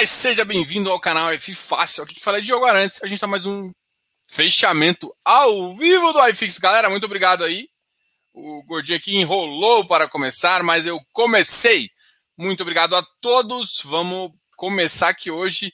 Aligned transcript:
E 0.00 0.06
seja 0.06 0.44
bem-vindo 0.44 0.92
ao 0.92 1.00
canal 1.00 1.32
F 1.32 1.52
Fácil. 1.56 2.04
Aqui 2.04 2.14
que 2.14 2.20
fala 2.20 2.38
é 2.38 2.40
Diogo 2.40 2.64
Arantes. 2.64 3.02
A 3.02 3.06
gente 3.08 3.16
está 3.16 3.26
mais 3.26 3.44
um 3.44 3.72
fechamento 4.28 5.12
ao 5.24 5.74
vivo 5.76 6.12
do 6.12 6.24
iFix. 6.28 6.56
Galera, 6.58 6.88
muito 6.88 7.04
obrigado 7.04 7.42
aí. 7.42 7.68
O 8.32 8.62
gordinho 8.62 8.96
aqui 8.96 9.16
enrolou 9.16 9.88
para 9.88 10.08
começar, 10.08 10.62
mas 10.62 10.86
eu 10.86 11.00
comecei. 11.12 11.90
Muito 12.36 12.60
obrigado 12.60 12.94
a 12.94 13.04
todos. 13.20 13.80
Vamos 13.84 14.30
começar 14.56 15.08
aqui 15.08 15.32
hoje. 15.32 15.72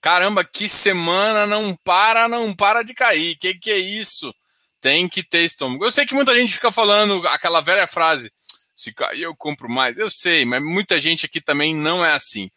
Caramba, 0.00 0.44
que 0.44 0.68
semana 0.68 1.44
não 1.44 1.74
para, 1.82 2.28
não 2.28 2.54
para 2.54 2.84
de 2.84 2.94
cair. 2.94 3.36
Que 3.36 3.52
que 3.54 3.72
é 3.72 3.78
isso? 3.78 4.32
Tem 4.80 5.08
que 5.08 5.24
ter 5.24 5.44
estômago. 5.44 5.84
Eu 5.84 5.90
sei 5.90 6.06
que 6.06 6.14
muita 6.14 6.36
gente 6.36 6.54
fica 6.54 6.70
falando 6.70 7.26
aquela 7.26 7.60
velha 7.60 7.88
frase: 7.88 8.30
se 8.76 8.92
cair 8.92 9.22
eu 9.22 9.34
compro 9.34 9.68
mais. 9.68 9.96
Eu 9.96 10.10
sei, 10.10 10.44
mas 10.44 10.62
muita 10.62 11.00
gente 11.00 11.24
aqui 11.24 11.40
também 11.40 11.74
não 11.74 12.04
é 12.04 12.12
assim. 12.12 12.50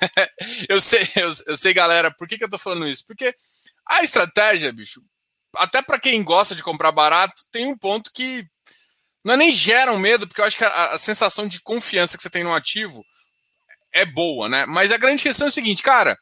eu 0.68 0.80
sei, 0.80 1.02
eu, 1.16 1.30
eu, 1.46 1.56
sei, 1.56 1.74
galera, 1.74 2.10
por 2.10 2.28
que, 2.28 2.38
que 2.38 2.44
eu 2.44 2.50
tô 2.50 2.58
falando 2.58 2.86
isso? 2.86 3.04
Porque 3.04 3.34
a 3.84 4.02
estratégia, 4.02 4.72
bicho, 4.72 5.02
até 5.56 5.82
para 5.82 5.98
quem 5.98 6.22
gosta 6.22 6.54
de 6.54 6.62
comprar 6.62 6.92
barato, 6.92 7.42
tem 7.50 7.66
um 7.66 7.76
ponto 7.76 8.12
que 8.12 8.46
não 9.24 9.34
é 9.34 9.36
nem 9.36 9.52
gera 9.52 9.92
um 9.92 9.98
medo, 9.98 10.28
porque 10.28 10.40
eu 10.40 10.44
acho 10.44 10.56
que 10.56 10.64
a, 10.64 10.92
a 10.92 10.98
sensação 10.98 11.48
de 11.48 11.60
confiança 11.60 12.16
que 12.16 12.22
você 12.22 12.30
tem 12.30 12.44
no 12.44 12.54
ativo 12.54 13.04
é 13.92 14.04
boa, 14.04 14.48
né? 14.48 14.64
Mas 14.64 14.92
a 14.92 14.96
grande 14.96 15.22
questão 15.22 15.48
é 15.48 15.50
o 15.50 15.52
seguinte, 15.52 15.82
cara, 15.82 16.16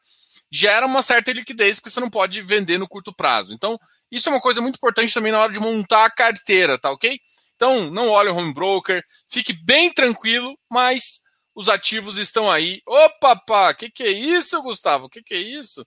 gera 0.51 0.85
uma 0.85 1.03
certa 1.03 1.31
liquidez 1.31 1.79
porque 1.79 1.89
você 1.89 1.99
não 1.99 2.09
pode 2.09 2.41
vender 2.41 2.77
no 2.77 2.87
curto 2.87 3.13
prazo. 3.13 3.53
Então, 3.53 3.79
isso 4.11 4.29
é 4.29 4.31
uma 4.31 4.41
coisa 4.41 4.61
muito 4.61 4.77
importante 4.77 5.13
também 5.13 5.31
na 5.31 5.39
hora 5.39 5.53
de 5.53 5.59
montar 5.59 6.05
a 6.05 6.11
carteira, 6.11 6.77
tá 6.79 6.91
ok? 6.91 7.19
Então, 7.57 7.89
não 7.89 8.09
olhe 8.09 8.29
o 8.29 8.35
home 8.35 8.53
broker, 8.53 9.03
fique 9.27 9.51
bem 9.51 9.91
tranquilo, 9.91 10.57
mas 10.69 11.23
os 11.55 11.67
ativos 11.67 12.19
estão 12.19 12.51
aí. 12.51 12.83
Opa, 12.85 13.35
pá, 13.35 13.73
que 13.73 13.89
que 13.89 14.03
é 14.03 14.11
isso, 14.11 14.61
Gustavo? 14.61 15.09
Que 15.09 15.23
que 15.23 15.33
é 15.33 15.39
isso? 15.39 15.85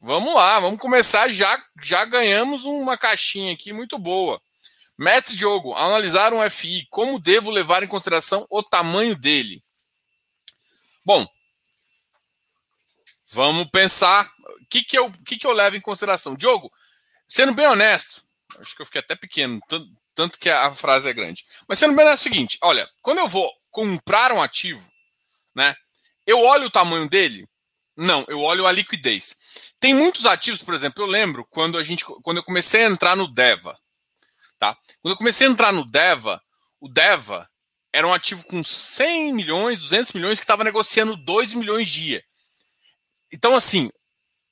Vamos 0.00 0.34
lá, 0.34 0.58
vamos 0.60 0.80
começar 0.80 1.28
já. 1.28 1.62
Já 1.82 2.06
ganhamos 2.06 2.64
uma 2.64 2.96
caixinha 2.96 3.52
aqui 3.52 3.70
muito 3.70 3.98
boa. 3.98 4.40
Mestre 4.96 5.36
Diogo, 5.36 5.74
analisar 5.74 6.32
um 6.32 6.42
FI, 6.50 6.86
como 6.88 7.20
devo 7.20 7.50
levar 7.50 7.82
em 7.82 7.86
consideração 7.86 8.46
o 8.48 8.62
tamanho 8.62 9.14
dele? 9.14 9.62
Bom, 11.04 11.26
vamos 13.30 13.68
pensar. 13.70 14.26
O 14.62 14.66
que, 14.70 14.82
que, 14.82 14.98
eu, 14.98 15.12
que, 15.26 15.36
que 15.36 15.46
eu 15.46 15.52
levo 15.52 15.76
em 15.76 15.80
consideração? 15.82 16.34
Diogo, 16.34 16.72
sendo 17.28 17.52
bem 17.52 17.66
honesto, 17.66 18.26
acho 18.60 18.74
que 18.74 18.82
eu 18.82 18.86
fiquei 18.86 19.00
até 19.00 19.16
pequeno, 19.16 19.60
tanto, 19.68 19.88
tanto 20.14 20.38
que 20.38 20.48
a 20.48 20.74
frase 20.74 21.08
é 21.08 21.12
grande. 21.12 21.44
Mas 21.66 21.78
sendo 21.78 21.94
bem 21.94 22.06
é 22.06 22.14
o 22.14 22.18
seguinte: 22.18 22.58
olha, 22.62 22.88
quando 23.02 23.18
eu 23.18 23.28
vou 23.28 23.50
comprar 23.70 24.32
um 24.32 24.42
ativo, 24.42 24.86
né, 25.54 25.74
eu 26.26 26.40
olho 26.40 26.66
o 26.66 26.70
tamanho 26.70 27.08
dele? 27.08 27.48
Não, 27.96 28.24
eu 28.28 28.40
olho 28.40 28.66
a 28.66 28.72
liquidez. 28.72 29.36
Tem 29.80 29.94
muitos 29.94 30.24
ativos, 30.24 30.62
por 30.62 30.74
exemplo, 30.74 31.02
eu 31.02 31.08
lembro 31.08 31.44
quando 31.46 31.76
a 31.78 31.82
gente, 31.82 32.04
quando 32.22 32.36
eu 32.36 32.44
comecei 32.44 32.84
a 32.84 32.88
entrar 32.88 33.16
no 33.16 33.26
Deva, 33.26 33.76
tá? 34.58 34.76
Quando 35.00 35.12
eu 35.12 35.18
comecei 35.18 35.46
a 35.46 35.50
entrar 35.50 35.72
no 35.72 35.84
Deva, 35.84 36.40
o 36.80 36.88
Deva 36.88 37.48
era 37.92 38.06
um 38.06 38.12
ativo 38.12 38.44
com 38.44 38.62
100 38.62 39.32
milhões, 39.32 39.80
200 39.80 40.12
milhões 40.12 40.38
que 40.38 40.44
estava 40.44 40.62
negociando 40.62 41.16
2 41.16 41.54
milhões 41.54 41.88
dia. 41.88 42.22
Então, 43.32 43.56
assim, 43.56 43.90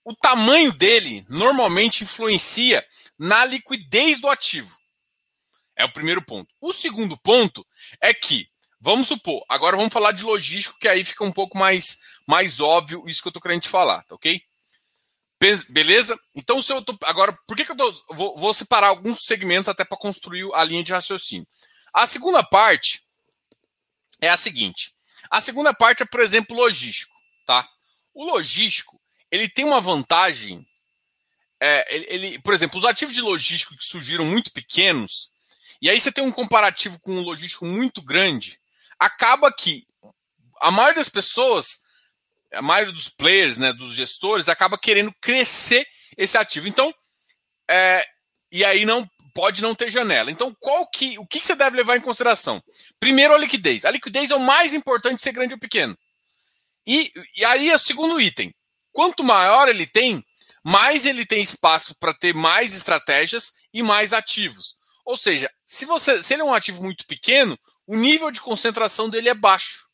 o 0.05 0.15
tamanho 0.15 0.73
dele 0.73 1.25
normalmente 1.29 2.05
influencia 2.05 2.85
na 3.19 3.45
liquidez 3.45 4.21
do 4.21 4.29
ativo. 4.29 4.77
É 5.77 5.85
o 5.85 5.93
primeiro 5.93 6.25
ponto. 6.25 6.55
O 6.61 6.73
segundo 6.73 7.17
ponto 7.19 7.67
é 8.01 8.15
que, 8.15 8.49
vamos 8.81 9.09
supor, 9.09 9.45
agora 9.49 9.77
vamos 9.77 9.93
falar 9.93 10.13
de 10.13 10.25
logístico, 10.25 10.79
que 10.79 10.89
aí 10.89 11.05
fica 11.05 11.25
um 11.25 11.33
pouco 11.33 11.59
mais, 11.59 11.99
mais 12.27 12.61
óbvio 12.61 13.09
isso 13.09 13.21
que 13.21 13.29
eu 13.29 13.31
estou 13.31 13.43
querendo 13.43 13.63
te 13.63 13.69
falar, 13.69 14.03
tá 14.05 14.15
ok? 14.15 14.41
Beleza? 15.69 16.19
Então, 16.35 16.63
se 16.63 16.73
eu 16.73 16.83
tô, 16.83 16.97
agora, 17.05 17.39
por 17.47 17.57
que, 17.57 17.65
que 17.65 17.73
eu 17.73 17.77
tô, 17.77 17.93
vou, 18.15 18.39
vou 18.39 18.55
separar 18.55 18.89
alguns 18.89 19.25
segmentos 19.25 19.69
até 19.69 19.85
para 19.85 19.99
construir 19.99 20.49
a 20.55 20.65
linha 20.65 20.83
de 20.83 20.93
raciocínio? 20.93 21.47
A 21.93 22.07
segunda 22.07 22.43
parte 22.43 23.03
é 24.21 24.31
a 24.31 24.37
seguinte. 24.37 24.95
A 25.31 25.41
segunda 25.41 25.75
parte 25.75 26.03
é, 26.03 26.07
por 26.07 26.21
exemplo, 26.21 26.57
logístico, 26.57 27.15
tá? 27.47 27.69
O 28.15 28.25
logístico, 28.25 29.01
ele 29.31 29.49
tem 29.49 29.65
uma 29.65 29.81
vantagem. 29.81 30.66
É, 31.61 31.95
ele, 31.95 32.07
ele, 32.09 32.39
por 32.41 32.53
exemplo, 32.53 32.79
os 32.79 32.85
ativos 32.85 33.15
de 33.15 33.23
logístico 33.23 33.77
que 33.77 33.85
surgiram 33.85 34.25
muito 34.25 34.53
pequenos, 34.53 35.31
e 35.81 35.89
aí 35.89 36.01
você 36.01 36.13
tem 36.13 36.25
um 36.25 36.33
comparativo 36.33 36.99
com 37.01 37.13
um 37.13 37.23
logístico 37.23 37.65
muito 37.65 38.03
grande, 38.03 38.59
acaba 38.99 39.53
que 39.53 39.87
a 40.61 40.71
maioria 40.71 40.97
das 40.97 41.09
pessoas 41.09 41.85
a 42.53 42.63
maioria 42.63 42.93
dos 42.93 43.09
players, 43.09 43.59
né, 43.59 43.73
dos 43.73 43.95
gestores, 43.95 44.49
acaba 44.49 44.79
querendo 44.79 45.13
crescer 45.21 45.87
esse 46.17 46.37
ativo. 46.39 46.67
Então, 46.67 46.93
é, 47.69 48.05
e 48.51 48.65
aí 48.65 48.85
não 48.85 49.09
pode 49.35 49.61
não 49.61 49.75
ter 49.75 49.91
janela. 49.91 50.31
Então, 50.31 50.55
qual 50.59 50.89
que, 50.89 51.19
o 51.19 51.27
que, 51.27 51.45
você 51.45 51.55
deve 51.55 51.77
levar 51.77 51.97
em 51.97 52.01
consideração? 52.01 52.63
Primeiro, 52.99 53.35
a 53.35 53.39
liquidez. 53.39 53.85
A 53.85 53.91
liquidez 53.91 54.31
é 54.31 54.37
o 54.37 54.41
mais 54.41 54.73
importante 54.73 55.23
ser 55.23 55.33
grande 55.33 55.55
ou 55.55 55.61
pequeno. 55.61 55.97
E, 56.87 57.13
e 57.37 57.45
aí, 57.45 57.73
o 57.73 57.79
segundo 57.79 58.21
item. 58.21 58.55
Quanto 58.93 59.23
maior 59.23 59.69
ele 59.69 59.87
tem, 59.87 60.25
mais 60.67 61.07
ele 61.07 61.25
tem 61.25 61.43
espaço 61.43 61.95
para 61.99 62.13
ter 62.13 62.35
mais 62.35 62.75
estratégias 62.75 63.53
e 63.73 63.83
mais 63.83 64.13
ativos. 64.13 64.77
Ou 65.05 65.17
seja, 65.17 65.51
se, 65.65 65.85
você, 65.85 66.23
se 66.23 66.35
ele 66.35 66.43
é 66.43 66.45
um 66.45 66.55
ativo 66.55 66.83
muito 66.83 67.07
pequeno, 67.07 67.57
o 67.87 67.97
nível 67.97 68.31
de 68.31 68.41
concentração 68.41 69.09
dele 69.09 69.29
é 69.29 69.35
baixo 69.35 69.87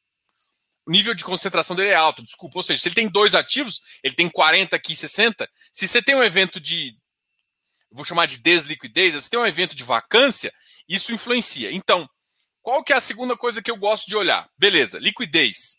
o 0.87 0.91
nível 0.91 1.15
de 1.15 1.25
concentração 1.25 1.77
dele 1.77 1.91
é 1.91 1.95
alto, 1.95 2.23
desculpa. 2.23 2.59
Ou 2.59 2.63
seja, 2.63 2.81
se 2.81 2.89
ele 2.89 2.95
tem 2.95 3.09
dois 3.09 3.35
ativos, 3.35 3.81
ele 4.03 4.15
tem 4.15 4.29
40 4.29 4.75
aqui, 4.75 4.97
60. 4.97 5.49
Se 5.73 5.87
você 5.87 6.03
tem 6.03 6.15
um 6.15 6.25
evento 6.25 6.61
de, 6.61 6.97
vou 7.91 8.05
chamar 8.05 8.27
de 8.27 8.39
desliquidez, 8.39 9.23
se 9.23 9.31
tem 9.31 9.39
um 9.39 9.47
evento 9.47 9.77
de 9.77 9.85
vacância, 9.85 10.53
isso 10.89 11.13
influencia. 11.13 11.71
Então, 11.71 12.09
qual 12.61 12.83
que 12.83 12.93
é 12.93 12.97
a 12.97 13.01
segunda 13.01 13.37
coisa 13.37 13.63
que 13.63 13.71
eu 13.71 13.77
gosto 13.77 14.09
de 14.09 14.17
olhar? 14.17 14.49
Beleza, 14.59 14.99
liquidez. 14.99 15.77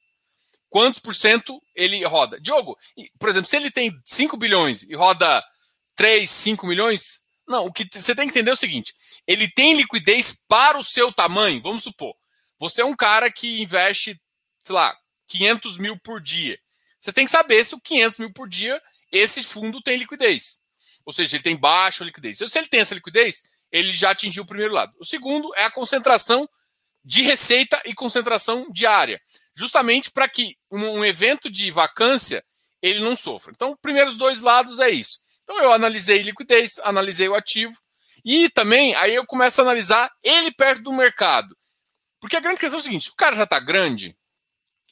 Quantos 0.74 1.00
por 1.00 1.14
cento 1.14 1.62
ele 1.76 2.04
roda? 2.04 2.42
Diogo, 2.42 2.76
por 3.20 3.30
exemplo, 3.30 3.48
se 3.48 3.56
ele 3.56 3.70
tem 3.70 3.96
5 4.04 4.36
bilhões 4.38 4.82
e 4.82 4.96
roda 4.96 5.44
3, 5.96 6.28
5 6.28 6.66
milhões, 6.66 7.22
não, 7.48 7.68
o 7.68 7.72
que 7.72 7.88
você 7.94 8.16
tem 8.16 8.26
que 8.26 8.32
entender 8.32 8.50
é 8.50 8.54
o 8.54 8.58
seguinte: 8.58 8.92
ele 9.28 9.48
tem 9.48 9.76
liquidez 9.76 10.36
para 10.48 10.76
o 10.76 10.84
seu 10.84 11.14
tamanho. 11.14 11.62
Vamos 11.62 11.84
supor, 11.84 12.16
você 12.58 12.82
é 12.82 12.86
um 12.86 12.96
cara 12.96 13.32
que 13.32 13.62
investe 13.62 14.20
sei 14.64 14.76
lá, 14.76 14.98
500 15.28 15.78
mil 15.78 16.00
por 16.00 16.20
dia. 16.20 16.58
Você 17.00 17.12
tem 17.12 17.26
que 17.26 17.32
saber 17.32 17.64
se 17.64 17.76
o 17.76 17.80
500 17.80 18.18
mil 18.18 18.34
por 18.34 18.50
dia, 18.50 18.82
esse 19.12 19.44
fundo 19.44 19.80
tem 19.80 19.98
liquidez. 19.98 20.60
Ou 21.06 21.14
seja, 21.14 21.36
ele 21.36 21.44
tem 21.44 21.56
baixa 21.56 22.04
liquidez. 22.04 22.38
Se 22.38 22.58
ele 22.58 22.68
tem 22.68 22.80
essa 22.80 22.96
liquidez, 22.96 23.44
ele 23.72 23.94
já 23.94 24.12
atingiu 24.12 24.42
o 24.42 24.48
primeiro 24.48 24.74
lado. 24.74 24.96
O 24.98 25.06
segundo 25.06 25.54
é 25.56 25.66
a 25.66 25.72
concentração 25.72 26.50
de 27.04 27.22
receita 27.22 27.82
e 27.86 27.94
concentração 27.94 28.72
diária. 28.72 29.22
Justamente 29.56 30.10
para 30.10 30.28
que 30.30 30.58
um, 30.74 31.00
um 31.00 31.06
evento 31.06 31.50
de 31.50 31.70
vacância 31.70 32.44
ele 32.82 33.00
não 33.00 33.16
sofra. 33.16 33.54
Então, 33.56 33.78
primeiros 33.82 34.18
dois 34.18 34.42
lados 34.42 34.80
é 34.80 34.90
isso. 34.90 35.20
Então, 35.44 35.58
eu 35.62 35.72
analisei 35.72 36.22
liquidez, 36.22 36.80
analisei 36.80 37.30
o 37.30 37.36
ativo, 37.36 37.74
e 38.26 38.50
também 38.50 38.96
aí 38.96 39.14
eu 39.14 39.26
começo 39.26 39.62
a 39.62 39.64
analisar 39.64 40.12
ele 40.24 40.52
perto 40.52 40.84
do 40.84 40.92
mercado. 40.94 41.56
Porque 42.20 42.36
a 42.36 42.40
grande 42.40 42.60
questão 42.60 42.80
é 42.80 42.82
o 42.82 42.84
seguinte: 42.84 43.06
se 43.06 43.12
o 43.12 43.16
cara 43.16 43.36
já 43.36 43.44
está 43.44 43.60
grande, 43.60 44.18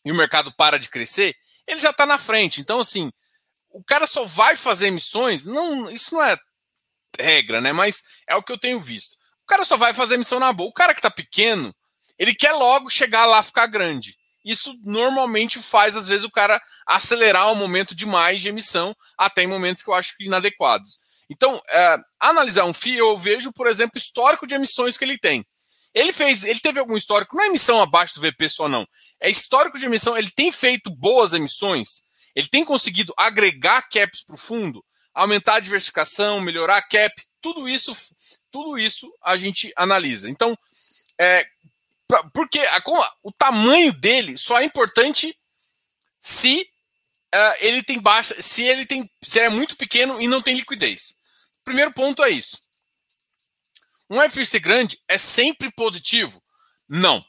e 0.06 0.12
o 0.12 0.16
mercado 0.16 0.53
para 0.56 0.78
de 0.78 0.90
crescer, 0.90 1.36
ele 1.66 1.80
já 1.80 1.90
está 1.90 2.06
na 2.06 2.18
frente. 2.18 2.62
Então, 2.62 2.80
assim, 2.80 3.12
o 3.70 3.84
cara 3.84 4.06
só 4.06 4.25
vai 4.25 4.56
fazer 4.56 4.88
emissões, 4.88 5.46
não, 5.46 5.90
isso 5.90 6.14
não 6.14 6.24
é 6.24 6.38
regra, 7.20 7.62
né? 7.62 7.74
Mas 7.74 8.03
é 8.28 8.36
o 8.36 8.44
que 8.44 8.52
eu 8.52 8.58
tenho 8.58 8.80
visto. 8.80 9.14
O 9.44 9.47
cara 9.47 9.66
só 9.66 9.78
vai 9.78 9.94
fazer 9.94 10.16
emissão 10.16 10.40
na 10.40 10.53
boa. 10.53 10.70
O 10.70 10.74
cara 10.74 10.94
que 10.94 11.00
está 11.00 11.12
pequeno, 11.12 11.75
ele 12.18 12.34
quer 12.34 12.53
logo 12.53 12.90
chegar 12.90 13.25
lá 13.25 13.44
ficar 13.44 13.68
grande. 13.68 14.18
Isso 14.44 14.75
normalmente 14.84 15.59
faz, 15.59 15.96
às 15.96 16.08
vezes, 16.08 16.23
o 16.23 16.32
cara 16.32 16.61
acelerar 16.88 17.52
o 17.52 17.55
momento 17.55 17.93
demais 17.93 18.41
de 18.41 18.49
emissão, 18.49 18.96
até 19.17 19.43
em 19.43 19.47
momentos 19.47 19.84
que 19.84 19.90
eu 19.90 19.93
acho 19.93 20.14
inadequados. 20.20 20.97
Então, 21.29 21.61
é, 21.70 21.97
analisar 22.20 22.66
um 22.66 22.73
FII, 22.73 22.97
eu 22.97 23.17
vejo, 23.17 23.53
por 23.53 23.67
exemplo, 23.67 23.97
histórico 23.97 24.46
de 24.46 24.55
emissões 24.55 24.97
que 24.97 25.05
ele 25.05 25.17
tem. 25.17 25.46
Ele 25.93 26.14
fez, 26.14 26.43
ele 26.43 26.59
teve 26.59 26.79
algum 26.79 26.96
histórico, 26.96 27.35
não 27.35 27.43
é 27.43 27.47
emissão 27.47 27.82
abaixo 27.82 28.16
do 28.16 28.22
VP 28.22 28.47
só 28.49 28.70
não, 28.70 28.88
é 29.20 29.29
histórico 29.29 29.78
de 29.78 29.85
emissão, 29.85 30.17
ele 30.17 30.32
tem 30.32 30.49
feito 30.52 30.90
boas 30.90 31.34
emissões, 31.34 32.02
ele 32.34 32.47
tem 32.47 32.64
conseguido 32.64 33.14
agregar 33.17 33.90
caps 33.90 34.23
para 34.23 34.35
o 34.35 34.40
fundo, 34.40 34.84
aumentar 35.14 35.55
a 35.55 35.59
diversificação, 35.59 36.40
melhorar 36.40 36.78
a 36.78 36.82
cap, 36.82 37.14
tudo 37.41 37.67
isso, 37.67 37.91
tudo 38.49 38.79
isso 38.79 39.11
a 39.22 39.35
gente 39.35 39.73
analisa. 39.76 40.29
Então, 40.29 40.58
é, 41.20 41.46
porque 42.34 42.59
a, 42.59 42.81
o 43.23 43.31
tamanho 43.31 43.93
dele 43.93 44.37
só 44.37 44.59
é 44.59 44.66
importante 44.66 45.37
se 46.19 46.61
uh, 47.34 47.55
ele 47.59 47.81
tem 47.84 47.99
baixa, 47.99 48.40
se 48.41 48.63
ele 48.63 48.85
tem, 48.85 49.09
se 49.23 49.40
é 49.40 49.49
muito 49.49 49.75
pequeno 49.75 50.22
e 50.22 50.28
não 50.28 50.41
tem 50.41 50.55
liquidez. 50.55 51.16
Primeiro 51.63 51.93
ponto 51.93 52.23
é 52.23 52.29
isso. 52.29 52.61
Um 54.09 54.19
FIC 54.29 54.59
grande 54.59 55.02
é 55.08 55.17
sempre 55.17 55.72
positivo? 55.72 56.43
Não. 56.87 57.23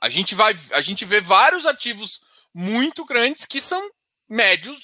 A 0.00 0.08
gente 0.08 0.34
vai, 0.34 0.58
a 0.72 0.80
gente 0.80 1.04
vê 1.04 1.20
vários 1.20 1.66
ativos 1.66 2.20
muito 2.52 3.04
grandes 3.04 3.46
que 3.46 3.60
são 3.60 3.80
médios 4.28 4.82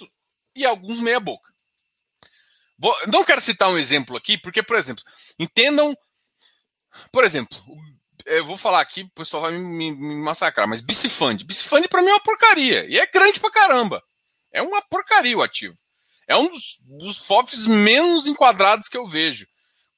e 0.54 0.64
alguns 0.64 1.00
meia 1.00 1.18
boca. 1.18 1.52
Vou, 2.78 2.96
não 3.08 3.24
quero 3.24 3.40
citar 3.40 3.70
um 3.70 3.78
exemplo 3.78 4.16
aqui, 4.16 4.38
porque, 4.38 4.62
por 4.62 4.76
exemplo, 4.76 5.04
entendam, 5.38 5.96
por 7.10 7.24
exemplo, 7.24 7.56
eu 8.26 8.44
vou 8.44 8.56
falar 8.56 8.80
aqui, 8.80 9.02
o 9.02 9.10
pessoal 9.10 9.42
vai 9.42 9.52
me, 9.52 9.92
me 9.94 10.16
massacrar, 10.16 10.68
mas 10.68 10.80
Bicifund. 10.80 11.44
Bicifund 11.44 11.88
para 11.88 12.02
mim 12.02 12.08
é 12.08 12.14
uma 12.14 12.22
porcaria. 12.22 12.86
E 12.88 12.98
é 12.98 13.06
grande 13.06 13.40
pra 13.40 13.50
caramba. 13.50 14.02
É 14.52 14.62
uma 14.62 14.82
porcaria 14.82 15.36
o 15.36 15.42
ativo. 15.42 15.76
É 16.28 16.36
um 16.36 16.48
dos, 16.48 16.78
dos 16.82 17.26
FOFs 17.26 17.66
menos 17.66 18.26
enquadrados 18.26 18.88
que 18.88 18.96
eu 18.96 19.06
vejo 19.06 19.46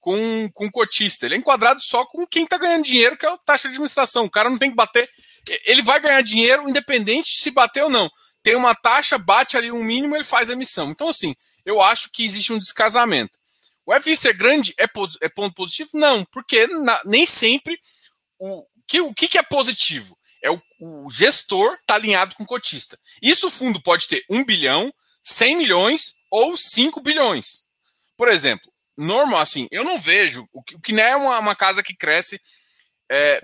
com, 0.01 0.49
com 0.53 0.71
cotista. 0.71 1.27
Ele 1.27 1.35
é 1.35 1.39
enquadrado 1.39 1.83
só 1.83 2.05
com 2.05 2.27
quem 2.27 2.45
está 2.45 2.59
ganhando 2.59 2.85
dinheiro, 2.85 3.17
que 3.17 3.25
é 3.27 3.29
a 3.29 3.39
taxa 3.39 3.69
de 3.69 3.75
administração. 3.75 4.25
O 4.25 4.31
cara 4.31 4.51
não 4.51 4.59
tem 4.59 4.71
que 4.71 4.77
bater. 4.77 5.09
Ele 5.67 5.83
vai 5.83 6.01
ganhar 6.01 6.23
dinheiro 6.23 6.69
independente 6.69 7.39
se 7.39 7.51
bater 7.51 7.85
ou 7.85 7.91
não. 7.91 8.11
Tem 8.43 8.55
uma 8.55 8.75
taxa, 8.75 9.17
bate 9.17 9.57
ali 9.57 9.73
um 9.73 9.83
mínimo, 9.83 10.15
ele 10.15 10.25
faz 10.25 10.51
a 10.51 10.53
emissão. 10.53 10.91
Então, 10.91 11.09
assim, 11.09 11.35
eu 11.65 11.81
acho 11.81 12.11
que 12.13 12.25
existe 12.25 12.53
um 12.53 12.59
descasamento. 12.59 13.39
O 13.87 13.95
FI 14.01 14.17
ser 14.17 14.35
grande 14.35 14.75
é, 14.79 14.85
é 15.21 15.29
ponto 15.29 15.55
positivo? 15.55 15.91
Não, 15.95 16.25
porque 16.27 16.67
na, 16.67 17.01
nem 17.05 17.27
sempre 17.27 17.79
o 18.39 18.67
que, 18.87 19.01
o 19.01 19.15
que, 19.15 19.39
é 19.39 19.43
positivo? 19.43 20.19
É 20.43 20.51
o, 20.51 20.61
o 20.81 21.11
gestor 21.11 21.79
tá 21.87 21.95
alinhado 21.95 22.35
com 22.35 22.45
o 22.45 22.47
cotista. 22.47 22.99
Isso 23.23 23.47
o 23.47 23.51
fundo 23.51 23.81
pode 23.83 24.09
ter 24.09 24.25
1 24.29 24.45
bilhão, 24.45 24.93
100 25.23 25.57
milhões 25.57 26.15
ou 26.31 26.57
5 26.57 27.01
bilhões. 27.01 27.63
Por 28.17 28.29
exemplo, 28.29 28.71
normal, 28.97 29.41
assim, 29.41 29.67
eu 29.71 29.85
não 29.85 29.99
vejo. 29.99 30.47
O 30.53 30.63
que, 30.63 30.77
o 30.77 30.81
que 30.81 30.93
não 30.93 31.03
é 31.03 31.17
uma, 31.17 31.39
uma 31.39 31.57
casa 31.57 31.83
que 31.83 31.97
cresce 31.97 32.41
é, 33.11 33.43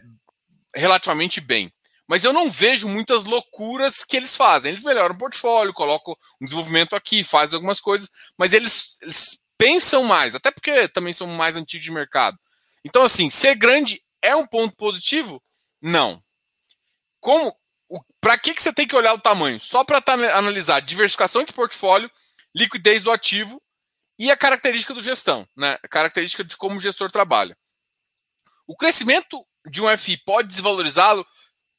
relativamente 0.74 1.40
bem. 1.40 1.72
Mas 2.06 2.24
eu 2.24 2.32
não 2.32 2.50
vejo 2.50 2.88
muitas 2.88 3.24
loucuras 3.24 4.04
que 4.04 4.16
eles 4.16 4.34
fazem. 4.34 4.72
Eles 4.72 4.82
melhoram 4.82 5.14
o 5.14 5.18
portfólio, 5.18 5.72
colocam 5.72 6.16
um 6.40 6.44
desenvolvimento 6.44 6.96
aqui, 6.96 7.22
fazem 7.22 7.54
algumas 7.56 7.80
coisas, 7.80 8.10
mas 8.36 8.52
eles, 8.52 8.98
eles 9.00 9.40
pensam 9.56 10.02
mais, 10.02 10.34
até 10.34 10.50
porque 10.50 10.88
também 10.88 11.12
são 11.12 11.26
mais 11.28 11.56
antigos 11.56 11.84
de 11.84 11.92
mercado. 11.92 12.36
Então, 12.84 13.02
assim, 13.02 13.30
ser 13.30 13.54
grande 13.54 14.02
é 14.22 14.34
um 14.36 14.46
ponto 14.46 14.76
positivo? 14.76 15.42
Não. 15.80 16.22
Como? 17.20 17.56
Para 18.20 18.38
que, 18.38 18.54
que 18.54 18.62
você 18.62 18.72
tem 18.72 18.86
que 18.86 18.94
olhar 18.94 19.14
o 19.14 19.20
tamanho? 19.20 19.58
Só 19.60 19.84
para 19.84 20.02
analisar 20.36 20.80
diversificação 20.80 21.44
de 21.44 21.52
portfólio, 21.52 22.10
liquidez 22.54 23.02
do 23.02 23.10
ativo 23.10 23.60
e 24.18 24.30
a 24.30 24.36
característica 24.36 24.94
do 24.94 25.00
gestão, 25.00 25.48
né? 25.56 25.78
A 25.82 25.88
característica 25.88 26.44
de 26.44 26.56
como 26.56 26.76
o 26.76 26.80
gestor 26.80 27.10
trabalha. 27.10 27.56
O 28.66 28.76
crescimento 28.76 29.44
de 29.68 29.82
um 29.82 29.98
FI 29.98 30.18
pode 30.18 30.48
desvalorizá-lo 30.48 31.26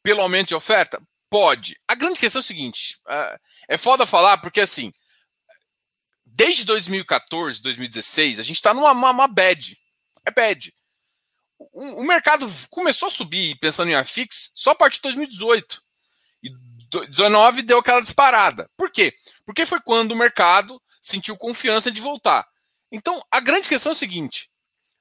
pelo 0.03 0.21
aumento 0.21 0.49
de 0.49 0.55
oferta? 0.55 1.01
Pode. 1.29 1.79
A 1.87 1.95
grande 1.95 2.19
questão 2.19 2.39
é 2.39 2.43
o 2.43 2.45
seguinte: 2.45 2.99
é, 3.07 3.39
é 3.69 3.77
foda 3.77 4.05
falar, 4.05 4.39
porque 4.39 4.59
assim, 4.59 4.91
desde 6.25 6.65
2014, 6.65 7.61
2016, 7.61 8.39
a 8.39 8.43
gente 8.43 8.57
está 8.57 8.73
numa 8.73 8.91
uma, 8.91 9.11
uma 9.11 9.27
bad. 9.27 9.79
É 10.25 10.31
bad 10.31 10.73
o, 11.73 12.01
o, 12.01 12.03
mercado 12.03 12.49
começou 12.69 13.07
a 13.07 13.11
subir 13.11 13.57
pensando 13.59 13.89
em 13.89 13.95
AFIX 13.95 14.51
só 14.55 14.71
a 14.71 14.75
partir 14.75 14.97
de 14.97 15.03
2018. 15.03 15.81
E 16.43 16.49
2019 16.89 17.61
deu 17.61 17.79
aquela 17.79 18.01
disparada. 18.01 18.69
Por 18.75 18.91
quê? 18.91 19.15
Porque 19.45 19.65
foi 19.65 19.79
quando 19.81 20.11
o 20.11 20.15
mercado 20.15 20.81
sentiu 21.01 21.37
confiança 21.37 21.91
de 21.91 22.01
voltar. 22.01 22.47
Então, 22.91 23.21
a 23.31 23.39
grande 23.39 23.67
questão 23.67 23.91
é 23.91 23.95
a 23.95 23.97
seguinte: 23.97 24.49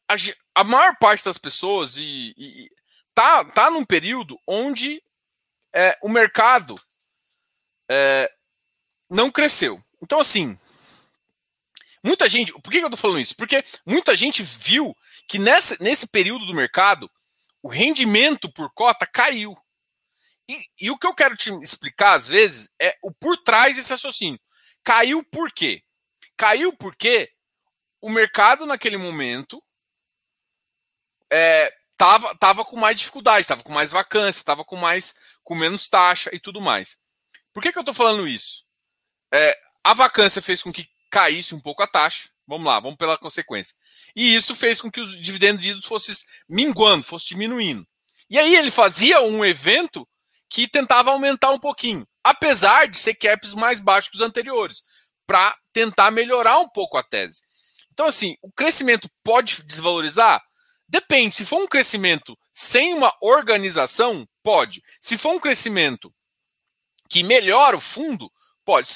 a, 0.08 0.14
a 0.54 0.64
maior 0.64 0.96
parte 0.98 1.24
das 1.24 1.38
pessoas 1.38 1.96
e, 1.96 2.34
e, 2.36 2.70
tá, 3.14 3.44
tá 3.52 3.70
num 3.70 3.84
período 3.84 4.38
onde 4.46 5.02
é, 5.72 5.98
o 6.02 6.08
mercado 6.08 6.80
é, 7.90 8.30
não 9.10 9.30
cresceu. 9.30 9.82
Então, 10.02 10.20
assim, 10.20 10.58
muita 12.02 12.28
gente. 12.28 12.52
Por 12.52 12.70
que 12.70 12.78
eu 12.78 12.90
tô 12.90 12.96
falando 12.96 13.20
isso? 13.20 13.36
Porque 13.36 13.64
muita 13.84 14.16
gente 14.16 14.42
viu 14.42 14.96
que 15.30 15.38
nessa, 15.38 15.76
nesse 15.78 16.08
período 16.08 16.44
do 16.44 16.52
mercado, 16.52 17.08
o 17.62 17.68
rendimento 17.68 18.52
por 18.52 18.68
cota 18.74 19.06
caiu. 19.06 19.56
E, 20.48 20.66
e, 20.80 20.90
o 20.90 20.98
que 20.98 21.06
eu 21.06 21.14
quero 21.14 21.36
te 21.36 21.50
explicar, 21.62 22.14
às 22.14 22.26
vezes, 22.26 22.68
é 22.82 22.98
o 23.00 23.14
por 23.14 23.36
trás 23.36 23.76
desse 23.76 23.90
raciocínio. 23.90 24.40
Caiu 24.82 25.22
por 25.30 25.52
quê? 25.52 25.84
Caiu 26.36 26.76
porque 26.76 27.30
o 28.00 28.10
mercado, 28.10 28.66
naquele 28.66 28.96
momento, 28.96 29.62
é, 31.30 31.72
tava, 31.96 32.64
com 32.64 32.76
mais 32.76 32.98
dificuldade, 32.98 33.42
estava 33.42 33.62
com 33.62 33.72
mais 33.72 33.92
vacância, 33.92 34.40
estava 34.40 34.64
com 34.64 34.74
mais 34.74 35.14
com 35.44 35.54
menos 35.54 35.88
taxa 35.88 36.28
e 36.32 36.40
tudo 36.40 36.60
mais. 36.60 36.98
Por 37.52 37.62
que, 37.62 37.70
que 37.70 37.78
eu 37.78 37.82
estou 37.82 37.94
falando 37.94 38.26
isso? 38.26 38.64
É, 39.32 39.56
a 39.84 39.94
vacância 39.94 40.42
fez 40.42 40.60
com 40.60 40.72
que 40.72 40.90
caísse 41.08 41.54
um 41.54 41.60
pouco 41.60 41.84
a 41.84 41.86
taxa. 41.86 42.28
Vamos 42.50 42.66
lá, 42.66 42.80
vamos 42.80 42.96
pela 42.96 43.16
consequência. 43.16 43.76
E 44.16 44.34
isso 44.34 44.56
fez 44.56 44.80
com 44.80 44.90
que 44.90 45.00
os 45.00 45.16
dividendos 45.16 45.86
fossem 45.86 46.12
minguando, 46.48 47.04
fossem 47.04 47.28
diminuindo. 47.28 47.86
E 48.28 48.40
aí 48.40 48.56
ele 48.56 48.72
fazia 48.72 49.20
um 49.20 49.44
evento 49.44 50.04
que 50.48 50.66
tentava 50.66 51.12
aumentar 51.12 51.52
um 51.52 51.60
pouquinho, 51.60 52.04
apesar 52.24 52.88
de 52.88 52.98
ser 52.98 53.14
caps 53.14 53.54
mais 53.54 53.80
baixos 53.80 54.10
que 54.10 54.16
os 54.16 54.20
anteriores, 54.20 54.82
para 55.28 55.56
tentar 55.72 56.10
melhorar 56.10 56.58
um 56.58 56.68
pouco 56.68 56.98
a 56.98 57.04
tese. 57.04 57.40
Então, 57.92 58.06
assim, 58.06 58.34
o 58.42 58.50
crescimento 58.50 59.08
pode 59.22 59.62
desvalorizar? 59.62 60.42
Depende. 60.88 61.36
Se 61.36 61.46
for 61.46 61.62
um 61.62 61.68
crescimento 61.68 62.36
sem 62.52 62.94
uma 62.94 63.16
organização, 63.22 64.26
pode. 64.42 64.82
Se 65.00 65.16
for 65.16 65.34
um 65.34 65.38
crescimento 65.38 66.12
que 67.08 67.22
melhora 67.22 67.76
o 67.76 67.80
fundo, 67.80 68.28
pode. 68.64 68.88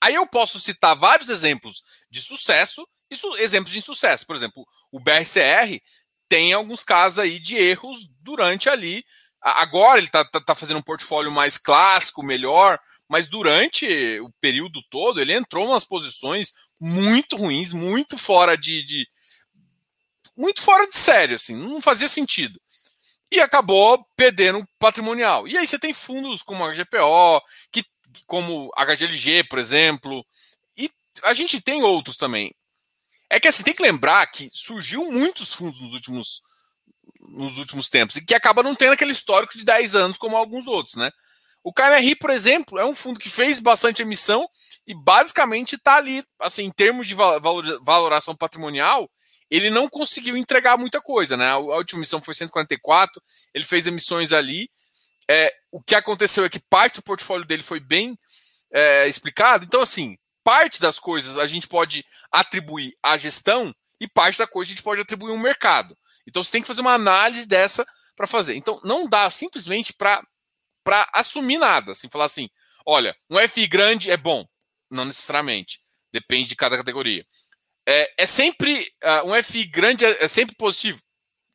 Aí 0.00 0.14
eu 0.14 0.24
posso 0.24 0.60
citar 0.60 0.94
vários 0.94 1.28
exemplos 1.28 1.82
de 2.08 2.20
sucesso 2.20 2.86
isso, 3.12 3.34
exemplos 3.36 3.72
de 3.72 3.78
insucesso. 3.78 4.26
Por 4.26 4.36
exemplo, 4.36 4.66
o 4.90 5.00
BRCR 5.00 5.80
tem 6.28 6.52
alguns 6.52 6.82
casos 6.82 7.18
aí 7.18 7.38
de 7.38 7.56
erros 7.56 8.08
durante 8.20 8.68
ali. 8.68 9.04
Agora 9.40 9.98
ele 9.98 10.06
está 10.06 10.24
tá, 10.24 10.40
tá 10.40 10.54
fazendo 10.54 10.78
um 10.78 10.82
portfólio 10.82 11.30
mais 11.30 11.58
clássico, 11.58 12.22
melhor, 12.22 12.78
mas 13.08 13.28
durante 13.28 13.86
o 14.20 14.30
período 14.40 14.80
todo 14.88 15.20
ele 15.20 15.32
entrou 15.32 15.66
umas 15.66 15.84
posições 15.84 16.52
muito 16.80 17.36
ruins, 17.36 17.72
muito 17.72 18.16
fora 18.16 18.56
de, 18.56 18.82
de 18.84 19.06
muito 20.36 20.62
fora 20.62 20.88
de 20.88 20.96
sério, 20.96 21.36
assim, 21.36 21.54
não 21.54 21.82
fazia 21.82 22.08
sentido. 22.08 22.60
E 23.30 23.40
acabou 23.40 24.04
perdendo 24.16 24.64
patrimonial. 24.78 25.46
E 25.46 25.56
aí 25.56 25.66
você 25.66 25.78
tem 25.78 25.92
fundos 25.92 26.42
como 26.42 26.64
a 26.64 26.72
GPO, 26.72 27.40
que, 27.70 27.84
como 28.26 28.70
HGLG, 28.76 29.44
por 29.44 29.58
exemplo, 29.58 30.24
e 30.76 30.90
a 31.24 31.34
gente 31.34 31.60
tem 31.60 31.82
outros 31.82 32.16
também. 32.16 32.52
É 33.32 33.40
que 33.40 33.48
assim, 33.48 33.62
tem 33.62 33.72
que 33.72 33.82
lembrar 33.82 34.26
que 34.26 34.50
surgiu 34.52 35.10
muitos 35.10 35.54
fundos 35.54 35.80
nos 35.80 35.94
últimos, 35.94 36.42
nos 37.18 37.56
últimos 37.56 37.88
tempos 37.88 38.16
e 38.16 38.22
que 38.22 38.34
acaba 38.34 38.62
não 38.62 38.74
tendo 38.74 38.92
aquele 38.92 39.12
histórico 39.12 39.56
de 39.56 39.64
10 39.64 39.94
anos 39.94 40.18
como 40.18 40.36
alguns 40.36 40.66
outros, 40.66 40.96
né? 40.96 41.10
O 41.64 41.72
KNRI, 41.72 42.14
por 42.16 42.28
exemplo, 42.28 42.78
é 42.78 42.84
um 42.84 42.94
fundo 42.94 43.18
que 43.18 43.30
fez 43.30 43.58
bastante 43.58 44.02
emissão 44.02 44.46
e 44.86 44.94
basicamente 44.94 45.76
está 45.76 45.96
ali, 45.96 46.22
assim, 46.38 46.64
em 46.64 46.70
termos 46.70 47.06
de 47.06 47.14
valoração 47.14 48.36
patrimonial, 48.36 49.10
ele 49.50 49.70
não 49.70 49.88
conseguiu 49.88 50.36
entregar 50.36 50.76
muita 50.76 51.00
coisa, 51.00 51.34
né? 51.34 51.52
A 51.52 51.56
última 51.56 52.00
emissão 52.00 52.20
foi 52.20 52.34
144, 52.34 53.22
ele 53.54 53.64
fez 53.64 53.86
emissões 53.86 54.30
ali. 54.34 54.68
É, 55.26 55.50
o 55.70 55.82
que 55.82 55.94
aconteceu 55.94 56.44
é 56.44 56.50
que 56.50 56.60
parte 56.60 56.96
do 56.96 57.02
portfólio 57.02 57.46
dele 57.46 57.62
foi 57.62 57.80
bem 57.80 58.14
é, 58.70 59.08
explicado. 59.08 59.64
Então, 59.64 59.80
assim, 59.80 60.18
parte 60.44 60.80
das 60.80 60.98
coisas 60.98 61.38
a 61.38 61.46
gente 61.46 61.68
pode 61.68 62.04
atribuir 62.30 62.96
à 63.02 63.16
gestão 63.16 63.74
e 64.00 64.08
parte 64.08 64.38
da 64.38 64.46
coisa 64.46 64.70
a 64.70 64.74
gente 64.74 64.82
pode 64.82 65.00
atribuir 65.00 65.30
ao 65.30 65.38
mercado. 65.38 65.96
Então 66.26 66.42
você 66.42 66.52
tem 66.52 66.62
que 66.62 66.68
fazer 66.68 66.80
uma 66.80 66.94
análise 66.94 67.46
dessa 67.46 67.86
para 68.16 68.26
fazer. 68.26 68.54
Então 68.54 68.80
não 68.84 69.08
dá 69.08 69.28
simplesmente 69.30 69.92
para 69.92 70.20
assumir 71.12 71.58
nada, 71.58 71.92
assim, 71.92 72.08
falar 72.08 72.24
assim, 72.26 72.48
olha, 72.86 73.16
um 73.30 73.38
FI 73.48 73.66
grande 73.66 74.10
é 74.10 74.16
bom. 74.16 74.46
Não 74.90 75.04
necessariamente. 75.04 75.80
Depende 76.12 76.50
de 76.50 76.56
cada 76.56 76.76
categoria. 76.76 77.24
É, 77.88 78.12
é 78.18 78.26
sempre. 78.26 78.92
Uh, 79.02 79.30
um 79.32 79.42
FI 79.42 79.64
grande 79.64 80.04
é, 80.04 80.24
é, 80.24 80.28
sempre 80.28 80.54
positivo. 80.54 81.00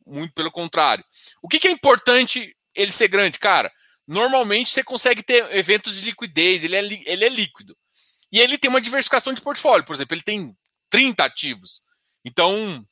Muito 0.06 0.34
pelo 0.34 0.52
contrário. 0.52 1.04
O 1.42 1.48
que, 1.48 1.60
que 1.60 1.68
é 1.68 1.72
importante 1.72 2.56
ele 2.74 2.92
ser 2.92 3.08
grande? 3.08 3.40
Cara, 3.40 3.72
normalmente 4.08 4.72
você 4.72 4.84
consegue 4.84 5.22
ter 5.22 5.54
eventos 5.56 6.00
de 6.00 6.06
liquidez, 6.06 6.64
ele 6.64 6.76
é, 6.76 6.80
ele 6.80 7.26
é 7.26 7.30
líquido. 7.30 7.78
E 8.32 8.40
ele 8.40 8.58
tem 8.58 8.70
uma 8.70 8.82
diversificação 8.82 9.34
de 9.34 9.42
portfólio. 9.42 9.86
Por 9.86 9.96
exemplo, 9.96 10.16
ele 10.16 10.24
tem 10.24 10.56
30 10.90 11.24
ativos. 11.24 11.82
Então, 12.26 12.86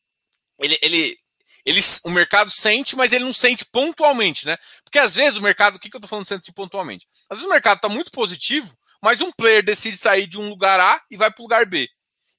ele, 0.59 0.77
ele, 0.81 1.17
ele, 1.65 1.81
o 2.05 2.09
mercado 2.09 2.49
sente, 2.49 2.95
mas 2.95 3.11
ele 3.11 3.25
não 3.25 3.33
sente 3.33 3.65
pontualmente, 3.65 4.45
né? 4.45 4.57
Porque 4.83 4.99
às 4.99 5.13
vezes 5.13 5.37
o 5.37 5.41
mercado, 5.41 5.75
o 5.75 5.79
que, 5.79 5.89
que 5.89 5.95
eu 5.95 5.99
estou 5.99 6.09
falando 6.09 6.27
sente 6.27 6.51
pontualmente? 6.53 7.07
Às 7.29 7.39
vezes 7.39 7.45
o 7.45 7.53
mercado 7.53 7.77
está 7.77 7.89
muito 7.89 8.11
positivo, 8.11 8.75
mas 9.01 9.21
um 9.21 9.31
player 9.31 9.63
decide 9.63 9.97
sair 9.97 10.27
de 10.27 10.37
um 10.37 10.49
lugar 10.49 10.79
A 10.79 11.03
e 11.11 11.17
vai 11.17 11.31
para 11.31 11.41
o 11.41 11.45
lugar 11.45 11.65
B. 11.65 11.89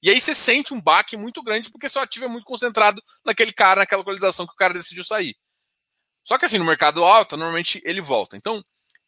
E 0.01 0.09
aí 0.09 0.21
você 0.21 0.33
sente 0.33 0.73
um 0.73 0.81
baque 0.81 1.17
muito 1.17 1.41
grande 1.41 1.69
porque 1.71 1.89
seu 1.89 2.01
ativo 2.01 2.25
é 2.25 2.27
muito 2.27 2.45
concentrado 2.45 3.01
naquele 3.25 3.51
cara, 3.51 3.81
naquela 3.81 3.99
localização 3.99 4.45
que 4.45 4.53
o 4.53 4.57
cara 4.57 4.73
decidiu 4.73 5.03
sair. 5.03 5.35
Só 6.23 6.37
que 6.37 6.45
assim, 6.45 6.57
no 6.57 6.65
mercado 6.65 7.03
alto, 7.03 7.37
normalmente 7.37 7.81
ele 7.83 8.01
volta. 8.01 8.37
Então, 8.37 8.63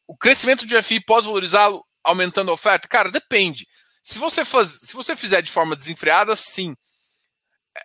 o 0.07 0.17
crescimento 0.17 0.65
de 0.65 0.81
FI 0.81 1.03
pós-valorizá-lo 1.03 1.85
aumentando 2.03 2.49
a 2.49 2.53
oferta? 2.53 2.87
Cara, 2.87 3.11
depende. 3.11 3.67
Se 4.09 4.17
você, 4.17 4.43
faz, 4.43 4.69
se 4.69 4.93
você 4.95 5.15
fizer 5.15 5.39
de 5.43 5.51
forma 5.51 5.75
desenfreada, 5.75 6.35
sim. 6.35 6.75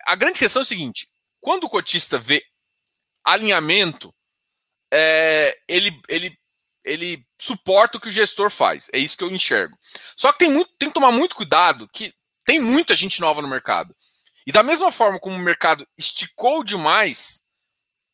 A 0.07 0.15
grande 0.15 0.39
questão 0.39 0.61
é 0.61 0.63
o 0.63 0.65
seguinte: 0.65 1.07
quando 1.39 1.65
o 1.65 1.69
cotista 1.69 2.17
vê 2.17 2.43
alinhamento, 3.23 4.11
é, 4.91 5.55
ele, 5.67 6.01
ele, 6.09 6.35
ele 6.83 7.23
suporta 7.39 7.99
o 7.99 8.01
que 8.01 8.07
o 8.07 8.11
gestor 8.11 8.49
faz. 8.49 8.89
É 8.91 8.97
isso 8.97 9.15
que 9.15 9.23
eu 9.23 9.29
enxergo. 9.29 9.77
Só 10.17 10.33
que 10.33 10.39
tem, 10.39 10.49
muito, 10.49 10.71
tem 10.79 10.89
que 10.89 10.95
tomar 10.95 11.11
muito 11.11 11.35
cuidado 11.35 11.87
que 11.93 12.11
tem 12.43 12.59
muita 12.59 12.95
gente 12.95 13.21
nova 13.21 13.39
no 13.39 13.47
mercado. 13.47 13.95
E 14.47 14.51
da 14.51 14.63
mesma 14.63 14.91
forma 14.91 15.19
como 15.19 15.35
o 15.35 15.39
mercado 15.39 15.87
esticou 15.95 16.63
demais, 16.63 17.43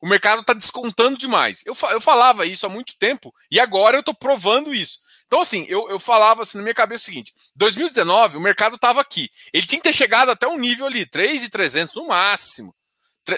o 0.02 0.08
mercado 0.08 0.42
está 0.42 0.52
descontando 0.52 1.18
demais. 1.18 1.64
Eu, 1.66 1.78
eu 1.92 2.02
falava 2.02 2.46
isso 2.46 2.66
há 2.66 2.70
muito 2.70 2.94
tempo 3.00 3.34
e 3.50 3.58
agora 3.58 3.96
eu 3.96 4.02
estou 4.02 4.14
provando 4.14 4.76
isso. 4.76 5.00
Então, 5.32 5.40
assim, 5.40 5.66
eu, 5.70 5.90
eu 5.90 5.98
falava 5.98 6.42
assim 6.42 6.58
na 6.58 6.64
minha 6.64 6.76
cabeça 6.76 7.04
o 7.04 7.06
seguinte: 7.06 7.34
2019, 7.56 8.36
o 8.36 8.42
mercado 8.42 8.76
estava 8.76 9.00
aqui. 9.00 9.30
Ele 9.54 9.66
tinha 9.66 9.80
que 9.80 9.88
ter 9.88 9.94
chegado 9.94 10.30
até 10.30 10.46
um 10.46 10.58
nível 10.58 10.86
ali, 10.86 11.06
3,300 11.06 11.96
no 11.96 12.08
máximo. 12.08 12.76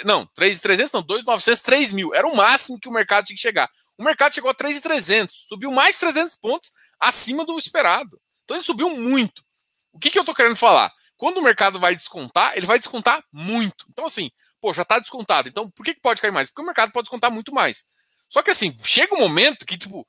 Não, 0.03 0.25
3,300 0.33 0.91
não, 0.91 1.03
2,900, 1.03 1.62
3 1.62 1.93
mil. 1.93 2.15
Era 2.15 2.27
o 2.27 2.35
máximo 2.35 2.79
que 2.79 2.89
o 2.89 2.91
mercado 2.91 3.25
tinha 3.25 3.35
que 3.35 3.41
chegar. 3.41 3.69
O 3.95 4.03
mercado 4.03 4.33
chegou 4.33 4.50
a 4.50 4.55
3,300, 4.55 5.45
subiu 5.47 5.71
mais 5.71 6.00
300 6.00 6.35
pontos 6.38 6.71
acima 7.00 7.45
do 7.45 7.59
esperado. 7.59 8.19
Então 8.43 8.57
ele 8.57 8.63
subiu 8.63 8.89
muito. 8.97 9.43
O 9.91 10.00
que, 10.00 10.09
que 10.09 10.17
eu 10.17 10.23
estou 10.23 10.33
querendo 10.33 10.55
falar? 10.55 10.91
Quando 11.15 11.38
o 11.38 11.43
mercado 11.43 11.79
vai 11.79 11.95
descontar, 11.95 12.57
ele 12.57 12.65
vai 12.65 12.79
descontar 12.79 13.23
muito. 13.31 13.85
Então, 13.91 14.05
assim, 14.05 14.31
pô, 14.59 14.73
já 14.73 14.81
está 14.81 14.97
descontado. 14.97 15.47
Então, 15.47 15.69
por 15.69 15.85
que, 15.85 15.93
que 15.93 16.01
pode 16.01 16.19
cair 16.19 16.31
mais? 16.31 16.50
Porque 16.50 16.63
o 16.63 16.65
mercado 16.65 16.91
pode 16.91 17.05
descontar 17.05 17.31
muito 17.31 17.53
mais. 17.53 17.85
Só 18.27 18.41
que, 18.41 18.50
assim, 18.50 18.75
chega 18.83 19.13
um 19.13 19.19
momento 19.19 19.63
que, 19.63 19.77
tipo, 19.77 20.07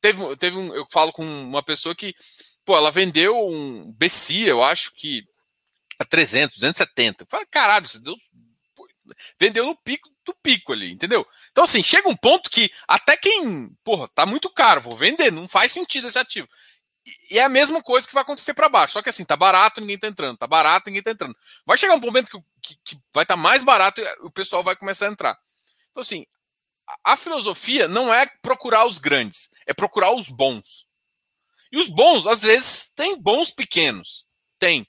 teve, 0.00 0.36
teve 0.36 0.56
um. 0.56 0.74
Eu 0.74 0.86
falo 0.90 1.12
com 1.12 1.24
uma 1.24 1.62
pessoa 1.62 1.94
que, 1.94 2.14
pô, 2.64 2.76
ela 2.76 2.90
vendeu 2.90 3.36
um 3.36 3.92
BC, 3.92 4.50
eu 4.50 4.62
acho 4.62 4.92
que 4.94 5.24
a 5.98 6.04
300, 6.04 6.56
270. 6.58 7.26
Fala, 7.28 7.46
caralho, 7.46 7.88
você 7.88 7.98
deu 8.00 8.14
vendeu 9.38 9.64
no 9.64 9.76
pico 9.76 10.10
do 10.24 10.34
pico 10.34 10.72
ali, 10.72 10.92
entendeu? 10.92 11.26
Então, 11.50 11.64
assim, 11.64 11.82
chega 11.82 12.08
um 12.08 12.16
ponto 12.16 12.50
que 12.50 12.70
até 12.86 13.16
quem, 13.16 13.70
porra, 13.82 14.08
tá 14.08 14.26
muito 14.26 14.50
caro, 14.50 14.82
vou 14.82 14.96
vender, 14.96 15.32
não 15.32 15.48
faz 15.48 15.72
sentido 15.72 16.08
esse 16.08 16.18
ativo. 16.18 16.46
E 17.30 17.38
é 17.38 17.44
a 17.44 17.48
mesma 17.48 17.82
coisa 17.82 18.06
que 18.06 18.12
vai 18.12 18.22
acontecer 18.22 18.52
para 18.52 18.68
baixo. 18.68 18.92
Só 18.92 19.02
que 19.02 19.08
assim, 19.08 19.24
tá 19.24 19.36
barato, 19.36 19.80
ninguém 19.80 19.98
tá 19.98 20.08
entrando. 20.08 20.36
Tá 20.36 20.46
barato, 20.46 20.88
ninguém 20.88 21.02
tá 21.02 21.10
entrando. 21.10 21.34
Vai 21.64 21.78
chegar 21.78 21.94
um 21.94 22.00
momento 22.00 22.30
que, 22.30 22.42
que, 22.60 22.76
que 22.84 23.02
vai 23.14 23.24
estar 23.24 23.34
tá 23.34 23.40
mais 23.40 23.62
barato 23.62 24.00
e 24.00 24.04
o 24.20 24.30
pessoal 24.30 24.62
vai 24.62 24.76
começar 24.76 25.08
a 25.08 25.10
entrar. 25.10 25.38
Então, 25.90 26.02
assim, 26.02 26.26
a, 27.04 27.16
filosofia 27.16 27.88
não 27.88 28.12
é 28.12 28.26
procurar 28.42 28.86
os 28.86 28.98
grandes, 28.98 29.48
é 29.66 29.74
procurar 29.74 30.12
os 30.12 30.28
bons. 30.28 30.86
E 31.70 31.78
os 31.78 31.88
bons, 31.88 32.26
às 32.26 32.42
vezes, 32.42 32.90
tem 32.94 33.20
bons 33.20 33.50
pequenos. 33.50 34.24
Tem. 34.58 34.86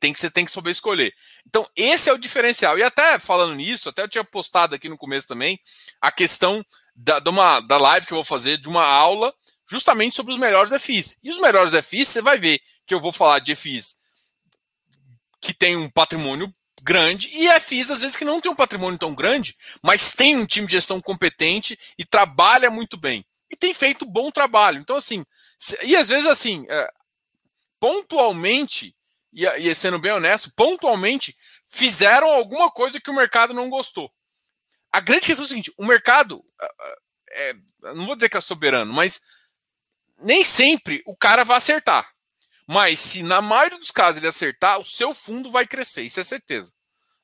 Tem 0.00 0.12
que 0.12 0.18
você 0.18 0.30
tem 0.30 0.44
que 0.44 0.50
saber 0.50 0.70
escolher. 0.70 1.14
Então, 1.46 1.68
esse 1.76 2.08
é 2.08 2.12
o 2.12 2.18
diferencial. 2.18 2.78
E 2.78 2.82
até 2.82 3.18
falando 3.18 3.54
nisso, 3.54 3.88
até 3.88 4.02
eu 4.02 4.08
tinha 4.08 4.24
postado 4.24 4.74
aqui 4.74 4.88
no 4.88 4.98
começo 4.98 5.28
também 5.28 5.58
a 6.00 6.10
questão 6.10 6.64
da, 6.94 7.18
de 7.20 7.28
uma, 7.28 7.60
da 7.60 7.76
live 7.76 8.06
que 8.06 8.12
eu 8.12 8.18
vou 8.18 8.24
fazer, 8.24 8.58
de 8.58 8.68
uma 8.68 8.84
aula, 8.84 9.32
justamente 9.70 10.16
sobre 10.16 10.32
os 10.32 10.40
melhores 10.40 10.72
FIs. 10.82 11.18
E 11.22 11.30
os 11.30 11.38
melhores 11.38 11.72
FIs, 11.86 12.08
você 12.08 12.22
vai 12.22 12.38
ver 12.38 12.60
que 12.86 12.94
eu 12.94 13.00
vou 13.00 13.12
falar 13.12 13.38
de 13.38 13.54
FIs 13.54 13.96
que 15.40 15.54
tem 15.54 15.76
um 15.76 15.88
patrimônio 15.88 16.52
grande 16.88 17.28
e 17.30 17.60
FIs, 17.60 17.90
às 17.90 18.00
vezes, 18.00 18.16
que 18.16 18.24
não 18.24 18.40
tem 18.40 18.50
um 18.50 18.56
patrimônio 18.56 18.98
tão 18.98 19.14
grande, 19.14 19.54
mas 19.82 20.10
tem 20.14 20.34
um 20.34 20.46
time 20.46 20.66
de 20.66 20.72
gestão 20.72 21.02
competente 21.02 21.78
e 21.98 22.04
trabalha 22.04 22.70
muito 22.70 22.96
bem. 22.96 23.26
E 23.50 23.56
tem 23.56 23.74
feito 23.74 24.06
bom 24.06 24.30
trabalho. 24.30 24.80
Então, 24.80 24.96
assim, 24.96 25.22
e 25.82 25.94
às 25.94 26.08
vezes, 26.08 26.26
assim, 26.26 26.64
é, 26.70 26.90
pontualmente 27.78 28.96
e, 29.30 29.44
e 29.44 29.74
sendo 29.74 29.98
bem 29.98 30.12
honesto, 30.12 30.50
pontualmente 30.56 31.36
fizeram 31.66 32.26
alguma 32.26 32.70
coisa 32.70 32.98
que 32.98 33.10
o 33.10 33.14
mercado 33.14 33.52
não 33.52 33.68
gostou. 33.68 34.10
A 34.90 35.00
grande 35.00 35.26
questão 35.26 35.44
é 35.44 35.46
o 35.46 35.48
seguinte: 35.48 35.72
o 35.76 35.84
mercado, 35.84 36.42
é, 37.32 37.54
não 37.94 38.06
vou 38.06 38.14
dizer 38.14 38.30
que 38.30 38.38
é 38.38 38.40
soberano, 38.40 38.94
mas 38.94 39.20
nem 40.20 40.42
sempre 40.42 41.02
o 41.06 41.14
cara 41.14 41.44
vai 41.44 41.58
acertar. 41.58 42.10
Mas 42.66 42.98
se 42.98 43.22
na 43.22 43.42
maioria 43.42 43.78
dos 43.78 43.90
casos 43.90 44.16
ele 44.16 44.26
acertar, 44.26 44.78
o 44.78 44.84
seu 44.86 45.12
fundo 45.12 45.50
vai 45.50 45.66
crescer, 45.66 46.02
isso 46.02 46.20
é 46.20 46.24
certeza. 46.24 46.77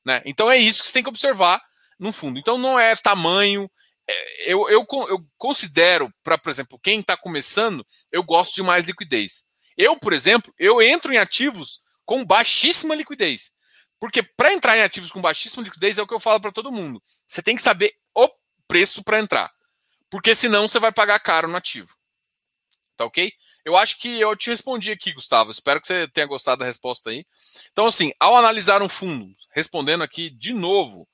Né? 0.05 0.21
Então 0.25 0.51
é 0.51 0.57
isso 0.57 0.79
que 0.81 0.87
você 0.87 0.93
tem 0.93 1.03
que 1.03 1.09
observar 1.09 1.61
no 1.99 2.13
fundo. 2.13 2.37
Então 2.39 2.57
não 2.57 2.79
é 2.79 2.95
tamanho. 2.95 3.69
É, 4.07 4.51
eu, 4.51 4.69
eu, 4.69 4.85
eu 5.09 5.25
considero, 5.37 6.13
para, 6.23 6.37
por 6.37 6.49
exemplo, 6.49 6.79
quem 6.81 6.99
está 6.99 7.17
começando, 7.17 7.85
eu 8.11 8.23
gosto 8.23 8.53
de 8.53 8.61
mais 8.61 8.85
liquidez. 8.85 9.45
Eu, 9.75 9.97
por 9.97 10.13
exemplo, 10.13 10.53
eu 10.57 10.81
entro 10.81 11.11
em 11.11 11.17
ativos 11.17 11.81
com 12.05 12.23
baixíssima 12.23 12.95
liquidez. 12.95 13.51
Porque 13.99 14.21
para 14.21 14.53
entrar 14.53 14.77
em 14.77 14.81
ativos 14.81 15.11
com 15.11 15.21
baixíssima 15.21 15.63
liquidez 15.63 15.97
é 15.97 16.01
o 16.01 16.07
que 16.07 16.13
eu 16.13 16.19
falo 16.19 16.39
para 16.39 16.51
todo 16.51 16.71
mundo. 16.71 17.01
Você 17.27 17.41
tem 17.41 17.55
que 17.55 17.61
saber 17.61 17.93
o 18.13 18.29
preço 18.67 19.03
para 19.03 19.19
entrar. 19.19 19.51
Porque 20.09 20.35
senão 20.35 20.67
você 20.67 20.79
vai 20.79 20.91
pagar 20.91 21.19
caro 21.19 21.47
no 21.47 21.57
ativo. 21.57 21.95
Tá 22.95 23.05
ok? 23.05 23.31
Eu 23.65 23.75
acho 23.75 23.97
que 23.97 24.21
eu 24.21 24.35
te 24.35 24.51
respondi 24.51 24.91
aqui, 24.91 25.11
Gustavo. 25.11 25.49
Espero 25.49 25.81
que 25.81 25.87
você 25.87 26.07
tenha 26.07 26.27
gostado 26.27 26.59
da 26.59 26.65
resposta 26.65 27.09
aí. 27.09 27.25
Então, 27.71 27.87
assim, 27.87 28.13
ao 28.19 28.37
analisar 28.37 28.83
um 28.83 28.87
fundo, 28.87 29.35
respondendo 29.51 30.03
aqui 30.03 30.29
de 30.29 30.53
novo, 30.53 31.07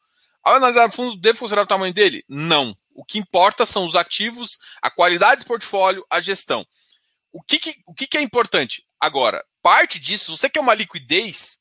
ao 0.43 0.55
analisar 0.55 0.85
um 0.85 0.91
fundo, 0.91 1.15
devo 1.15 1.39
considerar 1.39 1.63
o 1.63 1.67
tamanho 1.67 1.93
dele? 1.93 2.25
Não. 2.27 2.75
O 2.93 3.05
que 3.05 3.17
importa 3.17 3.65
são 3.65 3.87
os 3.87 3.95
ativos, 3.95 4.59
a 4.81 4.91
qualidade 4.91 5.43
do 5.43 5.47
portfólio, 5.47 6.05
a 6.09 6.19
gestão. 6.19 6.67
O 7.31 7.41
que, 7.41 7.57
que 7.57 7.81
o 7.87 7.93
que, 7.93 8.05
que 8.05 8.17
é 8.17 8.21
importante? 8.21 8.85
Agora, 8.99 9.45
parte 9.63 9.97
disso, 9.97 10.35
você 10.35 10.49
quer 10.49 10.59
uma 10.59 10.73
liquidez. 10.73 11.57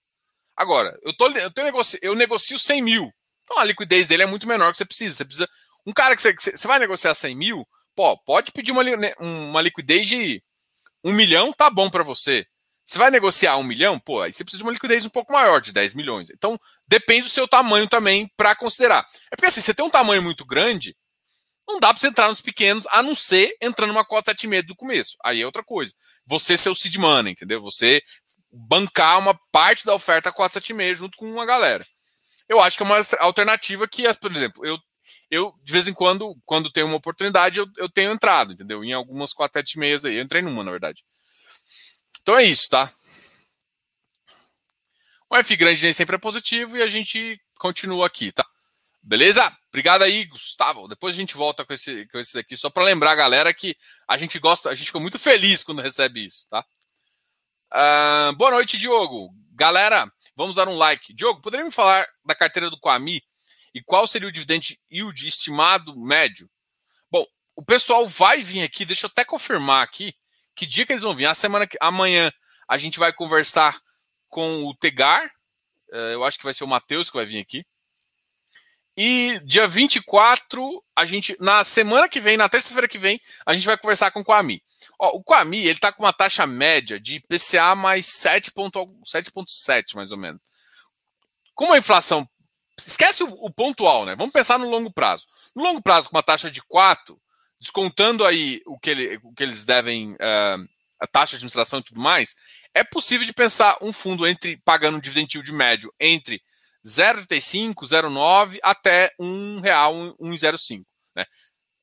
Agora, 0.56 0.98
eu, 1.02 1.16
tô, 1.16 1.30
eu, 1.30 1.50
tô 1.52 1.62
negocio, 1.62 2.00
eu 2.02 2.16
negocio 2.16 2.58
100 2.58 2.82
mil. 2.82 3.14
Então 3.44 3.60
a 3.60 3.64
liquidez 3.64 4.08
dele 4.08 4.24
é 4.24 4.26
muito 4.26 4.48
menor 4.48 4.72
que 4.72 4.78
você 4.78 4.84
precisa. 4.84 5.18
Você 5.18 5.24
precisa. 5.24 5.48
Um 5.86 5.92
cara 5.92 6.16
que 6.16 6.22
você, 6.22 6.34
que 6.34 6.42
você 6.42 6.66
vai 6.66 6.80
negociar 6.80 7.14
100 7.14 7.36
mil, 7.36 7.68
pô, 7.94 8.18
pode 8.18 8.50
pedir 8.50 8.72
uma, 8.72 8.82
né, 8.82 9.14
uma 9.20 9.62
liquidez 9.62 10.08
de 10.08 10.42
um 11.04 11.12
milhão, 11.12 11.52
tá 11.52 11.70
bom 11.70 11.90
para 11.90 12.02
você. 12.02 12.46
Você 12.84 12.98
vai 12.98 13.10
negociar 13.10 13.56
um 13.56 13.62
milhão, 13.62 14.00
pô, 14.00 14.20
aí 14.20 14.32
você 14.32 14.42
precisa 14.42 14.58
de 14.58 14.64
uma 14.64 14.72
liquidez 14.72 15.04
um 15.04 15.10
pouco 15.10 15.32
maior, 15.32 15.60
de 15.60 15.72
10 15.72 15.94
milhões. 15.94 16.28
Então, 16.30 16.58
depende 16.88 17.22
do 17.22 17.28
seu 17.28 17.46
tamanho 17.46 17.86
também 17.86 18.28
para 18.36 18.54
considerar. 18.54 19.06
É 19.30 19.36
porque 19.36 19.46
assim, 19.46 19.60
você 19.60 19.72
tem 19.72 19.86
um 19.86 19.90
tamanho 19.90 20.22
muito 20.22 20.44
grande, 20.44 20.96
não 21.68 21.78
dá 21.78 21.92
para 21.94 22.00
você 22.00 22.08
entrar 22.08 22.28
nos 22.28 22.40
pequenos, 22.40 22.86
a 22.90 23.02
não 23.02 23.14
ser 23.14 23.56
entrando 23.60 23.92
numa 23.92 24.04
cota 24.04 24.34
7,5 24.34 24.66
do 24.66 24.74
começo. 24.76 25.16
Aí 25.24 25.40
é 25.40 25.46
outra 25.46 25.62
coisa. 25.62 25.94
Você 26.26 26.56
ser 26.56 26.68
o 26.68 26.74
seed 26.74 26.96
money, 26.96 27.32
entendeu? 27.32 27.62
Você 27.62 28.02
bancar 28.50 29.18
uma 29.20 29.38
parte 29.52 29.86
da 29.86 29.94
oferta 29.94 30.32
476 30.32 30.98
junto 30.98 31.16
com 31.16 31.30
uma 31.30 31.46
galera. 31.46 31.86
Eu 32.48 32.60
acho 32.60 32.76
que 32.76 32.82
é 32.82 32.86
uma 32.86 33.00
alternativa 33.20 33.86
que, 33.86 34.12
por 34.14 34.34
exemplo, 34.34 34.66
eu, 34.66 34.76
eu 35.30 35.54
de 35.62 35.72
vez 35.72 35.86
em 35.86 35.94
quando, 35.94 36.36
quando 36.44 36.72
tenho 36.72 36.86
uma 36.86 36.96
oportunidade, 36.96 37.60
eu, 37.60 37.66
eu 37.76 37.88
tenho 37.88 38.10
entrado, 38.10 38.52
entendeu? 38.52 38.84
Em 38.84 38.92
algumas 38.92 39.32
476 39.32 40.04
aí. 40.04 40.16
Eu 40.16 40.24
entrei 40.24 40.42
numa, 40.42 40.64
na 40.64 40.70
verdade. 40.70 41.04
Então 42.20 42.36
é 42.36 42.44
isso, 42.44 42.68
tá? 42.68 42.92
O 45.28 45.36
F 45.36 45.56
grande 45.56 45.82
nem 45.84 45.92
sempre 45.92 46.16
é 46.16 46.18
positivo 46.18 46.76
e 46.76 46.82
a 46.82 46.88
gente 46.88 47.40
continua 47.56 48.06
aqui, 48.06 48.32
tá? 48.32 48.44
Beleza? 49.02 49.56
Obrigado 49.68 50.02
aí, 50.02 50.24
Gustavo. 50.24 50.88
Depois 50.88 51.14
a 51.14 51.18
gente 51.18 51.36
volta 51.36 51.64
com 51.64 51.72
esse, 51.72 52.06
com 52.08 52.18
esse 52.18 52.34
daqui, 52.34 52.56
só 52.56 52.68
para 52.68 52.84
lembrar 52.84 53.12
a 53.12 53.16
galera 53.16 53.54
que 53.54 53.76
a 54.08 54.18
gente 54.18 54.38
gosta, 54.40 54.70
a 54.70 54.74
gente 54.74 54.88
fica 54.88 54.98
muito 54.98 55.18
feliz 55.18 55.62
quando 55.62 55.80
recebe 55.80 56.26
isso, 56.26 56.48
tá? 56.50 56.64
Uh, 57.72 58.36
boa 58.36 58.50
noite, 58.50 58.76
Diogo. 58.76 59.30
Galera, 59.52 60.10
vamos 60.34 60.56
dar 60.56 60.68
um 60.68 60.76
like. 60.76 61.14
Diogo, 61.14 61.40
poderia 61.40 61.64
me 61.64 61.72
falar 61.72 62.06
da 62.24 62.34
carteira 62.34 62.68
do 62.68 62.80
Quami 62.80 63.22
e 63.74 63.82
qual 63.82 64.06
seria 64.06 64.28
o 64.28 64.32
dividend 64.32 64.78
yield 64.90 65.26
estimado 65.26 65.94
médio? 65.96 66.48
Bom, 67.10 67.24
o 67.54 67.64
pessoal 67.64 68.06
vai 68.06 68.42
vir 68.42 68.62
aqui, 68.62 68.84
deixa 68.84 69.06
eu 69.06 69.10
até 69.10 69.24
confirmar 69.24 69.82
aqui 69.82 70.14
que 70.54 70.66
dia 70.66 70.84
que 70.84 70.92
eles 70.92 71.02
vão 71.02 71.14
vir. 71.14 71.26
A 71.26 71.34
semana 71.34 71.66
que 71.66 71.76
amanhã 71.80 72.30
a 72.68 72.78
gente 72.78 72.98
vai 72.98 73.12
conversar 73.12 73.80
com 74.28 74.64
o 74.64 74.74
Tegar. 74.74 75.24
Uh, 75.92 76.12
eu 76.12 76.24
acho 76.24 76.38
que 76.38 76.44
vai 76.44 76.54
ser 76.54 76.64
o 76.64 76.68
Matheus 76.68 77.10
que 77.10 77.16
vai 77.16 77.26
vir 77.26 77.40
aqui. 77.40 77.64
E 78.96 79.40
dia 79.44 79.66
24, 79.66 80.84
a 80.94 81.06
gente, 81.06 81.36
na 81.40 81.64
semana 81.64 82.08
que 82.08 82.20
vem, 82.20 82.36
na 82.36 82.48
terça-feira 82.48 82.88
que 82.88 82.98
vem, 82.98 83.20
a 83.46 83.54
gente 83.54 83.64
vai 83.64 83.78
conversar 83.78 84.10
com 84.10 84.20
o 84.20 84.24
Kwame. 84.24 84.62
Ó, 84.98 85.16
o 85.16 85.22
Kwame, 85.22 85.66
ele 85.66 85.78
tá 85.78 85.90
com 85.90 86.02
uma 86.02 86.12
taxa 86.12 86.46
média 86.46 87.00
de 87.00 87.16
IPCA 87.16 87.74
mais 87.74 88.06
7,7 88.06 89.94
mais 89.94 90.12
ou 90.12 90.18
menos. 90.18 90.42
Como 91.54 91.72
a 91.72 91.78
inflação. 91.78 92.28
Esquece 92.86 93.22
o, 93.22 93.28
o, 93.28 93.50
pontual, 93.50 94.04
né? 94.04 94.14
Vamos 94.16 94.32
pensar 94.32 94.58
no 94.58 94.68
longo 94.68 94.92
prazo. 94.92 95.26
No 95.54 95.62
longo 95.62 95.82
prazo, 95.82 96.08
com 96.08 96.16
uma 96.16 96.22
taxa 96.22 96.50
de 96.50 96.62
4, 96.62 97.20
descontando 97.60 98.24
aí 98.24 98.60
o 98.66 98.78
que, 98.78 98.90
ele, 98.90 99.20
o 99.22 99.32
que 99.32 99.42
eles 99.42 99.64
devem, 99.64 100.12
uh, 100.12 100.68
a 101.00 101.06
taxa 101.06 101.30
de 101.30 101.36
administração 101.36 101.80
e 101.80 101.84
tudo 101.84 102.00
mais, 102.00 102.34
é 102.74 102.84
possível 102.84 103.26
de 103.26 103.32
pensar 103.32 103.76
um 103.82 103.92
fundo 103.92 104.26
entre 104.26 104.56
pagando 104.64 104.96
um 104.96 105.00
dividend 105.00 105.36
yield 105.36 105.52
médio 105.52 105.92
entre 105.98 106.40
0,35, 106.86 107.74
0,9 107.86 108.58
até 108.62 109.12
R$ 109.18 109.26
1,05. 109.26 110.84
Né? 111.14 111.26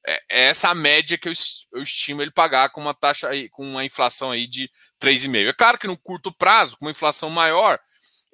é, 0.08 0.22
é 0.30 0.44
essa 0.46 0.70
a 0.70 0.76
média 0.76 1.18
que 1.18 1.28
eu, 1.28 1.34
eu 1.74 1.84
estimo 1.84 2.22
ele 2.22 2.32
pagar 2.32 2.70
com 2.70 2.80
uma 2.80 2.94
taxa 2.94 3.28
aí, 3.28 3.50
com 3.50 3.70
uma 3.70 3.84
inflação 3.84 4.32
aí 4.32 4.48
de 4.48 4.72
3,5. 5.02 5.50
É 5.50 5.54
claro 5.54 5.78
que 5.78 5.86
no 5.86 5.98
curto 5.98 6.32
prazo, 6.32 6.78
com 6.78 6.86
uma 6.86 6.92
inflação 6.92 7.30
maior, 7.30 7.78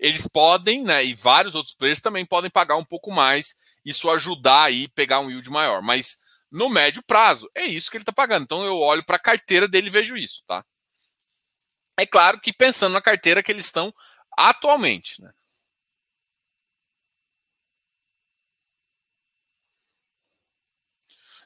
eles 0.03 0.27
podem, 0.27 0.83
né, 0.83 1.01
e 1.05 1.13
vários 1.13 1.55
outros 1.55 1.73
players 1.73 2.01
também 2.01 2.25
podem 2.25 2.51
pagar 2.51 2.75
um 2.75 2.83
pouco 2.83 3.09
mais, 3.09 3.55
isso 3.85 4.11
ajudar 4.11 4.63
aí 4.65 4.89
pegar 4.89 5.21
um 5.21 5.31
yield 5.31 5.49
maior, 5.49 5.81
mas 5.81 6.17
no 6.51 6.69
médio 6.69 7.01
prazo 7.07 7.49
é 7.55 7.63
isso 7.63 7.89
que 7.89 7.95
ele 7.95 8.01
está 8.01 8.11
pagando. 8.11 8.43
Então 8.43 8.65
eu 8.65 8.77
olho 8.79 9.05
para 9.05 9.15
a 9.15 9.19
carteira 9.19 9.65
dele 9.65 9.87
e 9.87 9.89
vejo 9.89 10.17
isso, 10.17 10.43
tá? 10.45 10.65
É 11.97 12.05
claro 12.05 12.41
que 12.41 12.51
pensando 12.51 12.93
na 12.93 13.01
carteira 13.01 13.41
que 13.41 13.51
eles 13.51 13.65
estão 13.65 13.93
atualmente, 14.37 15.21
né? 15.21 15.31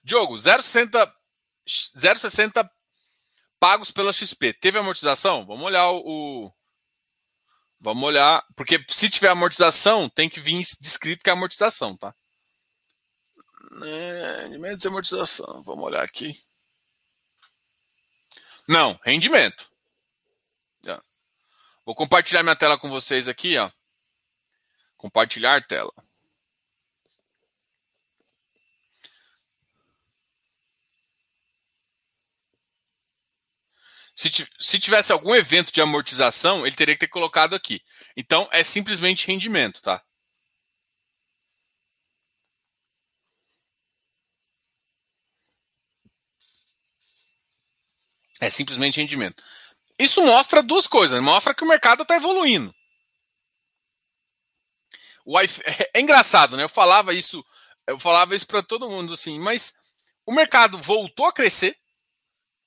Diogo, 0.03 0.35
0,60 0.35 1.13
0,60 1.67 2.67
pagos 3.59 3.91
pela 3.91 4.13
XP. 4.13 4.53
Teve 4.53 4.79
amortização? 4.79 5.45
Vamos 5.45 5.65
olhar 5.65 5.91
o, 5.91 6.51
Vamos 7.79 8.03
olhar, 8.03 8.43
porque 8.55 8.83
se 8.87 9.09
tiver 9.09 9.29
amortização, 9.29 10.09
tem 10.09 10.29
que 10.29 10.39
vir 10.39 10.61
descrito 10.81 11.23
que 11.23 11.29
é 11.29 11.33
amortização, 11.33 11.95
tá? 11.95 12.13
É, 13.83 14.41
rendimento 14.43 14.79
de 14.79 14.87
amortização. 14.87 15.63
Vamos 15.63 15.83
olhar 15.83 16.03
aqui. 16.03 16.41
Não, 18.67 18.99
rendimento. 19.03 19.69
Vou 21.87 21.95
compartilhar 21.95 22.43
minha 22.43 22.53
tela 22.53 22.77
com 22.77 22.89
vocês 22.89 23.29
aqui, 23.29 23.57
ó. 23.57 23.71
Compartilhar 24.97 25.65
tela. 25.65 25.93
Se, 34.17 34.31
se 34.59 34.79
tivesse 34.79 35.11
algum 35.11 35.35
evento 35.35 35.71
de 35.71 35.79
amortização, 35.79 36.65
ele 36.65 36.75
teria 36.75 36.95
que 36.95 37.01
ter 37.01 37.07
colocado 37.07 37.55
aqui. 37.55 37.83
Então, 38.15 38.49
é 38.51 38.63
simplesmente 38.63 39.27
rendimento, 39.27 39.79
tá? 39.79 40.03
É 48.41 48.49
simplesmente 48.49 48.99
rendimento. 48.99 49.43
Isso 49.99 50.23
mostra 50.25 50.63
duas 50.63 50.87
coisas. 50.87 51.21
Mostra 51.21 51.53
que 51.53 51.63
o 51.63 51.67
mercado 51.67 52.01
está 52.01 52.15
evoluindo. 52.15 52.73
O 55.23 55.37
é 55.93 55.99
engraçado, 55.99 56.57
né? 56.57 56.63
Eu 56.63 56.69
falava 56.69 57.13
isso, 57.13 57.45
eu 57.85 57.99
falava 57.99 58.35
isso 58.35 58.47
para 58.47 58.63
todo 58.63 58.89
mundo 58.89 59.13
assim, 59.13 59.39
mas 59.39 59.75
o 60.25 60.33
mercado 60.33 60.79
voltou 60.79 61.27
a 61.27 61.33
crescer, 61.33 61.77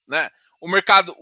né? 0.07 0.31
O 0.61 0.69
mercado, 0.69 1.15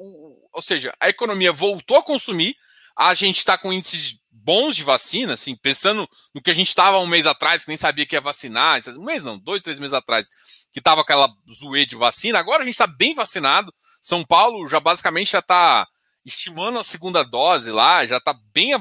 ou 0.53 0.63
seja, 0.63 0.95
a 1.01 1.09
economia 1.09 1.53
voltou 1.53 1.97
a 1.97 2.03
consumir, 2.03 2.57
a 2.97 3.15
gente 3.15 3.39
está 3.39 3.57
com 3.57 3.73
índices 3.73 4.19
bons 4.31 4.75
de 4.75 4.83
vacina, 4.83 5.35
assim, 5.35 5.55
pensando 5.55 6.09
no 6.35 6.43
que 6.43 6.51
a 6.51 6.55
gente 6.55 6.69
estava 6.69 6.99
um 6.99 7.07
mês 7.07 7.27
atrás, 7.27 7.65
que 7.65 7.69
nem 7.69 7.77
sabia 7.77 8.07
que 8.07 8.17
ia 8.17 8.21
vacinar, 8.21 8.81
um 8.97 9.05
mês 9.05 9.23
não, 9.23 9.39
dois, 9.39 9.63
três 9.63 9.79
meses 9.79 9.95
atrás, 9.95 10.31
que 10.73 10.81
estava 10.81 11.03
aquela 11.03 11.29
zoe 11.53 11.87
de 11.87 11.97
vacina, 11.97 12.39
agora 12.39 12.63
a 12.63 12.65
gente 12.65 12.75
está 12.75 12.87
bem 12.87 13.15
vacinado, 13.15 13.73
São 14.03 14.25
Paulo 14.25 14.67
já 14.67 14.81
basicamente 14.81 15.33
já 15.33 15.39
está 15.41 15.87
estimando 16.25 16.79
a 16.79 16.85
segunda 16.85 17.23
dose 17.23 17.71
lá, 17.71 18.07
já 18.07 18.17
está 18.17 18.35
bem, 18.53 18.73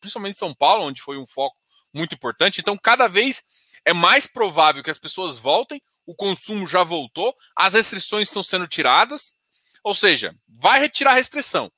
principalmente 0.00 0.38
São 0.38 0.54
Paulo, 0.54 0.84
onde 0.84 1.02
foi 1.02 1.18
um 1.18 1.26
foco 1.26 1.56
muito 1.92 2.14
importante, 2.14 2.60
então 2.60 2.76
cada 2.76 3.08
vez 3.08 3.44
é 3.84 3.92
mais 3.92 4.26
provável 4.26 4.82
que 4.82 4.90
as 4.90 4.98
pessoas 4.98 5.38
voltem, 5.38 5.82
o 6.06 6.14
consumo 6.14 6.66
já 6.66 6.82
voltou, 6.82 7.34
as 7.56 7.74
restrições 7.74 8.28
estão 8.28 8.42
sendo 8.42 8.68
tiradas, 8.68 9.34
ou 9.84 9.94
seja, 9.94 10.34
vai 10.48 10.80
retirar 10.80 11.12
a 11.12 11.16
restrição. 11.16 11.70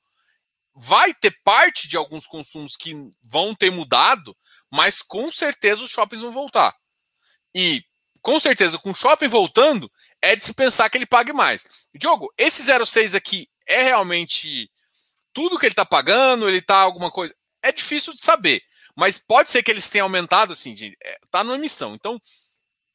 Vai 0.73 1.13
ter 1.13 1.37
parte 1.43 1.87
de 1.87 1.97
alguns 1.97 2.25
consumos 2.25 2.77
que 2.77 2.95
vão 3.21 3.53
ter 3.53 3.69
mudado, 3.69 4.35
mas 4.71 5.01
com 5.01 5.31
certeza 5.31 5.83
os 5.83 5.91
shoppings 5.91 6.21
vão 6.21 6.31
voltar. 6.31 6.73
E 7.53 7.83
com 8.21 8.39
certeza, 8.39 8.77
com 8.77 8.91
o 8.91 8.95
shopping 8.95 9.27
voltando, 9.27 9.91
é 10.21 10.35
de 10.35 10.43
se 10.43 10.53
pensar 10.53 10.89
que 10.89 10.97
ele 10.97 11.05
pague 11.05 11.33
mais. 11.33 11.65
Diogo, 11.95 12.33
esse 12.37 12.63
06 12.63 13.13
aqui 13.15 13.47
é 13.67 13.83
realmente 13.83 14.69
tudo 15.33 15.59
que 15.59 15.65
ele 15.65 15.73
está 15.73 15.85
pagando? 15.85 16.47
Ele 16.47 16.59
está 16.59 16.77
alguma 16.77 17.11
coisa? 17.11 17.35
É 17.61 17.71
difícil 17.71 18.13
de 18.13 18.21
saber, 18.21 18.61
mas 18.95 19.17
pode 19.17 19.49
ser 19.49 19.63
que 19.63 19.71
eles 19.71 19.89
tenham 19.89 20.05
aumentado, 20.05 20.53
assim, 20.53 20.73
de, 20.73 20.97
é, 21.03 21.17
tá 21.31 21.43
numa 21.43 21.55
emissão. 21.55 21.95
Então, 21.95 22.21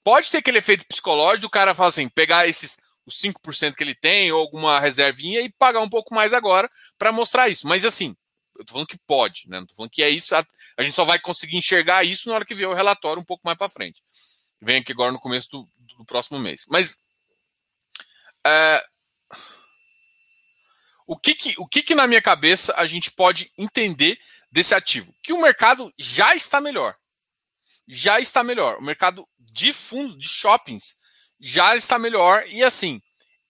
pode 0.05 0.31
ter 0.31 0.39
aquele 0.39 0.59
efeito 0.59 0.87
psicológico 0.87 1.43
do 1.43 1.51
cara 1.51 1.75
falar 1.75 1.89
assim, 1.89 2.09
pegar 2.09 2.47
esses 2.47 2.77
os 3.07 3.19
5% 3.21 3.75
que 3.75 3.83
ele 3.83 3.95
tem, 3.95 4.31
ou 4.33 4.41
alguma 4.41 4.79
reservinha, 4.79 5.41
e 5.41 5.51
pagar 5.51 5.81
um 5.81 5.89
pouco 5.89 6.15
mais 6.15 6.33
agora 6.33 6.69
para 6.99 7.13
mostrar 7.13 7.49
isso. 7.49 7.67
Mas 7.67 7.85
assim, 7.85 8.17
eu 8.59 8.65
tô 8.65 8.73
falando 8.75 8.89
que 8.89 8.99
pode, 8.99 9.49
né? 9.49 9.61
Não 9.61 9.67
tô 9.67 9.75
falando 9.75 9.91
que 9.91 10.03
é 10.03 10.09
isso. 10.09 10.35
A, 10.35 10.47
a 10.77 10.83
gente 10.83 10.95
só 10.95 11.05
vai 11.05 11.19
conseguir 11.19 11.57
enxergar 11.57 12.05
isso 12.05 12.29
na 12.29 12.35
hora 12.35 12.45
que 12.45 12.55
vier 12.55 12.69
o 12.69 12.75
relatório 12.75 13.21
um 13.21 13.25
pouco 13.25 13.43
mais 13.45 13.59
para 13.59 13.69
frente. 13.69 14.03
Vem 14.61 14.79
aqui 14.79 14.93
agora 14.93 15.11
no 15.11 15.19
começo 15.19 15.49
do, 15.51 15.69
do 15.99 16.05
próximo 16.05 16.39
mês. 16.39 16.67
Mas 16.69 16.97
é, 18.47 18.85
o 21.07 21.19
que 21.19 21.35
que, 21.35 21.55
o 21.59 21.67
que 21.67 21.83
que 21.83 21.95
na 21.95 22.07
minha 22.07 22.23
cabeça 22.23 22.75
a 22.77 22.87
gente 22.87 23.11
pode 23.11 23.53
entender 23.59 24.19
desse 24.51 24.75
ativo? 24.75 25.15
Que 25.23 25.33
o 25.33 25.41
mercado 25.41 25.93
já 25.99 26.35
está 26.35 26.61
melhor. 26.61 26.97
Já 27.89 28.21
está 28.21 28.45
melhor. 28.45 28.79
O 28.79 28.83
mercado 28.83 29.29
de 29.39 29.73
fundo, 29.73 30.17
de 30.17 30.29
shoppings, 30.29 30.97
já 31.43 31.75
está 31.75 31.99
melhor 31.99 32.45
e 32.47 32.63
assim, 32.63 33.03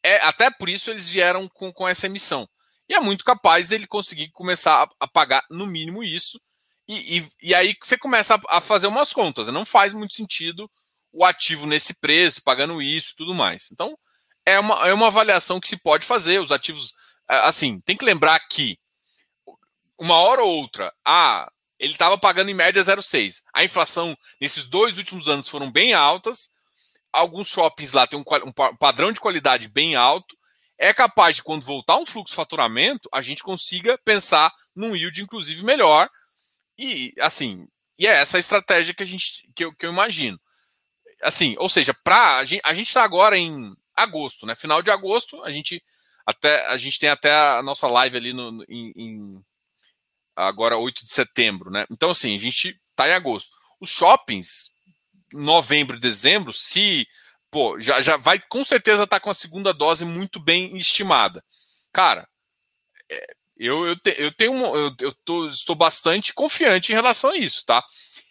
é 0.02 0.16
até 0.22 0.50
por 0.50 0.70
isso 0.70 0.90
eles 0.90 1.08
vieram 1.08 1.46
com, 1.48 1.70
com 1.70 1.86
essa 1.86 2.06
emissão. 2.06 2.48
E 2.88 2.94
é 2.94 3.00
muito 3.00 3.24
capaz 3.24 3.68
dele 3.68 3.86
conseguir 3.86 4.30
começar 4.30 4.82
a, 4.82 4.88
a 5.00 5.06
pagar 5.06 5.44
no 5.50 5.66
mínimo 5.66 6.02
isso. 6.02 6.40
E, 6.88 7.18
e, 7.18 7.28
e 7.42 7.54
aí 7.54 7.76
você 7.80 7.96
começa 7.96 8.34
a, 8.34 8.58
a, 8.58 8.60
fazer 8.60 8.86
umas 8.86 9.12
contas. 9.12 9.46
Né? 9.46 9.52
Não 9.52 9.64
faz 9.64 9.94
muito 9.94 10.14
sentido 10.14 10.68
o 11.12 11.24
ativo 11.24 11.66
nesse 11.66 11.94
preço, 11.94 12.42
pagando 12.42 12.82
isso 12.82 13.12
e 13.12 13.16
tudo 13.16 13.34
mais. 13.34 13.68
Então, 13.70 13.96
é 14.44 14.58
uma, 14.58 14.88
é 14.88 14.92
uma 14.92 15.06
avaliação 15.06 15.60
que 15.60 15.68
se 15.68 15.76
pode 15.76 16.04
fazer. 16.04 16.40
Os 16.40 16.50
ativos, 16.50 16.94
assim, 17.28 17.80
tem 17.80 17.96
que 17.96 18.04
lembrar 18.04 18.40
que 18.48 18.78
uma 19.98 20.16
hora 20.16 20.42
ou 20.42 20.50
outra, 20.50 20.92
ah, 21.04 21.50
ele 21.78 21.92
estava 21.92 22.18
pagando 22.18 22.50
em 22.50 22.54
média 22.54 22.82
0,6. 22.82 23.42
A 23.54 23.62
inflação 23.62 24.16
nesses 24.40 24.66
dois 24.66 24.98
últimos 24.98 25.28
anos 25.28 25.48
foram 25.48 25.70
bem 25.70 25.94
altas 25.94 26.50
alguns 27.12 27.48
shoppings 27.48 27.92
lá 27.92 28.06
têm 28.06 28.18
um, 28.18 28.24
um 28.46 28.76
padrão 28.76 29.12
de 29.12 29.20
qualidade 29.20 29.68
bem 29.68 29.94
alto, 29.94 30.36
é 30.78 30.92
capaz 30.92 31.36
de, 31.36 31.42
quando 31.42 31.64
voltar 31.64 31.96
um 31.96 32.06
fluxo 32.06 32.32
de 32.32 32.36
faturamento, 32.36 33.08
a 33.12 33.22
gente 33.22 33.42
consiga 33.42 33.98
pensar 33.98 34.52
num 34.74 34.96
yield, 34.96 35.22
inclusive, 35.22 35.62
melhor. 35.62 36.08
E, 36.76 37.12
assim, 37.20 37.68
e 37.98 38.06
é 38.06 38.10
essa 38.10 38.36
a 38.36 38.40
estratégia 38.40 38.92
que, 38.92 39.02
a 39.02 39.06
gente, 39.06 39.48
que, 39.54 39.64
eu, 39.64 39.74
que 39.74 39.86
eu 39.86 39.92
imagino. 39.92 40.40
Assim, 41.22 41.54
ou 41.58 41.68
seja, 41.68 41.94
pra, 42.02 42.38
a 42.38 42.44
gente 42.44 42.88
está 42.88 43.04
agora 43.04 43.38
em 43.38 43.72
agosto, 43.94 44.44
né? 44.44 44.56
Final 44.56 44.82
de 44.82 44.90
agosto, 44.90 45.40
a 45.44 45.50
gente 45.50 45.80
até 46.26 46.66
a 46.66 46.76
gente 46.76 46.98
tem 46.98 47.08
até 47.08 47.32
a 47.32 47.62
nossa 47.62 47.86
live 47.86 48.16
ali 48.16 48.32
no, 48.32 48.64
em, 48.68 48.92
em 48.96 49.44
agora 50.34 50.76
8 50.76 51.04
de 51.04 51.12
setembro, 51.12 51.70
né? 51.70 51.86
Então, 51.90 52.10
assim, 52.10 52.34
a 52.34 52.40
gente 52.40 52.80
está 52.90 53.08
em 53.08 53.12
agosto. 53.12 53.50
Os 53.80 53.90
shoppings 53.90 54.71
novembro 55.32 55.96
e 55.96 56.00
dezembro, 56.00 56.52
se 56.52 57.06
pô, 57.50 57.80
já, 57.80 58.00
já 58.00 58.16
vai 58.16 58.40
com 58.48 58.64
certeza 58.64 59.04
estar 59.04 59.16
tá 59.18 59.20
com 59.20 59.30
a 59.30 59.34
segunda 59.34 59.72
dose 59.72 60.04
muito 60.04 60.40
bem 60.40 60.76
estimada. 60.78 61.44
Cara, 61.92 62.26
é, 63.10 63.26
eu, 63.56 63.86
eu, 63.86 63.96
te, 63.96 64.14
eu 64.18 64.32
tenho 64.32 64.54
eu, 64.74 64.94
eu 65.00 65.14
tô, 65.24 65.46
estou 65.48 65.76
bastante 65.76 66.32
confiante 66.32 66.92
em 66.92 66.94
relação 66.94 67.30
a 67.30 67.36
isso, 67.36 67.64
tá? 67.64 67.84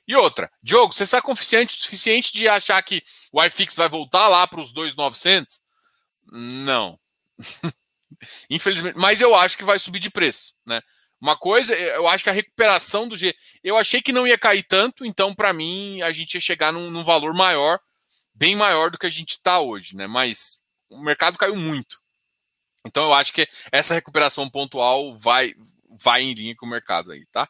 E 0.08 0.16
outra, 0.16 0.52
Diogo, 0.62 0.94
você 0.94 1.04
está 1.04 1.22
confiante 1.22 1.76
o 1.76 1.84
suficiente 1.84 2.34
de 2.34 2.48
achar 2.48 2.82
que 2.82 3.04
o 3.32 3.42
iFix 3.44 3.76
vai 3.76 3.88
voltar 3.88 4.28
lá 4.28 4.48
para 4.48 4.60
os 4.60 4.74
2,900? 4.74 5.62
Não. 6.32 7.00
Infelizmente, 8.50 8.98
mas 8.98 9.22
eu 9.22 9.34
acho 9.36 9.58
que 9.58 9.64
vai 9.64 9.80
subir 9.80 10.00
de 10.00 10.10
preço, 10.10 10.54
né? 10.66 10.82
Uma 11.22 11.38
coisa, 11.38 11.76
eu 11.76 12.08
acho 12.08 12.24
que 12.24 12.32
a 12.32 12.34
recuperação 12.34 13.08
do 13.08 13.16
G. 13.16 13.36
Eu 13.64 13.78
achei 13.78 14.02
que 14.02 14.12
não 14.12 14.26
ia 14.26 14.40
cair 14.40 14.64
tanto, 14.64 15.06
então, 15.06 15.36
para 15.36 15.54
mim, 15.54 16.02
a 16.02 16.12
gente 16.12 16.34
ia 16.34 16.42
chegar 16.42 16.74
num, 16.74 16.90
num, 16.90 17.04
valor 17.04 17.32
maior, 17.32 17.80
bem 18.34 18.56
maior 18.56 18.90
do 18.90 18.98
que 18.98 19.06
a 19.06 19.10
gente 19.10 19.34
está 19.34 19.60
hoje, 19.60 19.96
né? 19.96 20.08
Mas 20.08 20.60
o 20.90 21.00
mercado 21.00 21.38
caiu 21.38 21.56
muito. 21.56 22.02
Então, 22.84 23.06
eu 23.06 23.14
acho 23.14 23.34
que 23.34 23.48
essa 23.72 23.94
recuperação 23.94 24.50
pontual 24.50 25.16
vai, 25.16 25.54
vai 25.92 26.24
em 26.24 26.34
linha 26.34 26.56
com 26.56 26.66
o 26.66 26.70
mercado 26.70 27.12
aí, 27.12 27.24
tá? 27.28 27.48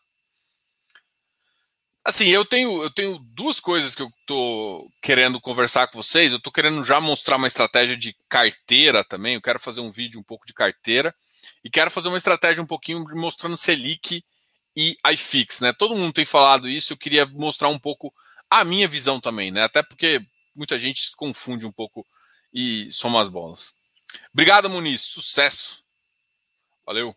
Assim, 2.03 2.27
eu 2.27 2.43
tenho, 2.43 2.83
eu 2.83 2.89
tenho 2.89 3.19
duas 3.19 3.59
coisas 3.59 3.95
que 3.95 4.01
eu 4.01 4.11
tô 4.25 4.91
querendo 5.01 5.39
conversar 5.39 5.87
com 5.87 6.01
vocês. 6.01 6.33
Eu 6.33 6.41
tô 6.41 6.51
querendo 6.51 6.83
já 6.83 6.99
mostrar 6.99 7.37
uma 7.37 7.47
estratégia 7.47 7.95
de 7.95 8.13
carteira 8.27 9.01
também. 9.03 9.35
Eu 9.35 9.41
quero 9.41 9.59
fazer 9.59 9.79
um 9.79 9.91
vídeo 9.91 10.19
um 10.19 10.23
pouco 10.23 10.45
de 10.45 10.53
carteira. 10.53 11.15
E 11.63 11.69
quero 11.69 11.91
fazer 11.91 12.07
uma 12.07 12.17
estratégia 12.17 12.63
um 12.63 12.67
pouquinho 12.67 13.05
mostrando 13.15 13.57
Selic 13.57 14.23
e 14.75 14.97
iFix, 15.13 15.59
né? 15.59 15.73
Todo 15.73 15.95
mundo 15.95 16.13
tem 16.13 16.25
falado 16.25 16.67
isso, 16.67 16.93
eu 16.93 16.97
queria 16.97 17.25
mostrar 17.25 17.69
um 17.69 17.79
pouco 17.79 18.13
a 18.49 18.63
minha 18.63 18.87
visão 18.87 19.19
também, 19.19 19.51
né? 19.51 19.63
Até 19.63 19.83
porque 19.83 20.25
muita 20.55 20.77
gente 20.79 21.15
confunde 21.15 21.65
um 21.65 21.71
pouco 21.71 22.05
e 22.53 22.91
soma 22.91 23.21
as 23.21 23.29
bolas. 23.29 23.73
Obrigado, 24.33 24.69
Muniz. 24.69 25.01
Sucesso. 25.01 25.83
Valeu. 26.85 27.15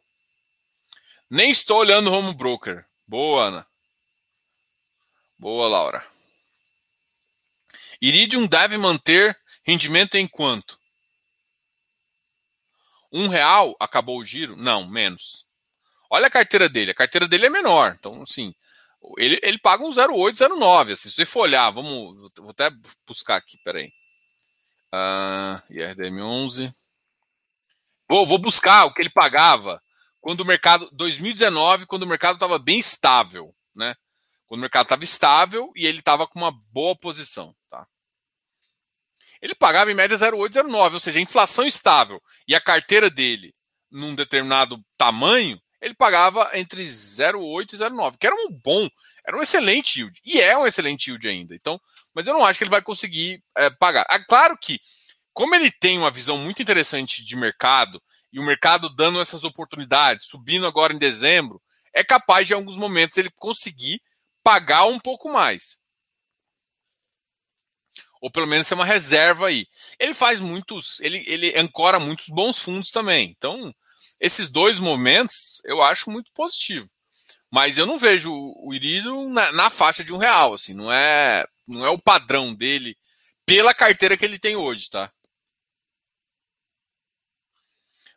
Nem 1.28 1.50
estou 1.50 1.78
olhando 1.78 2.10
o 2.10 2.12
home 2.12 2.34
broker. 2.34 2.84
Boa, 3.06 3.46
Ana. 3.46 3.66
Boa, 5.38 5.68
Laura. 5.68 6.06
Iridium 8.00 8.46
deve 8.46 8.78
manter 8.78 9.38
rendimento 9.64 10.14
em 10.16 10.26
quanto? 10.26 10.78
Um 13.16 13.28
real 13.28 13.76
acabou 13.78 14.18
o 14.18 14.24
giro? 14.24 14.56
Não, 14.56 14.84
menos. 14.88 15.46
Olha 16.10 16.26
a 16.26 16.30
carteira 16.30 16.68
dele. 16.68 16.90
A 16.90 16.94
carteira 16.94 17.28
dele 17.28 17.46
é 17.46 17.48
menor. 17.48 17.94
Então, 17.96 18.24
assim, 18.24 18.52
ele, 19.16 19.38
ele 19.40 19.56
paga 19.56 19.84
um 19.84 19.92
0,8, 19.92 20.32
0,9. 20.34 20.92
Assim, 20.92 21.08
se 21.08 21.14
você 21.14 21.24
for 21.24 21.42
olhar, 21.42 21.70
vamos. 21.70 22.28
Vou 22.36 22.50
até 22.50 22.70
buscar 23.06 23.36
aqui, 23.36 23.56
peraí. 23.62 23.92
Uh, 24.92 25.72
IRDM 25.72 26.22
11. 26.22 26.74
Vou, 28.10 28.26
vou 28.26 28.38
buscar 28.38 28.84
o 28.84 28.92
que 28.92 29.00
ele 29.00 29.10
pagava 29.10 29.80
quando 30.20 30.40
o 30.40 30.44
mercado. 30.44 30.88
2019, 30.92 31.86
quando 31.86 32.02
o 32.02 32.08
mercado 32.08 32.34
estava 32.34 32.58
bem 32.58 32.80
estável, 32.80 33.54
né? 33.72 33.94
Quando 34.46 34.58
o 34.58 34.62
mercado 34.62 34.86
estava 34.86 35.04
estável 35.04 35.70
e 35.76 35.86
ele 35.86 36.00
estava 36.00 36.26
com 36.26 36.40
uma 36.40 36.52
boa 36.72 36.96
posição? 36.96 37.54
Ele 39.44 39.54
pagava 39.54 39.92
em 39.92 39.94
média 39.94 40.16
0,8, 40.16 40.52
0,9, 40.52 40.94
ou 40.94 41.00
seja, 41.00 41.20
inflação 41.20 41.66
estável 41.66 42.18
e 42.48 42.54
a 42.54 42.60
carteira 42.60 43.10
dele 43.10 43.54
num 43.90 44.14
determinado 44.14 44.82
tamanho, 44.96 45.60
ele 45.82 45.92
pagava 45.92 46.50
entre 46.54 46.82
0,8 46.82 47.74
e 47.74 47.76
0,9, 47.76 48.16
que 48.18 48.26
era 48.26 48.34
um 48.34 48.50
bom, 48.50 48.88
era 49.22 49.36
um 49.36 49.42
excelente 49.42 50.00
yield. 50.00 50.18
E 50.24 50.40
é 50.40 50.56
um 50.56 50.66
excelente 50.66 51.10
yield 51.10 51.28
ainda. 51.28 51.54
Então, 51.54 51.78
mas 52.14 52.26
eu 52.26 52.32
não 52.32 52.42
acho 52.42 52.56
que 52.56 52.64
ele 52.64 52.70
vai 52.70 52.80
conseguir 52.80 53.44
é, 53.54 53.68
pagar. 53.68 54.06
É 54.10 54.18
claro 54.18 54.56
que, 54.58 54.80
como 55.34 55.54
ele 55.54 55.70
tem 55.70 55.98
uma 55.98 56.10
visão 56.10 56.38
muito 56.38 56.62
interessante 56.62 57.22
de 57.22 57.36
mercado, 57.36 58.02
e 58.32 58.40
o 58.40 58.42
mercado 58.42 58.88
dando 58.88 59.20
essas 59.20 59.44
oportunidades, 59.44 60.24
subindo 60.24 60.66
agora 60.66 60.94
em 60.94 60.98
dezembro, 60.98 61.60
é 61.92 62.02
capaz 62.02 62.46
de, 62.46 62.54
em 62.54 62.56
alguns 62.56 62.78
momentos, 62.78 63.18
ele 63.18 63.30
conseguir 63.36 64.00
pagar 64.42 64.86
um 64.86 64.98
pouco 64.98 65.30
mais. 65.30 65.83
Ou 68.24 68.30
pelo 68.30 68.46
menos 68.46 68.66
ter 68.66 68.74
uma 68.74 68.86
reserva 68.86 69.48
aí. 69.48 69.66
Ele 70.00 70.14
faz 70.14 70.40
muitos, 70.40 70.98
ele, 71.00 71.22
ele 71.26 71.58
ancora 71.58 72.00
muitos 72.00 72.30
bons 72.30 72.58
fundos 72.58 72.90
também. 72.90 73.34
Então, 73.36 73.70
esses 74.18 74.48
dois 74.48 74.78
momentos 74.78 75.60
eu 75.62 75.82
acho 75.82 76.10
muito 76.10 76.32
positivo. 76.32 76.88
Mas 77.50 77.76
eu 77.76 77.84
não 77.84 77.98
vejo 77.98 78.32
o 78.32 78.72
Iridium 78.72 79.30
na, 79.30 79.52
na, 79.52 79.68
faixa 79.68 80.02
de 80.02 80.10
um 80.10 80.16
real, 80.16 80.54
assim, 80.54 80.72
não 80.72 80.90
é, 80.90 81.44
não 81.68 81.84
é 81.84 81.90
o 81.90 81.98
padrão 81.98 82.54
dele 82.54 82.96
pela 83.44 83.74
carteira 83.74 84.16
que 84.16 84.24
ele 84.24 84.38
tem 84.38 84.56
hoje, 84.56 84.88
tá? 84.88 85.12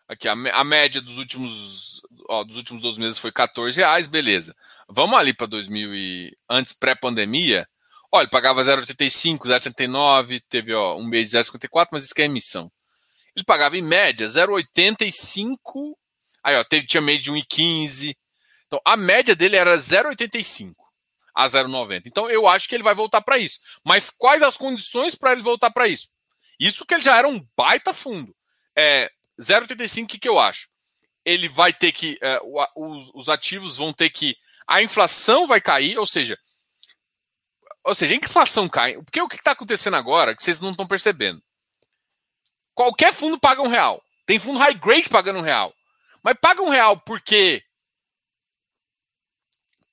Aqui, 0.07 0.29
a, 0.29 0.31
a 0.31 0.63
média 0.63 1.01
dos 1.01 1.17
últimos, 1.17 2.01
ó, 2.29 2.45
dos 2.45 2.55
últimos 2.55 2.81
12 2.81 2.97
meses 2.97 3.19
foi 3.19 3.33
14 3.33 3.77
reais, 3.77 4.07
beleza. 4.07 4.55
Vamos 4.87 5.19
ali 5.19 5.33
para 5.33 5.47
2000 5.47 5.93
e 5.93 6.37
antes 6.49 6.71
pré-pandemia. 6.71 7.67
Olha, 8.11 8.27
pagava 8.27 8.63
0,85, 8.63 9.39
0,89, 9.39 10.41
teve 10.49 10.73
ó, 10.73 10.97
um 10.97 11.05
mês 11.05 11.29
de 11.29 11.37
0,54, 11.37 11.87
mas 11.91 12.05
isso 12.05 12.15
que 12.15 12.21
é 12.21 12.25
emissão. 12.25 12.71
Ele 13.35 13.43
pagava 13.45 13.77
em 13.77 13.81
média 13.81 14.27
0,85. 14.27 15.93
Aí, 16.43 16.55
ó, 16.55 16.63
teve, 16.63 16.87
tinha 16.87 17.01
mês 17.01 17.21
de 17.21 17.31
1,15. 17.31 18.15
Então, 18.65 18.81
a 18.83 18.97
média 18.97 19.35
dele 19.35 19.57
era 19.57 19.77
0,85 19.77 20.73
a 21.35 21.45
0,90. 21.45 22.03
Então, 22.05 22.29
eu 22.29 22.47
acho 22.47 22.67
que 22.67 22.75
ele 22.75 22.83
vai 22.83 22.95
voltar 22.95 23.21
para 23.21 23.37
isso. 23.37 23.59
Mas 23.83 24.09
quais 24.09 24.41
as 24.41 24.57
condições 24.57 25.13
para 25.13 25.33
ele 25.33 25.41
voltar 25.41 25.69
para 25.69 25.87
isso? 25.87 26.09
Isso 26.59 26.85
que 26.85 26.95
ele 26.95 27.03
já 27.03 27.17
era 27.17 27.27
um 27.27 27.45
baita 27.55 27.93
fundo. 27.93 28.35
É, 28.75 29.11
0,85, 29.39 30.03
o 30.03 30.07
que, 30.07 30.19
que 30.19 30.29
eu 30.29 30.39
acho? 30.39 30.67
Ele 31.23 31.47
vai 31.47 31.73
ter 31.73 31.91
que. 31.91 32.17
É, 32.21 32.39
os, 32.75 33.11
os 33.13 33.29
ativos 33.29 33.77
vão 33.77 33.93
ter 33.93 34.09
que. 34.09 34.35
A 34.65 34.81
inflação 34.81 35.45
vai 35.45 35.61
cair, 35.61 35.99
ou 35.99 36.07
seja. 36.07 36.37
Ou 37.87 37.95
seja, 37.95 38.13
a 38.13 38.17
inflação 38.17 38.67
cai. 38.67 39.01
Porque 39.01 39.21
o 39.21 39.29
que 39.29 39.37
está 39.37 39.51
acontecendo 39.51 39.95
agora 39.95 40.35
que 40.35 40.43
vocês 40.43 40.59
não 40.59 40.71
estão 40.71 40.85
percebendo? 40.85 41.41
Qualquer 42.75 43.13
fundo 43.13 43.39
paga 43.39 43.61
um 43.61 43.69
real. 43.69 44.03
Tem 44.25 44.37
fundo 44.37 44.59
high 44.59 44.73
grade 44.73 45.07
pagando 45.07 45.39
um 45.39 45.41
real. 45.41 45.73
Mas 46.21 46.37
paga 46.37 46.61
um 46.61 46.67
real 46.67 46.99
porque 46.99 47.63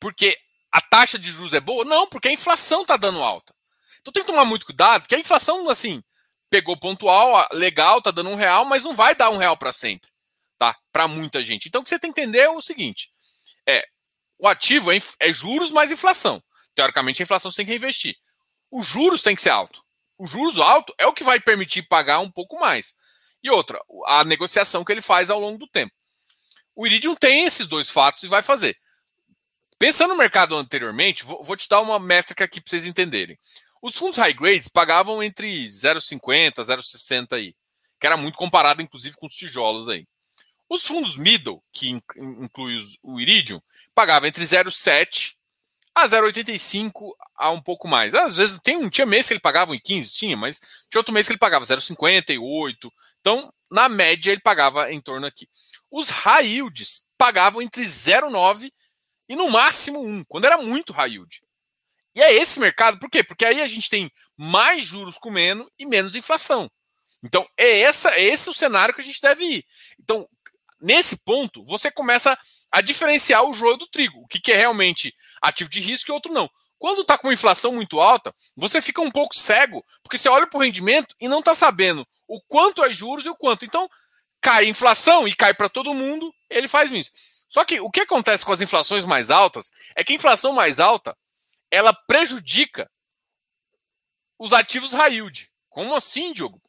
porque 0.00 0.36
a 0.72 0.80
taxa 0.80 1.16
de 1.16 1.30
juros 1.30 1.52
é 1.52 1.60
boa? 1.60 1.84
Não, 1.84 2.08
porque 2.08 2.26
a 2.26 2.32
inflação 2.32 2.82
está 2.82 2.96
dando 2.96 3.22
alta. 3.22 3.54
Então 4.00 4.12
tem 4.12 4.24
que 4.24 4.30
tomar 4.30 4.44
muito 4.44 4.66
cuidado, 4.66 5.02
porque 5.02 5.14
a 5.14 5.20
inflação, 5.20 5.70
assim, 5.70 6.02
pegou 6.50 6.76
pontual, 6.76 7.46
legal, 7.52 8.02
tá 8.02 8.10
dando 8.10 8.28
um 8.28 8.34
real, 8.34 8.64
mas 8.64 8.82
não 8.82 8.96
vai 8.96 9.14
dar 9.14 9.30
um 9.30 9.38
real 9.38 9.56
para 9.56 9.72
sempre, 9.72 10.10
tá? 10.58 10.76
Para 10.92 11.06
muita 11.06 11.44
gente. 11.44 11.68
Então 11.68 11.80
o 11.80 11.84
que 11.84 11.90
você 11.90 11.98
tem 11.98 12.12
que 12.12 12.20
entender 12.20 12.40
é 12.40 12.50
o 12.50 12.60
seguinte: 12.60 13.12
é 13.66 13.86
o 14.36 14.48
ativo 14.48 14.90
é, 14.90 15.00
é 15.20 15.32
juros 15.32 15.70
mais 15.70 15.92
inflação. 15.92 16.42
Teoricamente, 16.74 17.22
a 17.22 17.24
inflação 17.24 17.50
você 17.50 17.58
tem 17.58 17.66
que 17.66 17.72
reinvestir. 17.72 18.16
Os 18.70 18.86
juros 18.86 19.22
tem 19.22 19.34
que 19.36 19.42
ser 19.42 19.50
alto. 19.50 19.82
O 20.18 20.26
juros 20.26 20.58
alto 20.58 20.94
é 20.98 21.06
o 21.06 21.12
que 21.12 21.24
vai 21.24 21.40
permitir 21.40 21.82
pagar 21.82 22.20
um 22.20 22.30
pouco 22.30 22.58
mais. 22.58 22.94
E 23.42 23.50
outra, 23.50 23.78
a 24.06 24.24
negociação 24.24 24.84
que 24.84 24.92
ele 24.92 25.02
faz 25.02 25.30
ao 25.30 25.38
longo 25.38 25.58
do 25.58 25.68
tempo. 25.68 25.92
O 26.74 26.86
Iridium 26.86 27.14
tem 27.14 27.44
esses 27.44 27.68
dois 27.68 27.88
fatos 27.88 28.24
e 28.24 28.28
vai 28.28 28.42
fazer. 28.42 28.76
Pensando 29.78 30.10
no 30.10 30.16
mercado 30.16 30.56
anteriormente, 30.56 31.24
vou, 31.24 31.56
te 31.56 31.68
dar 31.68 31.80
uma 31.80 31.98
métrica 31.98 32.44
aqui 32.44 32.60
para 32.60 32.70
vocês 32.70 32.84
entenderem. 32.84 33.38
Os 33.82 33.94
fundos 33.96 34.18
high 34.18 34.32
grades 34.32 34.68
pagavam 34.68 35.22
entre 35.22 35.66
0,50, 35.66 36.54
0,60 36.54 37.32
aí, 37.34 37.54
que 38.00 38.06
era 38.06 38.16
muito 38.16 38.36
comparado, 38.36 38.80
inclusive, 38.80 39.16
com 39.16 39.26
os 39.26 39.34
tijolos 39.34 39.88
aí. 39.88 40.06
Os 40.68 40.86
fundos 40.86 41.16
middle, 41.16 41.62
que 41.72 41.90
inclui 42.16 42.80
o 43.02 43.20
Iridium, 43.20 43.60
pagavam 43.94 44.28
entre 44.28 44.42
0,7 44.42 45.34
a 45.94 46.06
0,85 46.06 47.12
a 47.36 47.50
um 47.50 47.60
pouco 47.60 47.86
mais. 47.86 48.14
Às 48.14 48.36
vezes 48.36 48.58
tem 48.58 48.76
um 48.76 48.90
tinha 48.90 49.06
mês 49.06 49.28
que 49.28 49.34
ele 49.34 49.40
pagava 49.40 49.74
em 49.74 49.80
15, 49.80 50.12
tinha, 50.12 50.36
mas 50.36 50.60
tinha 50.90 51.00
outro 51.00 51.14
mês 51.14 51.26
que 51.26 51.32
ele 51.32 51.38
pagava 51.38 51.64
0,58. 51.64 52.90
Então, 53.20 53.52
na 53.70 53.88
média, 53.88 54.32
ele 54.32 54.40
pagava 54.40 54.92
em 54.92 55.00
torno 55.00 55.26
aqui. 55.26 55.48
Os 55.90 56.08
high 56.10 56.46
yields 56.46 57.06
pagavam 57.16 57.62
entre 57.62 57.82
0,9 57.82 58.72
e 59.28 59.36
no 59.36 59.48
máximo 59.48 60.04
um, 60.04 60.24
quando 60.24 60.44
era 60.44 60.58
muito 60.58 60.92
high 60.92 61.12
yield. 61.12 61.40
E 62.14 62.22
é 62.22 62.32
esse 62.32 62.60
mercado, 62.60 62.98
por 62.98 63.10
quê? 63.10 63.24
Porque 63.24 63.44
aí 63.44 63.60
a 63.60 63.66
gente 63.66 63.90
tem 63.90 64.10
mais 64.36 64.84
juros 64.84 65.18
comendo 65.18 65.70
e 65.78 65.86
menos 65.86 66.14
inflação. 66.14 66.70
Então, 67.22 67.48
é, 67.56 67.80
essa, 67.80 68.10
é 68.10 68.22
esse 68.22 68.50
o 68.50 68.54
cenário 68.54 68.94
que 68.94 69.00
a 69.00 69.04
gente 69.04 69.20
deve 69.20 69.44
ir. 69.44 69.64
Então, 69.98 70.28
nesse 70.80 71.16
ponto, 71.16 71.64
você 71.64 71.90
começa 71.90 72.38
a 72.70 72.80
diferenciar 72.80 73.44
o 73.44 73.52
joio 73.52 73.76
do 73.76 73.88
trigo. 73.88 74.20
O 74.20 74.26
que, 74.26 74.40
que 74.40 74.52
é 74.52 74.56
realmente 74.56 75.14
ativo 75.44 75.70
de 75.70 75.80
risco 75.80 76.10
e 76.10 76.12
outro 76.12 76.32
não. 76.32 76.50
Quando 76.78 77.02
está 77.02 77.16
com 77.16 77.32
inflação 77.32 77.72
muito 77.72 78.00
alta, 78.00 78.34
você 78.56 78.82
fica 78.82 79.00
um 79.00 79.10
pouco 79.10 79.34
cego, 79.34 79.84
porque 80.02 80.18
você 80.18 80.28
olha 80.28 80.46
para 80.46 80.58
o 80.58 80.62
rendimento 80.62 81.14
e 81.20 81.28
não 81.28 81.38
está 81.38 81.54
sabendo 81.54 82.06
o 82.26 82.40
quanto 82.42 82.82
é 82.82 82.92
juros 82.92 83.26
e 83.26 83.28
o 83.28 83.36
quanto. 83.36 83.64
Então, 83.64 83.88
cai 84.40 84.66
inflação 84.66 85.26
e 85.26 85.34
cai 85.34 85.54
para 85.54 85.68
todo 85.68 85.94
mundo, 85.94 86.34
ele 86.50 86.68
faz 86.68 86.90
isso. 86.90 87.10
Só 87.48 87.64
que 87.64 87.80
o 87.80 87.90
que 87.90 88.00
acontece 88.00 88.44
com 88.44 88.52
as 88.52 88.60
inflações 88.60 89.04
mais 89.04 89.30
altas 89.30 89.70
é 89.94 90.02
que 90.02 90.12
a 90.12 90.16
inflação 90.16 90.52
mais 90.52 90.80
alta 90.80 91.16
ela 91.70 91.92
prejudica 91.92 92.90
os 94.38 94.52
ativos 94.52 94.92
high 94.92 95.14
yield. 95.14 95.50
Como 95.68 95.94
assim, 95.94 96.32
Diogo? 96.32 96.60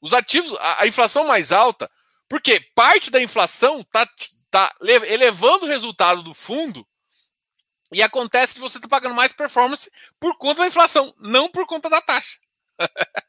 Os 0.00 0.12
ativos, 0.12 0.56
a, 0.58 0.82
a 0.82 0.86
inflação 0.86 1.24
mais 1.24 1.52
alta, 1.52 1.90
porque 2.28 2.60
parte 2.74 3.10
da 3.10 3.22
inflação 3.22 3.80
está 3.80 4.08
tá 4.50 4.74
elevando 4.82 5.66
o 5.66 5.68
resultado 5.68 6.22
do 6.22 6.34
fundo 6.34 6.86
e 7.94 8.02
acontece 8.02 8.54
que 8.54 8.60
você 8.60 8.78
está 8.78 8.88
pagando 8.88 9.14
mais 9.14 9.32
performance 9.32 9.90
por 10.18 10.36
conta 10.36 10.60
da 10.60 10.66
inflação, 10.66 11.14
não 11.18 11.48
por 11.48 11.66
conta 11.66 11.88
da 11.88 12.00
taxa. 12.00 12.38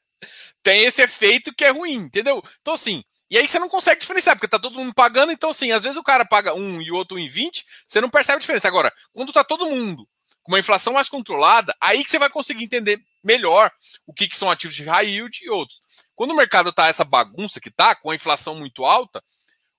Tem 0.63 0.83
esse 0.83 1.01
efeito 1.01 1.53
que 1.53 1.63
é 1.63 1.69
ruim, 1.69 1.93
entendeu? 1.93 2.43
Então, 2.59 2.73
assim, 2.73 3.03
e 3.29 3.37
aí 3.37 3.47
você 3.47 3.59
não 3.59 3.69
consegue 3.69 4.01
diferenciar, 4.01 4.35
porque 4.35 4.47
tá 4.47 4.59
todo 4.59 4.77
mundo 4.77 4.93
pagando, 4.93 5.31
então 5.31 5.49
assim, 5.49 5.71
às 5.71 5.83
vezes 5.83 5.97
o 5.97 6.03
cara 6.03 6.25
paga 6.25 6.53
um 6.53 6.81
e 6.81 6.91
o 6.91 6.95
outro 6.95 7.17
em 7.17 7.27
20, 7.27 7.65
você 7.87 8.01
não 8.01 8.09
percebe 8.09 8.37
a 8.37 8.39
diferença. 8.39 8.67
Agora, 8.67 8.93
quando 9.13 9.31
tá 9.31 9.43
todo 9.43 9.65
mundo 9.65 10.07
com 10.43 10.51
uma 10.51 10.59
inflação 10.59 10.93
mais 10.93 11.09
controlada, 11.09 11.75
aí 11.81 12.03
que 12.03 12.09
você 12.09 12.19
vai 12.19 12.29
conseguir 12.29 12.63
entender 12.63 13.01
melhor 13.23 13.71
o 14.05 14.13
que, 14.13 14.27
que 14.27 14.37
são 14.37 14.49
ativos 14.49 14.75
de 14.75 14.83
high 14.83 15.07
yield 15.07 15.43
e 15.43 15.49
outros. 15.49 15.81
Quando 16.15 16.31
o 16.31 16.35
mercado 16.35 16.71
tá 16.71 16.87
essa 16.87 17.03
bagunça 17.03 17.59
que 17.59 17.71
tá, 17.71 17.95
com 17.95 18.11
a 18.11 18.15
inflação 18.15 18.55
muito 18.55 18.85
alta, 18.85 19.23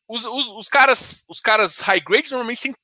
os, 0.09 0.25
os, 0.25 0.49
os 0.49 0.69
caras 0.69 1.25
os 1.29 1.41
caras 1.41 1.79
high 1.79 2.01
grade 2.01 2.31
normalmente 2.31 2.63
têm, 2.63 2.75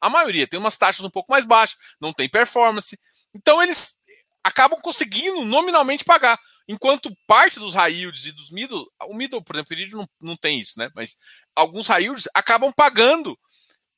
a 0.00 0.08
maioria 0.08 0.46
tem 0.46 0.58
umas 0.58 0.76
taxas 0.76 1.04
um 1.04 1.10
pouco 1.10 1.30
mais 1.30 1.44
baixas, 1.44 1.76
não 2.00 2.12
tem 2.12 2.28
performance, 2.28 2.98
então 3.34 3.62
eles 3.62 3.96
acabam 4.42 4.80
conseguindo 4.80 5.44
nominalmente 5.44 6.04
pagar. 6.04 6.38
Enquanto 6.66 7.16
parte 7.26 7.58
dos 7.58 7.74
high 7.74 7.92
yields 7.92 8.26
e 8.26 8.32
dos 8.32 8.50
middle, 8.50 8.86
o 9.04 9.14
middle, 9.14 9.42
por 9.42 9.56
exemplo, 9.56 9.76
o 9.76 9.96
não, 9.98 10.08
não 10.20 10.36
tem 10.36 10.60
isso, 10.60 10.78
né? 10.78 10.90
Mas 10.94 11.16
alguns 11.56 11.86
high 11.86 12.02
yields 12.02 12.28
acabam 12.34 12.72
pagando 12.72 13.38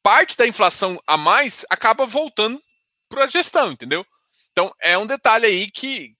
parte 0.02 0.36
da 0.36 0.46
inflação 0.46 1.00
a 1.06 1.16
mais, 1.16 1.64
acaba 1.68 2.06
voltando 2.06 2.60
para 3.08 3.24
a 3.24 3.28
gestão, 3.28 3.72
entendeu? 3.72 4.06
Então 4.52 4.72
é 4.80 4.96
um 4.96 5.06
detalhe 5.06 5.46
aí 5.46 5.70
que, 5.70 6.14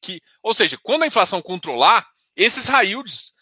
que, 0.00 0.20
ou 0.42 0.52
seja, 0.54 0.78
quando 0.82 1.02
a 1.02 1.06
inflação 1.06 1.40
controlar, 1.40 2.06
esses 2.36 2.66
high 2.66 2.88
yields 2.88 3.32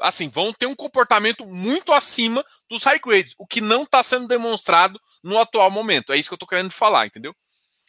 assim, 0.00 0.28
vão 0.28 0.52
ter 0.52 0.66
um 0.66 0.74
comportamento 0.74 1.44
muito 1.46 1.92
acima 1.92 2.44
dos 2.68 2.82
high 2.84 2.98
grades, 2.98 3.34
o 3.38 3.46
que 3.46 3.60
não 3.60 3.82
está 3.82 4.02
sendo 4.02 4.26
demonstrado 4.26 5.00
no 5.22 5.38
atual 5.38 5.70
momento. 5.70 6.12
É 6.12 6.16
isso 6.16 6.28
que 6.28 6.34
eu 6.34 6.36
estou 6.36 6.48
querendo 6.48 6.70
falar, 6.70 7.06
entendeu? 7.06 7.34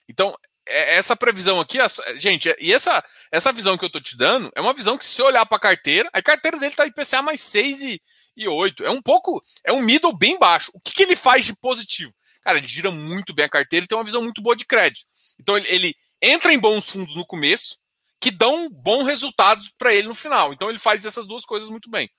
Então, 0.08 0.36
é, 0.68 0.96
essa 0.96 1.16
previsão 1.16 1.60
aqui, 1.60 1.78
gente, 2.18 2.54
e 2.60 2.72
essa, 2.74 3.04
essa 3.32 3.52
visão 3.52 3.78
que 3.78 3.84
eu 3.84 3.88
estou 3.88 4.02
te 4.02 4.16
dando 4.16 4.52
é 4.56 4.62
uma 4.62 4.74
visão 4.74 4.98
que, 4.98 5.06
se 5.06 5.22
olhar 5.22 5.46
para 5.46 5.58
a 5.58 5.62
carteira, 5.62 6.10
a 6.14 6.22
carteira 6.22 6.58
dele 6.58 6.72
está 6.72 6.86
IPCA 6.86 7.22
mais 7.22 7.42
6 7.42 7.82
e, 7.82 8.02
e 8.38 8.48
8. 8.48 8.86
É 8.86 8.92
um 8.92 9.02
pouco, 9.02 9.42
é 9.64 9.74
um 9.74 9.82
middle 9.82 10.16
bem 10.16 10.38
baixo. 10.38 10.72
O 10.74 10.80
que, 10.80 10.94
que 10.94 11.04
ele 11.04 11.16
faz 11.16 11.46
de 11.46 11.56
positivo? 11.56 12.14
Cara, 12.44 12.58
ele 12.58 12.68
gira 12.68 12.92
muito 12.92 13.34
bem 13.34 13.46
a 13.46 13.50
carteira 13.50 13.84
e 13.84 13.88
tem 13.88 13.98
uma 13.98 14.04
visão 14.04 14.22
muito 14.22 14.42
boa 14.42 14.56
de 14.56 14.66
crédito. 14.66 15.08
Então, 15.40 15.58
ele, 15.58 15.68
ele 15.70 15.96
entra 16.22 16.54
em 16.54 16.60
bons 16.60 16.90
fundos 16.90 17.16
no 17.16 17.26
começo, 17.26 17.78
que 18.20 18.32
dão 18.32 18.70
bons 18.70 19.06
resultados 19.06 19.70
para 19.78 19.94
ele 19.94 20.08
no 20.08 20.16
final. 20.16 20.52
Então 20.54 20.70
ele 20.70 20.80
faz 20.80 21.06
essas 21.06 21.26
duas 21.26 21.46
coisas 21.46 21.70
muito 21.70 21.90
bem. 21.90 22.10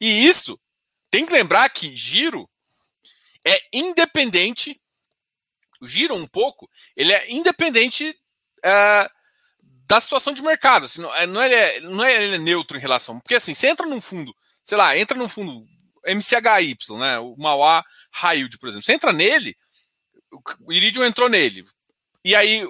E 0.00 0.26
isso 0.26 0.58
tem 1.10 1.26
que 1.26 1.32
lembrar 1.32 1.68
que 1.70 1.96
giro 1.96 2.48
é 3.44 3.60
independente. 3.72 4.80
O 5.80 5.88
giro 5.88 6.14
um 6.14 6.26
pouco, 6.26 6.70
ele 6.94 7.12
é 7.12 7.32
independente 7.32 8.10
uh, 8.58 9.10
da 9.86 10.00
situação 10.00 10.32
de 10.32 10.42
mercado. 10.42 10.84
Assim, 10.84 11.00
não, 11.00 11.14
é, 11.14 11.26
não, 11.26 11.42
é, 11.42 11.80
não 11.80 12.04
é 12.04 12.22
ele 12.22 12.34
é 12.36 12.38
neutro 12.38 12.76
em 12.76 12.80
relação. 12.80 13.18
Porque 13.18 13.34
assim, 13.34 13.54
você 13.54 13.68
entra 13.68 13.86
num 13.86 14.00
fundo, 14.00 14.34
sei 14.62 14.78
lá, 14.78 14.96
entra 14.96 15.18
num 15.18 15.28
fundo 15.28 15.66
MCHY, 16.06 16.76
né? 16.98 17.18
O 17.18 17.34
Mauá 17.36 17.84
Yield, 18.32 18.56
por 18.58 18.68
exemplo. 18.68 18.84
Você 18.84 18.92
entra 18.92 19.12
nele, 19.12 19.56
o 20.60 20.72
Iridium 20.72 21.04
entrou 21.04 21.28
nele. 21.28 21.66
E 22.24 22.34
aí 22.34 22.62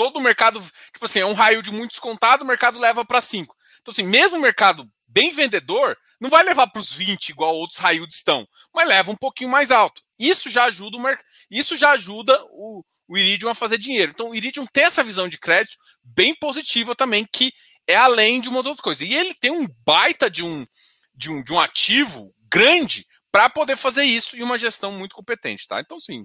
todo 0.00 0.16
o 0.16 0.22
mercado, 0.22 0.58
tipo 0.94 1.04
assim, 1.04 1.18
é 1.18 1.26
um 1.26 1.34
raio 1.34 1.62
de 1.62 1.70
muito 1.70 1.90
descontado, 1.90 2.42
o 2.42 2.46
mercado 2.46 2.78
leva 2.78 3.04
para 3.04 3.20
5. 3.20 3.54
Então, 3.82 3.92
assim, 3.92 4.02
mesmo 4.02 4.38
o 4.38 4.40
mercado 4.40 4.90
bem 5.06 5.30
vendedor, 5.30 5.94
não 6.18 6.30
vai 6.30 6.42
levar 6.42 6.68
para 6.68 6.80
os 6.80 6.90
20 6.90 7.28
igual 7.28 7.54
outros 7.54 7.78
raios 7.78 8.08
estão, 8.14 8.48
mas 8.74 8.88
leva 8.88 9.10
um 9.10 9.16
pouquinho 9.16 9.50
mais 9.50 9.70
alto. 9.70 10.00
Isso 10.18 10.48
já 10.48 10.64
ajuda 10.64 10.96
o 10.96 11.02
mercado, 11.02 11.26
isso 11.50 11.76
já 11.76 11.90
ajuda 11.90 12.42
o, 12.48 12.82
o 13.06 13.18
Iridium 13.18 13.50
a 13.50 13.54
fazer 13.54 13.76
dinheiro. 13.76 14.10
Então, 14.10 14.30
o 14.30 14.34
Iridium 14.34 14.64
tem 14.72 14.84
essa 14.84 15.04
visão 15.04 15.28
de 15.28 15.36
crédito 15.36 15.76
bem 16.02 16.34
positiva 16.34 16.96
também, 16.96 17.26
que 17.30 17.52
é 17.86 17.96
além 17.96 18.40
de 18.40 18.48
uma 18.48 18.66
outra 18.66 18.82
coisa. 18.82 19.04
E 19.04 19.12
ele 19.12 19.34
tem 19.34 19.50
um 19.50 19.68
baita 19.84 20.30
de 20.30 20.42
um, 20.42 20.66
de 21.14 21.30
um, 21.30 21.44
de 21.44 21.52
um 21.52 21.60
ativo 21.60 22.34
grande 22.50 23.06
para 23.30 23.50
poder 23.50 23.76
fazer 23.76 24.04
isso 24.04 24.34
e 24.34 24.42
uma 24.42 24.58
gestão 24.58 24.92
muito 24.92 25.14
competente, 25.14 25.68
tá? 25.68 25.78
Então, 25.78 26.00
sim, 26.00 26.24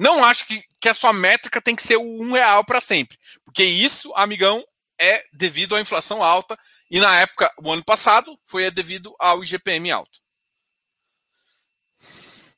não 0.00 0.24
acho 0.24 0.46
que, 0.46 0.64
que 0.80 0.88
a 0.88 0.94
sua 0.94 1.12
métrica 1.12 1.60
tem 1.60 1.76
que 1.76 1.82
ser 1.82 1.96
o 1.98 2.22
um 2.22 2.32
real 2.32 2.64
para 2.64 2.80
sempre. 2.80 3.18
Porque 3.44 3.62
isso, 3.62 4.10
amigão, 4.14 4.64
é 4.98 5.22
devido 5.30 5.76
à 5.76 5.80
inflação 5.80 6.22
alta. 6.22 6.58
E 6.90 6.98
na 6.98 7.20
época, 7.20 7.52
o 7.62 7.70
ano 7.70 7.84
passado, 7.84 8.34
foi 8.42 8.70
devido 8.70 9.14
ao 9.18 9.44
IGPM 9.44 9.90
alto. 9.90 10.18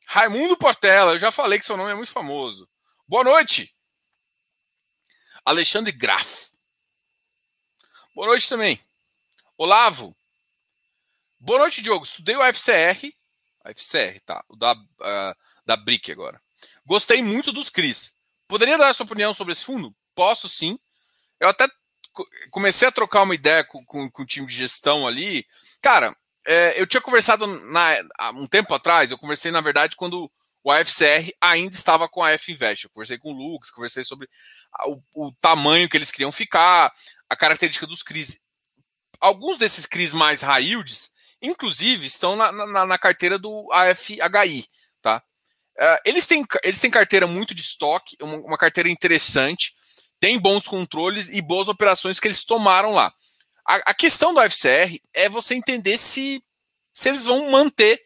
Raimundo 0.06 0.56
Portela, 0.56 1.14
eu 1.14 1.18
já 1.18 1.32
falei 1.32 1.58
que 1.58 1.66
seu 1.66 1.76
nome 1.76 1.90
é 1.90 1.96
muito 1.96 2.12
famoso. 2.12 2.68
Boa 3.08 3.24
noite. 3.24 3.74
Alexandre 5.44 5.90
Graf. 5.90 6.50
Boa 8.14 8.28
noite 8.28 8.48
também. 8.48 8.80
Olavo. 9.58 10.16
Boa 11.40 11.58
noite, 11.58 11.82
Diogo. 11.82 12.04
Estudei 12.04 12.36
o 12.36 12.44
FCR. 12.52 13.12
FCR, 13.64 14.20
tá. 14.24 14.44
O 14.48 14.54
da, 14.54 14.74
uh, 14.74 15.36
da 15.66 15.76
BRIC 15.76 16.12
agora. 16.12 16.40
Gostei 16.92 17.22
muito 17.22 17.52
dos 17.52 17.70
CRIs. 17.70 18.12
Poderia 18.46 18.76
dar 18.76 18.92
sua 18.92 19.06
opinião 19.06 19.32
sobre 19.32 19.54
esse 19.54 19.64
fundo? 19.64 19.96
Posso 20.14 20.46
sim. 20.46 20.78
Eu 21.40 21.48
até 21.48 21.66
comecei 22.50 22.86
a 22.86 22.92
trocar 22.92 23.22
uma 23.22 23.34
ideia 23.34 23.64
com, 23.64 23.82
com, 23.86 24.10
com 24.10 24.22
o 24.22 24.26
time 24.26 24.46
de 24.46 24.52
gestão 24.52 25.06
ali. 25.06 25.46
Cara, 25.80 26.14
é, 26.46 26.78
eu 26.78 26.86
tinha 26.86 27.00
conversado 27.00 27.46
na, 27.46 27.94
há 28.18 28.30
um 28.32 28.46
tempo 28.46 28.74
atrás, 28.74 29.10
eu 29.10 29.16
conversei, 29.16 29.50
na 29.50 29.62
verdade, 29.62 29.96
quando 29.96 30.30
o 30.62 30.70
AFCR 30.70 31.32
ainda 31.40 31.74
estava 31.74 32.06
com 32.10 32.22
a 32.22 32.32
F. 32.32 32.52
Eu 32.60 32.90
conversei 32.90 33.16
com 33.16 33.32
o 33.32 33.38
Lucas, 33.38 33.70
conversei 33.70 34.04
sobre 34.04 34.28
o, 34.84 35.00
o 35.14 35.32
tamanho 35.40 35.88
que 35.88 35.96
eles 35.96 36.10
queriam 36.10 36.30
ficar, 36.30 36.92
a 37.26 37.34
característica 37.34 37.86
dos 37.86 38.02
CRIs. 38.02 38.38
Alguns 39.18 39.56
desses 39.56 39.86
CRIs 39.86 40.12
mais 40.12 40.42
yields, 40.42 41.10
inclusive, 41.40 42.04
estão 42.06 42.36
na, 42.36 42.52
na, 42.52 42.84
na 42.84 42.98
carteira 42.98 43.38
do 43.38 43.72
AFHI. 43.72 44.68
Uh, 45.78 45.98
eles, 46.04 46.26
têm, 46.26 46.44
eles 46.62 46.80
têm 46.80 46.90
carteira 46.90 47.26
muito 47.26 47.54
de 47.54 47.62
estoque, 47.62 48.16
uma, 48.20 48.36
uma, 48.36 48.58
carteira 48.58 48.90
interessante, 48.90 49.74
tem 50.20 50.38
bons 50.38 50.68
controles 50.68 51.28
e 51.28 51.40
boas 51.40 51.66
operações 51.68 52.20
que 52.20 52.28
eles 52.28 52.44
tomaram 52.44 52.92
lá. 52.92 53.12
A, 53.66 53.76
a 53.76 53.94
questão 53.94 54.34
do 54.34 54.40
FCR 54.40 54.98
é 55.14 55.28
você 55.28 55.54
entender 55.54 55.96
se, 55.98 56.42
se 56.92 57.08
eles 57.08 57.24
vão 57.24 57.50
manter 57.50 58.02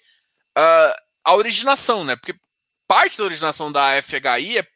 uh, 0.56 0.94
a 1.24 1.34
originação, 1.34 2.04
né? 2.04 2.14
Porque 2.14 2.38
parte 2.86 3.18
da 3.18 3.24
originação 3.24 3.72
da 3.72 4.00
FHI 4.00 4.58
é. 4.58 4.66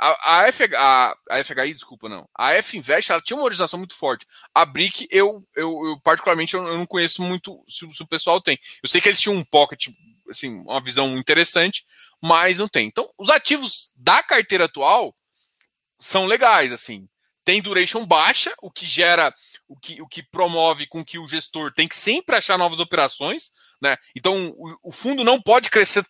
A, 0.00 0.36
a, 0.36 0.46
F, 0.46 0.64
a, 0.76 1.16
a 1.28 1.42
FHI, 1.42 1.74
desculpa, 1.74 2.08
não. 2.08 2.28
A 2.32 2.52
F 2.52 2.76
Invest 2.76 3.10
ela 3.10 3.20
tinha 3.20 3.36
uma 3.36 3.44
originação 3.44 3.80
muito 3.80 3.96
forte. 3.96 4.24
A 4.54 4.64
BRIC, 4.64 5.08
eu, 5.10 5.44
eu, 5.56 5.86
eu 5.86 6.00
particularmente, 6.04 6.54
eu, 6.54 6.64
eu, 6.68 6.78
não 6.78 6.86
conheço 6.86 7.20
muito 7.20 7.64
se, 7.68 7.90
se 7.92 8.02
o 8.02 8.06
pessoal 8.06 8.40
tem. 8.40 8.56
Eu 8.80 8.88
sei 8.88 9.00
que 9.00 9.08
eles 9.08 9.18
tinham 9.18 9.34
um 9.34 9.44
pocket 9.44 9.88
assim, 10.28 10.60
uma 10.60 10.80
visão 10.80 11.16
interessante, 11.16 11.84
mas 12.20 12.58
não 12.58 12.68
tem. 12.68 12.86
Então, 12.86 13.08
os 13.18 13.30
ativos 13.30 13.90
da 13.94 14.22
carteira 14.22 14.64
atual 14.64 15.14
são 16.00 16.26
legais, 16.26 16.72
assim. 16.72 17.08
Tem 17.44 17.62
duration 17.62 18.04
baixa, 18.04 18.54
o 18.60 18.70
que 18.70 18.84
gera, 18.84 19.34
o 19.66 19.78
que, 19.78 20.02
o 20.02 20.06
que 20.06 20.22
promove 20.22 20.86
com 20.86 21.04
que 21.04 21.18
o 21.18 21.26
gestor 21.26 21.72
tem 21.72 21.88
que 21.88 21.96
sempre 21.96 22.36
achar 22.36 22.58
novas 22.58 22.78
operações, 22.78 23.50
né? 23.80 23.96
Então, 24.14 24.50
o, 24.50 24.78
o 24.84 24.92
fundo 24.92 25.24
não 25.24 25.40
pode 25.40 25.70
crescer, 25.70 26.04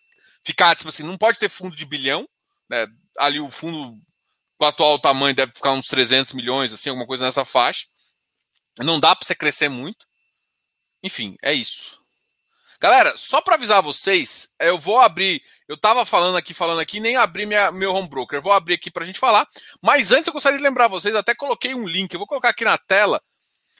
ficar, 0.44 0.74
tipo 0.74 0.88
assim, 0.88 1.04
não 1.04 1.16
pode 1.16 1.38
ter 1.38 1.48
fundo 1.48 1.76
de 1.76 1.84
bilhão, 1.84 2.28
né? 2.68 2.86
Ali 3.16 3.40
o 3.40 3.50
fundo, 3.50 3.96
com 4.56 4.64
o 4.64 4.68
atual 4.68 4.98
tamanho, 4.98 5.34
deve 5.34 5.52
ficar 5.54 5.72
uns 5.72 5.86
300 5.88 6.32
milhões, 6.32 6.72
assim, 6.72 6.90
alguma 6.90 7.06
coisa 7.06 7.24
nessa 7.24 7.44
faixa. 7.44 7.86
Não 8.78 8.98
dá 8.98 9.14
para 9.14 9.26
você 9.26 9.34
crescer 9.34 9.68
muito. 9.68 10.06
Enfim, 11.02 11.36
é 11.42 11.52
isso. 11.52 11.97
Galera, 12.80 13.16
só 13.16 13.40
para 13.40 13.56
avisar 13.56 13.82
vocês, 13.82 14.54
eu 14.60 14.78
vou 14.78 15.00
abrir. 15.00 15.42
Eu 15.66 15.74
estava 15.74 16.06
falando 16.06 16.36
aqui, 16.36 16.54
falando 16.54 16.80
aqui, 16.80 17.00
nem 17.00 17.16
abri 17.16 17.44
minha, 17.44 17.72
meu 17.72 17.92
home 17.92 18.08
broker. 18.08 18.40
Vou 18.40 18.52
abrir 18.52 18.74
aqui 18.74 18.88
para 18.88 19.02
a 19.02 19.06
gente 19.06 19.18
falar. 19.18 19.48
Mas 19.82 20.12
antes 20.12 20.28
eu 20.28 20.32
gostaria 20.32 20.58
de 20.58 20.62
lembrar 20.62 20.86
vocês, 20.86 21.14
até 21.16 21.34
coloquei 21.34 21.74
um 21.74 21.88
link. 21.88 22.12
Eu 22.12 22.18
vou 22.18 22.26
colocar 22.26 22.50
aqui 22.50 22.64
na 22.64 22.78
tela. 22.78 23.20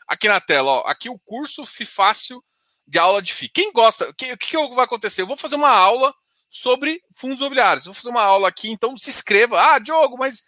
Aqui 0.06 0.26
na 0.26 0.40
tela, 0.40 0.72
ó. 0.72 0.80
Aqui 0.80 1.08
o 1.08 1.18
curso 1.18 1.64
Fácil 1.87 2.42
de 2.88 2.98
aula 2.98 3.22
de 3.22 3.32
FI. 3.32 3.48
Quem 3.50 3.72
gosta, 3.72 4.08
o 4.08 4.14
que, 4.14 4.37
que 4.37 4.56
vai 4.74 4.84
acontecer? 4.84 5.22
Eu 5.22 5.26
vou 5.26 5.37
fazer 5.37 5.54
uma 5.54 5.70
aula 5.70 6.12
sobre 6.50 7.00
fundos 7.14 7.38
imobiliários. 7.38 7.84
vou 7.84 7.94
fazer 7.94 8.08
uma 8.08 8.22
aula 8.22 8.48
aqui, 8.48 8.68
então 8.70 8.96
se 8.96 9.11
inscreva. 9.11 9.61
Ah, 9.61 9.78
Diogo, 9.78 10.16
mas 10.18 10.42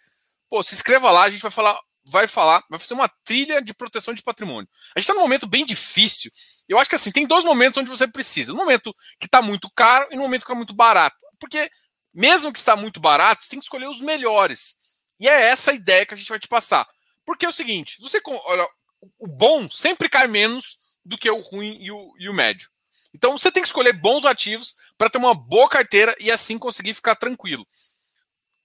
pô, 0.49 0.61
se 0.61 0.73
inscreva 0.73 1.09
lá, 1.09 1.23
a 1.23 1.29
gente 1.29 1.41
vai 1.41 1.51
falar 1.51 1.79
vai 2.11 2.27
falar, 2.27 2.63
vai 2.69 2.77
fazer 2.77 2.93
uma 2.93 3.07
trilha 3.23 3.61
de 3.61 3.73
proteção 3.73 4.13
de 4.13 4.21
patrimônio. 4.21 4.69
A 4.95 4.99
gente 4.99 5.09
está 5.09 5.13
num 5.13 5.21
momento 5.21 5.47
bem 5.47 5.65
difícil. 5.65 6.29
Eu 6.67 6.77
acho 6.77 6.89
que 6.89 6.95
assim, 6.95 7.11
tem 7.11 7.25
dois 7.25 7.45
momentos 7.45 7.81
onde 7.81 7.89
você 7.89 8.07
precisa. 8.07 8.51
No 8.51 8.57
momento 8.57 8.93
que 9.19 9.25
está 9.25 9.41
muito 9.41 9.69
caro 9.73 10.07
e 10.11 10.15
no 10.15 10.21
momento 10.23 10.41
que 10.41 10.45
está 10.45 10.55
muito 10.55 10.73
barato. 10.73 11.15
Porque 11.39 11.71
mesmo 12.13 12.51
que 12.51 12.59
está 12.59 12.75
muito 12.75 12.99
barato, 12.99 13.47
tem 13.49 13.59
que 13.59 13.65
escolher 13.65 13.87
os 13.87 14.01
melhores. 14.01 14.75
E 15.19 15.27
é 15.27 15.43
essa 15.49 15.71
a 15.71 15.73
ideia 15.73 16.05
que 16.05 16.13
a 16.13 16.17
gente 16.17 16.27
vai 16.27 16.39
te 16.39 16.47
passar. 16.47 16.87
Porque 17.25 17.45
é 17.45 17.49
o 17.49 17.53
seguinte, 17.53 17.97
você 18.01 18.21
olha, 18.25 18.67
o 19.19 19.27
bom 19.27 19.69
sempre 19.69 20.09
cai 20.09 20.27
menos 20.27 20.77
do 21.05 21.17
que 21.17 21.29
o 21.29 21.39
ruim 21.39 21.77
e 21.81 21.91
o, 21.91 22.13
e 22.19 22.29
o 22.29 22.33
médio. 22.33 22.69
Então 23.13 23.37
você 23.37 23.51
tem 23.51 23.63
que 23.63 23.67
escolher 23.67 23.93
bons 23.93 24.25
ativos 24.25 24.75
para 24.97 25.09
ter 25.09 25.17
uma 25.17 25.33
boa 25.33 25.69
carteira 25.69 26.15
e 26.19 26.31
assim 26.31 26.57
conseguir 26.57 26.93
ficar 26.93 27.15
tranquilo. 27.15 27.65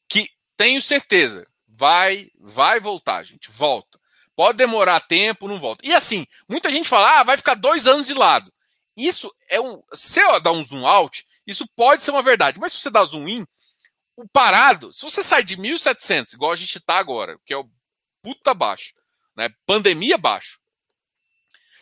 Que 0.09 0.29
tenho 0.57 0.81
certeza, 0.81 1.47
vai, 1.77 2.31
vai 2.39 2.81
voltar, 2.81 3.23
gente, 3.25 3.51
volta. 3.51 4.01
Pode 4.35 4.59
demorar 4.59 5.01
tempo, 5.01 5.49
não 5.49 5.61
volta. 5.61 5.85
E 5.87 5.93
assim, 5.93 6.27
muita 6.49 6.71
gente 6.71 6.89
fala, 6.89 7.21
ah, 7.21 7.25
vai 7.25 7.37
ficar 7.37 7.55
dois 7.55 7.87
anos 7.87 8.07
de 8.07 8.15
lado. 8.15 8.53
Isso 8.97 9.33
é 9.49 9.61
um. 9.61 9.83
Se 9.95 10.21
eu 10.21 10.41
dar 10.41 10.53
um 10.53 10.65
zoom 10.65 10.87
out, 10.87 11.27
isso 11.47 11.67
pode 11.77 12.03
ser 12.03 12.11
uma 12.11 12.23
verdade. 12.23 12.59
Mas 12.59 12.73
se 12.73 12.81
você 12.81 12.91
dá 12.91 13.05
zoom 13.05 13.29
in, 13.29 13.47
o 14.17 14.27
parado, 14.27 14.93
se 14.93 15.03
você 15.03 15.23
sai 15.23 15.45
de 15.45 15.57
1.700, 15.57 16.35
igual 16.35 16.53
a 16.53 16.57
gente 16.57 16.79
está 16.79 16.99
agora, 16.99 17.39
que 17.45 17.53
é 17.53 17.57
o 17.57 17.69
puta 18.23 18.55
baixo, 18.55 18.95
né? 19.37 19.51
Pandemia 19.67 20.17
baixo. 20.17 20.59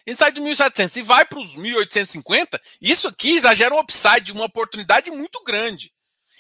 A 0.07 0.11
gente 0.11 0.19
sai 0.19 0.33
de 0.33 0.41
1.700 0.41 0.97
e 0.97 1.03
vai 1.03 1.25
para 1.25 1.39
os 1.39 1.57
1.850, 1.57 2.61
isso 2.81 3.09
aqui 3.09 3.39
já 3.39 3.55
gera 3.55 3.75
um 3.75 3.79
upside, 3.79 4.33
uma 4.33 4.45
oportunidade 4.45 5.11
muito 5.11 5.43
grande. 5.45 5.95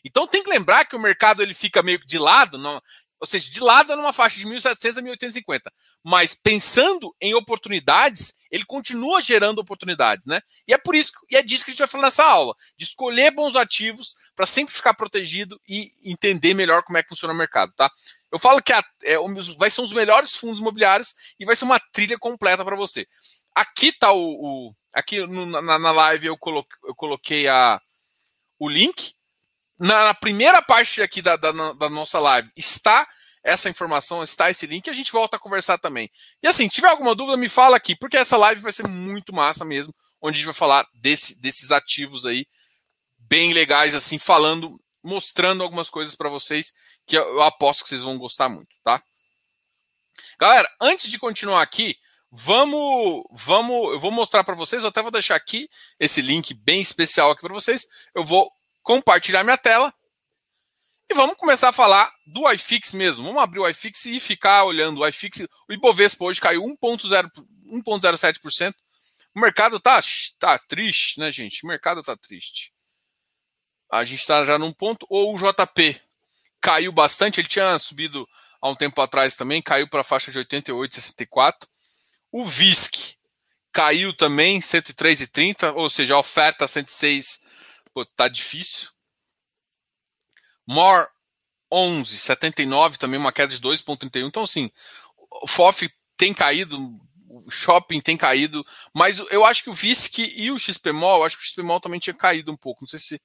Então 0.05 0.27
tem 0.27 0.43
que 0.43 0.51
lembrar 0.51 0.85
que 0.85 0.95
o 0.95 1.01
mercado 1.01 1.43
ele 1.43 1.55
fica 1.55 1.83
meio 1.83 1.99
de 2.05 2.19
lado, 2.19 2.59
não, 2.59 2.81
ou 3.21 3.27
seja, 3.27 3.51
de 3.51 3.61
lado 3.61 3.93
é 3.93 3.97
numa 3.97 4.13
faixa 4.13 4.39
de 4.39 4.47
1.700 4.47 4.99
a 4.99 5.03
1.850. 5.03 5.61
Mas 6.03 6.35
pensando 6.35 7.15
em 7.21 7.35
oportunidades, 7.35 8.35
ele 8.51 8.65
continua 8.65 9.21
gerando 9.21 9.59
oportunidades, 9.59 10.25
né? 10.27 10.41
E 10.69 10.73
é 10.75 10.79
por 10.79 10.95
isso, 10.95 11.13
e 11.31 11.37
é 11.37 11.43
disso 11.43 11.65
que 11.65 11.71
a 11.71 11.73
gente 11.73 11.79
vai 11.81 11.89
falar 11.89 12.05
nessa 12.05 12.25
aula, 12.25 12.55
de 12.77 12.85
escolher 12.85 13.31
bons 13.33 13.57
ativos 13.57 14.15
para 14.37 14.47
sempre 14.47 14.75
ficar 14.75 14.95
protegido 14.95 15.61
e 15.67 15.91
entender 16.05 16.55
melhor 16.55 16.83
como 16.83 16.99
é 16.99 17.03
que 17.03 17.09
funciona 17.09 17.35
o 17.35 17.37
mercado, 17.37 17.73
tá? 17.75 17.91
Eu 18.31 18.39
falo 18.39 18.63
que 18.63 18.73
a, 18.73 18.85
é, 19.05 19.17
vai 19.59 19.71
ser 19.71 19.81
um 19.81 19.85
dos 19.85 19.93
melhores 19.93 20.37
fundos 20.37 20.61
imobiliários 20.61 21.15
e 21.39 21.45
vai 21.45 21.57
ser 21.57 21.65
uma 21.65 21.81
trilha 21.93 22.19
completa 22.19 22.65
para 22.65 22.77
você. 22.77 23.07
aqui 23.55 23.93
tá 23.93 24.13
o. 24.13 24.19
o 24.19 24.75
aqui 24.93 25.27
no, 25.27 25.47
na, 25.47 25.79
na, 25.79 25.93
live 25.93 26.27
eu 26.27 26.37
coloquei, 26.39 26.79
eu 26.85 26.95
coloquei 26.95 27.49
a, 27.49 27.81
o 28.59 28.69
link. 28.69 29.15
Na, 29.79 30.05
na 30.05 30.15
primeira 30.15 30.63
parte 30.63 31.03
aqui 31.03 31.21
da, 31.21 31.37
da, 31.37 31.51
da, 31.51 31.91
nossa 31.91 32.19
live 32.21 32.49
está 32.57 33.09
essa 33.43 33.69
informação, 33.69 34.23
está 34.23 34.51
esse 34.51 34.67
link, 34.67 34.89
a 34.89 34.95
gente 34.95 35.13
volta 35.13 35.37
a 35.37 35.41
conversar 35.41 35.79
também. 35.79 36.11
E 36.43 36.47
assim, 36.47 36.69
tiver 36.69 36.89
alguma 36.89 37.15
dúvida, 37.15 37.37
me 37.37 37.49
fala 37.49 37.77
aqui, 37.77 37.97
porque 37.97 38.17
essa 38.17 38.37
live 38.37 38.61
vai 38.61 38.73
ser 38.73 38.89
muito 38.89 39.35
massa 39.35 39.65
mesmo, 39.65 39.95
onde 40.21 40.37
a 40.37 40.39
gente 40.39 40.47
vai 40.47 40.55
falar 40.55 40.87
desse, 40.95 41.39
desses 41.41 41.71
ativos 41.71 42.25
aí, 42.25 42.47
bem 43.19 43.53
legais, 43.53 43.95
assim, 43.95 44.19
falando, 44.19 44.81
mostrando 45.03 45.63
algumas 45.63 45.91
coisas 45.91 46.15
para 46.15 46.31
vocês, 46.31 46.73
que 47.07 47.17
eu, 47.19 47.23
eu 47.23 47.43
aposto 47.43 47.83
que 47.83 47.89
vocês 47.89 48.03
vão 48.03 48.17
gostar 48.17 48.49
muito, 48.49 48.75
tá? 48.83 49.03
Galera, 50.39 50.69
antes 50.81 51.11
de 51.11 51.19
continuar 51.19 51.61
aqui, 51.61 51.97
vamos, 52.31 53.25
vamos, 53.31 53.93
eu 53.93 54.01
vou 54.01 54.11
mostrar 54.11 54.43
para 54.43 54.55
vocês, 54.55 54.83
eu 54.83 54.89
até 54.89 55.03
vou 55.03 55.11
deixar 55.11 55.37
aqui 55.37 55.69
esse 56.01 56.23
link 56.23 56.55
bem 56.55 56.81
especial 56.81 57.31
aqui 57.31 57.43
para 57.43 57.53
vocês. 57.53 57.87
Eu 58.15 58.25
vou 58.25 58.51
compartilhar 58.85 59.43
minha 59.43 59.59
tela 59.59 59.93
e 61.11 61.15
vamos 61.15 61.37
começar 61.37 61.71
a 61.71 61.73
falar 61.73 62.13
do 62.27 62.49
iFix 62.53 62.93
mesmo. 62.93 63.25
Vamos 63.25 63.43
abrir 63.43 63.59
o 63.59 63.69
iFix 63.69 64.05
e 64.05 64.21
ficar 64.21 64.65
olhando 64.65 65.01
o 65.01 65.09
iFix. 65.09 65.41
O 65.69 65.73
Ibovespa 65.73 66.25
hoje 66.25 66.41
caiu 66.41 66.63
1,07%. 66.63 68.75
O 69.35 69.41
mercado 69.41 69.81
tá, 69.81 70.01
tá 70.39 70.59
triste, 70.59 71.19
né, 71.19 71.33
gente? 71.33 71.65
O 71.65 71.67
mercado 71.67 72.03
tá 72.03 72.17
triste. 72.17 72.73
A 73.91 74.05
gente 74.05 74.21
está 74.21 74.45
já 74.45 74.59
num 74.59 74.73
ponto. 74.73 75.07
Ou 75.11 75.35
o 75.35 75.39
JP 75.39 76.01
caiu 76.61 76.93
bastante. 76.93 77.41
Ele 77.41 77.49
tinha 77.49 77.79
subido 77.79 78.29
há 78.61 78.71
um 78.71 78.75
tempo 78.75 79.01
atrás 79.01 79.35
também, 79.35 79.61
caiu 79.61 79.89
para 79.89 80.01
a 80.01 80.05
faixa 80.05 80.31
de 80.31 80.39
88,64. 80.39 81.67
O 82.33 82.47
VISC 82.47 83.17
caiu 83.73 84.15
também, 84.15 84.61
103,30, 84.61 85.75
ou 85.75 85.91
seja, 85.91 86.15
a 86.15 86.19
oferta 86.19 86.67
106, 86.67 87.44
pô, 87.95 88.05
tá 88.05 88.29
difícil. 88.29 88.91
MOR 90.67 91.09
11, 91.73 92.19
79, 92.19 92.99
também 92.99 93.19
uma 93.19 93.33
queda 93.33 93.55
de 93.55 93.61
2,31. 93.61 94.27
Então, 94.27 94.43
assim, 94.43 94.71
o 95.43 95.47
FOF 95.47 95.91
tem 96.17 96.35
caído, 96.35 96.79
o 97.29 97.51
shopping 97.51 98.01
tem 98.01 98.17
caído, 98.17 98.65
mas 98.95 99.19
eu 99.31 99.45
acho 99.45 99.63
que 99.63 99.71
o 99.71 99.75
VISC 99.75 100.19
e 100.37 100.51
o 100.51 100.59
XPMOL, 100.59 101.25
acho 101.25 101.37
que 101.37 101.43
o 101.43 101.47
XPMOL 101.47 101.81
também 101.81 102.01
tinha 102.01 102.15
caído 102.15 102.53
um 102.53 102.57
pouco. 102.57 102.83
Não 102.83 102.89
sei 102.89 102.99
se 102.99 103.21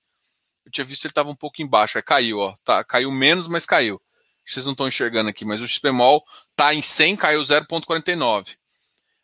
eu 0.65 0.71
tinha 0.71 0.85
visto 0.85 1.05
ele 1.05 1.11
estava 1.11 1.29
um 1.29 1.35
pouco 1.35 1.61
embaixo, 1.61 1.97
aí 1.97 2.03
caiu, 2.03 2.39
ó. 2.39 2.53
Tá, 2.63 2.83
caiu 2.83 3.11
menos, 3.11 3.47
mas 3.47 3.65
caiu. 3.65 4.01
Vocês 4.45 4.65
não 4.65 4.71
estão 4.71 4.87
enxergando 4.87 5.29
aqui, 5.29 5.45
mas 5.45 5.61
o 5.61 5.67
XPMOL 5.67 6.23
tá 6.55 6.73
em 6.73 6.81
100, 6.81 7.15
caiu 7.17 7.41
0,49. 7.41 8.57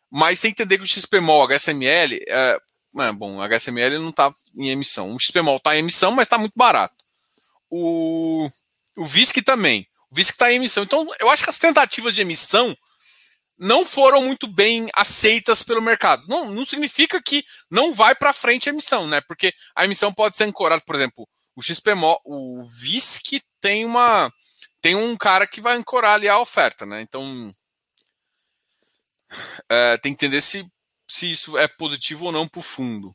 Mas 0.08 0.40
tem 0.40 0.54
que 0.54 0.62
entender 0.62 0.78
que 0.78 0.84
o 0.84 0.86
XPMOL, 0.86 1.48
HSML, 1.48 2.20
é, 2.28 2.58
é 3.04 3.12
bom, 3.12 3.36
o 3.36 3.42
HSML 3.42 3.98
não 3.98 4.10
está 4.10 4.34
em 4.54 4.70
emissão. 4.70 5.14
O 5.14 5.18
XPMOL 5.18 5.56
está 5.56 5.76
em 5.76 5.80
emissão, 5.80 6.12
mas 6.12 6.26
está 6.26 6.38
muito 6.38 6.54
barato 6.56 7.06
o, 7.70 8.48
o 8.96 9.04
VISC 9.04 9.42
também. 9.42 9.88
O 10.10 10.14
VISC 10.14 10.32
está 10.32 10.52
em 10.52 10.56
emissão. 10.56 10.82
Então, 10.82 11.06
eu 11.18 11.28
acho 11.30 11.42
que 11.42 11.50
as 11.50 11.58
tentativas 11.58 12.14
de 12.14 12.22
emissão 12.22 12.76
não 13.58 13.86
foram 13.86 14.22
muito 14.22 14.46
bem 14.46 14.88
aceitas 14.94 15.62
pelo 15.62 15.82
mercado. 15.82 16.26
Não, 16.28 16.50
não 16.52 16.64
significa 16.64 17.22
que 17.22 17.44
não 17.70 17.94
vai 17.94 18.14
para 18.14 18.32
frente 18.32 18.68
a 18.68 18.72
emissão, 18.72 19.06
né? 19.06 19.20
Porque 19.20 19.52
a 19.74 19.84
emissão 19.84 20.12
pode 20.12 20.36
ser 20.36 20.44
ancorada, 20.44 20.82
por 20.84 20.94
exemplo, 20.94 21.26
o 21.54 21.62
XPMO, 21.62 22.20
o 22.24 22.64
VISC 22.64 23.40
tem 23.60 23.84
uma 23.84 24.30
tem 24.82 24.94
um 24.94 25.16
cara 25.16 25.46
que 25.46 25.60
vai 25.60 25.76
ancorar 25.76 26.14
ali 26.14 26.28
a 26.28 26.38
oferta, 26.38 26.84
né? 26.84 27.00
Então 27.00 27.52
é, 29.68 29.96
tem 29.96 30.14
que 30.14 30.26
entender 30.26 30.42
se, 30.42 30.66
se 31.06 31.30
isso 31.30 31.56
é 31.56 31.68
positivo 31.68 32.26
ou 32.26 32.32
não 32.32 32.48
para 32.48 32.60
o 32.60 32.62
fundo. 32.62 33.14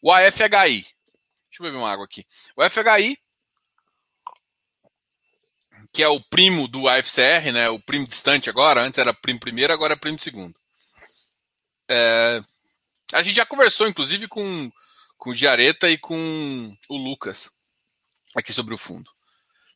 O 0.00 0.12
AFHI, 0.12 0.86
Deixa 1.58 1.62
eu 1.62 1.72
beber 1.72 1.78
uma 1.78 1.90
água 1.90 2.04
aqui. 2.04 2.24
O 2.56 2.62
FHI, 2.68 3.18
que 5.92 6.02
é 6.02 6.08
o 6.08 6.20
primo 6.20 6.68
do 6.68 6.88
AFCR, 6.88 7.50
né? 7.52 7.68
O 7.68 7.80
primo 7.80 8.06
distante 8.06 8.48
agora. 8.48 8.82
Antes 8.82 8.98
era 8.98 9.12
primo 9.12 9.40
primeiro, 9.40 9.72
agora 9.72 9.94
é 9.94 9.96
primo 9.96 10.18
segundo. 10.20 10.54
É, 11.88 12.40
a 13.12 13.22
gente 13.22 13.34
já 13.34 13.44
conversou, 13.46 13.88
inclusive, 13.88 14.28
com, 14.28 14.70
com 15.16 15.30
o 15.30 15.34
Diareta 15.34 15.90
e 15.90 15.98
com 15.98 16.76
o 16.88 16.96
Lucas 16.96 17.50
aqui 18.36 18.52
sobre 18.52 18.74
o 18.74 18.78
fundo. 18.78 19.10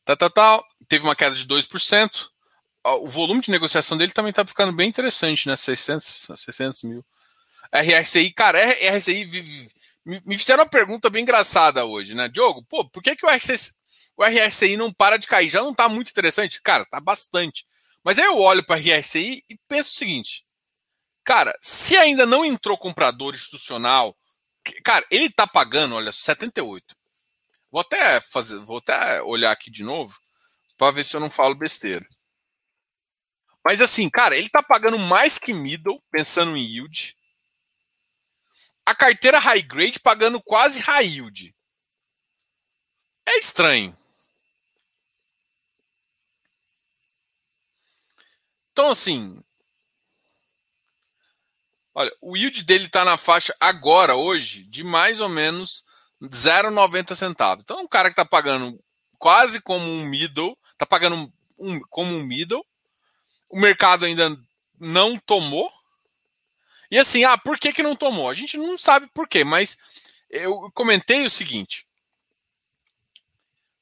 Tá, 0.05 0.15
tá, 0.15 0.29
tá. 0.29 0.63
Teve 0.87 1.03
uma 1.03 1.15
queda 1.15 1.35
de 1.35 1.45
2%. 1.45 2.29
O 2.85 3.07
volume 3.07 3.41
de 3.41 3.51
negociação 3.51 3.97
dele 3.97 4.11
também 4.11 4.33
tá 4.33 4.45
ficando 4.45 4.73
bem 4.73 4.89
interessante, 4.89 5.47
né? 5.47 5.55
600, 5.55 6.27
600 6.35 6.83
mil. 6.83 7.05
RSI, 7.71 8.31
cara, 8.31 8.59
RSI 8.61 9.71
me 10.05 10.37
fizeram 10.37 10.63
uma 10.63 10.69
pergunta 10.69 11.09
bem 11.09 11.23
engraçada 11.23 11.85
hoje, 11.85 12.13
né? 12.13 12.27
Diogo, 12.27 12.63
pô, 12.63 12.87
por 12.87 13.01
que, 13.01 13.15
que 13.15 13.25
o, 13.25 13.29
RSI, 13.29 13.73
o 14.17 14.23
RSI 14.23 14.75
não 14.75 14.91
para 14.91 15.17
de 15.17 15.27
cair? 15.27 15.49
Já 15.49 15.61
não 15.61 15.73
tá 15.73 15.87
muito 15.87 16.09
interessante? 16.09 16.61
Cara, 16.61 16.85
tá 16.85 16.99
bastante. 16.99 17.65
Mas 18.03 18.19
aí 18.19 18.25
eu 18.25 18.37
olho 18.37 18.65
para 18.65 18.79
RSI 18.79 19.43
e 19.49 19.57
penso 19.67 19.91
o 19.91 19.95
seguinte: 19.95 20.45
cara, 21.23 21.55
se 21.61 21.95
ainda 21.97 22.25
não 22.25 22.43
entrou 22.43 22.77
comprador 22.77 23.33
institucional, 23.33 24.15
cara, 24.83 25.05
ele 25.09 25.29
tá 25.29 25.47
pagando, 25.47 25.95
olha, 25.95 26.11
78. 26.11 26.95
Vou 27.71 27.81
até 27.81 28.19
fazer, 28.21 28.59
vou 28.59 28.77
até 28.77 29.21
olhar 29.23 29.51
aqui 29.51 29.71
de 29.71 29.83
novo 29.83 30.13
para 30.77 30.91
ver 30.91 31.03
se 31.03 31.15
eu 31.15 31.21
não 31.21 31.29
falo 31.29 31.55
besteira. 31.55 32.05
Mas 33.63 33.81
assim, 33.81 34.09
cara, 34.09 34.35
ele 34.35 34.49
tá 34.49 34.61
pagando 34.61 34.99
mais 34.99 35.37
que 35.37 35.53
middle, 35.53 36.01
pensando 36.11 36.55
em 36.57 36.63
yield 36.63 37.15
a 38.85 38.93
carteira 38.93 39.39
high 39.39 39.61
grade 39.61 39.99
pagando 39.99 40.41
quase 40.41 40.79
high 40.79 41.05
yield. 41.05 41.55
É 43.25 43.37
estranho. 43.39 43.95
Então, 48.71 48.89
assim. 48.89 49.41
Olha, 51.95 52.11
o 52.21 52.35
yield 52.35 52.63
dele 52.63 52.85
está 52.85 53.05
na 53.05 53.17
faixa 53.17 53.55
agora, 53.59 54.15
hoje, 54.15 54.63
de 54.63 54.83
mais 54.83 55.21
ou 55.21 55.29
menos 55.29 55.85
0,90 56.21 57.15
centavos. 57.15 57.63
Então, 57.63 57.81
um 57.81 57.87
cara 57.87 58.09
que 58.09 58.13
está 58.19 58.25
pagando 58.25 58.83
quase 59.19 59.61
como 59.61 59.85
um 59.85 60.03
middle, 60.03 60.57
está 60.71 60.85
pagando 60.85 61.31
um, 61.57 61.79
como 61.89 62.15
um 62.15 62.23
middle. 62.23 62.65
O 63.53 63.59
mercado 63.59 64.05
ainda 64.05 64.35
não 64.79 65.17
tomou 65.19 65.71
e 66.93 66.99
assim, 66.99 67.23
ah, 67.23 67.35
por 67.35 67.57
que, 67.57 67.73
que 67.73 67.81
não 67.81 67.95
tomou? 67.95 68.29
A 68.29 68.35
gente 68.35 68.55
não 68.55 68.77
sabe 68.77 69.07
por 69.15 69.27
quê, 69.27 69.43
mas 69.43 69.75
eu 70.29 70.71
comentei 70.75 71.25
o 71.25 71.29
seguinte: 71.29 71.87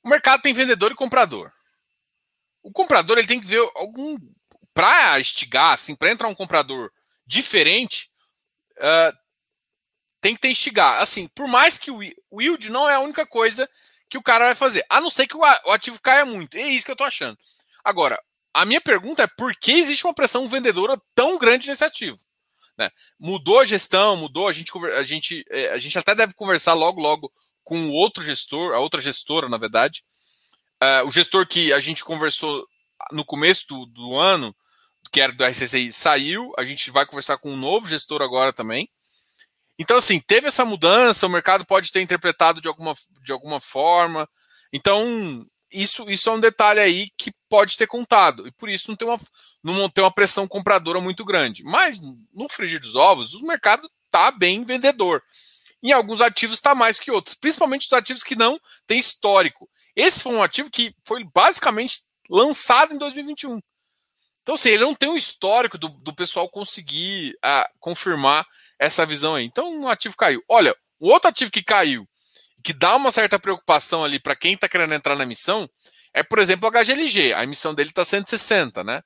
o 0.02 0.08
mercado 0.08 0.42
tem 0.42 0.54
vendedor 0.54 0.94
e 0.94 0.96
comprador. 0.96 1.52
O 2.64 2.72
comprador 2.72 3.18
ele 3.18 3.28
tem 3.28 3.42
que 3.42 3.48
ver 3.48 3.70
algum. 3.76 4.18
Para 4.74 5.20
estigar, 5.20 5.74
assim, 5.74 5.94
para 5.94 6.10
entrar 6.10 6.30
um 6.30 6.36
comprador 6.36 6.90
diferente, 7.28 8.10
uh, 8.78 9.18
tem 10.22 10.34
que 10.34 10.40
ter 10.40 10.52
estigar. 10.54 11.02
Assim, 11.02 11.28
por 11.28 11.50
mais 11.50 11.78
que 11.78 11.92
o 11.92 12.42
yield 12.42 12.70
não 12.70 12.90
é 12.90 12.94
a 12.94 13.02
única 13.02 13.26
coisa 13.26 13.70
que 14.10 14.18
o 14.18 14.24
cara 14.24 14.46
vai 14.46 14.56
fazer, 14.56 14.86
a 14.90 15.02
não 15.02 15.12
ser 15.12 15.28
que 15.28 15.36
o 15.36 15.44
ativo 15.44 16.00
caia 16.02 16.26
muito. 16.26 16.56
É 16.56 16.62
isso 16.62 16.86
que 16.86 16.92
eu 16.94 16.96
tô 16.96 17.04
achando. 17.04 17.38
Agora, 17.84 18.18
a 18.54 18.66
minha 18.66 18.82
pergunta 18.82 19.24
é 19.24 19.28
por 19.28 19.54
que 19.56 19.74
existe 19.74 20.06
uma 20.06 20.14
pressão 20.14 20.48
vendedora 20.48 21.00
tão 21.16 21.38
grande 21.38 21.68
nesse 21.68 21.84
ativo? 21.84 22.18
Né? 22.78 22.90
Mudou 23.20 23.60
a 23.60 23.66
gestão, 23.66 24.18
mudou, 24.18 24.48
a 24.48 24.54
gente, 24.54 24.72
a, 24.98 25.04
gente, 25.04 25.46
é, 25.50 25.72
a 25.72 25.78
gente 25.78 25.98
até 25.98 26.16
deve 26.16 26.34
conversar 26.34 26.74
logo, 26.74 27.00
logo 27.00 27.32
com 27.64 27.88
o 27.88 27.94
outro 27.94 28.24
gestor, 28.24 28.74
a 28.74 28.80
outra 28.80 29.00
gestora, 29.02 29.48
na 29.48 29.58
verdade. 29.58 30.04
Uh, 30.82 31.06
o 31.06 31.12
gestor 31.12 31.48
que 31.48 31.72
a 31.72 31.80
gente 31.80 32.04
conversou 32.04 32.66
no 33.12 33.24
começo 33.24 33.68
do, 33.68 33.86
do 33.86 34.18
ano, 34.18 34.56
que 35.12 35.22
era 35.22 35.32
do 35.32 35.46
RCCI, 35.46 35.94
saiu. 35.94 36.52
A 36.58 36.64
gente 36.64 36.90
vai 36.90 37.06
conversar 37.06 37.38
com 37.38 37.52
um 37.52 37.58
novo 37.58 37.88
gestor 37.88 38.22
agora 38.22 38.52
também. 38.52 38.90
Então, 39.78 39.98
assim, 39.98 40.20
teve 40.20 40.48
essa 40.48 40.66
mudança, 40.66 41.26
o 41.26 41.30
mercado 41.30 41.66
pode 41.66 41.92
ter 41.92 42.02
interpretado 42.02 42.62
de 42.62 42.68
alguma, 42.68 42.96
de 43.24 43.32
alguma 43.32 43.60
forma. 43.60 44.28
Então, 44.74 45.46
isso, 45.72 46.10
isso 46.10 46.30
é 46.30 46.34
um 46.34 46.40
detalhe 46.40 46.80
aí 46.80 47.10
que 47.18 47.32
pode 47.50 47.78
ter 47.78 47.88
contado. 47.88 48.48
E 48.48 48.52
por 48.52 48.70
isso 48.70 48.90
não 48.90 48.96
tem 48.96 49.08
uma, 49.08 49.20
não 49.64 49.90
tem 49.90 50.04
uma 50.04 50.14
pressão 50.14 50.48
compradora 50.48 51.00
muito 51.00 51.24
grande. 51.26 51.64
Mas 51.64 52.00
no 52.34 52.50
frigir 52.50 52.80
dos 52.80 52.96
ovos, 52.96 53.34
o 53.34 53.46
mercado 53.46 53.90
está 54.06 54.32
bem 54.32 54.64
vendedor. 54.66 55.24
Em 55.84 55.92
alguns 55.92 56.22
ativos 56.22 56.58
está 56.58 56.76
mais 56.76 57.00
que 57.00 57.12
outros, 57.12 57.36
principalmente 57.36 57.88
os 57.88 57.94
ativos 57.94 58.24
que 58.24 58.36
não 58.36 58.60
têm 58.86 59.00
histórico. 59.00 59.70
Esse 59.96 60.22
foi 60.22 60.34
um 60.34 60.44
ativo 60.44 60.70
que 60.70 60.94
foi 61.06 61.24
basicamente 61.24 62.04
lançado 62.30 62.94
em 62.94 62.98
2021. 62.98 63.60
Então, 64.42 64.56
assim, 64.56 64.70
ele 64.70 64.84
não 64.84 64.96
tem 64.96 65.10
um 65.10 65.18
histórico 65.18 65.78
do, 65.78 65.90
do 65.90 66.16
pessoal 66.16 66.50
conseguir 66.50 67.34
uh, 67.46 67.70
confirmar 67.80 68.46
essa 68.80 69.06
visão 69.06 69.36
aí. 69.36 69.46
Então, 69.46 69.82
o 69.82 69.90
ativo 69.90 70.16
caiu. 70.18 70.42
Olha, 70.50 70.76
o 71.00 71.10
outro 71.10 71.30
ativo 71.30 71.52
que 71.52 71.64
caiu, 71.64 72.08
que 72.62 72.74
dá 72.74 72.96
uma 72.96 73.12
certa 73.12 73.40
preocupação 73.40 74.04
ali 74.04 74.20
para 74.20 74.36
quem 74.36 74.54
está 74.54 74.70
querendo 74.70 74.94
entrar 74.94 75.16
na 75.16 75.26
missão, 75.26 75.70
é, 76.14 76.24
por 76.24 76.40
exemplo, 76.40 76.68
o 76.68 76.72
HGLG. 76.72 77.34
A 77.34 77.44
emissão 77.44 77.74
dele 77.74 77.90
está 77.90 78.06
160, 78.06 78.84
né? 78.84 79.02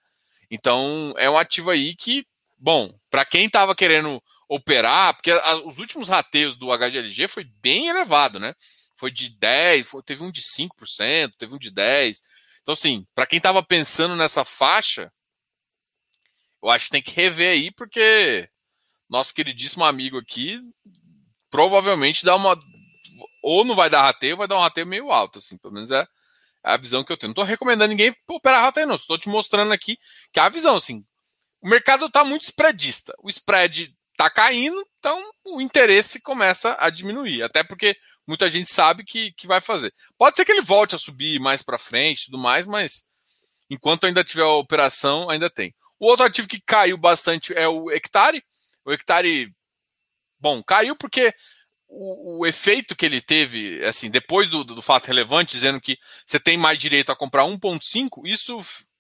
Então, 0.49 1.14
é 1.18 1.30
um 1.30 1.38
ativo 1.38 1.70
aí 1.70 1.95
que 1.95 2.26
bom, 2.58 2.97
para 3.10 3.26
quem 3.26 3.45
estava 3.45 3.76
querendo 3.76 4.22
operar, 4.47 5.14
porque 5.16 5.32
a, 5.32 5.56
os 5.58 5.80
últimos 5.80 6.10
rateios 6.10 6.58
do 6.58 6.76
HGLG 6.76 7.28
foi 7.28 7.43
bem 7.62 7.88
elevado, 7.88 8.39
né? 8.39 8.53
Foi 8.97 9.12
de 9.12 9.30
10, 9.30 9.88
foi, 9.88 10.03
teve 10.03 10.24
um 10.24 10.32
de 10.32 10.41
5%, 10.41 11.34
teve 11.38 11.53
um 11.53 11.60
de 11.60 11.72
10. 11.72 12.22
Então, 12.62 12.74
assim, 12.74 13.06
para 13.14 13.26
quem 13.26 13.38
estava 13.38 13.62
pensando 13.64 14.16
nessa 14.16 14.45
faixa, 14.45 15.12
eu 16.64 16.70
acho 16.70 16.86
que 16.86 16.91
tem 16.91 17.01
que 17.01 17.12
rever 17.12 17.51
aí, 17.51 17.72
porque 17.72 18.49
nosso 19.10 19.34
queridíssimo 19.34 19.84
amigo 19.84 20.18
aqui 20.18 20.60
provavelmente 21.49 22.26
dá 22.26 22.36
uma. 22.36 22.58
Ou 23.48 23.64
não 23.64 23.76
vai 23.76 23.91
dar 23.91 24.02
rateio, 24.02 24.38
vai 24.38 24.48
dar 24.48 24.56
um 24.56 24.62
rateio 24.62 24.88
meio 24.88 25.12
alto, 25.12 25.38
assim. 25.38 25.56
Pelo 25.56 25.72
menos 25.72 25.91
é 25.91 26.04
a 26.64 26.78
visão 26.78 27.04
que 27.04 27.12
eu 27.12 27.18
tenho. 27.18 27.28
Não 27.28 27.34
estou 27.34 27.43
recomendando 27.43 27.89
ninguém 27.89 28.16
operar 28.28 28.64
rateio, 28.64 28.88
não. 28.88 28.96
Estou 28.96 29.20
te 29.20 29.30
mostrando 29.30 29.72
aqui 29.72 30.00
que 30.34 30.39
é 30.39 30.43
a 30.43 30.50
visão, 30.50 30.76
assim. 30.76 31.06
O 31.62 31.70
mercado 31.70 32.08
está 32.08 32.24
muito 32.24 32.41
spreadista. 32.41 33.14
O 33.20 33.30
spread 33.30 33.96
está 34.14 34.32
caindo, 34.32 34.84
então 34.98 35.24
o 35.46 35.62
interesse 35.62 36.20
começa 36.20 36.76
a 36.80 36.89
diminuir. 36.89 37.43
Até 37.43 37.64
porque 37.64 37.96
muita 38.26 38.50
gente 38.50 38.68
sabe 38.68 39.04
que, 39.04 39.32
que 39.34 39.46
vai 39.46 39.62
fazer. 39.62 39.93
Pode 40.18 40.38
ser 40.38 40.43
que 40.43 40.52
ele 40.52 40.62
volte 40.62 40.96
a 40.96 41.00
subir 41.00 41.39
mais 41.39 41.62
para 41.62 41.78
frente 41.78 42.24
e 42.24 42.26
tudo 42.26 42.39
mais, 42.39 42.66
mas 42.66 43.04
enquanto 43.70 44.08
ainda 44.08 44.24
tiver 44.24 44.41
a 44.41 44.50
operação, 44.50 45.30
ainda 45.30 45.52
tem. 45.52 45.72
O 46.00 46.08
outro 46.08 46.26
ativo 46.26 46.48
que 46.48 46.60
caiu 46.60 46.98
bastante 46.98 47.54
é 47.54 47.68
o 47.68 47.91
hectare. 47.91 48.43
O 48.84 48.91
hectare, 48.91 49.54
bom, 50.39 50.64
caiu 50.64 50.96
porque 50.96 51.32
o, 51.98 52.39
o, 52.39 52.46
efeito 52.46 52.96
que 52.96 53.06
ele 53.06 53.22
teve, 53.22 53.84
assim, 53.86 54.10
depois 54.10 54.50
do, 54.50 54.64
do, 54.64 54.82
fato 54.82 55.08
relevante, 55.08 55.54
dizendo 55.54 55.80
que 55.80 55.98
você 56.26 56.39
tem 56.39 56.58
mais 56.58 56.78
direito 56.78 57.12
a 57.12 57.16
comprar 57.16 57.43
1,5, 57.43 58.26
isso 58.26 58.60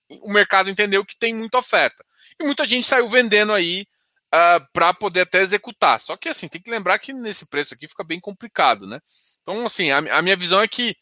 o 0.09 0.31
mercado 0.31 0.69
entendeu 0.69 1.05
que 1.05 1.17
tem 1.17 1.33
muita 1.33 1.57
oferta. 1.57 2.05
E 2.39 2.43
muita 2.45 2.65
gente 2.65 2.87
saiu 2.87 3.07
vendendo 3.09 3.51
aí 3.51 3.81
uh, 3.81 3.85
ah, 4.31 4.67
para 4.71 4.93
poder 4.93 5.21
até 5.21 5.41
executar. 5.41 5.99
Só 5.99 6.15
que, 6.15 6.29
assim, 6.29 6.47
tem 6.47 6.61
que 6.61 6.71
lembrar 6.71 6.99
que 6.99 7.11
nesse 7.11 7.45
preço 7.45 7.73
aqui 7.73 7.87
fica 7.87 8.03
bem 8.03 8.19
complicado, 8.19 8.87
né? 8.87 9.01
Então, 9.41 9.65
assim, 9.65 9.91
a, 9.91 9.97
a 9.97 10.21
minha 10.21 10.35
visão 10.35 10.61
é 10.61 10.67
que 10.67 10.95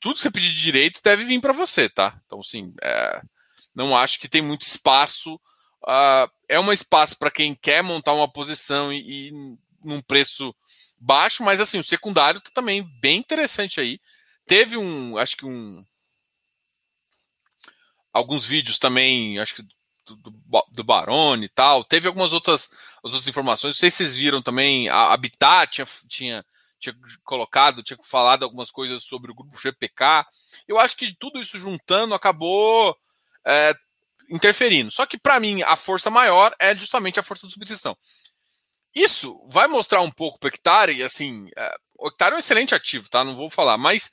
tudo 0.00 0.16
que 0.16 0.22
você 0.22 0.30
pedir 0.30 0.50
de 0.50 0.62
direito 0.62 1.00
deve 1.02 1.24
vir 1.24 1.40
para 1.40 1.52
você, 1.52 1.88
tá? 1.88 2.18
Então, 2.26 2.40
assim, 2.40 2.72
é, 2.82 3.22
não 3.74 3.96
acho 3.96 4.18
que 4.18 4.28
tem 4.28 4.42
muito 4.42 4.62
espaço. 4.62 5.34
Uh, 5.82 6.30
é 6.48 6.58
um 6.58 6.72
espaço 6.72 7.18
para 7.18 7.30
quem 7.30 7.54
quer 7.54 7.82
montar 7.82 8.12
uma 8.12 8.30
posição 8.30 8.92
e, 8.92 9.28
e 9.28 9.58
num 9.84 10.00
preço 10.00 10.54
baixo, 11.02 11.42
mas 11.42 11.60
assim, 11.60 11.78
o 11.78 11.84
secundário 11.84 12.40
tá 12.40 12.50
também 12.54 12.82
bem 13.00 13.18
interessante 13.18 13.80
aí. 13.80 14.00
Teve 14.46 14.76
um, 14.76 15.18
acho 15.18 15.36
que 15.36 15.44
um 15.44 15.84
alguns 18.12 18.44
vídeos 18.44 18.78
também, 18.78 19.38
acho 19.38 19.56
que 19.56 19.62
do, 20.06 20.16
do, 20.16 20.66
do 20.72 20.84
Barone 20.84 21.46
e 21.46 21.48
tal. 21.48 21.84
Teve 21.84 22.06
algumas 22.06 22.32
outras, 22.32 22.68
outras 23.02 23.26
informações. 23.26 23.74
Não 23.74 23.80
sei 23.80 23.90
se 23.90 23.98
vocês 23.98 24.14
viram 24.14 24.42
também, 24.42 24.88
a 24.88 25.12
Habitat 25.12 25.72
tinha, 25.72 25.86
tinha, 26.08 26.44
tinha 26.78 26.94
colocado, 27.24 27.82
tinha 27.82 27.98
falado 28.04 28.42
algumas 28.42 28.70
coisas 28.70 29.02
sobre 29.04 29.30
o 29.30 29.34
grupo 29.34 29.58
GPK. 29.58 30.24
Eu 30.68 30.78
acho 30.78 30.96
que 30.96 31.14
tudo 31.18 31.40
isso 31.40 31.58
juntando 31.58 32.14
acabou 32.14 32.96
é, 33.46 33.74
interferindo. 34.28 34.90
Só 34.90 35.06
que 35.06 35.18
para 35.18 35.40
mim 35.40 35.62
a 35.62 35.76
força 35.76 36.10
maior 36.10 36.54
é 36.58 36.74
justamente 36.76 37.18
a 37.18 37.22
força 37.22 37.46
de 37.46 37.52
substituição. 37.52 37.96
Isso 38.94 39.38
vai 39.48 39.66
mostrar 39.66 40.02
um 40.02 40.10
pouco 40.10 40.38
para 40.38 40.48
o 40.48 40.50
hectare, 40.50 41.02
assim, 41.02 41.48
é, 41.56 41.74
o 41.98 42.08
hectare 42.08 42.34
é 42.34 42.36
um 42.36 42.40
excelente 42.40 42.74
ativo, 42.74 43.08
tá? 43.08 43.24
Não 43.24 43.34
vou 43.34 43.48
falar, 43.48 43.78
mas 43.78 44.10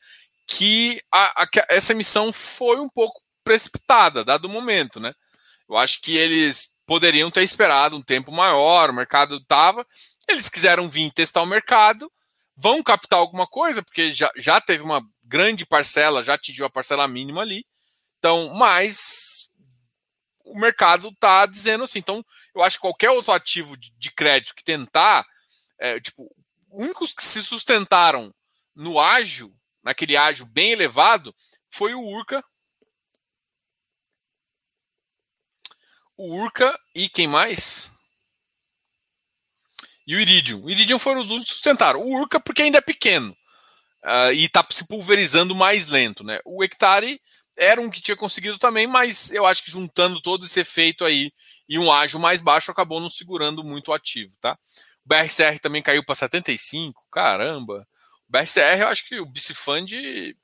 que 0.47 0.99
a, 1.11 1.43
a, 1.43 1.47
essa 1.69 1.91
emissão 1.93 2.32
foi 2.32 2.80
um 2.80 2.89
pouco 2.89 3.21
precipitada, 3.43 4.23
dado 4.23 4.45
o 4.45 4.49
momento, 4.49 4.99
né? 4.99 5.13
Eu 5.69 5.77
acho 5.77 6.01
que 6.01 6.15
eles 6.15 6.69
poderiam 6.86 7.30
ter 7.30 7.43
esperado 7.43 7.95
um 7.95 8.01
tempo 8.01 8.32
maior, 8.32 8.89
o 8.89 8.93
mercado 8.93 9.38
estava, 9.38 9.86
eles 10.27 10.49
quiseram 10.49 10.89
vir 10.89 11.11
testar 11.11 11.41
o 11.41 11.45
mercado, 11.45 12.11
vão 12.55 12.82
captar 12.82 13.19
alguma 13.19 13.45
coisa, 13.45 13.84
porque 13.84 14.13
já, 14.13 14.32
já 14.36 14.59
teve 14.59 14.84
uma 14.84 15.01
grande 15.23 15.65
parcela, 15.65 16.23
já 16.23 16.34
atingiu 16.34 16.65
a 16.65 16.69
parcela 16.69 17.07
mínima 17.07 17.41
ali, 17.41 17.63
então, 18.17 18.53
mas 18.53 19.49
o 20.50 20.60
mercado 20.60 21.10
está 21.10 21.45
dizendo 21.45 21.84
assim, 21.84 22.00
então 22.00 22.24
eu 22.56 22.62
acho 22.62 22.78
que 22.78 22.82
qualquer 22.82 23.10
outro 23.12 23.32
ativo 23.32 23.78
de, 23.78 24.12
crédito 24.12 24.56
que 24.56 24.64
tentar, 24.64 25.26
é, 25.78 26.00
tipo, 26.00 26.30
únicos 26.70 27.14
que 27.14 27.24
se 27.24 27.43
sustentaram 27.43 28.34
no 28.76 29.00
ágio, 29.00 29.54
naquele 29.84 30.18
ágio 30.18 30.45
bem 30.45 30.72
elevado, 30.72 31.36
foi 31.70 31.93
o 31.93 32.02
Urca. 32.02 32.43
O 36.18 36.36
Urca 36.36 36.78
e 36.93 37.08
quem 37.08 37.28
mais? 37.28 37.93
E 40.06 40.16
o 40.16 40.20
Iridium. 40.20 40.64
O 40.64 40.70
Iridium 40.70 41.00
foram 41.00 41.22
os 41.22 41.30
únicos 41.30 41.50
que 41.50 41.54
sustentaram. 41.54 42.02
O 42.02 42.20
Urca 42.20 42.39
porque 42.39 42.64
ainda 42.64 42.80
é 42.80 42.82
pequeno. 42.82 43.38
Uh, 44.04 44.34
e 44.34 44.45
está 44.45 44.66
se 44.72 44.86
pulverizando 44.88 45.54
mais 45.54 45.88
lento. 45.88 46.24
Né? 46.24 46.39
O 46.43 46.64
Hectare 46.64 47.22
era 47.60 47.82
um 47.82 47.89
que 47.89 48.01
tinha 48.01 48.16
conseguido 48.16 48.57
também, 48.57 48.88
mas 48.88 49.32
eu 49.32 49.45
acho 49.45 49.64
que 49.64 49.70
juntando 49.70 50.22
todo 50.22 50.45
esse 50.45 50.60
efeito 50.62 51.03
aí 51.03 51.32
e 51.68 51.78
um 51.78 51.91
ágio 51.91 52.20
mais 52.20 52.41
baixo 52.41 52.72
acabou 52.72 52.99
não 52.99 53.10
segurando 53.10 53.64
muito 53.64 53.89
o 53.89 53.93
ativo, 53.93 54.34
tá? 54.41 54.57
O 55.05 55.10
BRCR 55.10 55.60
também 55.62 55.82
caiu 55.82 56.03
para 56.03 56.16
75, 56.16 57.05
caramba. 57.12 57.86
O 58.28 58.32
BRCR, 58.32 58.80
eu 58.80 58.88
acho 58.88 59.07
que 59.07 59.20
o 59.20 59.26
Bicifund 59.26 60.36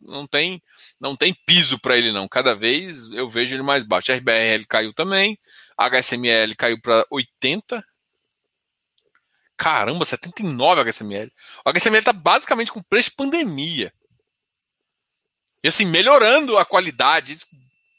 não 0.00 0.26
tem 0.26 0.60
não 1.00 1.16
tem 1.16 1.32
piso 1.46 1.78
para 1.78 1.96
ele 1.96 2.10
não. 2.10 2.26
Cada 2.26 2.54
vez 2.54 3.06
eu 3.12 3.28
vejo 3.28 3.54
ele 3.54 3.62
mais 3.62 3.84
baixo. 3.84 4.12
RBRL 4.12 4.66
caiu 4.68 4.92
também, 4.92 5.38
HSML 5.78 6.56
caiu 6.56 6.80
para 6.80 7.06
80. 7.10 7.84
Caramba, 9.56 10.04
79 10.04 10.80
HSML. 10.80 11.30
O 11.64 11.70
HSML 11.70 12.02
tá 12.02 12.12
basicamente 12.12 12.72
com 12.72 12.82
preço 12.82 13.10
de 13.10 13.16
pandemia. 13.16 13.92
E 15.62 15.68
assim, 15.68 15.84
melhorando 15.84 16.58
a 16.58 16.64
qualidade. 16.64 17.36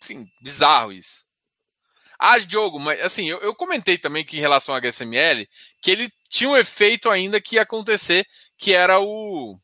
Assim, 0.01 0.29
bizarro 0.41 0.91
isso. 0.91 1.23
Ah, 2.19 2.37
Diogo, 2.39 2.79
mas 2.79 3.01
assim, 3.01 3.29
eu, 3.29 3.39
eu 3.39 3.55
comentei 3.55 3.97
também 3.97 4.23
que 4.23 4.37
em 4.37 4.41
relação 4.41 4.73
ao 4.73 4.79
HSML, 4.79 5.47
que 5.81 5.91
ele 5.91 6.13
tinha 6.29 6.49
um 6.49 6.57
efeito 6.57 7.09
ainda 7.09 7.41
que 7.41 7.55
ia 7.55 7.63
acontecer, 7.63 8.25
que 8.57 8.73
era 8.73 8.99
o, 8.99 9.59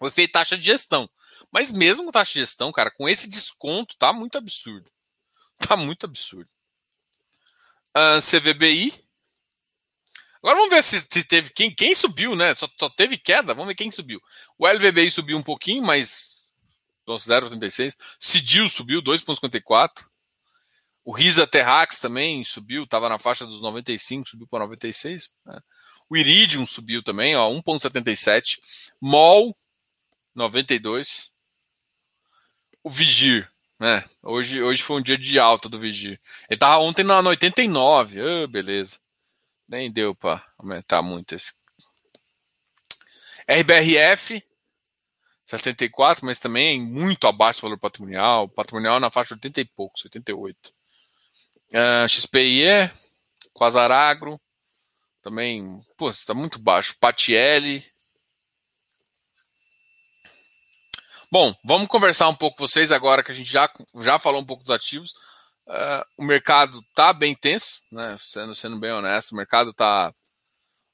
o 0.00 0.06
efeito 0.08 0.32
taxa 0.32 0.58
de 0.58 0.64
gestão. 0.64 1.08
Mas 1.50 1.70
mesmo 1.70 2.10
taxa 2.10 2.32
de 2.32 2.40
gestão, 2.40 2.72
cara, 2.72 2.90
com 2.90 3.08
esse 3.08 3.28
desconto, 3.28 3.96
tá 3.98 4.12
muito 4.12 4.38
absurdo. 4.38 4.90
Tá 5.58 5.76
muito 5.76 6.06
absurdo. 6.06 6.50
Uh, 7.96 8.18
CVBI. 8.20 8.92
Agora 10.38 10.56
vamos 10.56 10.70
ver 10.70 10.82
se, 10.82 11.00
se, 11.00 11.22
teve. 11.22 11.50
Quem, 11.50 11.72
quem 11.72 11.94
subiu, 11.94 12.34
né? 12.34 12.52
Só, 12.54 12.68
só, 12.76 12.88
teve 12.88 13.16
queda. 13.16 13.54
Vamos 13.54 13.68
ver 13.68 13.76
quem 13.76 13.92
subiu. 13.92 14.20
O 14.58 14.66
LVBI 14.66 15.10
subiu 15.10 15.38
um 15.38 15.42
pouquinho, 15.42 15.84
mas 15.84 16.31
0,86. 17.06 17.96
Cidil 18.18 18.68
subiu 18.68 19.02
2,54. 19.02 20.04
O 21.04 21.12
Risa 21.12 21.46
Terrax 21.46 21.98
também 21.98 22.44
subiu, 22.44 22.84
estava 22.84 23.08
na 23.08 23.18
faixa 23.18 23.44
dos 23.44 23.60
95, 23.60 24.28
subiu 24.28 24.46
para 24.46 24.60
96. 24.60 25.30
Né? 25.44 25.60
O 26.08 26.16
Iridium 26.16 26.66
subiu 26.66 27.02
também, 27.02 27.34
1,77. 27.34 28.58
MOL, 29.00 29.56
92. 30.34 31.32
O 32.84 32.90
Vigir, 32.90 33.50
né? 33.78 34.04
Hoje, 34.22 34.62
hoje 34.62 34.82
foi 34.82 35.00
um 35.00 35.02
dia 35.02 35.18
de 35.18 35.38
alta 35.38 35.68
do 35.68 35.78
Vigir. 35.78 36.20
Ele 36.48 36.56
estava 36.56 36.78
ontem 36.78 37.02
na 37.02 37.18
89. 37.20 38.20
Oh, 38.20 38.48
beleza. 38.48 38.98
Nem 39.68 39.90
deu 39.90 40.14
para 40.14 40.44
aumentar 40.58 41.02
muito 41.02 41.34
esse. 41.34 41.52
RBRF, 43.48 44.42
74, 45.58 46.24
mas 46.24 46.38
também 46.38 46.80
muito 46.80 47.26
abaixo 47.26 47.60
do 47.60 47.62
valor 47.62 47.78
patrimonial. 47.78 48.48
Patrimonial 48.48 48.98
na 48.98 49.10
faixa 49.10 49.34
de 49.34 49.46
80 49.46 49.60
e 49.60 49.64
poucos, 49.64 50.04
88. 50.04 50.72
Uh, 51.74 52.08
XPIE, 52.08 52.90
Quasaragro, 53.54 54.40
também, 55.22 55.80
pô, 55.96 56.10
está 56.10 56.34
muito 56.34 56.58
baixo. 56.58 56.96
Patielli. 56.98 57.84
Bom, 61.30 61.54
vamos 61.64 61.88
conversar 61.88 62.28
um 62.28 62.34
pouco 62.34 62.58
com 62.58 62.66
vocês 62.66 62.90
agora 62.90 63.22
que 63.22 63.32
a 63.32 63.34
gente 63.34 63.50
já, 63.50 63.70
já 64.00 64.18
falou 64.18 64.40
um 64.40 64.46
pouco 64.46 64.64
dos 64.64 64.74
ativos. 64.74 65.12
Uh, 65.66 66.04
o 66.18 66.24
mercado 66.24 66.82
tá 66.94 67.12
bem 67.12 67.34
tenso, 67.34 67.82
né? 67.90 68.16
Sendo, 68.18 68.54
sendo 68.54 68.78
bem 68.78 68.92
honesto, 68.92 69.32
o 69.32 69.36
mercado 69.36 69.72
tá, 69.72 70.12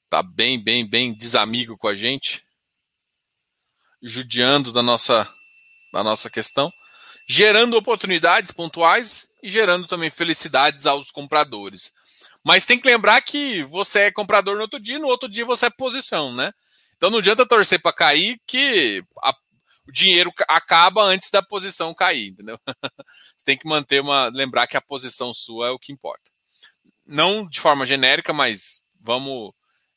tá 0.09 0.21
bem, 0.21 0.61
bem, 0.61 0.87
bem 0.87 1.13
desamigo 1.13 1.77
com 1.77 1.87
a 1.87 1.95
gente 1.95 2.47
judiando 4.01 4.71
da 4.71 4.81
nossa, 4.81 5.27
da 5.91 6.03
nossa 6.03 6.29
questão, 6.29 6.71
gerando 7.27 7.77
oportunidades 7.77 8.51
pontuais 8.51 9.29
e 9.43 9.49
gerando 9.49 9.87
também 9.87 10.09
felicidades 10.09 10.85
aos 10.85 11.11
compradores. 11.11 11.93
Mas 12.43 12.65
tem 12.65 12.79
que 12.79 12.87
lembrar 12.87 13.21
que 13.21 13.63
você 13.63 14.01
é 14.01 14.11
comprador 14.11 14.55
no 14.55 14.61
outro 14.61 14.79
dia, 14.79 14.97
no 14.97 15.07
outro 15.07 15.29
dia 15.29 15.45
você 15.45 15.67
é 15.67 15.69
posição, 15.69 16.33
né? 16.33 16.53
Então 16.95 17.09
não 17.09 17.19
adianta 17.19 17.45
torcer 17.45 17.81
para 17.81 17.93
cair 17.93 18.39
que 18.45 19.03
a, 19.23 19.33
o 19.89 19.91
dinheiro 19.91 20.31
acaba 20.47 21.03
antes 21.03 21.31
da 21.31 21.41
posição 21.41 21.93
cair, 21.93 22.29
entendeu? 22.29 22.59
Você 23.35 23.45
tem 23.45 23.57
que 23.57 23.67
manter 23.67 24.01
uma. 24.01 24.27
lembrar 24.27 24.67
que 24.67 24.77
a 24.77 24.81
posição 24.81 25.33
sua 25.33 25.67
é 25.67 25.71
o 25.71 25.79
que 25.79 25.91
importa. 25.91 26.29
Não 27.05 27.47
de 27.49 27.59
forma 27.59 27.87
genérica, 27.87 28.31
mas 28.31 28.83
vamos. 29.01 29.51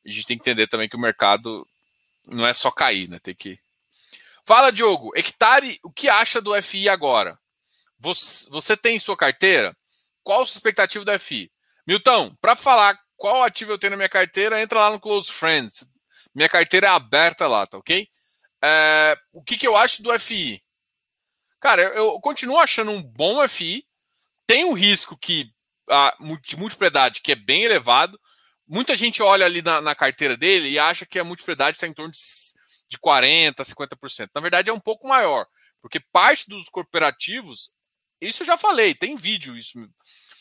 A 0.07 0.11
gente 0.11 0.27
tem 0.27 0.39
que 0.39 0.43
entender 0.49 0.67
também 0.67 0.89
que 0.89 0.97
o 0.97 1.01
mercado 1.01 1.67
não 2.27 2.47
é 2.47 2.55
só 2.55 2.71
cair, 2.71 3.09
né? 3.09 3.19
Tem 3.19 3.35
que. 3.35 3.59
Fala, 4.45 4.73
Diogo. 4.73 5.13
Hectare, 5.17 5.79
o 5.83 5.91
que 5.91 6.09
acha 6.09 6.41
do 6.41 6.61
FI 6.61 6.89
agora? 6.89 7.39
Você, 7.99 8.51
você 8.51 8.77
tem 8.77 8.97
em 8.97 9.01
sua 9.01 9.17
carteira? 9.17 9.77
Qual 10.23 10.43
a 10.43 10.47
sua 10.47 10.57
expectativa 10.57 11.05
do 11.05 11.19
FI? 11.19 11.51
Milton, 11.87 12.35
para 12.41 12.57
falar 12.57 12.99
qual 13.17 13.45
ativo 13.45 13.73
eu 13.73 13.79
tenho 13.79 13.93
na 13.93 13.97
minha 13.97 14.09
carteira, 14.09 14.61
entra 14.61 14.81
lá 14.81 14.91
no 14.91 15.01
Close 15.01 15.31
Friends. 15.31 15.89
Minha 16.35 16.49
carteira 16.49 16.89
é 16.89 16.91
aberta 16.91 17.47
lá, 17.47 17.67
tá 17.67 17.79
ok? 17.79 18.09
É, 18.65 19.17
o 19.33 19.43
que, 19.43 19.57
que 19.57 19.67
eu 19.67 19.77
acho 19.77 20.03
do 20.03 20.17
FI? 20.19 20.63
Cara, 21.61 21.83
eu, 21.83 21.95
eu, 21.95 22.21
continuo 22.21 22.59
achando 22.59 22.91
um 22.91 23.03
bom 23.03 23.47
FI. 23.49 23.85
Tem 24.47 24.65
um 24.65 24.73
risco 24.73 25.17
que 25.17 25.53
a, 25.89 26.17
de 26.43 26.57
multiplicidade 26.57 27.21
que 27.21 27.33
é 27.33 27.37
bem 27.37 27.63
elevado. 27.63 28.19
Muita 28.67 28.97
gente 28.97 29.23
olha 29.23 29.47
ali 29.47 29.63
na, 29.63 29.81
na 29.81 29.95
carteira 29.95 30.37
dele 30.37 30.69
e 30.71 30.79
acha 30.79 31.07
que 31.07 31.19
a 31.19 31.25
multiplicidade 31.25 31.77
está 31.77 31.87
em 31.87 31.93
torno 31.93 32.11
de, 32.11 32.19
de 32.93 32.99
40%, 32.99 33.55
50%. 33.57 34.29
Na 34.35 34.41
verdade, 34.41 34.69
é 34.69 34.73
um 34.73 34.81
pouco 34.81 35.09
maior, 35.09 35.47
porque 35.81 35.99
parte 36.13 36.49
dos 36.49 36.69
corporativos, 36.69 37.71
isso 38.21 38.43
eu 38.43 38.47
já 38.47 38.59
falei, 38.59 38.95
tem 38.95 39.17
vídeo 39.17 39.57
isso, 39.57 39.79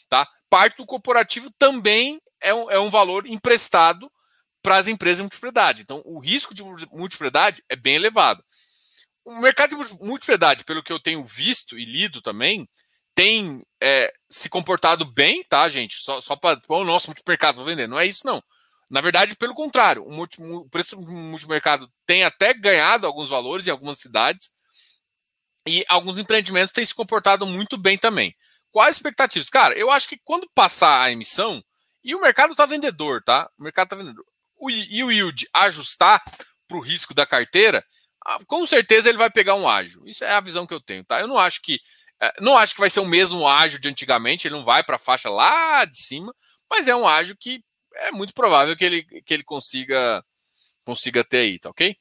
tá? 0.10 0.28
Parte 0.50 0.78
do 0.78 0.86
corporativo 0.86 1.50
também 1.58 2.22
é 2.42 2.54
um, 2.54 2.70
é 2.70 2.80
um 2.80 2.90
valor 2.90 3.26
emprestado 3.26 4.12
para 4.62 4.78
as 4.78 4.88
empresas 4.88 5.18
de 5.18 5.24
multipropriedade. 5.24 5.82
Então, 5.82 6.02
o 6.06 6.20
risco 6.20 6.54
de 6.54 6.62
multipropriedade 6.64 7.64
é 7.70 7.76
bem 7.76 7.96
elevado. 7.96 8.44
O 9.24 9.40
mercado 9.40 9.70
de 9.70 9.76
multipropriedade, 9.76 10.66
pelo 10.66 10.84
que 10.84 10.92
eu 10.92 11.02
tenho 11.02 11.24
visto 11.24 11.80
e 11.80 11.86
lido 11.86 12.22
também, 12.22 12.68
tem 13.16 13.64
é, 13.82 14.12
se 14.30 14.50
comportado 14.50 15.06
bem, 15.06 15.44
tá, 15.44 15.70
gente? 15.70 15.96
Só, 16.02 16.20
só 16.20 16.36
para 16.36 16.60
o 16.68 16.84
nosso 16.84 17.08
multimercado 17.08 17.58
vou 17.58 17.66
vender. 17.66 17.88
Não 17.88 18.00
é 18.00 18.06
isso, 18.06 18.26
não. 18.26 18.44
Na 18.92 19.02
verdade, 19.02 19.36
pelo 19.36 19.54
contrário, 19.54 20.06
o, 20.06 20.12
multi, 20.12 20.42
o 20.42 20.70
preço 20.70 20.96
do 20.96 21.12
multimercado 21.12 21.92
tem 22.06 22.24
até 22.24 22.54
ganhado 22.54 23.08
alguns 23.08 23.30
valores 23.30 23.66
em 23.66 23.72
algumas 23.72 24.00
cidades 24.00 24.52
e 25.68 25.86
alguns 25.88 26.20
empreendimentos 26.20 26.74
têm 26.74 26.86
se 26.86 26.94
comportado 26.94 27.46
muito 27.46 27.78
bem 27.78 27.98
também. 27.98 28.36
Quais 28.70 28.98
expectativas? 28.98 29.50
Cara, 29.50 29.78
eu 29.78 29.90
acho 29.90 30.08
que 30.08 30.20
quando 30.24 30.50
passar 30.54 31.02
a 31.02 31.12
emissão, 31.12 31.64
e 32.04 32.16
o 32.16 32.22
mercado 32.22 32.52
está 32.52 32.66
vendedor, 32.66 33.24
tá? 33.24 33.50
O 33.58 33.64
mercado 33.64 33.88
está 33.88 33.96
vendedor 33.96 34.26
o, 34.62 34.70
e 34.70 35.04
o 35.04 35.12
yield 35.12 35.48
ajustar 35.54 36.24
para 36.68 36.78
o 36.78 36.82
risco 36.82 37.14
da 37.14 37.26
carteira, 37.26 37.84
ah, 38.26 38.40
com 38.46 38.66
certeza 38.68 39.10
ele 39.10 39.18
vai 39.18 39.32
pegar 39.32 39.56
um 39.56 39.68
ágio. 39.68 40.08
Isso 40.08 40.24
é 40.24 40.32
a 40.32 40.40
visão 40.40 40.68
que 40.68 40.74
eu 40.74 40.80
tenho, 40.80 41.04
tá? 41.04 41.20
Eu 41.20 41.28
não 41.28 41.38
acho 41.38 41.62
que 41.62 41.80
é, 42.22 42.32
não 42.40 42.56
acho 42.56 42.76
que 42.76 42.80
vai 42.80 42.90
ser 42.90 43.00
o 43.00 43.06
mesmo 43.06 43.48
ágio 43.48 43.80
de 43.80 43.90
antigamente, 43.90 44.48
ele 44.48 44.56
não 44.56 44.64
vai 44.64 44.84
para 44.84 44.98
a 44.98 45.00
faixa 45.00 45.30
lá 45.30 45.84
de 45.86 46.00
cima, 46.00 46.34
mas 46.70 46.88
é 46.88 46.96
um 46.96 47.08
ágio 47.08 47.36
que 47.38 47.64
é 47.96 48.12
muito 48.12 48.34
provável 48.34 48.76
que 48.76 48.86
ele, 48.86 49.04
que 49.04 49.34
ele 49.34 49.44
consiga 49.44 50.24
consiga 50.84 51.24
ter 51.24 51.38
aí, 51.38 51.60
tá 51.60 51.70
ok? 51.70 51.96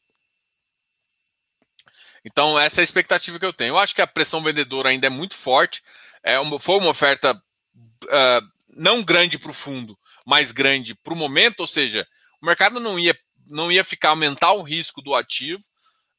Então, 2.25 2.59
essa 2.59 2.81
é 2.81 2.83
a 2.83 2.85
expectativa 2.85 3.39
que 3.39 3.45
eu 3.45 3.53
tenho. 3.53 3.73
Eu 3.73 3.79
acho 3.79 3.95
que 3.95 4.03
a 4.03 4.07
pressão 4.07 4.43
vendedora 4.43 4.91
ainda 4.91 5.07
é 5.07 5.11
muito 5.11 5.37
forte. 5.37 5.83
É 6.23 6.39
uma, 6.39 6.59
foi 6.59 6.77
uma 6.77 6.91
oferta 6.91 7.35
uh, 7.35 8.49
não 8.69 9.03
grande 9.03 9.39
para 9.39 9.51
o 9.51 9.55
fundo, 9.55 9.99
mas 10.27 10.53
grande 10.53 10.95
para 10.95 11.15
o 11.15 11.17
momento, 11.17 11.61
ou 11.61 11.67
seja, 11.67 12.07
o 12.41 12.47
mercado 12.47 12.79
não 12.79 12.99
ia, 12.99 13.19
não 13.47 13.71
ia 13.73 13.85
ficar 13.85 14.11
aumentar 14.11 14.53
o 14.53 14.63
risco 14.63 15.01
do 15.01 15.15
ativo 15.15 15.63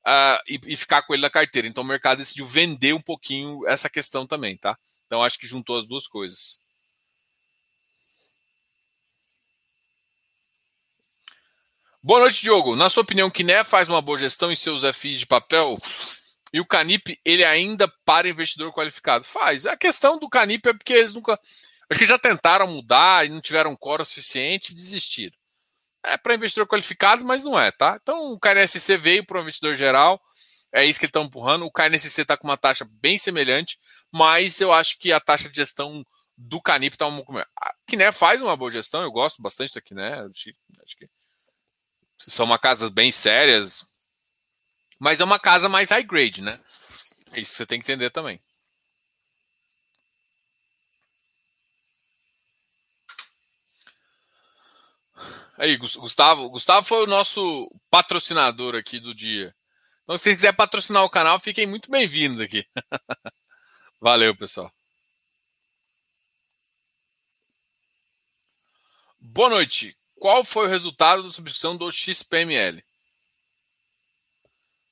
uh, 0.06 0.42
e, 0.48 0.60
e, 0.66 0.76
ficar 0.76 1.04
com 1.04 1.14
ele 1.14 1.22
na 1.22 1.30
carteira. 1.30 1.68
Então 1.68 1.84
o 1.84 1.88
mercado 1.88 2.20
decidiu 2.20 2.46
vender 2.46 2.94
um 2.94 3.02
pouquinho 3.02 3.68
essa 3.68 3.90
questão 3.90 4.26
também, 4.26 4.58
tá? 4.58 4.78
Então 5.06 5.24
acho 5.24 5.38
que 5.38 5.48
juntou 5.48 5.78
as 5.78 5.88
duas 5.88 6.08
coisas. 6.08 6.60
Boa 12.04 12.20
noite, 12.22 12.41
Diogo. 12.41 12.76
Na 12.76 12.89
sua 12.89 13.04
opinião, 13.04 13.30
Kiné 13.30 13.64
faz 13.64 13.88
uma 13.88 14.02
boa 14.02 14.18
gestão 14.18 14.52
em 14.52 14.56
seus 14.56 14.84
FIs 14.95 15.20
de 15.20 15.28
papel? 15.28 15.76
E 16.52 16.60
o 16.60 16.66
Canip, 16.66 17.20
ele 17.24 17.45
ainda 17.45 17.88
para 18.04 18.28
investidor 18.28 18.74
qualificado? 18.74 19.24
Faz. 19.24 19.66
A 19.66 19.78
questão 19.78 20.20
do 20.20 20.30
Canip 20.30 20.68
é 20.68 20.74
porque 20.74 20.93
eles 20.93 21.14
nunca. 21.14 21.39
Acho 21.89 21.99
que 21.99 22.08
já 22.08 22.18
tentaram 22.18 22.68
mudar 22.68 23.26
e 23.26 23.30
não 23.30 23.39
tiveram 23.39 23.76
coro 23.76 24.04
suficiente 24.04 24.72
e 24.72 24.76
desistiram 24.76 25.41
é 26.04 26.18
para 26.18 26.36
investidor 26.36 26.68
qualificado, 26.68 27.24
mas 27.24 27.43
não 27.43 27.60
é, 27.60 27.72
tá? 27.72 27.97
Então 28.02 28.32
o 28.34 28.39
KNSC 28.39 28.97
veio 28.97 29.26
para 29.26 29.38
o 29.38 29.41
investidor 29.41 29.76
geral, 29.76 30.22
é 30.72 30.84
isso 30.86 30.99
que 30.99 31.06
eles 31.06 31.10
estão 31.10 31.24
empurrando. 31.24 31.66
O 31.66 31.72
KNSC 31.72 32.22
está 32.22 32.38
com 32.38 32.47
uma 32.47 32.58
taxa 32.58 32.88
bem 32.89 33.18
semelhante, 33.18 33.78
mas 34.12 34.60
eu 34.60 34.74
acho 34.74 34.97
que 34.97 35.12
a 35.12 35.20
taxa 35.20 35.49
de 35.49 35.56
gestão 35.56 36.04
do 36.38 36.62
Canip 36.62 36.95
está 36.95 37.06
um 37.06 37.16
pouco 37.16 37.34
melhor. 37.34 37.47
A 37.56 37.74
Kiné 37.88 38.12
faz 38.12 38.41
uma 38.41 38.58
boa 38.58 38.72
gestão, 38.72 39.04
eu 39.04 39.12
gosto 39.12 39.41
bastante 39.41 39.74
da 39.74 39.82
Kiné, 39.82 40.22
acho 40.22 40.97
que 40.97 41.08
são 42.28 42.46
uma 42.46 42.60
casas 42.60 42.90
bem 42.90 43.12
sérias, 43.12 43.86
mas 45.00 45.20
é 45.20 45.24
uma 45.24 45.40
casa 45.40 45.68
mais 45.68 45.90
high 45.90 46.04
grade, 46.04 46.42
né? 46.42 46.60
É 47.32 47.40
isso 47.40 47.54
você 47.54 47.66
tem 47.66 47.80
que 47.80 47.92
entender 47.92 48.10
também. 48.10 48.40
Aí, 55.58 55.78
Gustavo. 55.78 56.50
Gustavo 56.50 56.86
foi 56.88 57.04
o 57.04 57.08
nosso 57.08 57.72
patrocinador 57.90 58.76
aqui 58.76 59.00
do 59.00 59.14
dia. 59.14 59.56
Então, 60.04 60.18
se 60.18 60.34
quiser 60.36 60.54
patrocinar 60.54 61.04
o 61.04 61.10
canal, 61.10 61.40
fiquem 61.40 61.68
muito 61.68 61.90
bem-vindos 61.92 62.42
aqui. 62.42 62.66
Valeu, 64.02 64.36
pessoal. 64.36 64.72
Boa 69.20 69.50
noite. 69.50 69.96
Qual 70.22 70.46
foi 70.46 70.68
o 70.68 70.70
resultado 70.70 71.24
da 71.24 71.32
subscrição 71.32 71.76
do 71.76 71.92
XPML? 71.92 72.86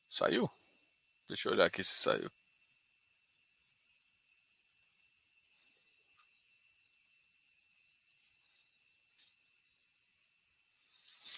Saiu? 0.10 0.50
Deixa 1.28 1.48
eu 1.48 1.54
olhar 1.54 1.68
aqui 1.68 1.84
se 1.84 1.94
saiu. 1.98 2.32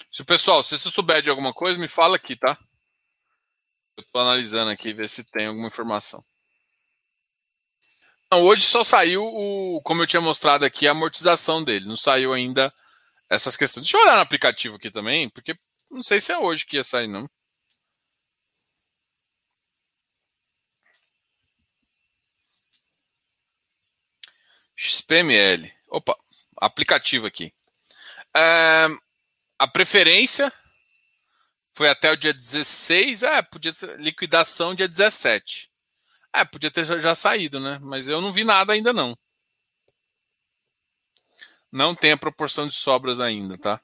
Se 0.09 0.21
o 0.21 0.25
pessoal, 0.25 0.63
se 0.63 0.77
você 0.77 0.89
souber 0.89 1.21
de 1.21 1.29
alguma 1.29 1.53
coisa, 1.53 1.77
me 1.77 1.89
fala 1.89 2.15
aqui, 2.15 2.37
tá? 2.37 2.57
Eu 3.97 4.05
tô 4.05 4.19
analisando 4.19 4.71
aqui, 4.71 4.93
ver 4.93 5.09
se 5.09 5.21
tem 5.25 5.47
alguma 5.47 5.67
informação. 5.67 6.23
Não, 8.31 8.41
hoje 8.43 8.63
só 8.63 8.85
saiu 8.85 9.25
o, 9.25 9.81
como 9.81 10.01
eu 10.01 10.07
tinha 10.07 10.21
mostrado 10.21 10.63
aqui, 10.63 10.87
a 10.87 10.91
amortização 10.91 11.61
dele. 11.61 11.85
Não 11.85 11.97
saiu 11.97 12.31
ainda 12.31 12.73
essas 13.31 13.55
questões. 13.57 13.85
Deixa 13.85 13.97
eu 13.97 14.01
olhar 14.03 14.15
no 14.17 14.21
aplicativo 14.21 14.75
aqui 14.75 14.91
também, 14.91 15.29
porque 15.29 15.57
não 15.89 16.03
sei 16.03 16.19
se 16.21 16.33
é 16.33 16.37
hoje 16.37 16.65
que 16.65 16.75
ia 16.77 16.83
sair, 16.83 17.07
não. 17.07 17.29
XPML. 24.75 25.71
Opa, 25.89 26.17
aplicativo 26.57 27.27
aqui. 27.27 27.53
É, 28.35 28.87
a 29.59 29.67
preferência 29.67 30.51
foi 31.73 31.89
até 31.89 32.11
o 32.11 32.17
dia 32.17 32.33
16, 32.33 33.23
é, 33.23 33.41
podia 33.41 33.71
liquidação 33.97 34.75
dia 34.75 34.87
17. 34.87 35.71
É, 36.33 36.45
podia 36.45 36.71
ter 36.71 36.85
já 36.85 37.15
saído, 37.15 37.59
né? 37.59 37.79
Mas 37.81 38.07
eu 38.07 38.21
não 38.21 38.33
vi 38.33 38.43
nada 38.43 38.73
ainda 38.73 38.91
não. 38.93 39.17
Não 41.71 41.95
tem 41.95 42.11
a 42.11 42.17
proporção 42.17 42.67
de 42.67 42.73
sobras 42.73 43.19
ainda, 43.19 43.57
tá? 43.57 43.81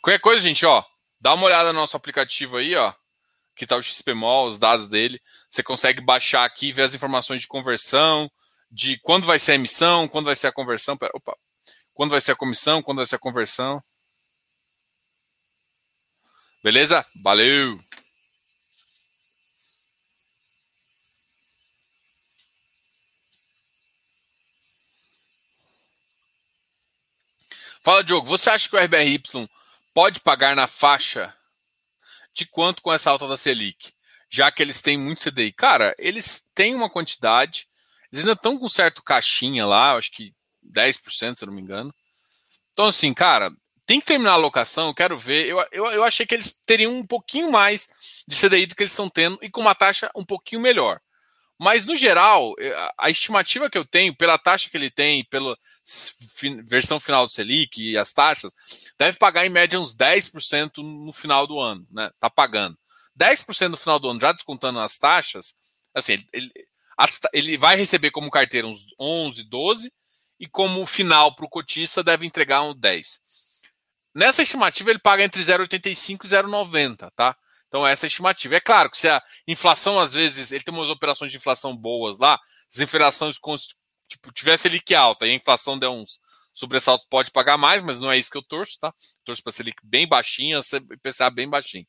Qualquer 0.00 0.18
coisa, 0.20 0.42
gente, 0.42 0.64
ó, 0.66 0.84
dá 1.20 1.34
uma 1.34 1.46
olhada 1.46 1.72
no 1.72 1.80
nosso 1.80 1.96
aplicativo 1.96 2.56
aí, 2.56 2.74
ó, 2.74 2.92
que 3.54 3.66
tá 3.66 3.76
o 3.76 3.82
XPMOL, 3.82 4.48
os 4.48 4.58
dados 4.58 4.88
dele. 4.88 5.20
Você 5.48 5.62
consegue 5.62 6.00
baixar 6.00 6.44
aqui, 6.44 6.72
ver 6.72 6.82
as 6.82 6.94
informações 6.94 7.42
de 7.42 7.48
conversão, 7.48 8.30
de 8.70 8.98
quando 9.00 9.26
vai 9.26 9.38
ser 9.38 9.52
a 9.52 9.54
emissão, 9.56 10.08
quando 10.08 10.26
vai 10.26 10.36
ser 10.36 10.48
a 10.48 10.52
conversão, 10.52 10.96
pera, 10.96 11.12
opa, 11.14 11.36
quando 11.94 12.10
vai 12.10 12.20
ser 12.20 12.32
a 12.32 12.36
comissão, 12.36 12.82
quando 12.82 12.98
vai 12.98 13.06
ser 13.06 13.16
a 13.16 13.20
conversão. 13.20 13.82
Beleza? 16.62 17.06
Valeu! 17.22 17.78
Fala, 27.86 28.02
Diogo, 28.02 28.26
você 28.26 28.50
acha 28.50 28.68
que 28.68 28.74
o 28.74 28.80
RBRY 28.80 29.22
pode 29.94 30.18
pagar 30.18 30.56
na 30.56 30.66
faixa 30.66 31.32
de 32.34 32.44
quanto 32.44 32.82
com 32.82 32.92
essa 32.92 33.12
alta 33.12 33.28
da 33.28 33.36
Selic? 33.36 33.92
Já 34.28 34.50
que 34.50 34.60
eles 34.60 34.82
têm 34.82 34.98
muito 34.98 35.30
CDI. 35.30 35.52
Cara, 35.52 35.94
eles 35.96 36.48
têm 36.52 36.74
uma 36.74 36.90
quantidade, 36.90 37.68
eles 38.12 38.24
ainda 38.24 38.32
estão 38.32 38.58
com 38.58 38.68
certo 38.68 39.04
caixinha 39.04 39.64
lá, 39.64 39.92
acho 39.92 40.10
que 40.10 40.34
10%, 40.68 41.38
se 41.38 41.44
eu 41.44 41.46
não 41.46 41.54
me 41.54 41.62
engano. 41.62 41.94
Então, 42.72 42.86
assim, 42.86 43.14
cara, 43.14 43.52
tem 43.86 44.00
que 44.00 44.06
terminar 44.06 44.32
a 44.32 44.34
alocação, 44.34 44.88
eu 44.88 44.94
quero 44.94 45.16
ver. 45.16 45.46
Eu, 45.46 45.64
eu, 45.70 45.86
eu 45.86 46.02
achei 46.02 46.26
que 46.26 46.34
eles 46.34 46.58
teriam 46.66 46.92
um 46.92 47.06
pouquinho 47.06 47.52
mais 47.52 47.88
de 48.26 48.34
CDI 48.34 48.66
do 48.66 48.74
que 48.74 48.82
eles 48.82 48.94
estão 48.94 49.08
tendo 49.08 49.38
e 49.40 49.48
com 49.48 49.60
uma 49.60 49.76
taxa 49.76 50.10
um 50.12 50.24
pouquinho 50.24 50.60
melhor. 50.60 51.00
Mas, 51.58 51.86
no 51.86 51.96
geral, 51.96 52.54
eh, 52.58 52.92
a 52.98 53.08
estimativa 53.10 53.70
que 53.70 53.78
eu 53.78 53.84
tenho, 53.84 54.14
pela 54.14 54.36
taxa 54.36 54.68
que 54.68 54.76
ele 54.76 54.90
tem, 54.90 55.24
pela 55.24 55.56
versão 56.66 57.00
final 57.00 57.24
do 57.24 57.32
Selic 57.32 57.80
e 57.80 57.96
as 57.96 58.12
taxas, 58.12 58.52
deve 58.98 59.18
pagar 59.18 59.46
em 59.46 59.50
média 59.50 59.80
uns 59.80 59.94
10% 59.94 60.82
no 60.82 61.12
final 61.12 61.46
do 61.46 61.58
ano, 61.58 61.86
né? 61.90 62.10
Tá 62.20 62.28
pagando. 62.28 62.76
10% 63.14 63.70
no 63.70 63.76
final 63.76 63.98
do 63.98 64.10
ano, 64.10 64.20
já 64.20 64.32
descontando 64.32 64.78
as 64.80 64.98
taxas, 64.98 65.54
assim, 65.94 66.22
ele, 66.32 66.52
ele 67.32 67.56
vai 67.56 67.74
receber 67.76 68.10
como 68.10 68.30
carteira 68.30 68.66
uns 68.66 68.86
11, 69.00 69.44
12, 69.44 69.92
e 70.38 70.46
como 70.46 70.84
final 70.84 71.34
para 71.34 71.46
o 71.46 71.48
cotista 71.48 72.02
deve 72.02 72.26
entregar 72.26 72.62
uns 72.62 72.74
10. 72.74 73.20
Nessa 74.14 74.42
estimativa, 74.42 74.90
ele 74.90 74.98
paga 74.98 75.24
entre 75.24 75.42
0,85 75.42 76.24
e 76.24 76.28
0,90, 76.28 77.10
tá? 77.14 77.36
Então, 77.68 77.86
essa 77.86 78.06
é 78.06 78.06
a 78.06 78.08
estimativa. 78.08 78.56
É 78.56 78.60
claro 78.60 78.90
que 78.90 78.98
se 78.98 79.08
a 79.08 79.22
inflação, 79.46 79.98
às 79.98 80.12
vezes, 80.12 80.52
ele 80.52 80.64
tem 80.64 80.74
umas 80.74 80.88
operações 80.88 81.30
de 81.30 81.38
inflação 81.38 81.76
boas 81.76 82.18
lá, 82.18 82.38
se 82.70 82.80
a 82.80 82.84
inflação 82.84 83.30
tipo, 84.08 84.32
tivesse 84.32 84.62
Selic 84.62 84.94
alta 84.94 85.26
e 85.26 85.30
a 85.30 85.34
inflação 85.34 85.78
der 85.78 85.88
uns 85.88 86.20
sobressaltos, 86.54 87.06
pode 87.10 87.30
pagar 87.30 87.58
mais, 87.58 87.82
mas 87.82 88.00
não 88.00 88.10
é 88.10 88.16
isso 88.16 88.30
que 88.30 88.38
eu 88.38 88.42
torço, 88.42 88.78
tá? 88.80 88.94
Torço 89.24 89.42
para 89.42 89.52
Selic 89.52 89.76
bem 89.82 90.08
baixinha, 90.08 90.60
IPCA 90.92 91.30
bem 91.30 91.48
baixinho. 91.48 91.86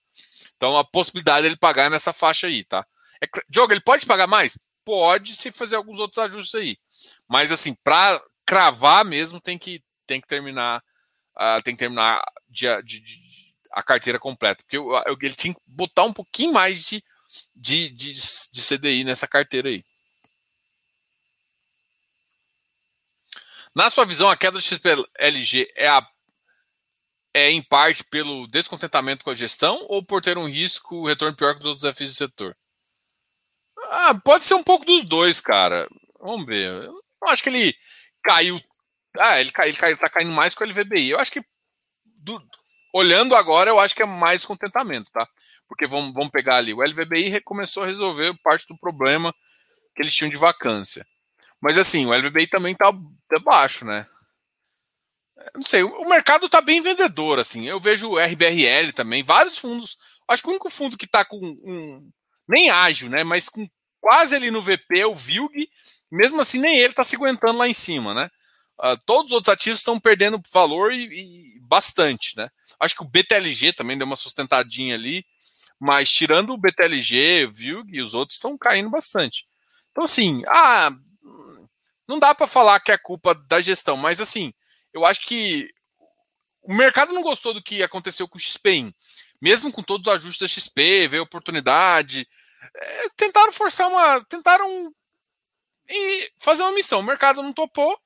Então, 0.56 0.78
a 0.78 0.84
possibilidade 0.84 1.44
dele 1.44 1.56
pagar 1.56 1.90
nessa 1.90 2.12
faixa 2.12 2.48
aí, 2.48 2.66
tá? 2.66 2.86
É, 3.24 3.28
Diogo, 3.50 3.72
ele 3.72 3.82
pode 3.82 4.06
pagar 4.06 4.28
mais? 4.28 4.60
Pode, 4.84 5.36
se 5.36 5.52
fazer 5.52 5.76
alguns 5.76 6.00
outros 6.00 6.18
ajustes 6.18 6.56
aí. 6.56 6.78
Mas, 7.28 7.52
assim, 7.52 7.76
para 7.84 8.22
cravar 8.46 9.06
mesmo, 9.06 9.40
tem 9.40 9.58
que, 9.58 9.82
tem 10.06 10.20
que 10.20 10.28
terminar 10.28 10.84
uh, 11.38 11.62
tem 11.64 11.76
que 11.76 11.80
terminar 11.80 12.24
de, 12.50 12.66
de, 12.84 13.00
de 13.00 13.27
a 13.72 13.84
carteira 13.84 14.20
completa. 14.20 14.64
Porque 14.64 14.78
eu, 14.78 14.92
eu, 15.06 15.18
ele 15.22 15.36
tinha 15.36 15.54
que 15.54 15.62
botar 15.66 16.04
um 16.04 16.14
pouquinho 16.14 16.54
mais 16.54 16.84
de, 16.86 17.04
de, 17.56 17.90
de, 17.90 18.14
de 18.14 18.62
CDI 18.62 19.04
nessa 19.04 19.28
carteira 19.28 19.70
aí. 19.70 19.84
Na 23.74 23.90
sua 23.90 24.06
visão, 24.06 24.28
a 24.28 24.36
queda 24.36 24.54
do 24.54 24.62
XPLG 24.62 25.70
é, 25.76 25.88
a, 25.88 26.08
é 27.34 27.52
em 27.52 27.62
parte 27.62 28.04
pelo 28.04 28.48
descontentamento 28.48 29.24
com 29.24 29.30
a 29.30 29.36
gestão 29.36 29.86
ou 29.88 30.04
por 30.04 30.22
ter 30.22 30.38
um 30.38 30.48
risco, 30.48 31.06
retorno 31.06 31.36
pior 31.36 31.54
que 31.54 31.60
os 31.60 31.66
outros 31.66 31.84
desafios 31.84 32.14
do 32.14 32.18
setor? 32.18 32.58
Ah, 33.90 34.16
pode 34.16 34.46
ser 34.46 34.56
um 34.56 34.64
pouco 34.64 34.84
dos 34.84 35.04
dois, 35.04 35.40
cara. 35.40 35.88
Vamos 36.20 36.46
ver. 36.46 36.86
Eu 36.86 37.04
acho 37.28 37.44
que 37.44 37.50
ele 37.50 37.76
caiu. 38.24 38.60
Ah, 39.20 39.40
ele, 39.40 39.52
cai, 39.52 39.70
ele, 39.70 39.78
cai, 39.78 39.92
ele 39.92 40.00
tá 40.00 40.10
caindo 40.10 40.32
mais 40.32 40.56
com 40.56 40.64
o 40.64 40.68
LVBI. 40.68 41.12
Eu 41.12 41.20
acho 41.20 41.32
que 41.32 41.46
do, 42.04 42.42
Olhando 42.98 43.36
agora, 43.36 43.70
eu 43.70 43.80
acho 43.80 43.94
que 43.94 44.02
é 44.02 44.08
mais 44.08 44.44
contentamento, 44.44 45.12
tá? 45.12 45.30
Porque 45.68 45.86
vamos, 45.86 46.12
vamos 46.14 46.32
pegar 46.32 46.56
ali, 46.56 46.74
o 46.74 46.82
LVBI 46.82 47.40
começou 47.42 47.84
a 47.84 47.86
resolver 47.86 48.36
parte 48.42 48.66
do 48.68 48.76
problema 48.76 49.32
que 49.96 50.02
eles 50.02 50.16
tinham 50.16 50.32
de 50.32 50.36
vacância. 50.36 51.06
Mas 51.62 51.78
assim, 51.78 52.08
o 52.08 52.12
LVBI 52.12 52.48
também 52.48 52.74
tá, 52.74 52.92
tá 52.92 53.40
baixo, 53.40 53.86
né? 53.86 54.08
Não 55.54 55.62
sei, 55.62 55.84
o 55.84 56.10
mercado 56.10 56.50
tá 56.50 56.60
bem 56.60 56.82
vendedor, 56.82 57.38
assim. 57.38 57.68
Eu 57.68 57.80
vejo 57.80 58.10
o 58.10 58.18
RBRL 58.18 58.92
também, 58.96 59.22
vários 59.22 59.60
fundos. 59.60 60.00
Acho 60.28 60.42
que 60.42 60.48
o 60.50 60.52
único 60.54 60.72
fundo 60.72 60.98
que 60.98 61.06
tá 61.06 61.24
com 61.24 61.38
um, 61.38 62.12
nem 62.50 62.72
ágil, 62.72 63.12
né? 63.12 63.24
Mas 63.24 63.48
com 63.48 63.68
quase 64.02 64.36
ali 64.36 64.50
no 64.50 64.64
VP, 64.64 65.02
é 65.02 65.06
o 65.06 65.14
VILG, 65.14 65.70
mesmo 66.12 66.42
assim 66.42 66.60
nem 66.60 66.80
ele 66.80 66.94
tá 66.94 67.04
se 67.04 67.16
aguentando 67.16 67.60
lá 67.60 67.68
em 67.68 67.76
cima, 67.76 68.16
né? 68.16 68.32
Uh, 68.80 68.98
todos 69.06 69.28
os 69.28 69.34
outros 69.34 69.54
ativos 69.54 69.80
estão 69.80 70.00
perdendo 70.00 70.42
valor 70.52 70.92
e, 70.92 71.06
e, 71.06 71.57
bastante, 71.68 72.36
né? 72.38 72.50
Acho 72.80 72.96
que 72.96 73.04
o 73.04 73.08
BTLG 73.08 73.74
também 73.74 73.98
deu 73.98 74.08
uma 74.08 74.16
sustentadinha 74.16 74.96
ali, 74.96 75.26
mas 75.80 76.12
tirando 76.12 76.54
o 76.54 76.58
BTLG, 76.58 77.48
VILG 77.48 77.98
e 77.98 78.02
os 78.02 78.14
outros 78.14 78.38
estão 78.38 78.58
caindo 78.58 78.90
bastante. 78.90 79.48
Então, 79.92 80.04
assim, 80.04 80.44
ah, 80.48 80.90
não 82.08 82.20
dá 82.20 82.34
para 82.34 82.48
falar 82.48 82.80
que 82.80 82.92
é 82.92 82.98
culpa 82.98 83.36
da 83.36 83.60
gestão, 83.62 83.98
mas 83.98 84.22
assim, 84.22 84.54
eu 84.94 85.06
acho 85.06 85.26
que 85.26 85.70
o 86.62 86.74
mercado 86.74 87.14
não 87.14 87.22
gostou 87.22 87.54
do 87.54 87.64
que 87.64 87.82
aconteceu 87.82 88.28
com 88.28 88.38
o 88.38 88.42
XPIN. 88.42 88.94
Mesmo 89.42 89.72
com 89.72 89.84
todos 89.84 90.08
os 90.08 90.14
ajustes 90.14 90.40
da 90.40 90.48
XP, 90.48 91.08
veio 91.08 91.24
oportunidade. 91.24 92.28
É, 92.76 93.10
tentaram 93.16 93.52
forçar 93.52 93.88
uma. 93.88 94.24
Tentaram 94.26 94.94
e 95.90 96.32
fazer 96.40 96.64
uma 96.64 96.74
missão. 96.74 97.00
O 97.00 97.04
mercado 97.04 97.42
não 97.42 97.54
topou. 97.54 97.98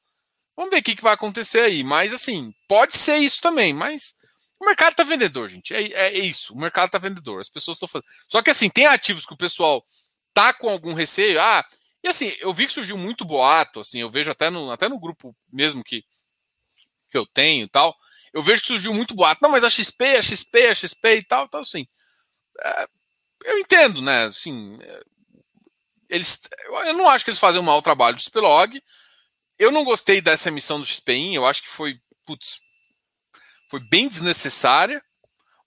Vamos 0.56 0.72
ver 0.72 0.80
o 0.80 0.84
que, 0.84 0.95
que 0.95 1.04
vai 1.04 1.14
acontecer 1.14 1.62
aí. 1.62 1.84
Mas, 1.84 2.14
assim, 2.14 2.54
pode 2.68 2.97
ser 2.97 3.18
isso 3.18 3.41
também. 3.41 3.74
Mas 3.74 4.16
o 4.60 4.66
mercado 4.66 4.95
tá 4.95 5.04
vendedor, 5.04 5.49
gente. 5.49 5.74
É, 5.74 5.84
é 5.91 6.20
isso. 6.20 6.54
O 6.54 6.58
mercado 6.58 6.89
tá 6.91 6.97
vendedor. 6.97 7.39
As 7.39 7.49
pessoas 7.49 7.76
estão 7.76 7.88
fazendo. 7.88 8.08
Só 8.28 8.41
que, 8.41 8.49
assim, 8.49 8.70
tem 8.70 8.86
ativos 8.86 9.26
que 9.26 9.34
o 9.34 9.38
pessoal 9.38 9.84
tá 10.34 10.54
com 10.54 10.70
algum 10.70 10.93
receio. 10.93 11.39
Ah, 11.39 11.66
e 12.04 12.08
assim, 12.08 12.36
eu 12.39 12.54
vi 12.54 12.68
que 12.68 12.74
surgiu 12.74 12.97
muito 12.97 13.26
boato. 13.26 13.80
Assim, 13.80 14.02
eu 14.02 14.10
vejo 14.10 14.32
até 14.32 14.49
no, 14.49 14.72
até 14.72 14.89
no 14.89 14.99
grupo 14.99 15.36
mesmo 15.52 15.84
que, 15.84 16.04
que 17.10 17.18
eu 17.18 17.26
tenho 17.26 17.66
e 17.66 17.70
tal. 17.70 17.95
Eu 18.34 18.41
vejo 18.41 18.62
que 18.62 18.68
surgiu 18.68 18.93
muito 18.93 19.14
boato. 19.16 19.41
Não, 19.41 19.49
mas 19.49 19.64
a 19.64 19.70
XP, 19.70 20.18
a 20.18 20.24
XP, 20.24 20.68
a 20.68 20.76
XP 20.76 21.16
e 21.16 21.24
tal, 21.24 21.47
tal, 21.47 21.62
assim. 21.62 21.88
É, 22.64 22.88
eu 23.45 23.60
entendo, 23.60 24.02
né? 24.02 24.26
Assim, 24.26 24.78
é, 24.82 25.02
eles, 26.10 26.39
eu 26.86 26.93
não 26.93 27.10
acho 27.10 27.24
que 27.24 27.32
eles 27.32 27.39
fazem 27.39 27.62
um 27.62 27.64
mau 27.64 27.82
trabalho 27.82 28.16
do 28.16 28.22
Spilog. 28.22 28.82
Eu 29.62 29.72
não 29.72 29.84
gostei 29.84 30.22
dessa 30.22 30.49
emissão 30.49 30.80
do 30.80 30.86
XPIN, 30.88 31.36
eu 31.36 31.45
acho 31.45 31.62
que 31.62 31.70
foi, 31.70 32.01
putz, 32.26 32.59
foi 33.70 33.80
bem 33.80 34.09
desnecessária. 34.09 35.03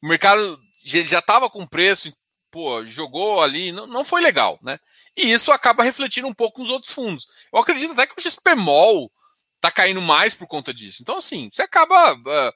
O 0.02 0.08
mercado 0.08 0.60
já 0.82 1.20
estava 1.20 1.48
com 1.48 1.64
preço, 1.64 2.12
pô, 2.50 2.84
jogou 2.84 3.40
ali, 3.40 3.70
não, 3.70 3.86
não 3.86 4.04
foi 4.04 4.20
legal, 4.20 4.58
né? 4.60 4.80
E 5.16 5.30
isso 5.30 5.52
acaba 5.52 5.84
refletindo 5.84 6.26
um 6.26 6.34
pouco 6.34 6.60
nos 6.60 6.70
outros 6.70 6.92
fundos. 6.92 7.28
Eu 7.52 7.60
acredito 7.60 7.92
até 7.92 8.04
que 8.04 8.18
o 8.18 8.20
XPMOL 8.20 9.12
tá 9.60 9.70
caindo 9.70 10.02
mais 10.02 10.34
por 10.34 10.48
conta 10.48 10.74
disso. 10.74 11.00
Então, 11.00 11.18
assim, 11.18 11.48
você 11.52 11.62
acaba. 11.62 12.14
Uh, 12.14 12.52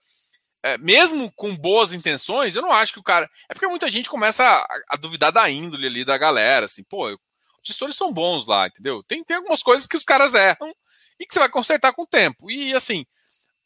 é, 0.64 0.76
mesmo 0.78 1.30
com 1.36 1.56
boas 1.56 1.92
intenções, 1.92 2.56
eu 2.56 2.62
não 2.62 2.72
acho 2.72 2.94
que 2.94 2.98
o 2.98 3.04
cara. 3.04 3.30
É 3.48 3.54
porque 3.54 3.68
muita 3.68 3.88
gente 3.88 4.10
começa 4.10 4.42
a, 4.44 4.66
a 4.88 4.96
duvidar 4.96 5.30
da 5.30 5.48
índole 5.48 5.86
ali 5.86 6.04
da 6.04 6.18
galera, 6.18 6.66
assim, 6.66 6.82
pô, 6.82 7.06
os 7.12 7.18
gestores 7.62 7.94
são 7.94 8.12
bons 8.12 8.48
lá, 8.48 8.66
entendeu? 8.66 9.04
Tem, 9.04 9.22
tem 9.22 9.36
algumas 9.36 9.62
coisas 9.62 9.86
que 9.86 9.96
os 9.96 10.04
caras 10.04 10.34
erram 10.34 10.74
e 11.18 11.26
que 11.26 11.32
você 11.32 11.40
vai 11.40 11.48
consertar 11.48 11.92
com 11.92 12.02
o 12.02 12.06
tempo. 12.06 12.50
E 12.50 12.74
assim, 12.74 13.06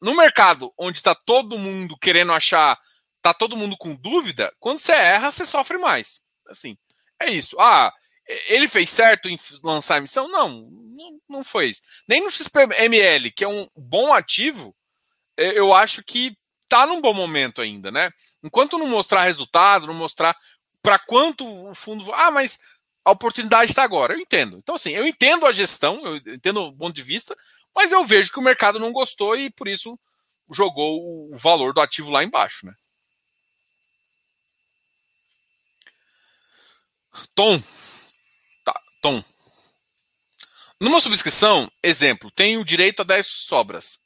no 0.01 0.17
mercado 0.17 0.73
onde 0.79 0.99
está 0.99 1.15
todo 1.15 1.59
mundo 1.59 1.97
querendo 1.99 2.33
achar, 2.33 2.79
tá 3.21 3.33
todo 3.33 3.57
mundo 3.57 3.77
com 3.77 3.95
dúvida, 3.95 4.53
quando 4.59 4.81
você 4.81 4.93
erra, 4.93 5.31
você 5.31 5.47
sofre 5.47 5.79
mais. 5.79 6.21
Assim, 6.49 6.77
é 7.21 7.31
isso. 7.31 7.57
Ah, 7.61 7.93
ele 8.49 8.69
fez 8.69 8.91
certo 8.91 9.29
em 9.29 9.39
lançar 9.63 9.95
a 9.95 9.99
emissão? 9.99 10.29
Não, 10.29 10.69
não, 10.71 11.21
não 11.29 11.45
foi 11.45 11.69
isso. 11.69 11.83
Nem 12.09 12.23
no 12.23 12.31
XPML, 12.31 13.31
que 13.31 13.45
é 13.45 13.49
um 13.49 13.67
bom 13.77 14.13
ativo, 14.13 14.75
eu 15.37 15.73
acho 15.73 16.03
que 16.05 16.37
tá 16.69 16.87
num 16.87 17.01
bom 17.01 17.13
momento 17.13 17.61
ainda, 17.61 17.91
né? 17.91 18.11
Enquanto 18.43 18.79
não 18.79 18.87
mostrar 18.87 19.25
resultado, 19.25 19.87
não 19.87 19.95
mostrar 19.95 20.37
para 20.83 20.99
quanto 20.99 21.47
o 21.47 21.75
fundo. 21.75 22.13
Ah, 22.13 22.31
mas 22.31 22.59
a 23.05 23.11
oportunidade 23.11 23.71
está 23.71 23.83
agora. 23.83 24.15
Eu 24.15 24.21
entendo. 24.21 24.59
Então, 24.59 24.75
assim, 24.75 24.91
eu 24.91 25.07
entendo 25.07 25.47
a 25.47 25.53
gestão, 25.53 26.05
eu 26.05 26.17
entendo 26.17 26.65
o 26.65 26.77
ponto 26.77 26.95
de 26.95 27.03
vista, 27.03 27.37
mas 27.75 27.93
eu 27.93 28.05
vejo 28.05 28.33
que 28.33 28.39
o 28.39 28.43
mercado 28.43 28.79
não 28.79 28.93
gostou 28.93 29.37
e 29.37 29.51
por 29.51 29.69
isso 29.69 29.99
jogou 30.51 31.31
o 31.33 31.37
valor 31.37 31.73
do 31.73 31.81
ativo 31.81 32.11
lá 32.11 32.23
embaixo, 32.23 32.67
né? 32.67 32.75
Tom. 37.35 37.61
Tá, 38.65 38.81
Tom. 39.01 39.23
Numa 40.81 41.01
subscrição, 41.01 41.71
exemplo, 41.83 42.31
tenho 42.31 42.65
direito 42.65 43.01
a 43.03 43.05
10 43.05 43.27
sobras, 43.27 44.01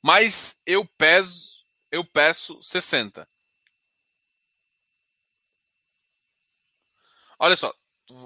mas 0.00 0.58
eu 0.64 0.86
peso, 0.96 1.50
eu 1.90 2.04
peço 2.04 2.62
60. 2.62 3.28
Olha 7.38 7.56
só, 7.56 7.72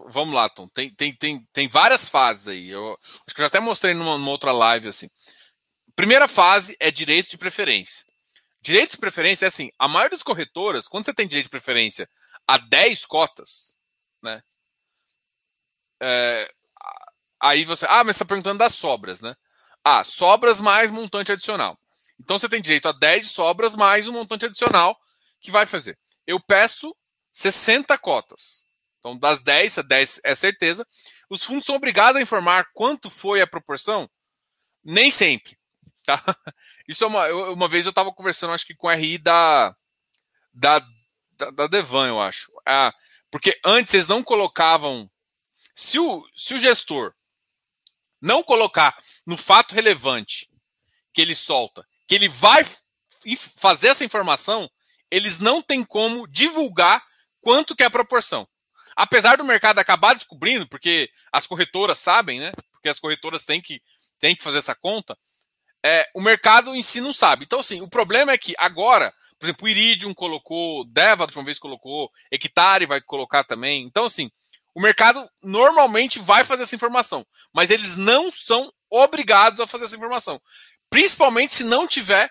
vamos 0.08 0.34
lá, 0.34 0.48
Tom. 0.48 0.68
Tem, 0.68 0.90
tem, 0.94 1.14
tem, 1.14 1.46
tem 1.52 1.68
várias 1.68 2.08
fases 2.08 2.48
aí. 2.48 2.70
Eu 2.70 2.98
acho 3.26 3.34
que 3.34 3.40
eu 3.40 3.44
já 3.44 3.46
até 3.46 3.60
mostrei 3.60 3.94
numa, 3.94 4.18
numa 4.18 4.30
outra 4.30 4.52
live 4.52 4.88
assim. 4.88 5.08
Primeira 5.94 6.28
fase 6.28 6.76
é 6.78 6.90
direito 6.90 7.30
de 7.30 7.38
preferência. 7.38 8.04
Direito 8.60 8.92
de 8.92 8.98
preferência 8.98 9.46
é 9.46 9.48
assim: 9.48 9.70
a 9.78 9.88
maioria 9.88 10.10
das 10.10 10.22
corretoras, 10.22 10.88
quando 10.88 11.04
você 11.04 11.14
tem 11.14 11.26
direito 11.26 11.46
de 11.46 11.50
preferência 11.50 12.08
a 12.46 12.58
10 12.58 13.06
cotas, 13.06 13.74
né? 14.22 14.42
É, 16.02 16.48
aí 17.40 17.64
você. 17.64 17.86
Ah, 17.86 18.04
mas 18.04 18.16
você 18.16 18.22
está 18.22 18.24
perguntando 18.24 18.58
das 18.58 18.74
sobras, 18.74 19.20
né? 19.20 19.34
Ah, 19.84 20.04
sobras 20.04 20.60
mais 20.60 20.90
montante 20.90 21.32
adicional. 21.32 21.78
Então 22.18 22.38
você 22.38 22.48
tem 22.48 22.60
direito 22.60 22.88
a 22.88 22.92
10 22.92 23.30
sobras 23.30 23.74
mais 23.74 24.08
um 24.08 24.12
montante 24.12 24.46
adicional 24.46 24.98
que 25.40 25.50
vai 25.50 25.64
fazer. 25.64 25.98
Eu 26.26 26.40
peço 26.40 26.94
60 27.32 27.96
cotas. 27.98 28.65
Então, 29.06 29.16
das 29.16 29.40
10, 29.40 29.78
a 29.78 29.82
10 29.82 30.20
é 30.24 30.34
certeza. 30.34 30.84
Os 31.30 31.44
fundos 31.44 31.64
são 31.64 31.76
obrigados 31.76 32.18
a 32.18 32.22
informar 32.22 32.68
quanto 32.74 33.08
foi 33.08 33.40
a 33.40 33.46
proporção? 33.46 34.10
Nem 34.82 35.12
sempre. 35.12 35.56
Tá? 36.04 36.20
Isso 36.88 37.04
é 37.04 37.06
uma. 37.06 37.28
Uma 37.52 37.68
vez 37.68 37.86
eu 37.86 37.90
estava 37.90 38.12
conversando, 38.12 38.52
acho 38.52 38.66
que 38.66 38.74
com 38.74 38.88
a 38.88 38.94
RI 38.94 39.18
da. 39.18 39.76
Da, 40.52 40.80
da, 41.32 41.50
da 41.50 41.66
Devan, 41.68 42.08
eu 42.08 42.20
acho. 42.20 42.50
Ah, 42.66 42.92
porque 43.30 43.56
antes 43.64 43.94
eles 43.94 44.08
não 44.08 44.24
colocavam. 44.24 45.08
Se 45.72 46.00
o, 46.00 46.26
se 46.36 46.54
o 46.54 46.58
gestor 46.58 47.14
não 48.20 48.42
colocar 48.42 48.96
no 49.24 49.36
fato 49.36 49.72
relevante 49.72 50.50
que 51.12 51.20
ele 51.22 51.34
solta, 51.36 51.86
que 52.08 52.14
ele 52.14 52.28
vai 52.28 52.64
fazer 53.56 53.88
essa 53.88 54.04
informação, 54.04 54.68
eles 55.10 55.38
não 55.38 55.62
têm 55.62 55.84
como 55.84 56.26
divulgar 56.26 57.06
quanto 57.40 57.76
que 57.76 57.84
é 57.84 57.86
a 57.86 57.90
proporção. 57.90 58.48
Apesar 58.96 59.36
do 59.36 59.44
mercado 59.44 59.78
acabar 59.78 60.14
descobrindo, 60.14 60.66
porque 60.66 61.10
as 61.30 61.46
corretoras 61.46 61.98
sabem, 61.98 62.40
né? 62.40 62.50
Porque 62.72 62.88
as 62.88 62.98
corretoras 62.98 63.44
têm 63.44 63.60
que, 63.60 63.82
têm 64.18 64.34
que 64.34 64.42
fazer 64.42 64.58
essa 64.58 64.74
conta, 64.74 65.16
é, 65.84 66.08
o 66.14 66.20
mercado 66.20 66.74
em 66.74 66.82
si 66.82 67.00
não 67.00 67.12
sabe. 67.12 67.44
Então, 67.44 67.60
assim, 67.60 67.80
o 67.80 67.88
problema 67.88 68.32
é 68.32 68.38
que 68.38 68.54
agora, 68.58 69.14
por 69.38 69.46
exemplo, 69.46 69.66
o 69.66 69.68
Iridium 69.68 70.14
colocou, 70.14 70.84
Deva, 70.86 71.22
a 71.22 71.26
última 71.26 71.44
vez 71.44 71.58
colocou, 71.58 72.10
Hectare 72.32 72.86
vai 72.86 73.00
colocar 73.00 73.44
também. 73.44 73.84
Então, 73.84 74.06
assim, 74.06 74.30
o 74.74 74.80
mercado 74.80 75.28
normalmente 75.42 76.18
vai 76.18 76.42
fazer 76.42 76.64
essa 76.64 76.74
informação, 76.74 77.24
mas 77.52 77.70
eles 77.70 77.96
não 77.96 78.32
são 78.32 78.72
obrigados 78.90 79.60
a 79.60 79.66
fazer 79.66 79.84
essa 79.84 79.96
informação. 79.96 80.40
Principalmente 80.90 81.54
se 81.54 81.64
não 81.64 81.86
tiver 81.86 82.30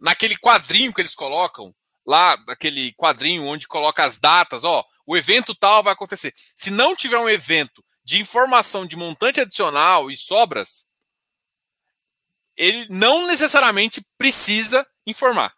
naquele 0.00 0.36
quadrinho 0.36 0.92
que 0.92 1.00
eles 1.00 1.14
colocam, 1.14 1.74
lá, 2.06 2.36
daquele 2.36 2.92
quadrinho 2.94 3.44
onde 3.44 3.66
coloca 3.66 4.04
as 4.04 4.18
datas, 4.18 4.64
ó, 4.64 4.84
o 5.06 5.16
evento 5.16 5.54
tal 5.54 5.82
vai 5.82 5.92
acontecer. 5.92 6.32
Se 6.56 6.70
não 6.70 6.96
tiver 6.96 7.18
um 7.18 7.28
evento 7.28 7.84
de 8.04 8.20
informação 8.20 8.86
de 8.86 8.96
montante 8.96 9.40
adicional 9.40 10.10
e 10.10 10.16
sobras, 10.16 10.86
ele 12.56 12.86
não 12.88 13.26
necessariamente 13.26 14.04
precisa 14.16 14.86
informar. 15.06 15.54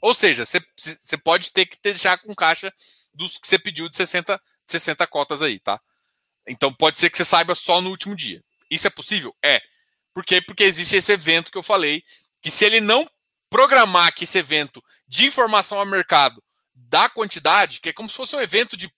Ou 0.00 0.14
seja, 0.14 0.44
você 0.46 1.16
pode 1.22 1.52
ter 1.52 1.66
que 1.66 1.76
deixar 1.82 2.18
com 2.18 2.34
caixa 2.34 2.72
dos 3.12 3.36
que 3.36 3.46
você 3.46 3.58
pediu 3.58 3.88
de 3.88 3.96
60, 3.96 4.40
60 4.66 5.06
cotas 5.06 5.42
aí, 5.42 5.58
tá? 5.58 5.80
Então 6.46 6.72
pode 6.72 6.98
ser 6.98 7.10
que 7.10 7.16
você 7.16 7.24
saiba 7.24 7.54
só 7.54 7.80
no 7.80 7.90
último 7.90 8.16
dia. 8.16 8.42
Isso 8.70 8.86
é 8.86 8.90
possível? 8.90 9.36
É. 9.42 9.60
Por 10.14 10.24
quê? 10.24 10.40
Porque 10.40 10.64
existe 10.64 10.96
esse 10.96 11.12
evento 11.12 11.52
que 11.52 11.58
eu 11.58 11.62
falei, 11.62 12.02
que 12.40 12.50
se 12.50 12.64
ele 12.64 12.80
não 12.80 13.08
programar 13.50 14.14
que 14.14 14.24
esse 14.24 14.38
evento 14.38 14.82
de 15.06 15.26
informação 15.26 15.78
ao 15.78 15.84
mercado 15.84 16.42
da 16.90 17.08
quantidade, 17.08 17.80
que 17.80 17.88
é 17.88 17.92
como 17.92 18.08
se 18.08 18.16
fosse 18.16 18.34
um 18.34 18.40
evento 18.40 18.76
de, 18.76 18.92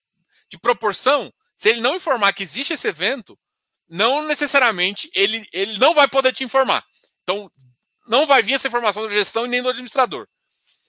de 0.50 0.58
proporção, 0.58 1.32
se 1.54 1.68
ele 1.68 1.80
não 1.80 1.96
informar 1.96 2.32
que 2.32 2.42
existe 2.42 2.72
esse 2.72 2.88
evento, 2.88 3.38
não 3.86 4.26
necessariamente 4.26 5.10
ele, 5.14 5.46
ele 5.52 5.78
não 5.78 5.94
vai 5.94 6.08
poder 6.08 6.32
te 6.32 6.42
informar. 6.42 6.82
Então, 7.22 7.52
não 8.08 8.26
vai 8.26 8.42
vir 8.42 8.54
essa 8.54 8.66
informação 8.66 9.02
da 9.02 9.10
gestão 9.10 9.44
e 9.44 9.48
nem 9.48 9.62
do 9.62 9.68
administrador. 9.68 10.26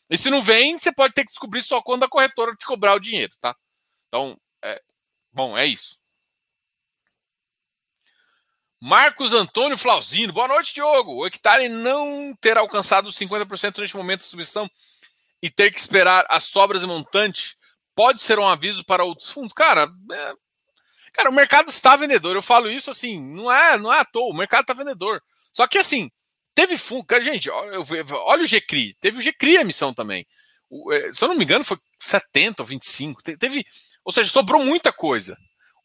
E 0.09 0.17
se 0.17 0.29
não 0.29 0.41
vem, 0.41 0.77
você 0.77 0.93
pode 0.93 1.13
ter 1.13 1.23
que 1.23 1.31
descobrir 1.31 1.61
só 1.61 1.81
quando 1.81 2.03
a 2.03 2.09
corretora 2.09 2.55
te 2.55 2.65
cobrar 2.65 2.95
o 2.95 2.99
dinheiro, 2.99 3.33
tá? 3.41 3.53
Então, 4.07 4.39
é, 4.63 4.81
bom, 5.31 5.57
é 5.57 5.65
isso. 5.65 5.99
Marcos 8.79 9.33
Antônio 9.33 9.77
Flauzino, 9.77 10.33
boa 10.33 10.47
noite, 10.47 10.73
Diogo. 10.73 11.15
O 11.15 11.25
hectare 11.27 11.67
não 11.67 12.33
ter 12.39 12.57
alcançado 12.57 13.09
50% 13.09 13.79
neste 13.79 13.95
momento 13.95 14.21
de 14.21 14.27
submissão 14.27 14.69
e 15.43 15.49
ter 15.49 15.73
que 15.73 15.79
esperar 15.79 16.25
as 16.29 16.45
sobras 16.45 16.83
e 16.83 16.87
montante 16.87 17.57
pode 17.93 18.21
ser 18.21 18.39
um 18.39 18.47
aviso 18.47 18.85
para 18.85 19.03
outros 19.03 19.29
fundos? 19.29 19.51
Cara, 19.51 19.91
é... 20.09 20.33
cara, 21.11 21.29
o 21.29 21.33
mercado 21.33 21.69
está 21.69 21.97
vendedor. 21.97 22.33
Eu 22.33 22.41
falo 22.41 22.69
isso 22.69 22.89
assim, 22.89 23.21
não 23.21 23.51
é, 23.51 23.77
não 23.77 23.93
é 23.93 23.99
à 23.99 24.05
toa, 24.05 24.33
o 24.33 24.37
mercado 24.37 24.61
está 24.61 24.73
vendedor. 24.73 25.21
Só 25.51 25.67
que 25.67 25.77
assim, 25.77 26.09
teve 26.55 26.77
fundo, 26.77 27.03
cara, 27.03 27.21
gente, 27.21 27.49
olha 27.49 28.43
o 28.43 28.47
GCRI, 28.47 28.95
teve 29.01 29.19
o 29.19 29.21
GCRI 29.21 29.57
a 29.57 29.61
emissão 29.61 29.93
também. 29.93 30.25
É, 30.91 31.11
se 31.11 31.21
eu 31.21 31.27
não 31.27 31.35
me 31.35 31.43
engano, 31.43 31.65
foi 31.65 31.77
70 31.99 32.63
ou 32.63 32.65
25. 32.65 33.21
Teve, 33.21 33.65
ou 34.05 34.13
seja, 34.13 34.31
sobrou 34.31 34.63
muita 34.63 34.93
coisa. 34.93 35.37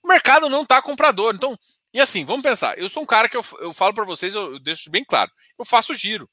O 0.05 0.09
mercado 0.09 0.49
não 0.49 0.63
está 0.63 0.81
comprador. 0.81 1.35
Então, 1.35 1.59
e 1.93 2.01
assim, 2.01 2.25
vamos 2.25 2.45
pensar. 2.45 2.79
Eu 2.79 2.89
sou 2.89 3.03
um 3.03 3.07
cara 3.07 3.29
que 3.29 3.37
eu, 3.37 3.45
eu 3.59 3.75
falo 3.75 3.93
para 3.93 4.05
vocês, 4.05 4.37
eu, 4.37 4.53
eu 4.53 4.59
deixo 4.61 4.89
bem 4.89 5.05
claro. 5.05 5.33
Eu 5.59 5.65
faço 5.65 5.93
giro 5.97 6.31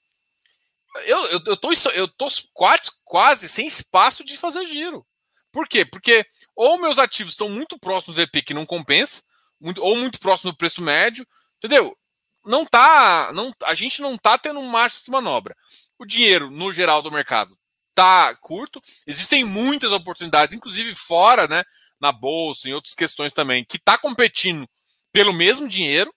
eu, 1.05 1.25
eu, 1.25 1.41
eu, 1.45 1.57
tô, 1.57 1.71
eu 1.93 2.07
tô 2.07 2.27
quase, 2.53 2.91
quase 3.03 3.49
sem 3.49 3.67
espaço 3.67 4.23
de 4.23 4.37
fazer 4.37 4.65
giro. 4.65 5.05
Por 5.51 5.67
quê? 5.67 5.85
Porque 5.85 6.25
ou 6.55 6.79
meus 6.79 6.99
ativos 6.99 7.33
estão 7.33 7.49
muito 7.49 7.79
próximos 7.79 8.15
do 8.15 8.21
EP 8.21 8.43
que 8.45 8.53
não 8.53 8.65
compensa, 8.65 9.23
muito, 9.59 9.81
ou 9.81 9.95
muito 9.95 10.19
próximo 10.19 10.51
do 10.51 10.57
preço 10.57 10.81
médio, 10.81 11.25
entendeu? 11.57 11.97
Não 12.45 12.65
tá, 12.65 13.31
não, 13.33 13.53
a 13.63 13.73
gente 13.73 14.01
não 14.01 14.17
tá 14.17 14.37
tendo 14.37 14.59
um 14.59 14.67
margem 14.67 15.01
de 15.03 15.11
manobra. 15.11 15.55
O 15.97 16.05
dinheiro, 16.05 16.51
no 16.51 16.71
geral 16.73 17.01
do 17.01 17.11
mercado, 17.11 17.57
tá 17.93 18.35
curto. 18.35 18.81
Existem 19.07 19.43
muitas 19.43 19.91
oportunidades, 19.91 20.55
inclusive 20.55 20.93
fora, 20.93 21.47
né, 21.47 21.63
na 21.99 22.11
bolsa, 22.11 22.69
em 22.69 22.73
outras 22.73 22.93
questões 22.93 23.33
também, 23.33 23.63
que 23.63 23.79
tá 23.79 23.97
competindo 23.97 24.67
pelo 25.11 25.33
mesmo 25.33 25.67
dinheiro. 25.67 26.13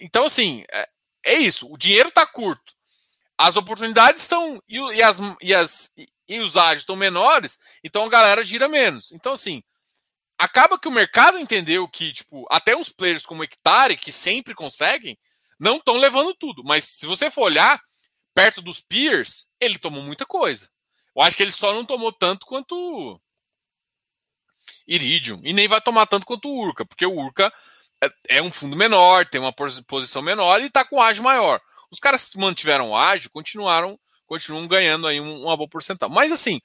Então, 0.00 0.24
assim, 0.24 0.64
é, 0.70 0.88
é 1.24 1.34
isso. 1.34 1.70
O 1.70 1.76
dinheiro 1.76 2.10
tá 2.10 2.26
curto 2.26 2.75
as 3.38 3.56
oportunidades 3.56 4.22
estão 4.22 4.62
e, 4.68 4.78
e, 4.78 5.02
as, 5.02 5.18
e, 5.40 5.54
as, 5.54 5.92
e 6.28 6.40
os 6.40 6.56
ágios 6.56 6.82
estão 6.82 6.96
menores, 6.96 7.58
então 7.84 8.04
a 8.04 8.08
galera 8.08 8.44
gira 8.44 8.68
menos. 8.68 9.12
Então, 9.12 9.32
assim, 9.32 9.62
acaba 10.38 10.78
que 10.78 10.88
o 10.88 10.92
mercado 10.92 11.38
entendeu 11.38 11.88
que, 11.88 12.12
tipo, 12.12 12.46
até 12.50 12.76
uns 12.76 12.90
players 12.90 13.26
como 13.26 13.44
Hectare, 13.44 13.96
que 13.96 14.12
sempre 14.12 14.54
conseguem, 14.54 15.18
não 15.58 15.76
estão 15.76 15.96
levando 15.96 16.34
tudo. 16.34 16.62
Mas 16.64 16.84
se 16.84 17.06
você 17.06 17.30
for 17.30 17.42
olhar, 17.42 17.80
perto 18.34 18.60
dos 18.60 18.80
peers, 18.80 19.48
ele 19.60 19.78
tomou 19.78 20.02
muita 20.02 20.26
coisa. 20.26 20.68
Eu 21.14 21.22
acho 21.22 21.36
que 21.36 21.42
ele 21.42 21.52
só 21.52 21.72
não 21.72 21.84
tomou 21.84 22.12
tanto 22.12 22.46
quanto 22.46 23.20
Iridium. 24.86 25.40
E 25.42 25.52
nem 25.52 25.68
vai 25.68 25.80
tomar 25.80 26.06
tanto 26.06 26.26
quanto 26.26 26.48
o 26.48 26.58
Urca, 26.58 26.84
porque 26.84 27.06
o 27.06 27.16
Urca 27.16 27.52
é, 28.02 28.36
é 28.36 28.42
um 28.42 28.52
fundo 28.52 28.76
menor, 28.76 29.26
tem 29.26 29.40
uma 29.40 29.52
posição 29.52 30.20
menor 30.20 30.60
e 30.60 30.66
está 30.66 30.84
com 30.84 31.00
ágio 31.00 31.24
maior. 31.24 31.60
Os 31.90 31.98
caras 31.98 32.28
que 32.28 32.38
mantiveram 32.38 32.94
ágil 32.94 33.30
continuaram, 33.30 33.98
continuam 34.26 34.66
ganhando 34.66 35.06
aí 35.06 35.20
uma 35.20 35.56
boa 35.56 35.68
porcentagem. 35.68 36.14
Mas 36.14 36.32
assim, 36.32 36.60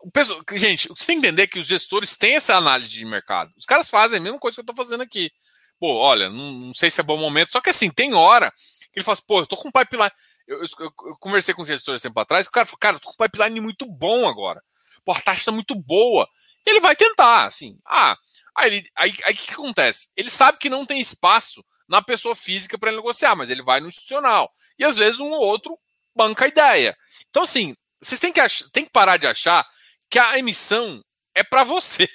o 0.00 0.10
pessoal, 0.10 0.40
gente, 0.52 0.88
você 0.88 1.06
tem 1.06 1.20
que 1.20 1.26
entender 1.26 1.46
que 1.46 1.58
os 1.58 1.66
gestores 1.66 2.16
têm 2.16 2.36
essa 2.36 2.54
análise 2.54 2.90
de 2.90 3.04
mercado. 3.04 3.52
Os 3.56 3.66
caras 3.66 3.90
fazem 3.90 4.18
a 4.18 4.22
mesma 4.22 4.38
coisa 4.38 4.54
que 4.54 4.60
eu 4.60 4.62
estou 4.62 4.76
fazendo 4.76 5.02
aqui. 5.02 5.30
Pô, 5.78 5.94
olha, 5.94 6.30
não, 6.30 6.52
não, 6.52 6.74
sei 6.74 6.90
se 6.90 7.00
é 7.00 7.04
bom 7.04 7.18
momento, 7.18 7.52
só 7.52 7.60
que 7.60 7.70
assim, 7.70 7.90
tem 7.90 8.14
hora 8.14 8.50
que 8.50 8.98
ele 8.98 9.04
fala 9.04 9.14
assim, 9.14 9.26
pô, 9.26 9.40
eu 9.40 9.46
tô 9.46 9.56
com 9.56 9.70
pipeline. 9.70 10.10
Eu, 10.46 10.58
eu, 10.58 10.66
eu, 10.78 10.92
eu 11.06 11.16
conversei 11.18 11.54
com 11.54 11.64
gestores 11.64 12.02
tempo 12.02 12.18
atrás, 12.18 12.46
o 12.46 12.50
cara 12.50 12.66
falou, 12.66 12.78
cara, 12.78 12.96
eu 12.96 13.00
tô 13.00 13.10
com 13.10 13.24
pipeline 13.24 13.60
muito 13.60 13.86
bom 13.86 14.28
agora. 14.28 14.62
Pô, 15.04 15.12
a 15.12 15.20
taxa 15.20 15.46
tá 15.46 15.52
muito 15.52 15.74
boa. 15.74 16.28
Ele 16.66 16.80
vai 16.80 16.96
tentar, 16.96 17.46
assim. 17.46 17.78
Ah, 17.86 18.16
aí 18.54 18.80
o 18.80 18.82
aí, 18.96 19.14
aí 19.24 19.34
que, 19.34 19.46
que 19.46 19.52
acontece? 19.52 20.08
Ele 20.16 20.30
sabe 20.30 20.58
que 20.58 20.68
não 20.68 20.84
tem 20.84 21.00
espaço 21.00 21.64
na 21.90 22.00
pessoa 22.00 22.36
física 22.36 22.78
para 22.78 22.92
negociar, 22.92 23.34
mas 23.34 23.50
ele 23.50 23.62
vai 23.62 23.80
no 23.80 23.88
institucional. 23.88 24.54
E 24.78 24.84
às 24.84 24.96
vezes 24.96 25.18
um 25.18 25.28
ou 25.30 25.40
outro 25.40 25.76
banca 26.14 26.44
a 26.44 26.48
ideia. 26.48 26.96
Então, 27.28 27.42
assim, 27.42 27.76
vocês 28.00 28.20
têm 28.20 28.32
que, 28.32 28.38
achar, 28.38 28.68
têm 28.70 28.84
que 28.84 28.92
parar 28.92 29.16
de 29.16 29.26
achar 29.26 29.68
que 30.08 30.16
a 30.16 30.38
emissão 30.38 31.04
é 31.34 31.42
para 31.42 31.64
você. 31.64 32.08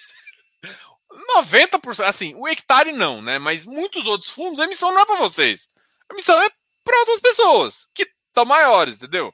90%, 1.38 2.06
assim, 2.06 2.34
o 2.36 2.48
hectare 2.48 2.94
não, 2.94 3.22
né? 3.22 3.38
Mas 3.38 3.66
muitos 3.66 4.06
outros 4.08 4.32
fundos, 4.32 4.62
a 4.62 4.64
emissão 4.64 4.94
não 4.94 5.02
é 5.02 5.06
para 5.06 5.18
vocês. 5.18 5.70
A 6.10 6.14
emissão 6.14 6.42
é 6.42 6.50
para 6.82 7.00
outras 7.00 7.20
pessoas 7.20 7.90
que 7.94 8.10
estão 8.30 8.46
maiores, 8.46 8.96
entendeu? 8.96 9.34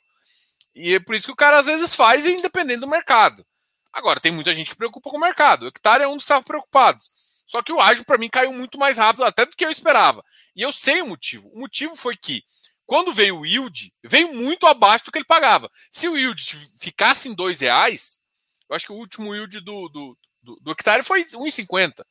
E 0.73 0.95
é 0.95 0.99
por 0.99 1.13
isso 1.13 1.25
que 1.27 1.31
o 1.31 1.35
cara 1.35 1.59
às 1.59 1.67
vezes 1.67 1.93
faz, 1.93 2.25
independente 2.25 2.79
do 2.79 2.87
mercado. 2.87 3.45
Agora, 3.93 4.19
tem 4.19 4.31
muita 4.31 4.55
gente 4.55 4.71
que 4.71 4.77
preocupa 4.77 5.09
com 5.09 5.17
o 5.17 5.21
mercado. 5.21 5.63
O 5.63 5.67
hectare 5.67 6.03
é 6.03 6.07
um 6.07 6.17
dos 6.17 6.25
que 6.25 6.41
preocupados. 6.43 7.11
Só 7.51 7.61
que 7.61 7.73
o 7.73 7.81
ágio, 7.81 8.05
para 8.05 8.17
mim, 8.17 8.29
caiu 8.29 8.53
muito 8.53 8.77
mais 8.77 8.97
rápido 8.97 9.25
até 9.25 9.45
do 9.45 9.57
que 9.57 9.65
eu 9.65 9.69
esperava. 9.69 10.23
E 10.55 10.61
eu 10.61 10.71
sei 10.71 11.01
o 11.01 11.07
motivo. 11.07 11.49
O 11.49 11.59
motivo 11.59 11.97
foi 11.97 12.15
que, 12.15 12.45
quando 12.85 13.11
veio 13.11 13.39
o 13.39 13.45
yield, 13.45 13.93
veio 14.01 14.33
muito 14.33 14.65
abaixo 14.65 15.03
do 15.03 15.11
que 15.11 15.17
ele 15.17 15.25
pagava. 15.25 15.69
Se 15.91 16.07
o 16.07 16.17
yield 16.17 16.57
ficasse 16.79 17.27
em 17.27 17.35
dois 17.35 17.59
reais, 17.59 18.21
eu 18.69 18.73
acho 18.73 18.85
que 18.85 18.93
o 18.93 18.95
último 18.95 19.35
yield 19.35 19.59
do, 19.59 19.89
do, 19.89 20.17
do, 20.41 20.55
do 20.61 20.71
hectare 20.71 21.03
foi 21.03 21.25
1,50. 21.25 22.05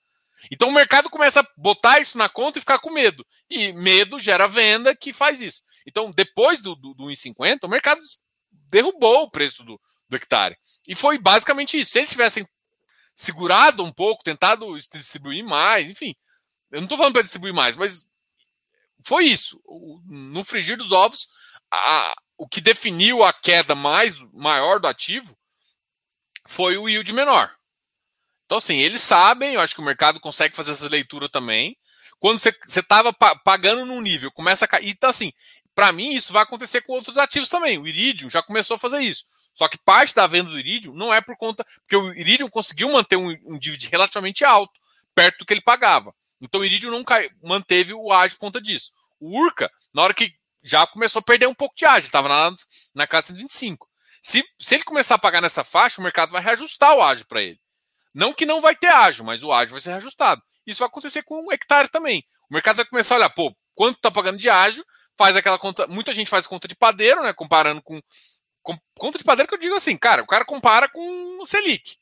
Então 0.53 0.69
o 0.69 0.73
mercado 0.73 1.09
começa 1.09 1.41
a 1.41 1.47
botar 1.57 2.01
isso 2.01 2.19
na 2.19 2.29
conta 2.29 2.59
e 2.59 2.61
ficar 2.61 2.79
com 2.79 2.91
medo. 2.91 3.27
E 3.49 3.73
medo 3.73 4.21
gera 4.21 4.47
venda 4.47 4.95
que 4.95 5.11
faz 5.11 5.41
isso. 5.41 5.63
Então, 5.87 6.13
depois 6.13 6.61
do, 6.61 6.77
do, 6.77 6.93
do 6.93 7.05
1,50, 7.05 7.61
o 7.65 7.69
mercado 7.69 8.03
derrubou 8.69 9.23
o 9.23 9.31
preço 9.31 9.65
do, 9.65 9.81
do 10.07 10.17
hectare. 10.17 10.59
E 10.87 10.95
foi 10.95 11.17
basicamente 11.17 11.81
isso. 11.81 11.93
Se 11.93 11.99
eles 12.01 12.11
tivessem 12.11 12.47
segurado 13.21 13.85
um 13.85 13.93
pouco, 13.93 14.23
tentado 14.23 14.67
distribuir 14.79 15.45
mais, 15.45 15.91
enfim. 15.91 16.17
Eu 16.71 16.79
não 16.79 16.85
estou 16.85 16.97
falando 16.97 17.13
para 17.13 17.23
distribuir 17.23 17.53
mais, 17.53 17.77
mas 17.77 18.09
foi 19.05 19.25
isso. 19.25 19.61
No 20.07 20.43
frigir 20.43 20.79
dos 20.79 20.91
ovos, 20.91 21.29
a, 21.71 22.17
o 22.39 22.49
que 22.49 22.63
definiu 22.63 23.23
a 23.23 23.31
queda 23.31 23.75
mais 23.75 24.17
maior 24.33 24.81
do 24.81 24.87
ativo 24.87 25.37
foi 26.47 26.79
o 26.79 26.89
yield 26.89 27.13
menor. 27.13 27.55
Então, 28.47 28.57
assim, 28.57 28.79
eles 28.79 29.03
sabem, 29.03 29.53
eu 29.53 29.61
acho 29.61 29.75
que 29.75 29.83
o 29.83 29.85
mercado 29.85 30.19
consegue 30.19 30.57
fazer 30.57 30.73
essa 30.73 30.89
leitura 30.89 31.29
também. 31.29 31.77
Quando 32.19 32.39
você 32.39 32.55
estava 32.67 33.13
pagando 33.13 33.85
num 33.85 34.01
nível, 34.01 34.33
começa 34.33 34.65
a 34.65 34.69
cair. 34.69 34.89
Então, 34.89 35.11
assim, 35.11 35.31
para 35.75 35.93
mim, 35.93 36.15
isso 36.15 36.33
vai 36.33 36.43
acontecer 36.43 36.81
com 36.81 36.95
outros 36.95 37.19
ativos 37.19 37.51
também. 37.51 37.77
O 37.77 37.87
Iridium 37.87 38.31
já 38.31 38.43
começou 38.43 38.77
a 38.77 38.79
fazer 38.79 39.01
isso. 39.01 39.27
Só 39.61 39.69
que 39.69 39.77
parte 39.77 40.15
da 40.15 40.27
venda 40.27 40.49
do 40.49 40.59
Iridium 40.59 40.95
não 40.95 41.13
é 41.13 41.21
por 41.21 41.37
conta. 41.37 41.67
Porque 41.81 41.95
o 41.95 42.15
Iridium 42.15 42.49
conseguiu 42.49 42.91
manter 42.91 43.17
um, 43.17 43.29
um 43.29 43.59
relativamente 43.93 44.43
alto, 44.43 44.73
perto 45.15 45.41
do 45.41 45.45
que 45.45 45.53
ele 45.53 45.61
pagava. 45.61 46.15
Então 46.41 46.63
o 46.63 46.65
Iridium 46.65 46.91
não 46.91 47.05
cai, 47.05 47.29
manteve 47.43 47.93
o 47.93 48.11
ágio 48.11 48.39
por 48.39 48.47
conta 48.47 48.59
disso. 48.59 48.91
O 49.21 49.39
Urca, 49.39 49.71
na 49.93 50.01
hora 50.01 50.15
que 50.15 50.33
já 50.63 50.87
começou 50.87 51.21
a 51.21 51.23
perder 51.23 51.47
um 51.47 51.53
pouco 51.53 51.77
de 51.77 51.85
ágio, 51.85 52.07
estava 52.07 52.27
na, 52.27 52.57
na 52.95 53.07
casa 53.07 53.27
125. 53.27 53.87
Se, 54.23 54.43
se 54.59 54.77
ele 54.77 54.85
começar 54.85 55.17
a 55.17 55.19
pagar 55.19 55.43
nessa 55.43 55.63
faixa, 55.63 56.01
o 56.01 56.05
mercado 56.05 56.33
vai 56.33 56.41
reajustar 56.41 56.95
o 56.95 57.03
ágio 57.03 57.27
para 57.27 57.43
ele. 57.43 57.61
Não 58.15 58.33
que 58.33 58.47
não 58.47 58.63
vai 58.63 58.75
ter 58.75 58.89
ágio, 58.89 59.27
mas 59.27 59.43
o 59.43 59.53
ágio 59.53 59.73
vai 59.73 59.83
ser 59.83 59.91
reajustado. 59.91 60.41
Isso 60.67 60.79
vai 60.79 60.89
acontecer 60.89 61.23
com 61.23 61.47
o 61.47 61.53
hectare 61.53 61.91
também. 61.91 62.25
O 62.49 62.55
mercado 62.55 62.77
vai 62.77 62.87
começar 62.87 63.17
a 63.17 63.19
olhar, 63.19 63.29
pô, 63.31 63.55
quanto 63.75 63.97
está 63.97 64.11
pagando 64.11 64.39
de 64.39 64.49
ágio, 64.49 64.83
faz 65.21 65.37
aquela 65.37 65.59
conta. 65.59 65.87
Muita 65.87 66.15
gente 66.15 66.31
faz 66.31 66.47
conta 66.47 66.67
de 66.67 66.75
padeiro, 66.75 67.23
né? 67.23 67.35
Comparando 67.35 67.83
com, 67.83 68.01
com. 68.01 68.03
Conta 68.63 69.19
de 69.19 69.25
padeiro 69.25 69.49
que 69.49 69.55
eu 69.55 69.59
digo 69.61 69.75
assim, 69.75 69.97
cara, 69.97 70.23
o 70.23 70.27
cara 70.27 70.45
compara 70.45 70.89
com 70.89 71.43
o 71.43 71.47
Selic. 71.47 71.97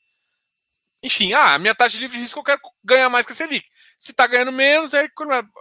Enfim, 1.01 1.33
ah, 1.33 1.53
a 1.53 1.59
minha 1.59 1.73
taxa 1.73 1.91
de 1.95 1.99
livre 2.03 2.17
de 2.17 2.23
risco 2.23 2.39
eu 2.39 2.43
quero 2.43 2.59
ganhar 2.83 3.09
mais 3.09 3.25
que 3.25 3.31
a 3.31 3.35
Selic. 3.35 3.65
Se 3.97 4.13
tá 4.13 4.27
ganhando 4.27 4.51
menos, 4.51 4.93
aí 4.93 5.09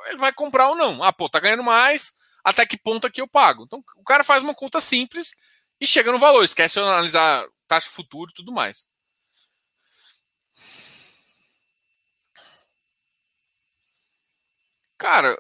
ele 0.07 0.19
vai 0.19 0.33
comprar 0.33 0.69
ou 0.69 0.77
não. 0.77 1.03
Ah, 1.03 1.13
pô, 1.13 1.29
tá 1.29 1.39
ganhando 1.41 1.63
mais, 1.63 2.13
até 2.45 2.67
que 2.67 2.77
ponto 2.77 3.07
aqui 3.07 3.21
eu 3.21 3.29
pago? 3.29 3.65
Então 3.65 3.83
o 3.97 4.05
cara 4.05 4.25
faz 4.25 4.43
uma 4.43 4.55
conta 4.55 4.81
simples 4.81 5.35
e 5.81 5.87
chega 5.87 6.11
no 6.13 6.19
valor, 6.19 6.43
esquece 6.45 6.75
de 6.75 6.81
analisar 6.81 7.47
taxa 7.69 7.91
futuro 7.91 8.31
e 8.31 8.35
tudo 8.35 8.53
mais. 8.53 8.87
Cara, 14.97 15.37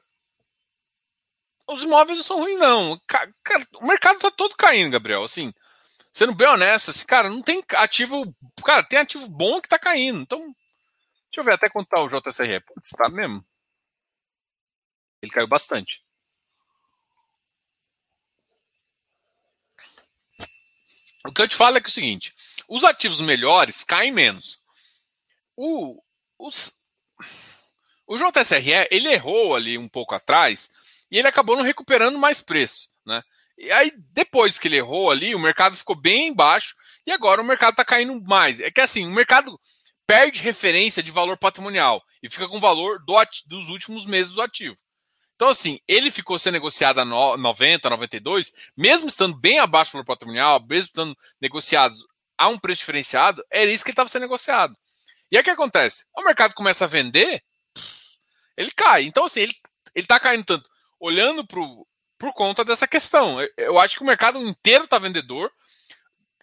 os 1.68 1.82
imóveis 1.82 2.18
não 2.18 2.24
são 2.24 2.38
ruins, 2.38 2.58
não. 2.58 3.00
Cara, 3.06 3.32
o 3.74 3.86
mercado 3.86 4.18
tá 4.18 4.30
todo 4.30 4.56
caindo, 4.56 4.90
Gabriel. 4.90 5.22
Assim, 5.22 5.52
sendo 6.12 6.34
bem 6.34 6.48
honesto, 6.48 6.90
assim, 6.90 7.04
cara, 7.04 7.28
não 7.28 7.42
tem 7.42 7.62
ativo. 7.74 8.34
Cara, 8.64 8.82
tem 8.82 8.98
ativo 8.98 9.28
bom 9.28 9.60
que 9.60 9.68
tá 9.68 9.78
caindo. 9.78 10.20
Então, 10.20 10.38
deixa 10.38 10.54
eu 11.38 11.44
ver 11.44 11.54
até 11.54 11.68
quanto 11.68 11.88
tá 11.88 12.00
o 12.00 12.08
JSRE. 12.08 12.60
Putz, 12.60 12.90
tá 12.90 13.08
mesmo. 13.08 13.44
Ele 15.22 15.32
caiu 15.32 15.46
bastante. 15.46 16.02
O 21.26 21.32
que 21.32 21.42
eu 21.42 21.48
te 21.48 21.56
falo 21.56 21.76
é 21.76 21.80
que 21.80 21.88
é 21.88 21.90
o 21.90 21.92
seguinte: 21.92 22.34
os 22.66 22.84
ativos 22.84 23.20
melhores 23.20 23.84
caem 23.84 24.10
menos. 24.10 24.58
O, 25.54 26.02
os, 26.38 26.74
o 28.06 28.16
JSRE, 28.16 28.88
ele 28.90 29.12
errou 29.12 29.54
ali 29.54 29.76
um 29.76 29.88
pouco 29.88 30.14
atrás 30.14 30.70
e 31.10 31.18
ele 31.18 31.28
acabou 31.28 31.56
não 31.56 31.64
recuperando 31.64 32.18
mais 32.18 32.40
preço, 32.40 32.88
né? 33.04 33.22
E 33.56 33.72
aí, 33.72 33.92
depois 34.12 34.56
que 34.56 34.68
ele 34.68 34.76
errou 34.76 35.10
ali, 35.10 35.34
o 35.34 35.38
mercado 35.38 35.76
ficou 35.76 35.96
bem 35.96 36.32
baixo 36.32 36.76
e 37.04 37.10
agora 37.10 37.42
o 37.42 37.44
mercado 37.44 37.72
está 37.72 37.84
caindo 37.84 38.22
mais. 38.22 38.60
É 38.60 38.70
que 38.70 38.80
assim, 38.80 39.04
o 39.04 39.10
mercado 39.10 39.58
perde 40.06 40.40
referência 40.40 41.02
de 41.02 41.10
valor 41.10 41.36
patrimonial 41.36 42.00
e 42.22 42.30
fica 42.30 42.48
com 42.48 42.58
o 42.58 42.60
valor 42.60 43.04
do, 43.04 43.14
dos 43.46 43.68
últimos 43.68 44.06
meses 44.06 44.32
do 44.32 44.40
ativo. 44.40 44.76
Então, 45.34 45.48
assim, 45.48 45.80
ele 45.86 46.10
ficou 46.10 46.38
sendo 46.38 46.54
negociado 46.54 47.00
a 47.00 47.04
90, 47.04 47.90
92, 47.90 48.52
mesmo 48.76 49.08
estando 49.08 49.36
bem 49.36 49.58
abaixo 49.58 49.90
do 49.90 49.94
valor 49.94 50.04
patrimonial, 50.04 50.64
mesmo 50.68 50.86
estando 50.86 51.16
negociados 51.40 52.06
a 52.36 52.48
um 52.48 52.58
preço 52.58 52.80
diferenciado, 52.80 53.44
era 53.50 53.70
isso 53.70 53.84
que 53.84 53.90
estava 53.90 54.08
sendo 54.08 54.22
negociado. 54.22 54.76
E 55.30 55.36
aí 55.36 55.40
o 55.40 55.44
que 55.44 55.50
acontece? 55.50 56.04
O 56.16 56.22
mercado 56.22 56.54
começa 56.54 56.84
a 56.84 56.88
vender, 56.88 57.42
ele 58.56 58.70
cai. 58.70 59.02
Então, 59.02 59.24
assim, 59.24 59.42
ele, 59.42 59.54
ele 59.94 60.06
tá 60.06 60.18
caindo 60.18 60.44
tanto 60.44 60.68
olhando 61.00 61.46
pro, 61.46 61.86
por 62.18 62.32
conta 62.32 62.64
dessa 62.64 62.88
questão. 62.88 63.38
Eu, 63.56 63.78
acho 63.78 63.96
que 63.96 64.02
o 64.02 64.06
mercado 64.06 64.38
inteiro 64.40 64.84
está 64.84 64.98
vendedor. 64.98 65.50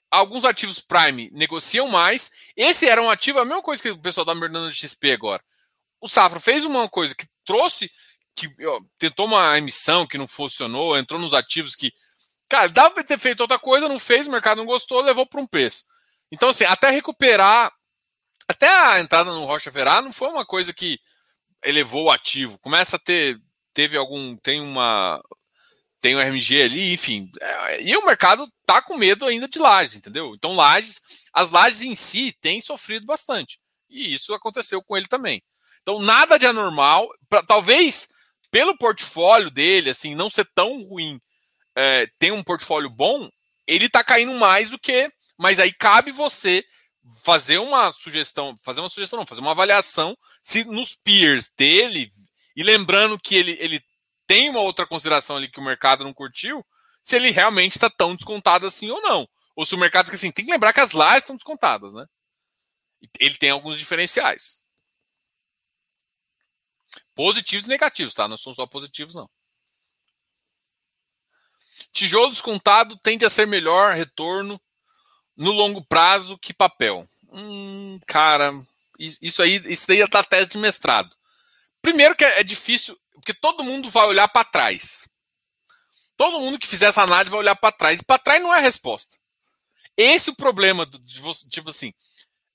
Alguns 0.10 0.46
ativos 0.46 0.80
Prime 0.80 1.30
negociam 1.32 1.88
mais. 1.88 2.32
Esse 2.56 2.88
era 2.88 3.02
um 3.02 3.10
ativo, 3.10 3.40
a 3.40 3.46
mesma 3.46 3.62
coisa 3.62 3.84
que 3.84 3.90
o 3.90 4.02
pessoal 4.02 4.26
da 4.26 4.34
Mercado 4.34 4.72
XP 4.74 5.12
agora. 5.12 5.44
O 6.00 6.08
Safra 6.08 6.40
fez 6.40 6.64
uma 6.64 6.88
coisa 6.88 7.14
que 7.14 7.28
trouxe, 7.44 7.92
que 8.36 8.50
ó, 8.66 8.80
tentou 8.98 9.26
uma 9.26 9.58
emissão 9.58 10.08
que 10.08 10.18
não 10.18 10.28
funcionou, 10.28 10.98
entrou 10.98 11.20
nos 11.20 11.34
ativos 11.34 11.76
que. 11.76 11.92
Cara, 12.48 12.70
dava 12.70 12.94
para 12.94 13.04
ter 13.04 13.18
feito 13.18 13.42
outra 13.42 13.58
coisa, 13.58 13.90
não 13.90 13.98
fez, 13.98 14.28
o 14.28 14.32
mercado 14.32 14.60
não 14.60 14.66
gostou, 14.66 15.02
levou 15.02 15.26
para 15.26 15.42
um 15.42 15.48
preço. 15.48 15.84
Então, 16.32 16.50
assim, 16.50 16.64
até 16.64 16.90
recuperar. 16.90 17.74
Até 18.48 18.70
a 18.70 19.00
entrada 19.00 19.32
no 19.32 19.46
Rocha 19.46 19.72
Verá 19.72 20.04
não 20.04 20.14
foi 20.14 20.30
uma 20.30 20.46
coisa 20.46 20.72
que 20.72 21.00
elevou 21.64 22.06
o 22.06 22.12
ativo. 22.12 22.60
Começa 22.60 22.98
a 22.98 23.00
ter 23.00 23.42
teve 23.76 23.96
algum. 23.96 24.36
Tem 24.38 24.60
uma. 24.60 25.22
Tem 26.02 26.16
um 26.16 26.20
RMG 26.20 26.64
ali, 26.64 26.94
enfim. 26.94 27.30
É, 27.40 27.84
e 27.84 27.96
o 27.98 28.06
mercado 28.06 28.48
tá 28.66 28.82
com 28.82 28.96
medo 28.96 29.26
ainda 29.26 29.48
de 29.48 29.60
lajes, 29.60 29.96
entendeu? 29.96 30.34
Então, 30.34 30.56
lajes, 30.56 31.02
as 31.34 31.52
lajes 31.52 31.82
em 31.82 31.96
si 31.96 32.36
têm 32.42 32.62
sofrido 32.62 33.06
bastante. 33.06 33.60
E 33.90 34.14
isso 34.14 34.34
aconteceu 34.34 34.82
com 34.84 34.96
ele 34.96 35.08
também. 35.08 35.44
Então, 35.82 36.00
nada 36.00 36.38
de 36.38 36.46
anormal. 36.46 37.10
Pra, 37.28 37.44
talvez 37.44 38.08
pelo 38.52 38.78
portfólio 38.78 39.52
dele, 39.52 39.90
assim, 39.90 40.16
não 40.16 40.30
ser 40.30 40.48
tão 40.56 40.82
ruim, 40.84 41.20
é, 41.76 42.08
ter 42.18 42.32
um 42.32 42.44
portfólio 42.44 42.90
bom, 42.90 43.30
ele 43.68 43.90
tá 43.90 44.04
caindo 44.04 44.34
mais 44.36 44.70
do 44.70 44.80
que. 44.80 45.12
Mas 45.38 45.60
aí 45.60 45.74
cabe 45.74 46.12
você 46.12 46.64
fazer 47.24 47.58
uma 47.58 47.92
sugestão, 47.92 48.58
fazer 48.64 48.80
uma 48.80 48.90
sugestão, 48.90 49.20
não, 49.20 49.28
fazer 49.28 49.42
uma 49.42 49.52
avaliação 49.52 50.16
se 50.44 50.64
nos 50.64 50.96
peers 51.04 51.52
dele 51.58 52.12
e 52.56 52.64
lembrando 52.64 53.20
que 53.20 53.36
ele, 53.36 53.58
ele 53.60 53.84
tem 54.26 54.50
uma 54.50 54.62
outra 54.62 54.88
consideração 54.88 55.36
ali 55.36 55.50
que 55.50 55.60
o 55.60 55.64
mercado 55.64 56.04
não 56.04 56.14
curtiu, 56.14 56.66
se 57.04 57.16
ele 57.16 57.30
realmente 57.32 57.76
está 57.76 57.90
tão 57.90 58.16
descontado 58.16 58.66
assim 58.66 58.90
ou 58.90 59.02
não. 59.02 59.28
Ou 59.56 59.66
se 59.66 59.76
o 59.76 59.78
mercado, 59.78 60.12
assim, 60.12 60.32
tem 60.32 60.46
que 60.46 60.52
lembrar 60.52 60.74
que 60.74 60.80
as 60.80 60.92
lajes 60.92 61.24
estão 61.24 61.36
descontadas, 61.36 61.94
né? 61.94 62.06
Ele 63.20 63.38
tem 63.38 63.52
alguns 63.52 63.78
diferenciais. 63.78 64.62
Positivos 67.14 67.66
e 67.66 67.70
negativos, 67.70 68.14
tá? 68.14 68.28
Não 68.28 68.38
são 68.38 68.54
só 68.54 68.66
positivos, 68.66 69.16
não. 69.16 69.30
Tijolo 71.94 72.32
descontado 72.32 72.98
tende 72.98 73.26
a 73.26 73.30
ser 73.30 73.48
melhor 73.48 73.96
retorno 73.96 74.60
no 75.36 75.52
longo 75.52 75.84
prazo 75.84 76.38
que 76.38 76.54
papel. 76.54 77.08
Hum, 77.32 78.00
cara, 78.06 78.52
isso 79.00 79.42
aí, 79.42 79.56
isso 79.66 79.88
daí 79.88 80.02
é 80.02 80.08
da 80.08 80.24
tese 80.24 80.52
de 80.52 80.58
mestrado. 80.58 81.16
Primeiro 81.86 82.16
que 82.16 82.26
é, 82.26 82.40
é 82.40 82.44
difícil, 82.44 83.00
porque 83.14 83.32
todo 83.32 83.64
mundo 83.64 83.92
vai 83.92 84.08
olhar 84.08 84.28
para 84.28 84.44
trás. 84.44 85.08
Todo 86.18 86.40
mundo 86.40 86.58
que 86.58 86.66
fizer 86.66 86.88
essa 86.88 87.04
análise 87.04 87.30
vai 87.30 87.38
olhar 87.38 87.56
para 87.56 87.72
trás. 87.72 88.00
E 88.00 88.04
para 88.04 88.18
trás 88.18 88.42
não 88.42 88.52
é 88.52 88.58
a 88.58 88.62
resposta. 88.62 89.16
Esse 89.96 90.32
é 90.32 90.34
o 90.34 90.36
problema 90.36 90.84
do, 90.84 90.98
de 90.98 91.20
você, 91.22 91.48
tipo 91.48 91.70
assim. 91.70 91.90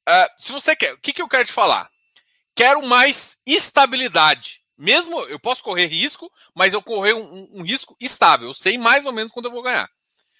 Uh, 0.09 0.26
se 0.37 0.51
você 0.51 0.74
quer, 0.74 0.95
o 0.95 0.99
que, 0.99 1.12
que 1.12 1.22
eu 1.22 1.28
quero 1.28 1.45
te 1.45 1.53
falar? 1.53 1.89
Quero 2.57 2.85
mais 2.85 3.39
estabilidade. 3.47 4.64
Mesmo 4.76 5.20
eu 5.26 5.39
posso 5.39 5.62
correr 5.62 5.87
risco, 5.87 6.28
mas 6.53 6.72
eu 6.72 6.83
correr 6.83 7.14
um, 7.14 7.22
um, 7.22 7.61
um 7.61 7.62
risco 7.62 7.97
estável. 8.01 8.49
Eu 8.49 8.55
sei 8.55 8.76
mais 8.76 9.07
ou 9.07 9.12
menos 9.12 9.31
quando 9.31 9.47
eu 9.47 9.53
vou 9.53 9.62
ganhar. 9.62 9.89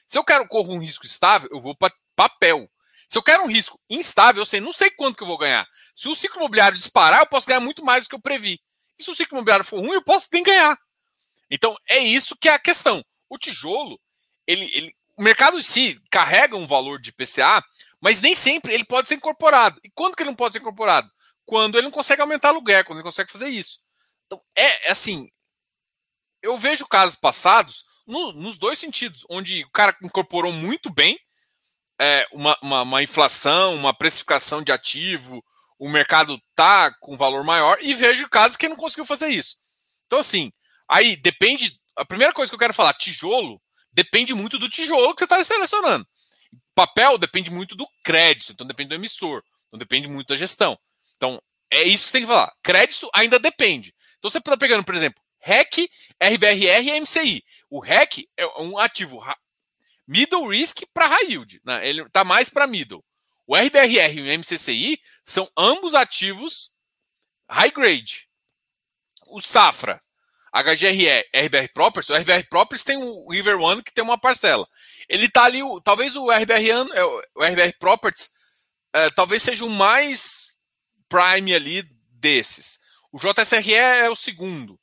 Se 0.09 0.19
eu 0.19 0.25
quero 0.25 0.49
correr 0.49 0.73
um 0.73 0.83
risco 0.83 1.07
estável, 1.07 1.49
eu 1.53 1.61
vou 1.61 1.77
para 1.77 1.95
papel. 2.17 2.69
Se 3.09 3.17
eu 3.17 3.23
quero 3.23 3.45
um 3.45 3.49
risco 3.49 3.81
instável, 3.89 4.43
eu 4.43 4.47
sei, 4.47 4.59
não 4.59 4.73
sei 4.73 4.91
quanto 4.91 5.17
que 5.17 5.23
eu 5.23 5.29
vou 5.29 5.39
ganhar. 5.39 5.65
Se 5.95 6.09
o 6.09 6.17
ciclo 6.17 6.39
imobiliário 6.39 6.77
disparar, 6.77 7.21
eu 7.21 7.27
posso 7.27 7.47
ganhar 7.47 7.61
muito 7.61 7.85
mais 7.85 8.05
do 8.05 8.09
que 8.09 8.17
eu 8.17 8.21
previ. 8.21 8.61
E 9.01 9.03
se 9.03 9.11
o 9.11 9.15
ciclo 9.15 9.39
imobiliário 9.39 9.65
for 9.65 9.81
ruim, 9.81 9.95
eu 9.95 10.05
posso 10.05 10.29
nem 10.31 10.43
ganhar. 10.43 10.79
Então, 11.51 11.75
é 11.89 11.99
isso 11.99 12.37
que 12.37 12.49
é 12.49 12.53
a 12.53 12.59
questão. 12.59 13.03
O 13.29 13.39
tijolo, 13.39 13.99
ele, 14.47 14.71
ele, 14.75 14.95
o 15.17 15.23
mercado 15.23 15.59
em 15.59 15.63
si 15.63 15.99
carrega 16.11 16.55
um 16.55 16.67
valor 16.67 17.01
de 17.01 17.11
PCA, 17.11 17.65
mas 18.01 18.21
nem 18.21 18.35
sempre 18.35 18.75
ele 18.75 18.85
pode 18.85 19.09
ser 19.09 19.15
incorporado. 19.15 19.81
E 19.83 19.91
quando 19.91 20.15
que 20.15 20.23
ele 20.23 20.31
não 20.31 20.37
pode 20.37 20.53
ser 20.53 20.59
incorporado? 20.59 21.11
Quando 21.47 21.77
ele 21.77 21.87
não 21.87 21.91
consegue 21.91 22.21
aumentar 22.21 22.51
aluguel, 22.51 22.85
quando 22.85 22.99
ele 22.99 23.07
consegue 23.07 23.33
fazer 23.33 23.49
isso. 23.49 23.81
Então, 24.27 24.41
é, 24.55 24.89
é 24.89 24.93
assim. 24.93 25.29
Eu 26.43 26.57
vejo 26.59 26.87
casos 26.87 27.17
passados 27.17 27.85
no, 28.07 28.33
nos 28.33 28.59
dois 28.59 28.79
sentidos, 28.79 29.25
onde 29.29 29.65
o 29.65 29.71
cara 29.71 29.97
incorporou 30.03 30.53
muito 30.53 30.91
bem 30.91 31.19
é, 31.99 32.27
uma, 32.33 32.57
uma, 32.63 32.83
uma 32.83 33.03
inflação, 33.03 33.75
uma 33.75 33.93
precificação 33.93 34.63
de 34.63 34.73
ativo, 34.73 35.45
o 35.81 35.89
mercado 35.89 36.39
tá 36.55 36.93
com 37.01 37.17
valor 37.17 37.43
maior 37.43 37.79
e 37.81 37.95
vejo 37.95 38.29
casos 38.29 38.57
que 38.59 38.69
não 38.69 38.77
conseguiu 38.77 39.07
fazer 39.07 39.29
isso. 39.29 39.57
Então, 40.07 40.19
assim, 40.19 40.53
aí 40.87 41.17
depende. 41.17 41.81
A 41.97 42.05
primeira 42.05 42.35
coisa 42.35 42.51
que 42.51 42.55
eu 42.55 42.59
quero 42.59 42.75
falar, 42.75 42.93
tijolo, 42.93 43.61
depende 43.91 44.35
muito 44.35 44.59
do 44.59 44.69
tijolo 44.69 45.15
que 45.15 45.21
você 45.21 45.25
está 45.25 45.43
selecionando. 45.43 46.07
Papel 46.75 47.17
depende 47.17 47.51
muito 47.51 47.75
do 47.75 47.89
crédito, 48.05 48.53
então 48.53 48.67
depende 48.67 48.91
do 48.91 48.95
emissor, 48.95 49.43
então 49.69 49.79
depende 49.79 50.07
muito 50.07 50.29
da 50.29 50.37
gestão. 50.37 50.79
Então, 51.17 51.43
é 51.71 51.83
isso 51.83 52.05
que 52.05 52.11
você 52.11 52.19
tem 52.19 52.23
que 52.23 52.29
falar. 52.29 52.53
Crédito 52.63 53.09
ainda 53.15 53.39
depende. 53.39 53.95
Então, 54.19 54.31
você 54.31 54.37
está 54.37 54.57
pegando, 54.59 54.85
por 54.85 54.95
exemplo, 54.95 55.23
REC, 55.41 55.91
RBRR 56.23 56.89
e 56.89 57.01
MCI. 57.01 57.43
O 57.71 57.81
REC 57.81 58.29
é 58.37 58.47
um 58.61 58.79
ativo 58.79 59.19
middle 60.07 60.47
risk 60.49 60.83
para 60.93 61.07
high 61.07 61.31
yield. 61.31 61.59
Né? 61.65 61.89
Ele 61.89 62.03
está 62.03 62.23
mais 62.23 62.51
para 62.51 62.67
middle. 62.67 63.03
O 63.51 63.57
RBRR 63.57 64.17
e 64.17 64.23
o 64.23 64.39
MCCI 64.39 65.01
são 65.25 65.51
ambos 65.57 65.93
ativos 65.93 66.71
high 67.51 67.73
grade. 67.73 68.29
O 69.27 69.41
Safra, 69.41 70.01
HGRE, 70.55 71.25
RBR 71.35 71.69
Properties, 71.75 72.11
o 72.11 72.15
RBR 72.15 72.47
Properties 72.49 72.85
tem 72.85 72.97
o 72.97 73.29
River 73.29 73.59
One 73.59 73.83
que 73.83 73.93
tem 73.93 74.05
uma 74.05 74.17
parcela. 74.17 74.69
Ele 75.09 75.29
tá 75.29 75.43
ali, 75.43 75.63
talvez 75.83 76.15
o 76.15 76.31
RBR, 76.31 76.71
é, 76.95 77.05
o 77.05 77.43
RBR 77.45 77.77
Properties 77.81 78.31
é, 78.93 79.11
talvez 79.11 79.43
seja 79.43 79.65
o 79.65 79.71
mais 79.71 80.55
prime 81.09 81.53
ali 81.53 81.83
desses. 82.21 82.79
O 83.11 83.19
JSRE 83.19 83.75
é 83.75 84.09
o 84.09 84.15
segundo. 84.15 84.79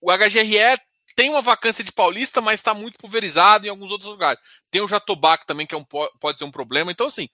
O 0.00 0.10
HGRE 0.10 0.80
tem 1.14 1.30
uma 1.30 1.42
vacância 1.42 1.84
de 1.84 1.92
paulista, 1.92 2.40
mas 2.40 2.58
está 2.58 2.74
muito 2.74 2.98
pulverizado 2.98 3.68
em 3.68 3.70
alguns 3.70 3.92
outros 3.92 4.10
lugares. 4.10 4.42
Tem 4.68 4.80
o 4.80 4.88
Jatobac 4.88 5.46
também, 5.46 5.64
que 5.64 5.76
é 5.76 5.78
um, 5.78 5.84
pode 5.84 6.38
ser 6.38 6.44
um 6.44 6.50
problema. 6.50 6.90
Então, 6.90 7.06
assim, 7.06 7.28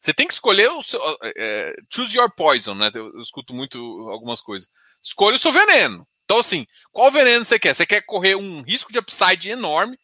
você 0.00 0.14
tem 0.14 0.26
que 0.26 0.32
escolher 0.32 0.70
o 0.70 0.82
seu. 0.82 0.98
É, 1.36 1.74
choose 1.92 2.16
your 2.16 2.30
poison, 2.30 2.74
né? 2.74 2.90
Eu, 2.94 3.20
escuto 3.20 3.52
muito 3.52 3.78
algumas 4.08 4.40
coisas. 4.40 4.66
Escolha 5.02 5.36
o 5.36 5.38
seu 5.38 5.52
veneno. 5.52 6.08
Então, 6.24 6.38
assim, 6.38 6.66
qual 6.90 7.10
veneno 7.10 7.44
você 7.44 7.58
quer? 7.58 7.74
Você 7.74 7.84
quer 7.84 8.00
correr 8.02 8.34
um 8.34 8.62
risco 8.62 8.90
de 8.90 8.98
upside 8.98 9.50
enorme? 9.50 9.98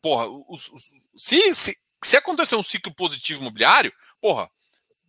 Porra, 0.00 0.28
os, 0.48 0.68
os, 0.68 0.82
se, 1.16 1.54
se, 1.54 1.76
se 2.04 2.16
acontecer 2.16 2.54
um 2.54 2.62
ciclo 2.62 2.94
positivo 2.94 3.40
imobiliário, 3.40 3.92
porra, 4.20 4.48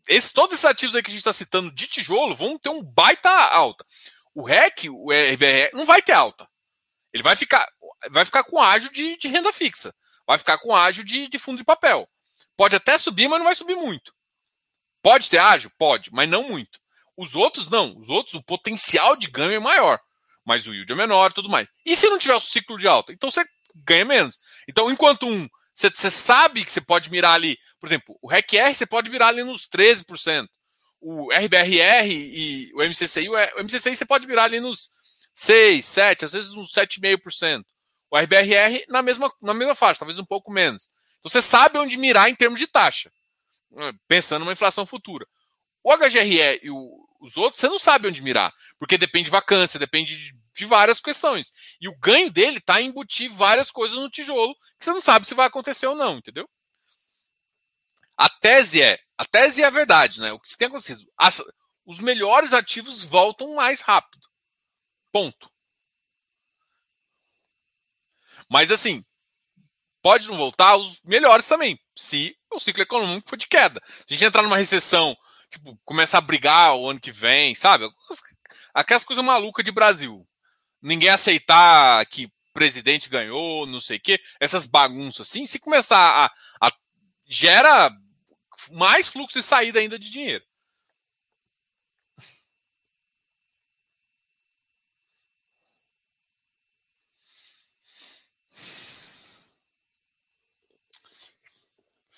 esse, 0.07 0.33
todos 0.33 0.53
esses 0.55 0.65
ativos 0.65 0.95
aí 0.95 1.03
que 1.03 1.09
a 1.09 1.11
gente 1.11 1.19
está 1.19 1.33
citando 1.33 1.71
de 1.71 1.85
tijolo 1.87 2.35
vão 2.35 2.57
ter 2.57 2.69
um 2.69 2.83
baita 2.83 3.29
alta. 3.29 3.85
O 4.33 4.43
REC, 4.43 4.89
o 4.89 5.11
RBR, 5.11 5.69
não 5.73 5.85
vai 5.85 6.01
ter 6.01 6.13
alta. 6.13 6.47
Ele 7.13 7.21
vai 7.21 7.35
ficar, 7.35 7.67
vai 8.09 8.25
ficar 8.25 8.43
com 8.43 8.59
ágio 8.59 8.91
de, 8.91 9.17
de 9.17 9.27
renda 9.27 9.53
fixa. 9.53 9.93
Vai 10.25 10.37
ficar 10.37 10.57
com 10.57 10.75
ágio 10.75 11.03
de, 11.03 11.27
de 11.27 11.37
fundo 11.37 11.59
de 11.59 11.63
papel. 11.63 12.09
Pode 12.57 12.75
até 12.75 12.97
subir, 12.97 13.29
mas 13.29 13.39
não 13.39 13.45
vai 13.45 13.55
subir 13.55 13.75
muito. 13.75 14.11
Pode 15.01 15.29
ter 15.29 15.37
ágio? 15.37 15.71
Pode, 15.77 16.11
mas 16.11 16.27
não 16.27 16.49
muito. 16.49 16.79
Os 17.15 17.35
outros 17.35 17.69
não. 17.69 17.97
Os 17.97 18.09
outros, 18.09 18.33
o 18.33 18.43
potencial 18.43 19.15
de 19.15 19.27
ganho 19.27 19.53
é 19.53 19.59
maior. 19.59 19.99
Mas 20.43 20.65
o 20.65 20.73
yield 20.73 20.91
é 20.91 20.95
menor 20.95 21.31
tudo 21.31 21.49
mais. 21.49 21.67
E 21.85 21.95
se 21.95 22.09
não 22.09 22.17
tiver 22.17 22.35
o 22.35 22.41
ciclo 22.41 22.77
de 22.77 22.87
alta? 22.87 23.13
Então 23.13 23.29
você 23.29 23.45
ganha 23.75 24.03
menos. 24.03 24.39
Então, 24.67 24.89
enquanto 24.89 25.27
um, 25.27 25.47
você, 25.73 25.89
você 25.89 26.09
sabe 26.09 26.65
que 26.65 26.71
você 26.73 26.81
pode 26.81 27.11
mirar 27.11 27.35
ali, 27.35 27.57
por 27.79 27.87
exemplo, 27.87 28.17
o 28.21 28.27
REC-R 28.27 28.73
você 28.73 28.85
pode 28.85 29.09
mirar 29.09 29.29
ali 29.29 29.43
nos 29.43 29.67
13%. 29.67 30.47
O 30.99 31.31
RBRR 31.31 32.09
e 32.09 32.71
o 32.73 32.81
MCCI, 32.83 33.29
o 33.29 33.63
MCCI 33.63 33.95
você 33.95 34.05
pode 34.05 34.25
mirar 34.25 34.45
ali 34.45 34.59
nos 34.59 34.89
6, 35.35 35.85
7, 35.85 36.25
às 36.25 36.33
vezes 36.33 36.51
uns 36.51 36.73
7,5%. 36.73 37.63
O 38.09 38.17
RBRR 38.17 38.85
na 38.87 39.03
mesma, 39.03 39.31
na 39.41 39.53
mesma 39.53 39.75
faixa, 39.75 39.99
talvez 39.99 40.17
um 40.17 40.25
pouco 40.25 40.51
menos. 40.51 40.89
Então 41.19 41.29
você 41.29 41.41
sabe 41.41 41.77
onde 41.77 41.97
mirar 41.97 42.29
em 42.29 42.35
termos 42.35 42.59
de 42.59 42.67
taxa, 42.67 43.11
pensando 44.07 44.41
numa 44.41 44.53
inflação 44.53 44.85
futura. 44.85 45.27
O 45.83 45.95
HGRE 45.95 46.59
e 46.63 46.69
o, 46.69 47.07
os 47.19 47.37
outros, 47.37 47.59
você 47.59 47.67
não 47.67 47.79
sabe 47.79 48.07
onde 48.07 48.21
mirar, 48.21 48.53
porque 48.79 48.97
depende 48.97 49.25
de 49.25 49.31
vacância, 49.31 49.79
depende 49.79 50.17
de, 50.17 50.39
de 50.53 50.65
várias 50.65 50.99
questões. 50.99 51.51
E 51.79 51.87
o 51.87 51.97
ganho 51.97 52.31
dele 52.31 52.57
está 52.57 52.81
em 52.81 52.87
embutir 52.87 53.31
várias 53.31 53.71
coisas 53.71 53.97
no 53.97 54.09
tijolo 54.09 54.55
que 54.77 54.85
você 54.85 54.91
não 54.91 55.01
sabe 55.01 55.27
se 55.27 55.33
vai 55.33 55.47
acontecer 55.47 55.87
ou 55.87 55.95
não, 55.95 56.17
entendeu? 56.17 56.49
A 58.15 58.29
tese 58.29 58.81
é, 58.81 58.99
a 59.17 59.25
tese 59.25 59.61
é 59.61 59.65
a 59.65 59.69
verdade, 59.69 60.19
né? 60.19 60.31
O 60.31 60.39
que 60.39 60.57
tem 60.57 60.67
acontecido? 60.67 61.03
As, 61.17 61.41
os 61.85 61.99
melhores 61.99 62.53
ativos 62.53 63.03
voltam 63.03 63.55
mais 63.55 63.81
rápido. 63.81 64.27
Ponto. 65.11 65.51
Mas 68.49 68.71
assim, 68.71 69.05
pode 70.07 70.29
não 70.29 70.37
voltar 70.37 70.77
os 70.77 71.01
melhores 71.03 71.45
também, 71.45 71.77
se 71.93 72.33
o 72.49 72.61
ciclo 72.61 72.81
econômico 72.81 73.27
for 73.27 73.35
de 73.35 73.45
queda. 73.45 73.81
Se 73.85 74.05
a 74.09 74.13
gente 74.13 74.23
entrar 74.23 74.41
numa 74.41 74.55
recessão, 74.55 75.13
tipo, 75.51 75.77
começar 75.83 76.19
a 76.19 76.21
brigar 76.21 76.77
o 76.77 76.89
ano 76.89 76.97
que 76.97 77.11
vem, 77.11 77.53
sabe? 77.53 77.89
Aquelas 78.73 79.03
coisas 79.03 79.25
malucas 79.25 79.65
de 79.65 79.71
Brasil. 79.71 80.25
Ninguém 80.81 81.09
aceitar 81.09 82.05
que 82.05 82.31
presidente 82.53 83.09
ganhou, 83.09 83.67
não 83.67 83.81
sei 83.81 83.97
o 83.97 83.99
quê, 83.99 84.17
essas 84.39 84.65
bagunças 84.65 85.27
assim, 85.27 85.45
se 85.45 85.59
começar 85.59 85.97
a, 85.97 86.67
a 86.67 86.71
gera 87.27 87.91
mais 88.71 89.09
fluxo 89.09 89.37
de 89.37 89.43
saída 89.43 89.79
ainda 89.79 89.99
de 89.99 90.09
dinheiro. 90.09 90.45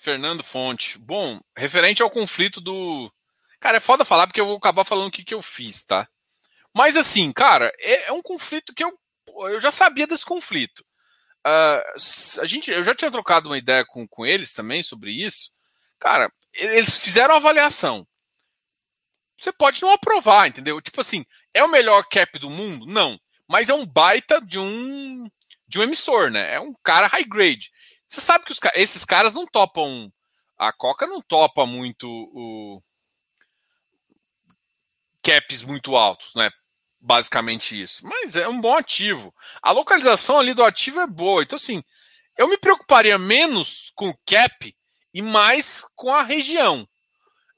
Fernando 0.00 0.42
Fonte. 0.42 0.98
Bom, 0.98 1.38
referente 1.54 2.02
ao 2.02 2.10
conflito 2.10 2.58
do. 2.58 3.12
Cara, 3.60 3.76
é 3.76 3.80
foda 3.80 4.04
falar 4.04 4.26
porque 4.26 4.40
eu 4.40 4.46
vou 4.46 4.56
acabar 4.56 4.82
falando 4.84 5.08
o 5.08 5.10
que, 5.10 5.22
que 5.22 5.34
eu 5.34 5.42
fiz, 5.42 5.84
tá? 5.84 6.08
Mas 6.74 6.96
assim, 6.96 7.30
cara, 7.32 7.70
é, 7.78 8.08
é 8.08 8.12
um 8.12 8.22
conflito 8.22 8.74
que 8.74 8.82
eu, 8.82 8.98
eu 9.50 9.60
já 9.60 9.70
sabia 9.70 10.06
desse 10.06 10.24
conflito. 10.24 10.82
Uh, 11.46 12.40
a 12.40 12.46
gente, 12.46 12.70
eu 12.70 12.82
já 12.82 12.94
tinha 12.94 13.10
trocado 13.10 13.48
uma 13.48 13.58
ideia 13.58 13.84
com, 13.84 14.08
com 14.08 14.24
eles 14.24 14.54
também 14.54 14.82
sobre 14.82 15.10
isso. 15.10 15.50
Cara, 15.98 16.32
eles 16.54 16.96
fizeram 16.96 17.34
avaliação. 17.34 18.06
Você 19.36 19.52
pode 19.52 19.82
não 19.82 19.92
aprovar, 19.92 20.48
entendeu? 20.48 20.80
Tipo 20.80 21.02
assim, 21.02 21.24
é 21.52 21.62
o 21.62 21.70
melhor 21.70 22.04
cap 22.08 22.38
do 22.38 22.48
mundo? 22.48 22.86
Não. 22.86 23.20
Mas 23.46 23.68
é 23.68 23.74
um 23.74 23.84
baita 23.84 24.40
de 24.40 24.58
um 24.58 25.26
de 25.68 25.78
um 25.78 25.82
emissor, 25.82 26.30
né? 26.30 26.54
É 26.54 26.60
um 26.60 26.74
cara 26.82 27.06
high 27.06 27.24
grade. 27.24 27.70
Você 28.10 28.20
sabe 28.20 28.44
que 28.44 28.50
os, 28.50 28.58
esses 28.74 29.04
caras 29.04 29.34
não 29.34 29.46
topam. 29.46 30.12
A 30.58 30.72
Coca 30.72 31.06
não 31.06 31.22
topa 31.22 31.64
muito 31.64 32.08
o 32.10 32.82
caps 35.22 35.62
muito 35.62 35.94
altos, 35.94 36.34
né? 36.34 36.50
Basicamente 37.00 37.80
isso. 37.80 38.04
Mas 38.04 38.34
é 38.34 38.48
um 38.48 38.60
bom 38.60 38.76
ativo. 38.76 39.32
A 39.62 39.70
localização 39.70 40.40
ali 40.40 40.52
do 40.54 40.64
ativo 40.64 41.00
é 41.00 41.06
boa. 41.06 41.44
Então, 41.44 41.56
assim, 41.56 41.84
eu 42.36 42.48
me 42.48 42.58
preocuparia 42.58 43.16
menos 43.16 43.92
com 43.94 44.08
o 44.08 44.18
cap 44.26 44.76
e 45.14 45.22
mais 45.22 45.86
com 45.94 46.12
a 46.12 46.24
região. 46.24 46.86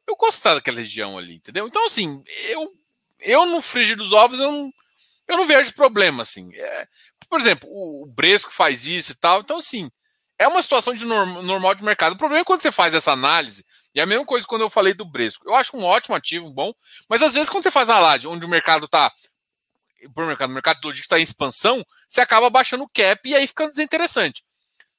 Eu 0.06 0.16
gostar 0.16 0.54
daquela 0.54 0.80
região 0.80 1.16
ali, 1.16 1.36
entendeu? 1.36 1.66
Então, 1.66 1.86
assim, 1.86 2.22
eu, 2.48 2.70
eu 3.20 3.46
no 3.46 3.62
frigir 3.62 3.96
dos 3.96 4.12
ovos, 4.12 4.38
eu 4.38 4.52
não, 4.52 4.72
eu 5.26 5.36
não 5.38 5.46
vejo 5.46 5.74
problema, 5.74 6.22
assim. 6.22 6.54
É, 6.54 6.88
por 7.28 7.40
exemplo, 7.40 7.68
o, 7.70 8.04
o 8.04 8.06
Bresco 8.06 8.52
faz 8.52 8.84
isso 8.84 9.12
e 9.12 9.16
tal. 9.16 9.40
Então, 9.40 9.56
assim, 9.56 9.90
é 10.42 10.48
uma 10.48 10.62
situação 10.62 10.94
de 10.94 11.04
norm, 11.04 11.42
normal 11.42 11.74
de 11.74 11.84
mercado. 11.84 12.12
O 12.12 12.18
problema 12.18 12.42
é 12.42 12.44
quando 12.44 12.62
você 12.62 12.72
faz 12.72 12.94
essa 12.94 13.12
análise, 13.12 13.64
e 13.94 14.00
é 14.00 14.02
a 14.02 14.06
mesma 14.06 14.24
coisa 14.24 14.46
quando 14.46 14.62
eu 14.62 14.70
falei 14.70 14.94
do 14.94 15.04
Bresco. 15.04 15.48
Eu 15.48 15.54
acho 15.54 15.76
um 15.76 15.84
ótimo 15.84 16.16
ativo, 16.16 16.50
bom, 16.50 16.72
mas 17.08 17.22
às 17.22 17.34
vezes 17.34 17.48
quando 17.48 17.64
você 17.64 17.70
faz 17.70 17.88
a 17.88 17.98
análise 17.98 18.26
onde 18.26 18.44
o 18.44 18.48
mercado 18.48 18.86
está 18.86 19.12
por 20.14 20.26
mercado, 20.26 20.50
o 20.50 20.54
mercado 20.54 20.84
logístico 20.84 21.06
está 21.14 21.20
em 21.20 21.22
expansão, 21.22 21.84
você 22.08 22.20
acaba 22.20 22.50
baixando 22.50 22.82
o 22.82 22.88
cap 22.88 23.28
e 23.28 23.34
aí 23.34 23.46
ficando 23.46 23.70
desinteressante. 23.70 24.44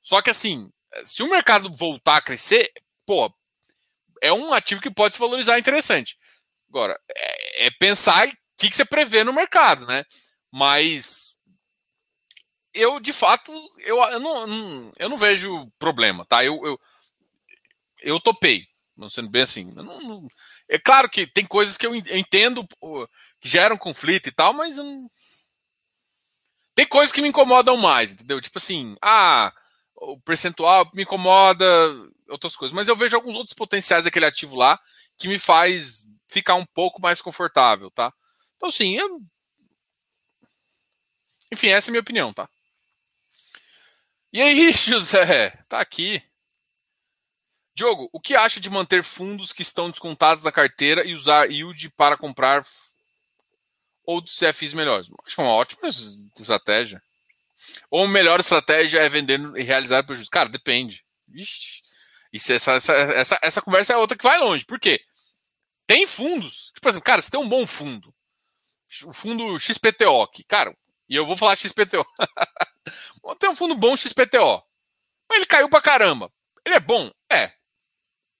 Só 0.01 0.21
que 0.21 0.29
assim, 0.29 0.69
se 1.03 1.21
o 1.21 1.29
mercado 1.29 1.73
voltar 1.73 2.17
a 2.17 2.21
crescer, 2.21 2.71
pô, 3.05 3.33
é 4.21 4.31
um 4.31 4.53
ativo 4.53 4.81
que 4.81 4.89
pode 4.89 5.15
se 5.15 5.19
valorizar 5.19 5.59
interessante. 5.59 6.17
Agora, 6.69 6.97
é, 7.09 7.67
é 7.67 7.71
pensar 7.71 8.27
o 8.27 8.31
que, 8.57 8.69
que 8.69 8.75
você 8.75 8.85
prevê 8.85 9.23
no 9.23 9.33
mercado, 9.33 9.85
né? 9.85 10.05
Mas 10.49 11.32
eu, 12.73 12.99
de 12.99 13.13
fato, 13.13 13.51
eu, 13.79 13.97
eu, 14.03 14.19
não, 14.19 14.91
eu 14.97 15.09
não 15.09 15.17
vejo 15.17 15.71
problema, 15.77 16.25
tá? 16.25 16.43
Eu, 16.43 16.59
eu, 16.65 16.79
eu 18.01 18.19
topei, 18.19 18.67
não 18.95 19.09
sendo 19.09 19.29
bem 19.29 19.43
assim. 19.43 19.65
Não, 19.73 19.83
não, 19.83 20.27
é 20.67 20.79
claro 20.79 21.09
que 21.09 21.27
tem 21.27 21.45
coisas 21.45 21.77
que 21.77 21.85
eu 21.85 21.95
entendo 21.95 22.67
que 23.39 23.49
geram 23.49 23.77
conflito 23.77 24.27
e 24.27 24.31
tal, 24.31 24.53
mas 24.53 24.77
não... 24.77 25.09
tem 26.75 26.85
coisas 26.85 27.11
que 27.13 27.21
me 27.21 27.29
incomodam 27.29 27.77
mais, 27.77 28.13
entendeu? 28.13 28.41
Tipo 28.41 28.57
assim, 28.57 28.95
ah, 29.01 29.53
o 29.95 30.19
percentual 30.21 30.89
me 30.93 31.03
incomoda, 31.03 31.65
outras 32.29 32.55
coisas. 32.55 32.75
Mas 32.75 32.87
eu 32.87 32.95
vejo 32.95 33.15
alguns 33.15 33.35
outros 33.35 33.55
potenciais 33.55 34.03
daquele 34.03 34.25
ativo 34.25 34.55
lá 34.55 34.79
que 35.17 35.27
me 35.27 35.39
faz 35.39 36.07
ficar 36.27 36.55
um 36.55 36.65
pouco 36.65 37.01
mais 37.01 37.21
confortável, 37.21 37.91
tá? 37.91 38.11
Então, 38.57 38.69
assim, 38.69 38.95
eu... 38.95 39.21
enfim, 41.51 41.69
essa 41.69 41.89
é 41.89 41.91
a 41.91 41.93
minha 41.93 42.01
opinião, 42.01 42.33
tá? 42.33 42.49
E 44.33 44.41
aí, 44.41 44.73
José? 44.73 45.51
Tá 45.69 45.79
aqui. 45.79 46.21
Diogo, 47.75 48.09
o 48.11 48.19
que 48.19 48.35
acha 48.35 48.59
de 48.59 48.69
manter 48.69 49.03
fundos 49.03 49.53
que 49.53 49.61
estão 49.61 49.91
descontados 49.91 50.43
da 50.43 50.51
carteira 50.51 51.05
e 51.05 51.13
usar 51.13 51.49
yield 51.49 51.89
para 51.91 52.17
comprar 52.17 52.65
ou 54.05 54.19
dos 54.19 54.37
CFIs 54.37 54.73
melhores? 54.73 55.07
Acho 55.25 55.41
uma 55.41 55.51
ótima 55.51 55.87
estratégia. 55.87 57.01
Ou 57.89 58.05
a 58.05 58.07
melhor 58.07 58.39
estratégia 58.39 58.99
é 58.99 59.07
vender 59.07 59.39
e 59.55 59.63
realizar 59.63 60.03
prejuízo? 60.03 60.31
Cara, 60.31 60.49
depende. 60.49 61.05
Ixi, 61.33 61.83
isso, 62.31 62.53
essa, 62.53 62.73
essa, 62.73 62.93
essa, 62.93 63.39
essa 63.41 63.61
conversa 63.61 63.93
é 63.93 63.97
outra 63.97 64.17
que 64.17 64.23
vai 64.23 64.39
longe. 64.39 64.65
Por 64.65 64.79
quê? 64.79 64.99
Tem 65.85 66.07
fundos. 66.07 66.71
Tipo 66.73 66.89
assim, 66.89 66.99
cara, 66.99 67.21
você 67.21 67.29
tem 67.29 67.39
um 67.39 67.49
bom 67.49 67.65
fundo. 67.67 68.13
O 69.05 69.13
fundo 69.13 69.59
XPTO. 69.59 70.27
Cara, 70.47 70.75
e 71.07 71.15
eu 71.15 71.25
vou 71.25 71.37
falar 71.37 71.55
XPTO. 71.55 72.05
Tem 73.39 73.49
um 73.49 73.55
fundo 73.55 73.75
bom 73.75 73.95
XPTO. 73.95 74.63
Mas 75.29 75.37
ele 75.37 75.45
caiu 75.45 75.69
pra 75.69 75.81
caramba. 75.81 76.31
Ele 76.65 76.75
é 76.75 76.79
bom? 76.79 77.11
É. 77.31 77.51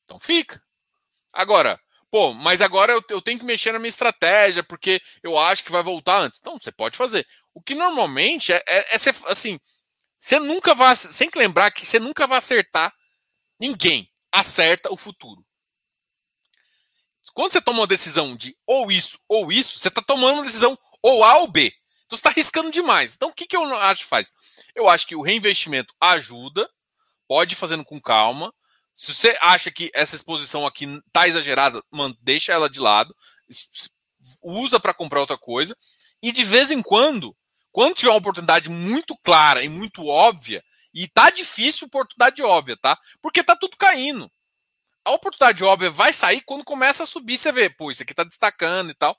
Então 0.04 0.20
fica. 0.20 0.62
Agora, 1.32 1.80
pô, 2.12 2.34
mas 2.34 2.62
agora 2.62 2.94
eu, 2.94 3.04
eu 3.10 3.22
tenho 3.22 3.40
que 3.40 3.46
mexer 3.46 3.72
na 3.72 3.80
minha 3.80 3.90
estratégia, 3.90 4.64
porque 4.64 5.02
eu 5.22 5.38
acho 5.38 5.64
que 5.64 5.72
vai 5.72 5.82
voltar 5.82 6.20
antes. 6.20 6.40
Então, 6.40 6.60
você 6.60 6.72
pode 6.72 6.98
fazer. 6.98 7.26
O 7.54 7.62
que 7.62 7.76
normalmente 7.76 8.54
é, 8.54 8.64
é, 8.68 8.96
é 8.96 8.98
ser, 8.98 9.16
assim, 9.26 9.60
você 10.20 10.40
nunca 10.40 10.74
vai. 10.76 10.96
Que 10.96 11.40
lembrar 11.40 11.72
que 11.72 11.86
você 11.86 12.00
nunca 12.00 12.28
vai 12.28 12.38
acertar. 12.38 12.94
Ninguém 13.60 14.10
acerta 14.32 14.92
o 14.92 14.98
futuro. 14.98 15.46
Quando 17.34 17.52
você 17.52 17.62
toma 17.62 17.80
uma 17.80 17.88
decisão 17.88 18.36
de 18.36 18.56
ou 18.66 18.92
isso 18.92 19.18
ou 19.28 19.52
isso, 19.52 19.80
você 19.80 19.88
está 19.88 20.02
tomando 20.02 20.36
uma 20.36 20.46
decisão 20.46 20.78
ou 21.02 21.24
A 21.24 21.38
ou 21.38 21.48
B. 21.48 21.74
Então 22.14 22.18
você 22.18 22.28
está 22.28 22.30
arriscando 22.30 22.72
demais. 22.72 23.16
Então 23.16 23.30
o 23.30 23.34
que, 23.34 23.48
que 23.48 23.58
eu 23.58 23.64
acho 23.76 24.04
que 24.04 24.10
faz? 24.10 24.32
Eu 24.76 24.88
acho 24.88 25.08
que 25.08 25.16
o 25.16 25.22
reinvestimento 25.22 25.94
ajuda, 26.00 26.70
pode 27.28 27.54
ir 27.54 27.58
fazendo 27.58 27.84
com 27.84 28.00
calma. 28.00 28.54
Se 28.96 29.14
você 29.14 29.36
acha 29.42 29.72
que 29.72 29.90
essa 29.96 30.16
exposição 30.16 30.68
aqui 30.68 30.86
está 31.08 31.28
exagerada, 31.28 31.82
deixa 32.22 32.54
ela 32.54 32.70
de 32.70 32.80
lado, 32.80 33.16
usa 34.44 34.80
para 34.80 34.94
comprar 34.94 35.22
outra 35.22 35.38
coisa. 35.38 35.76
E 36.22 36.32
de 36.32 36.44
vez 36.44 36.70
em 36.70 36.84
quando, 36.84 37.36
quando 37.72 37.96
tiver 37.96 38.12
uma 38.12 38.20
oportunidade 38.20 38.70
muito 38.70 39.18
clara 39.24 39.64
e 39.64 39.70
muito 39.70 40.06
óbvia, 40.06 40.64
e 40.94 41.08
tá 41.08 41.32
difícil 41.32 41.88
oportunidade 41.88 42.44
óbvia, 42.44 42.78
tá? 42.78 42.96
Porque 43.20 43.44
tá 43.44 43.56
tudo 43.56 43.76
caindo. 43.76 44.30
A 45.04 45.12
oportunidade 45.12 45.64
óbvia 45.64 45.90
vai 45.90 46.14
sair 46.14 46.42
quando 46.42 46.64
começa 46.64 47.02
a 47.02 47.08
subir, 47.08 47.40
você 47.40 47.52
vê, 47.52 47.72
pô, 47.72 47.90
isso 47.90 48.04
aqui 48.04 48.14
tá 48.14 48.24
destacando 48.24 48.92
e 48.92 48.94
tal. 48.94 49.18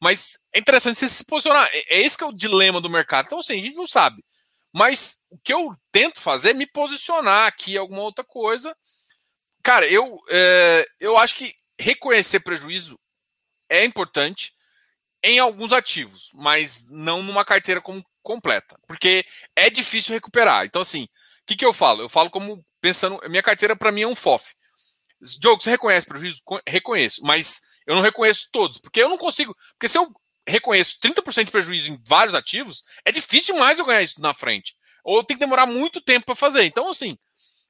Mas 0.00 0.38
é 0.52 0.58
interessante 0.58 0.98
você 0.98 1.08
se 1.08 1.24
posicionar. 1.24 1.68
É, 1.72 1.98
é 1.98 2.00
esse 2.00 2.16
que 2.16 2.24
é 2.24 2.26
o 2.26 2.32
dilema 2.32 2.80
do 2.80 2.90
mercado. 2.90 3.26
Então, 3.26 3.40
assim, 3.40 3.54
a 3.54 3.62
gente 3.62 3.76
não 3.76 3.86
sabe. 3.86 4.24
Mas 4.72 5.20
o 5.28 5.38
que 5.38 5.52
eu 5.52 5.76
tento 5.92 6.22
fazer 6.22 6.50
é 6.50 6.54
me 6.54 6.66
posicionar 6.66 7.46
aqui 7.46 7.76
alguma 7.76 8.02
outra 8.02 8.24
coisa. 8.24 8.74
Cara, 9.62 9.86
eu, 9.86 10.18
é, 10.30 10.86
eu 10.98 11.16
acho 11.16 11.36
que 11.36 11.54
reconhecer 11.78 12.40
prejuízo 12.40 12.98
é 13.68 13.84
importante 13.84 14.54
em 15.22 15.38
alguns 15.38 15.72
ativos, 15.72 16.30
mas 16.32 16.86
não 16.88 17.22
numa 17.22 17.44
carteira 17.44 17.80
como 17.80 18.04
completa, 18.22 18.78
porque 18.86 19.24
é 19.54 19.68
difícil 19.68 20.14
recuperar. 20.14 20.64
Então, 20.64 20.80
assim, 20.80 21.04
o 21.04 21.08
que, 21.46 21.56
que 21.56 21.64
eu 21.64 21.72
falo? 21.72 22.02
Eu 22.02 22.08
falo 22.08 22.30
como 22.30 22.64
pensando, 22.80 23.20
minha 23.28 23.42
carteira 23.42 23.76
para 23.76 23.92
mim 23.92 24.02
é 24.02 24.06
um 24.06 24.14
FOF. 24.14 24.54
Diogo, 25.38 25.62
você 25.62 25.70
reconhece 25.70 26.06
prejuízo? 26.06 26.42
Reconheço, 26.66 27.22
mas 27.22 27.60
eu 27.90 27.96
não 27.96 28.02
reconheço 28.02 28.48
todos, 28.52 28.78
porque 28.78 29.02
eu 29.02 29.08
não 29.08 29.18
consigo. 29.18 29.52
Porque 29.72 29.88
se 29.88 29.98
eu 29.98 30.08
reconheço 30.46 30.96
30% 31.00 31.46
de 31.46 31.50
prejuízo 31.50 31.90
em 31.90 32.00
vários 32.06 32.36
ativos, 32.36 32.84
é 33.04 33.10
difícil 33.10 33.54
demais 33.54 33.80
eu 33.80 33.84
ganhar 33.84 34.00
isso 34.00 34.20
na 34.20 34.32
frente. 34.32 34.76
Ou 35.02 35.24
tem 35.24 35.36
que 35.36 35.40
demorar 35.40 35.66
muito 35.66 36.00
tempo 36.00 36.26
para 36.26 36.36
fazer. 36.36 36.62
Então, 36.62 36.88
assim, 36.88 37.18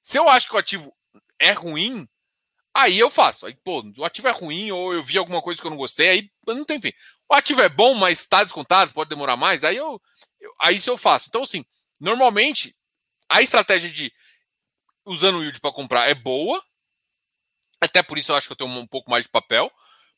se 0.02 0.18
eu 0.18 0.28
acho 0.28 0.46
que 0.46 0.54
o 0.54 0.58
ativo 0.58 0.94
é 1.38 1.52
ruim, 1.52 2.06
aí 2.74 2.98
eu 2.98 3.08
faço. 3.08 3.46
Aí, 3.46 3.56
pô, 3.64 3.82
o 3.96 4.04
ativo 4.04 4.28
é 4.28 4.30
ruim, 4.30 4.70
ou 4.70 4.92
eu 4.92 5.02
vi 5.02 5.16
alguma 5.16 5.40
coisa 5.40 5.58
que 5.58 5.66
eu 5.66 5.70
não 5.70 5.78
gostei, 5.78 6.08
aí 6.10 6.30
não 6.46 6.66
tem 6.66 6.78
fim. 6.78 6.92
O 7.26 7.34
ativo 7.34 7.62
é 7.62 7.68
bom, 7.70 7.94
mas 7.94 8.20
está 8.20 8.44
descontado, 8.44 8.92
pode 8.92 9.08
demorar 9.08 9.38
mais, 9.38 9.64
aí 9.64 9.76
eu, 9.76 9.98
eu 10.38 10.52
aí 10.60 10.76
isso 10.76 10.90
eu 10.90 10.98
faço. 10.98 11.28
Então, 11.28 11.44
assim, 11.44 11.64
normalmente 11.98 12.76
a 13.26 13.40
estratégia 13.40 13.88
de 13.88 14.12
usando 15.06 15.38
o 15.38 15.42
yield 15.42 15.60
para 15.60 15.72
comprar 15.72 16.10
é 16.10 16.14
boa. 16.14 16.62
Até 17.80 18.02
por 18.02 18.18
isso 18.18 18.32
eu 18.32 18.36
acho 18.36 18.46
que 18.46 18.52
eu 18.52 18.56
tenho 18.56 18.70
um 18.70 18.86
pouco 18.86 19.10
mais 19.10 19.24
de 19.24 19.30
papel. 19.30 19.72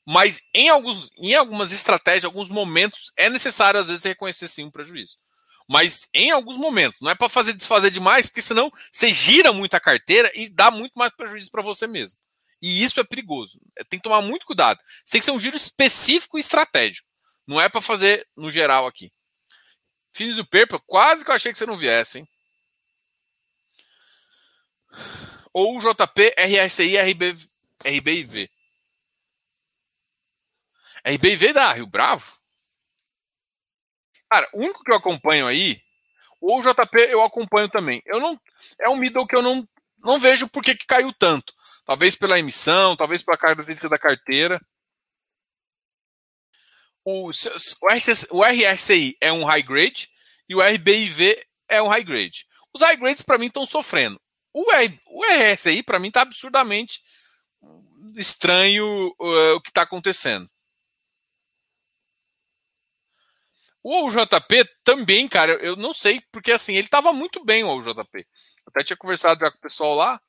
Mas 0.07 0.43
em, 0.53 0.69
alguns, 0.69 1.11
em 1.17 1.35
algumas 1.35 1.73
estratégias, 1.73 2.25
alguns 2.25 2.49
momentos, 2.49 3.13
é 3.17 3.31
necessário, 3.31 3.79
às 3.79 3.89
vezes, 3.89 4.05
reconhecer 4.05 4.49
sim 4.49 4.65
um 4.65 4.71
prejuízo. 4.71 5.17
Mas 5.69 6.09
em 6.13 6.31
alguns 6.31 6.57
momentos, 6.57 7.01
não 7.01 7.11
é 7.11 7.15
para 7.15 7.29
fazer 7.29 7.53
desfazer 7.53 7.91
demais, 7.91 8.29
porque 8.29 8.43
senão 8.43 8.71
você 8.91 9.13
gira 9.13 9.53
muito 9.53 9.75
a 9.75 9.81
carteira 9.81 10.31
e 10.35 10.49
dá 10.49 10.71
muito 10.71 10.93
mais 10.95 11.15
prejuízo 11.15 11.51
para 11.51 11.63
você 11.63 11.87
mesmo. 11.87 12.19
E 12.61 12.83
isso 12.83 13.01
é 13.01 13.05
perigoso. 13.05 13.61
É, 13.77 13.83
tem 13.85 13.99
que 13.99 14.05
tomar 14.05 14.21
muito 14.21 14.47
cuidado. 14.47 14.79
Tem 15.11 15.21
que 15.21 15.25
ser 15.25 15.33
um 15.33 15.41
giro 15.41 15.57
específico 15.57 16.37
e 16.37 16.41
estratégico. 16.41 17.09
Não 17.47 17.61
é 17.61 17.69
para 17.69 17.81
fazer 17.81 18.27
no 18.37 18.53
geral 18.53 18.87
aqui. 18.87 19.13
Fins 20.13 20.37
do 20.37 20.47
Perpa, 20.47 20.79
quase 20.87 21.25
que 21.25 21.31
eu 21.31 21.35
achei 21.35 21.51
que 21.51 21.59
você 21.59 21.67
não 21.67 21.77
viesse, 21.77 22.19
hein? 22.19 22.29
Ou 25.53 25.81
JP, 25.81 26.35
RSI, 26.39 26.97
RB, 26.99 27.37
RBIV. 27.85 28.51
RBIV 31.07 31.53
da 31.53 31.73
Rio 31.73 31.87
Bravo? 31.87 32.39
Cara, 34.31 34.49
o 34.55 34.61
único 34.61 34.83
que 34.83 34.91
eu 34.91 34.97
acompanho 34.97 35.47
aí, 35.47 35.81
o 36.41 36.61
JP 36.63 36.99
eu 37.11 37.23
acompanho 37.23 37.69
também. 37.69 38.03
Eu 38.07 38.19
não 38.19 38.41
é 38.81 38.89
um 38.89 38.97
middle 38.97 39.27
que 39.27 39.37
eu 39.37 39.43
não, 39.43 39.67
não 39.99 40.19
vejo 40.19 40.49
por 40.49 40.63
que 40.63 40.75
caiu 40.75 41.13
tanto. 41.13 41.55
Talvez 41.85 42.17
pela 42.17 42.39
emissão, 42.39 42.97
talvez 42.97 43.23
pela 43.23 43.37
característica 43.37 43.89
da 43.89 43.99
carteira. 43.99 44.61
O, 47.05 47.31
o, 47.31 48.45
RSI 48.45 49.17
é 49.21 49.33
um 49.33 49.45
high 49.45 49.63
grade 49.63 50.09
e 50.49 50.55
o 50.55 50.61
RBIV 50.61 51.37
é 51.69 51.83
um 51.83 51.89
high 51.89 52.05
grade. 52.05 52.47
Os 52.73 52.81
high 52.81 52.97
grades 52.97 53.23
para 53.23 53.39
mim 53.39 53.47
estão 53.47 53.67
sofrendo. 53.67 54.21
O, 54.55 54.73
R, 54.73 55.01
o 55.07 55.25
RSI 55.25 55.83
para 55.83 55.99
mim 55.99 56.09
está 56.09 56.23
absurdamente 56.23 57.01
estranho 58.17 59.15
uh, 59.21 59.55
o 59.55 59.61
que 59.61 59.71
está 59.71 59.83
acontecendo. 59.83 60.49
O 63.83 64.09
JP 64.11 64.65
também, 64.85 65.27
cara, 65.27 65.55
eu 65.55 65.75
não 65.75 65.93
sei, 65.93 66.21
porque 66.31 66.53
assim, 66.53 66.75
ele 66.75 66.89
tava 66.89 67.13
muito 67.13 67.45
bem, 67.45 67.65
o 67.65 67.83
JP. 67.83 68.27
Até 68.67 68.85
tinha 68.85 68.97
conversado 68.97 69.41
já 69.41 69.51
com 69.51 69.59
o 69.59 69.61
pessoal 69.61 69.95
lá. 69.97 70.21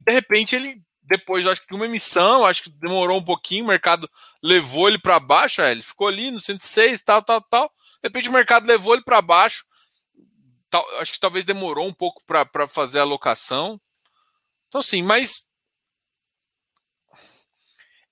De 0.00 0.12
repente, 0.12 0.56
ele, 0.56 0.82
depois, 1.00 1.46
acho 1.46 1.60
que 1.60 1.68
de 1.68 1.74
uma 1.74 1.84
emissão, 1.84 2.44
acho 2.44 2.64
que 2.64 2.70
demorou 2.70 3.20
um 3.20 3.24
pouquinho, 3.24 3.64
o 3.64 3.68
mercado 3.68 4.10
levou 4.42 4.88
ele 4.88 4.98
para 4.98 5.20
baixo, 5.20 5.62
é, 5.62 5.70
ele 5.70 5.82
ficou 5.82 6.08
ali 6.08 6.32
no 6.32 6.40
106, 6.40 7.02
tal, 7.02 7.22
tal, 7.22 7.40
tal. 7.42 7.68
De 8.02 8.08
repente, 8.08 8.28
o 8.28 8.32
mercado 8.32 8.66
levou 8.66 8.94
ele 8.94 9.04
para 9.04 9.22
baixo. 9.22 9.64
Tal, 10.68 10.84
acho 10.98 11.12
que 11.12 11.20
talvez 11.20 11.44
demorou 11.44 11.86
um 11.86 11.94
pouco 11.94 12.24
para 12.26 12.66
fazer 12.66 12.98
a 12.98 13.02
alocação. 13.02 13.80
Então, 14.66 14.80
assim, 14.80 15.02
mas. 15.02 15.46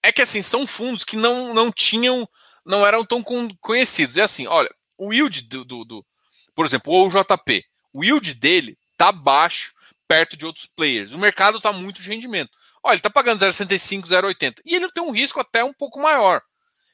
É 0.05 0.13
que 0.13 0.23
assim, 0.23 0.43
são 0.43 0.67
fundos 0.67 1.05
que 1.05 1.17
não, 1.17 1.53
não 1.53 1.71
tinham 1.71 2.29
não 2.65 2.87
eram 2.87 3.05
tão 3.05 3.23
conhecidos. 3.61 4.17
É 4.17 4.23
assim, 4.23 4.47
olha, 4.47 4.73
o 4.99 5.13
yield 5.13 5.43
do, 5.43 5.65
do, 5.65 5.85
do 5.85 6.07
por 6.55 6.67
exemplo, 6.67 6.93
o 6.93 7.09
JP, 7.09 7.65
o 7.93 8.05
yield 8.05 8.35
dele 8.35 8.79
tá 8.97 9.11
baixo 9.11 9.75
perto 10.07 10.37
de 10.37 10.45
outros 10.45 10.67
players. 10.67 11.13
O 11.13 11.19
mercado 11.19 11.61
tá 11.61 11.73
muito 11.73 12.03
de 12.03 12.09
rendimento. 12.09 12.51
Olha, 12.83 12.95
ele 12.95 13.03
tá 13.03 13.11
pagando 13.11 13.41
0,65, 13.41 14.07
0,80. 14.07 14.61
E 14.65 14.75
ele 14.75 14.91
tem 14.91 15.03
um 15.03 15.11
risco 15.11 15.41
até 15.41 15.65
um 15.65 15.73
pouco 15.73 16.01
maior. 16.01 16.43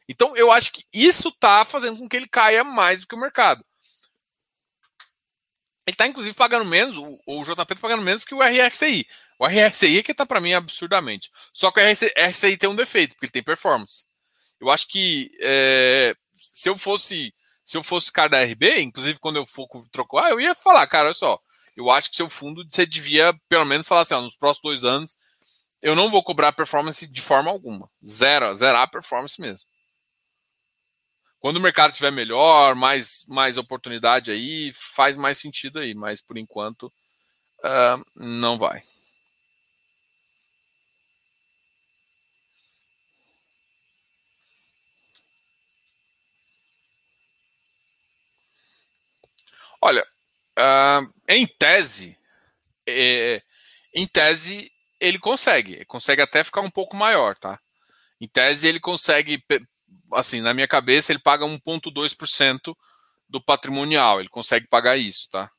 Então, 0.09 0.37
eu 0.37 0.51
acho 0.51 0.73
que 0.73 0.85
isso 0.93 1.33
tá 1.33 1.65
fazendo 1.65 1.99
com 1.99 2.09
que 2.09 2.17
ele 2.17 2.29
caia 2.29 2.63
mais 2.63 3.01
do 3.01 3.07
que 3.07 3.15
o 3.15 3.21
mercado. 3.21 3.65
Ele 5.87 5.97
tá, 5.97 6.07
inclusive, 6.07 6.37
pagando 6.37 6.65
menos, 6.65 6.97
o, 6.97 7.19
o 7.27 7.43
JP 7.45 7.57
tá 7.57 7.75
pagando 7.81 8.03
menos 8.03 8.25
que 8.25 8.35
o 8.35 8.43
RSI. 8.43 9.07
O 9.39 9.47
RSI 9.47 9.99
é 9.99 10.03
que 10.03 10.15
tá 10.15 10.27
para 10.27 10.41
mim 10.41 10.53
absurdamente. 10.53 11.31
Só 11.53 11.71
que 11.71 11.81
o 11.81 11.83
RSI 11.83 12.57
tem 12.57 12.69
um 12.69 12.77
defeito, 12.77 13.15
porque 13.15 13.27
ele 13.27 13.33
tem 13.33 13.43
performance. 13.43 14.05
Eu 14.61 14.71
acho 14.71 14.89
que 14.89 15.31
é, 15.41 16.15
se 16.41 16.69
eu 16.69 16.77
fosse 16.77 17.35
se 17.65 17.77
eu 17.77 17.83
fosse 17.83 18.11
cara 18.11 18.31
da 18.31 18.43
RB, 18.43 18.81
inclusive 18.81 19.19
quando 19.19 19.37
eu 19.37 19.45
for 19.45 19.69
trocar, 19.93 20.31
eu 20.31 20.41
ia 20.41 20.55
falar, 20.55 20.87
cara, 20.87 21.09
olha 21.09 21.15
só, 21.15 21.39
eu 21.77 21.91
acho 21.91 22.11
que 22.11 22.17
seu 22.17 22.31
fundo 22.31 22.67
você 22.71 22.87
devia 22.87 23.39
pelo 23.47 23.67
menos 23.67 23.87
falar 23.87 24.03
assim, 24.03 24.15
ó, 24.15 24.23
nos 24.23 24.37
próximos 24.37 24.81
dois 24.81 24.85
anos 24.85 25.17
eu 25.83 25.95
não 25.95 26.11
vou 26.11 26.23
cobrar 26.23 26.53
performance 26.53 27.07
de 27.07 27.23
forma 27.23 27.51
alguma, 27.51 27.89
zero, 28.07 28.55
zerar 28.57 28.83
a 28.83 28.87
performance 28.87 29.41
mesmo. 29.41 29.67
Quando 31.41 31.59
o 31.59 31.61
mercado 31.61 31.91
estiver 31.91 32.11
melhor, 32.11 32.75
mais 32.75 33.25
mais 33.29 33.57
oportunidade 33.57 34.31
aí, 34.31 34.73
faz 34.75 35.17
mais 35.17 35.39
sentido 35.39 35.79
aí, 35.79 35.95
mas 35.95 36.21
por 36.21 36.37
enquanto 36.37 36.85
uh, 37.65 38.05
não 38.17 38.59
vai. 38.59 38.83
Olha, 49.81 50.03
uh, 50.59 51.13
em 51.29 51.47
tese, 51.47 52.17
é, 52.89 53.43
em 53.95 54.07
tese 54.07 54.73
ele 55.01 55.19
consegue, 55.19 55.85
consegue 55.87 56.23
até 56.23 56.45
ficar 56.45 56.63
um 56.63 56.71
pouco 56.71 56.97
maior, 56.97 57.37
tá? 57.37 57.61
Em 58.21 58.29
tese 58.29 58.69
ele 58.69 58.81
consegue, 58.81 59.43
assim, 60.15 60.41
na 60.43 60.55
minha 60.55 60.69
cabeça 60.69 61.13
ele 61.13 61.21
paga 61.21 61.45
1,2% 61.47 62.77
do 63.29 63.43
patrimonial, 63.43 64.21
ele 64.21 64.29
consegue 64.31 64.69
pagar 64.69 64.97
isso, 64.99 65.29
tá? 65.31 65.51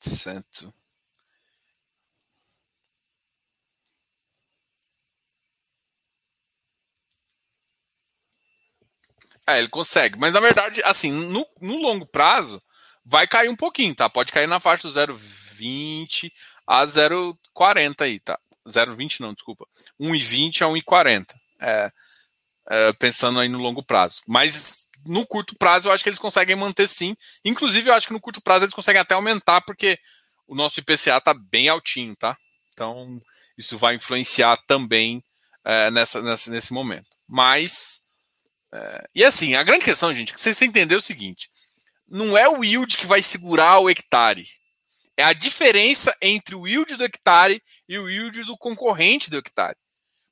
Cento. 0.00 0.72
É, 9.46 9.58
ele 9.58 9.68
consegue. 9.68 10.18
Mas 10.18 10.32
na 10.32 10.40
verdade, 10.40 10.82
assim, 10.84 11.12
no, 11.12 11.46
no 11.60 11.76
longo 11.76 12.06
prazo, 12.06 12.62
vai 13.04 13.26
cair 13.26 13.48
um 13.48 13.56
pouquinho, 13.56 13.94
tá? 13.94 14.08
Pode 14.08 14.32
cair 14.32 14.46
na 14.46 14.60
faixa 14.60 14.88
do 14.88 14.94
0,20 14.94 16.32
a 16.66 16.84
0,40 16.84 18.02
aí, 18.02 18.18
tá? 18.18 18.38
0,20 18.66 19.20
não, 19.20 19.34
desculpa, 19.34 19.66
1,20 20.00 20.62
a 20.62 20.66
1,40. 20.66 21.34
É, 21.60 21.92
é, 22.68 22.92
pensando 22.94 23.38
aí 23.38 23.48
no 23.48 23.58
longo 23.58 23.82
prazo. 23.82 24.22
Mas 24.26 24.86
no 25.04 25.26
curto 25.26 25.54
prazo 25.56 25.88
eu 25.88 25.92
acho 25.92 26.02
que 26.02 26.08
eles 26.08 26.18
conseguem 26.18 26.56
manter 26.56 26.88
sim. 26.88 27.14
Inclusive 27.44 27.90
eu 27.90 27.94
acho 27.94 28.06
que 28.06 28.12
no 28.12 28.20
curto 28.20 28.40
prazo 28.40 28.64
eles 28.64 28.74
conseguem 28.74 29.00
até 29.00 29.14
aumentar, 29.14 29.60
porque 29.60 29.98
o 30.46 30.54
nosso 30.54 30.80
IPCA 30.80 31.18
está 31.18 31.34
bem 31.34 31.68
altinho, 31.68 32.16
tá? 32.16 32.36
Então 32.72 33.20
isso 33.56 33.76
vai 33.78 33.94
influenciar 33.94 34.56
também 34.66 35.22
é, 35.64 35.90
nessa, 35.90 36.22
nessa, 36.22 36.50
nesse 36.50 36.72
momento. 36.72 37.08
Mas. 37.28 38.02
É, 38.74 39.08
e 39.14 39.24
assim, 39.24 39.54
a 39.54 39.62
grande 39.62 39.84
questão, 39.84 40.12
gente, 40.12 40.32
é 40.32 40.34
que 40.34 40.40
vocês 40.40 40.60
entender 40.60 40.96
o 40.96 41.00
seguinte: 41.00 41.48
não 42.08 42.36
é 42.36 42.48
o 42.48 42.64
yield 42.64 42.96
que 42.96 43.06
vai 43.06 43.22
segurar 43.22 43.78
o 43.78 43.88
hectare. 43.88 44.48
É 45.16 45.22
a 45.22 45.32
diferença 45.32 46.14
entre 46.20 46.56
o 46.56 46.66
yield 46.66 46.96
do 46.96 47.04
hectare 47.04 47.62
e 47.88 47.96
o 47.98 48.10
yield 48.10 48.42
do 48.44 48.58
concorrente 48.58 49.30
do 49.30 49.38
hectare. 49.38 49.76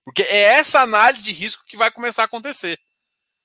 Porque 0.05 0.23
é 0.23 0.43
essa 0.55 0.81
análise 0.81 1.23
de 1.23 1.31
risco 1.31 1.65
que 1.67 1.77
vai 1.77 1.89
começar 1.93 2.23
a 2.23 2.25
acontecer. 2.25 2.81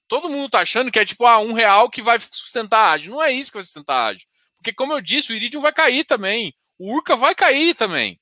Todo 0.07 0.30
mundo 0.30 0.49
tá 0.49 0.61
achando 0.61 0.91
que 0.91 0.98
é 0.98 1.06
tipo 1.06 1.28
ah, 1.28 1.38
um 1.38 1.53
real 1.53 1.91
que 1.91 2.02
vai 2.02 2.19
sustentar 2.19 2.80
a 2.80 2.91
ágio. 2.94 3.11
Não 3.11 3.22
é 3.22 3.32
isso 3.32 3.52
que 3.52 3.57
vai 3.57 3.64
sustentar 3.64 3.95
a 3.95 4.06
ágio. 4.07 4.28
Porque, 4.57 4.74
como 4.74 4.94
eu 4.94 5.02
disse, 5.02 5.32
o 5.32 5.36
Iridium 5.36 5.61
vai 5.61 5.72
cair 5.72 6.06
também. 6.06 6.56
O 6.80 6.95
Urca 6.95 7.15
vai 7.15 7.36
cair 7.36 7.76
também. 7.76 8.19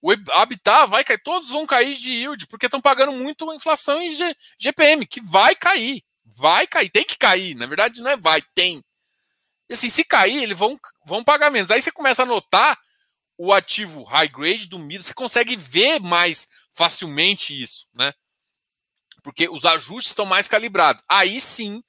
O 0.00 0.12
Habitat 0.32 0.88
vai 0.88 1.04
cair. 1.04 1.22
Todos 1.22 1.50
vão 1.50 1.66
cair 1.66 1.96
de 1.96 2.10
yield, 2.10 2.46
porque 2.46 2.66
estão 2.66 2.80
pagando 2.80 3.12
muito 3.12 3.52
inflação 3.52 4.00
em 4.00 4.16
GPM, 4.58 5.06
que 5.06 5.20
vai 5.20 5.54
cair. 5.54 6.02
Vai 6.24 6.66
cair. 6.66 6.90
Tem 6.90 7.04
que 7.04 7.16
cair. 7.16 7.54
Na 7.54 7.66
verdade, 7.66 8.00
não 8.00 8.10
é 8.10 8.16
vai, 8.16 8.42
tem. 8.54 8.84
E 9.68 9.74
assim, 9.74 9.90
se 9.90 10.04
cair, 10.04 10.42
eles 10.42 10.58
vão, 10.58 10.78
vão 11.04 11.22
pagar 11.22 11.50
menos. 11.50 11.70
Aí 11.70 11.82
você 11.82 11.90
começa 11.90 12.22
a 12.22 12.26
notar 12.26 12.78
o 13.36 13.52
ativo 13.52 14.02
high 14.02 14.28
grade 14.28 14.68
do 14.68 14.78
middle, 14.78 15.04
você 15.04 15.14
consegue 15.14 15.54
ver 15.54 16.00
mais 16.00 16.48
facilmente 16.72 17.60
isso, 17.60 17.86
né? 17.94 18.12
Porque 19.22 19.48
os 19.48 19.64
ajustes 19.64 20.10
estão 20.10 20.26
mais 20.26 20.48
calibrados. 20.48 21.04
Aí 21.08 21.40
sim, 21.40 21.82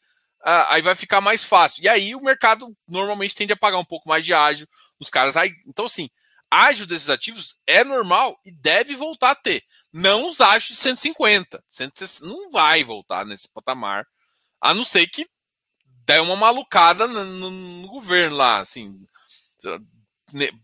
aí 0.43 0.81
vai 0.81 0.95
ficar 0.95 1.21
mais 1.21 1.43
fácil. 1.43 1.83
E 1.83 1.87
aí 1.87 2.15
o 2.15 2.21
mercado 2.21 2.75
normalmente 2.87 3.35
tende 3.35 3.53
a 3.53 3.57
pagar 3.57 3.77
um 3.77 3.85
pouco 3.85 4.07
mais 4.07 4.25
de 4.25 4.33
ágio 4.33 4.67
os 4.99 5.09
caras. 5.09 5.37
Aí, 5.37 5.55
então, 5.65 5.85
assim, 5.85 6.09
ágio 6.49 6.87
desses 6.87 7.09
ativos 7.09 7.57
é 7.67 7.83
normal 7.83 8.39
e 8.45 8.51
deve 8.51 8.95
voltar 8.95 9.31
a 9.31 9.35
ter. 9.35 9.63
Não 9.91 10.29
os 10.29 10.41
ágios 10.41 10.69
de 10.69 10.75
150. 10.75 11.63
160, 11.67 12.27
não 12.27 12.51
vai 12.51 12.83
voltar 12.83 13.25
nesse 13.25 13.47
patamar. 13.49 14.05
A 14.61 14.73
não 14.73 14.83
ser 14.83 15.07
que 15.07 15.29
der 16.05 16.21
uma 16.21 16.35
malucada 16.35 17.07
no, 17.07 17.23
no, 17.23 17.51
no 17.51 17.87
governo 17.87 18.35
lá, 18.35 18.59
assim 18.59 19.05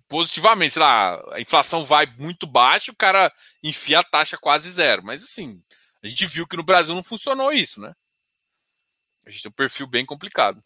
positivamente, 0.08 0.74
sei 0.74 0.82
lá, 0.82 1.22
a 1.34 1.40
inflação 1.40 1.86
vai 1.86 2.06
muito 2.18 2.46
baixa, 2.46 2.92
o 2.92 2.96
cara 2.96 3.34
enfia 3.64 4.00
a 4.00 4.04
taxa 4.04 4.38
quase 4.38 4.70
zero. 4.72 5.04
Mas 5.04 5.24
assim, 5.24 5.62
a 6.04 6.08
gente 6.08 6.26
viu 6.26 6.48
que 6.48 6.58
no 6.58 6.64
Brasil 6.64 6.94
não 6.94 7.04
funcionou 7.04 7.52
isso, 7.52 7.82
né? 7.82 7.94
A 9.26 9.32
gente 9.32 9.44
tem 9.44 9.50
um 9.50 9.54
perfil 9.54 9.88
bem 9.88 10.06
complicado. 10.06 10.64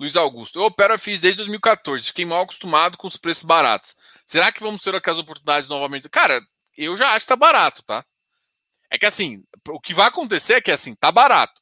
Luiz 0.00 0.16
Augusto, 0.16 0.58
eu 0.58 0.64
opero 0.64 0.94
a 0.94 0.98
FIS 0.98 1.20
desde 1.20 1.36
2014, 1.40 2.06
fiquei 2.06 2.24
mal 2.24 2.44
acostumado 2.44 2.96
com 2.96 3.06
os 3.06 3.18
preços 3.18 3.44
baratos. 3.44 3.94
Será 4.26 4.50
que 4.50 4.62
vamos 4.62 4.80
ter 4.80 4.94
aquelas 4.94 5.18
oportunidades 5.18 5.68
novamente? 5.68 6.08
Cara, 6.08 6.40
eu 6.74 6.96
já 6.96 7.10
acho 7.10 7.26
que 7.26 7.28
tá 7.28 7.36
barato, 7.36 7.82
tá? 7.82 8.02
É 8.90 8.98
que 8.98 9.04
assim, 9.04 9.44
o 9.68 9.78
que 9.78 9.92
vai 9.92 10.08
acontecer 10.08 10.54
é 10.54 10.60
que 10.62 10.70
assim, 10.70 10.94
tá 10.94 11.12
barato. 11.12 11.60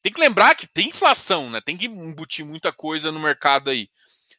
Tem 0.00 0.10
que 0.10 0.18
lembrar 0.18 0.54
que 0.54 0.66
tem 0.66 0.88
inflação, 0.88 1.50
né? 1.50 1.60
Tem 1.60 1.76
que 1.76 1.84
embutir 1.84 2.42
muita 2.42 2.72
coisa 2.72 3.12
no 3.12 3.20
mercado 3.20 3.68
aí. 3.68 3.90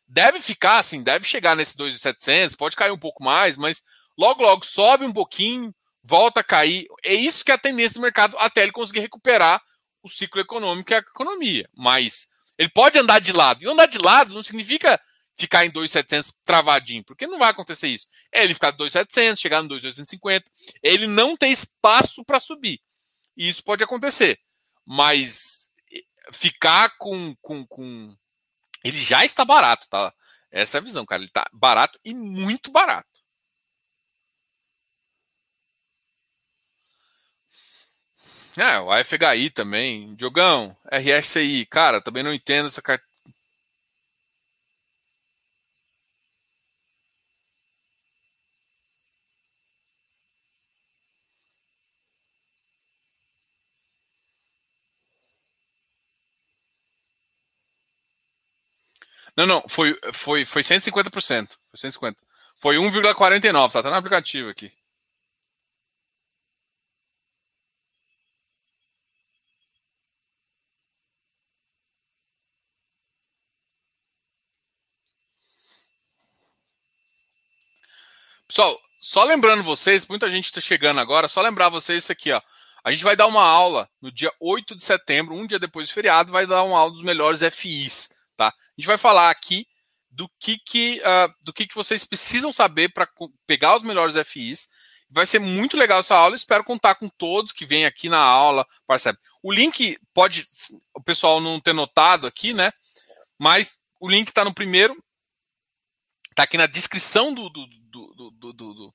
Deve 0.07 0.41
ficar 0.41 0.79
assim, 0.79 1.03
deve 1.03 1.27
chegar 1.27 1.55
nesse 1.55 1.77
2.700, 1.77 2.57
pode 2.57 2.75
cair 2.75 2.91
um 2.91 2.97
pouco 2.97 3.23
mais, 3.23 3.57
mas 3.57 3.83
logo 4.17 4.41
logo 4.41 4.65
sobe 4.65 5.05
um 5.05 5.13
pouquinho, 5.13 5.71
volta 6.03 6.39
a 6.39 6.43
cair. 6.43 6.87
É 7.03 7.13
isso 7.13 7.45
que 7.45 7.51
é 7.51 7.53
a 7.53 7.59
tendência 7.59 7.99
do 7.99 8.03
mercado 8.03 8.35
até 8.39 8.63
ele 8.63 8.71
conseguir 8.71 9.01
recuperar 9.01 9.61
o 10.01 10.09
ciclo 10.09 10.41
econômico 10.41 10.91
e 10.91 10.95
a 10.95 10.97
economia. 10.97 11.69
Mas 11.75 12.27
ele 12.57 12.69
pode 12.69 12.97
andar 12.97 13.19
de 13.19 13.31
lado. 13.31 13.63
E 13.63 13.67
andar 13.67 13.85
de 13.85 13.97
lado 13.97 14.33
não 14.33 14.43
significa 14.43 14.99
ficar 15.37 15.65
em 15.65 15.71
2.700 15.71 16.33
travadinho, 16.45 17.03
porque 17.03 17.27
não 17.27 17.39
vai 17.39 17.51
acontecer 17.51 17.87
isso. 17.87 18.07
É 18.31 18.43
ele 18.43 18.53
ficar 18.53 18.73
em 18.73 18.77
2.700, 18.77 19.37
chegar 19.37 19.61
no 19.61 19.69
2.850, 19.69 20.43
ele 20.81 21.07
não 21.07 21.35
tem 21.35 21.51
espaço 21.51 22.23
para 22.23 22.39
subir. 22.39 22.79
E 23.35 23.47
isso 23.47 23.63
pode 23.63 23.83
acontecer. 23.83 24.39
Mas 24.85 25.69
ficar 26.31 26.95
com, 26.97 27.35
com, 27.41 27.65
com. 27.65 28.15
Ele 28.83 29.03
já 29.03 29.25
está 29.25 29.43
barato, 29.43 29.87
tá? 29.89 30.13
Essa 30.51 30.77
é 30.77 30.79
a 30.79 30.83
visão, 30.83 31.05
cara. 31.05 31.21
Ele 31.21 31.29
está 31.29 31.45
barato 31.51 31.99
e 32.03 32.13
muito 32.13 32.71
barato. 32.71 33.14
É, 38.57 38.79
o 38.79 38.91
AFHI 38.91 39.49
também. 39.49 40.15
Diogão, 40.15 40.75
RSI. 40.91 41.65
Cara, 41.65 42.01
também 42.01 42.23
não 42.23 42.33
entendo 42.33 42.67
essa 42.67 42.81
carta. 42.81 43.03
Não, 59.37 59.45
não, 59.45 59.63
foi, 59.67 59.97
foi, 60.13 60.45
foi 60.45 60.63
150%. 60.63 61.57
Foi 61.69 61.77
150%. 61.77 62.15
Foi 62.57 62.77
1,49, 62.77 63.71
tá, 63.73 63.83
tá 63.83 63.89
no 63.89 63.95
aplicativo 63.97 64.49
aqui. 64.49 64.71
Pessoal, 78.47 78.79
só 78.99 79.23
lembrando 79.23 79.63
vocês, 79.63 80.07
muita 80.07 80.29
gente 80.29 80.45
está 80.45 80.61
chegando 80.61 80.99
agora, 80.99 81.27
só 81.27 81.41
lembrar 81.41 81.69
vocês 81.69 82.03
isso 82.03 82.11
aqui, 82.11 82.31
ó. 82.31 82.41
A 82.83 82.91
gente 82.91 83.03
vai 83.03 83.15
dar 83.15 83.25
uma 83.25 83.43
aula 83.43 83.89
no 83.99 84.11
dia 84.11 84.31
8 84.39 84.75
de 84.75 84.83
setembro, 84.83 85.33
um 85.33 85.47
dia 85.47 85.57
depois 85.57 85.87
do 85.87 85.93
feriado, 85.93 86.31
vai 86.31 86.45
dar 86.45 86.61
uma 86.61 86.77
aula 86.77 86.91
dos 86.91 87.01
melhores 87.01 87.41
FIs. 87.55 88.09
Tá? 88.37 88.49
A 88.49 88.53
gente 88.77 88.85
vai 88.85 88.97
falar 88.97 89.31
aqui 89.31 89.67
do 90.11 90.29
que, 90.39 90.59
que, 90.59 91.01
uh, 91.01 91.33
do 91.43 91.51
que, 91.51 91.65
que 91.65 91.73
vocês 91.73 92.03
precisam 92.03 92.53
saber 92.53 92.93
para 92.93 93.09
pegar 93.47 93.75
os 93.75 93.81
melhores 93.81 94.15
FIs. 94.27 94.69
Vai 95.09 95.25
ser 95.25 95.39
muito 95.39 95.75
legal 95.75 95.99
essa 95.99 96.15
aula. 96.15 96.35
Espero 96.35 96.63
contar 96.63 96.93
com 96.95 97.09
todos 97.09 97.51
que 97.51 97.65
vêm 97.65 97.87
aqui 97.87 98.07
na 98.07 98.19
aula. 98.19 98.65
Percebe? 98.87 99.17
O 99.41 99.51
link 99.51 99.97
pode 100.13 100.47
o 100.93 101.01
pessoal 101.01 101.41
não 101.41 101.59
ter 101.59 101.73
notado 101.73 102.27
aqui, 102.27 102.53
né? 102.53 102.71
Mas 103.39 103.79
o 103.99 104.07
link 104.07 104.27
está 104.27 104.45
no 104.45 104.53
primeiro. 104.53 104.95
Está 106.29 106.43
aqui 106.43 106.57
na 106.57 106.67
descrição 106.67 107.33
do, 107.33 107.49
do, 107.49 107.65
do, 108.13 108.31
do, 108.31 108.53
do 108.53 108.93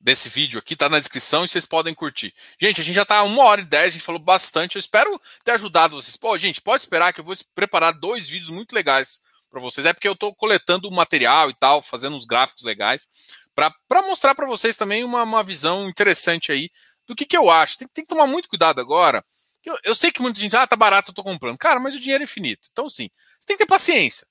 desse 0.00 0.28
vídeo 0.28 0.58
aqui, 0.58 0.76
tá 0.76 0.88
na 0.88 0.98
descrição 0.98 1.44
e 1.44 1.48
vocês 1.48 1.66
podem 1.66 1.94
curtir. 1.94 2.32
Gente, 2.60 2.80
a 2.80 2.84
gente 2.84 2.94
já 2.94 3.04
tá 3.04 3.22
uma 3.22 3.42
hora 3.42 3.60
e 3.60 3.64
dez, 3.64 3.88
a 3.88 3.90
gente 3.90 4.04
falou 4.04 4.20
bastante. 4.20 4.76
Eu 4.76 4.80
espero 4.80 5.20
ter 5.44 5.52
ajudado 5.52 5.96
vocês. 5.96 6.16
Pô, 6.16 6.36
gente, 6.38 6.60
pode 6.60 6.82
esperar 6.82 7.12
que 7.12 7.20
eu 7.20 7.24
vou 7.24 7.34
preparar 7.54 7.92
dois 7.92 8.28
vídeos 8.28 8.50
muito 8.50 8.72
legais 8.72 9.20
para 9.50 9.60
vocês. 9.60 9.86
É 9.86 9.92
porque 9.92 10.08
eu 10.08 10.16
tô 10.16 10.34
coletando 10.34 10.90
material 10.90 11.50
e 11.50 11.54
tal, 11.54 11.82
fazendo 11.82 12.16
uns 12.16 12.26
gráficos 12.26 12.64
legais, 12.64 13.08
para 13.54 14.02
mostrar 14.02 14.34
para 14.34 14.46
vocês 14.46 14.76
também 14.76 15.02
uma, 15.02 15.22
uma 15.22 15.42
visão 15.42 15.88
interessante 15.88 16.52
aí 16.52 16.70
do 17.06 17.16
que, 17.16 17.26
que 17.26 17.36
eu 17.36 17.50
acho. 17.50 17.78
Tem, 17.78 17.88
tem 17.88 18.04
que 18.04 18.08
tomar 18.08 18.26
muito 18.26 18.48
cuidado 18.48 18.80
agora. 18.80 19.24
Eu, 19.64 19.76
eu, 19.82 19.94
sei 19.94 20.10
que 20.12 20.22
muita 20.22 20.38
gente, 20.38 20.56
ah, 20.56 20.66
tá 20.66 20.76
barato, 20.76 21.10
eu 21.10 21.14
tô 21.14 21.24
comprando. 21.24 21.58
Cara, 21.58 21.80
mas 21.80 21.94
o 21.94 21.98
dinheiro 21.98 22.22
é 22.22 22.24
infinito. 22.24 22.68
Então, 22.70 22.88
sim, 22.88 23.10
você 23.38 23.46
tem 23.48 23.56
que 23.56 23.64
ter 23.64 23.68
paciência. 23.68 24.26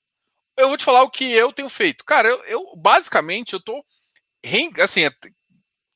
Eu 0.58 0.68
vou 0.68 0.76
te 0.76 0.84
falar 0.84 1.02
o 1.04 1.10
que 1.10 1.30
eu 1.32 1.52
tenho 1.52 1.68
feito. 1.68 2.04
Cara, 2.04 2.28
eu, 2.28 2.44
eu 2.44 2.76
basicamente, 2.76 3.52
eu 3.52 3.60
tô 3.60 3.84
assim, 4.82 5.02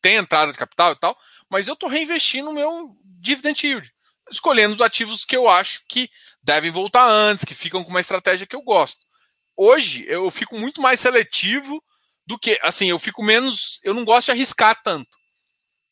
tem 0.00 0.16
entrada 0.16 0.52
de 0.52 0.58
capital 0.58 0.92
e 0.92 0.96
tal, 0.98 1.18
mas 1.50 1.68
eu 1.68 1.74
estou 1.74 1.88
reinvestindo 1.88 2.50
o 2.50 2.54
meu 2.54 2.96
dividend 3.20 3.66
yield, 3.66 3.92
escolhendo 4.30 4.74
os 4.74 4.80
ativos 4.80 5.24
que 5.24 5.36
eu 5.36 5.48
acho 5.48 5.82
que 5.88 6.08
devem 6.42 6.70
voltar 6.70 7.08
antes, 7.08 7.44
que 7.44 7.54
ficam 7.54 7.82
com 7.84 7.90
uma 7.90 8.00
estratégia 8.00 8.46
que 8.46 8.56
eu 8.56 8.62
gosto. 8.62 9.04
Hoje 9.56 10.04
eu 10.08 10.30
fico 10.30 10.58
muito 10.58 10.80
mais 10.80 11.00
seletivo 11.00 11.82
do 12.26 12.38
que, 12.38 12.58
assim, 12.62 12.90
eu 12.90 12.98
fico 12.98 13.22
menos, 13.22 13.80
eu 13.82 13.94
não 13.94 14.04
gosto 14.04 14.26
de 14.26 14.32
arriscar 14.32 14.80
tanto. 14.82 15.16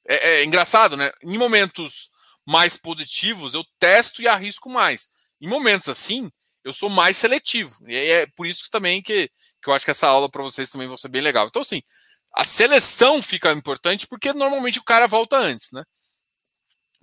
É, 0.09 0.41
é 0.41 0.45
engraçado, 0.45 0.97
né? 0.97 1.13
Em 1.23 1.39
momentos 1.39 2.11
mais 2.47 2.77
positivos 2.77 3.55
eu 3.55 3.65
testo 3.79 4.23
e 4.23 4.29
arrisco 4.29 4.71
mais. 4.71 5.09
Em 5.41 5.49
momentos 5.49 5.89
assim, 5.89 6.31
eu 6.65 6.73
sou 6.73 6.89
mais 6.91 7.17
seletivo. 7.17 7.77
E 7.89 7.95
é 7.95 8.27
por 8.27 8.47
isso 8.47 8.65
que 8.65 8.71
também 8.71 9.03
que, 9.03 9.29
que 9.63 9.69
eu 9.69 9.73
acho 9.73 9.85
que 9.85 9.91
essa 9.91 10.07
aula 10.07 10.31
para 10.31 10.43
vocês 10.43 10.71
também 10.71 10.89
vai 10.89 10.99
ser 10.99 11.09
bem 11.09 11.23
legal. 11.23 11.47
Então, 11.47 11.63
assim, 11.63 11.83
a 12.35 12.45
seleção 12.45 13.23
fica 13.23 13.53
importante 13.53 14.07
porque 14.07 14.33
normalmente 14.33 14.79
o 14.79 14.85
cara 14.85 15.07
volta 15.07 15.37
antes, 15.37 15.73
né? 15.73 15.85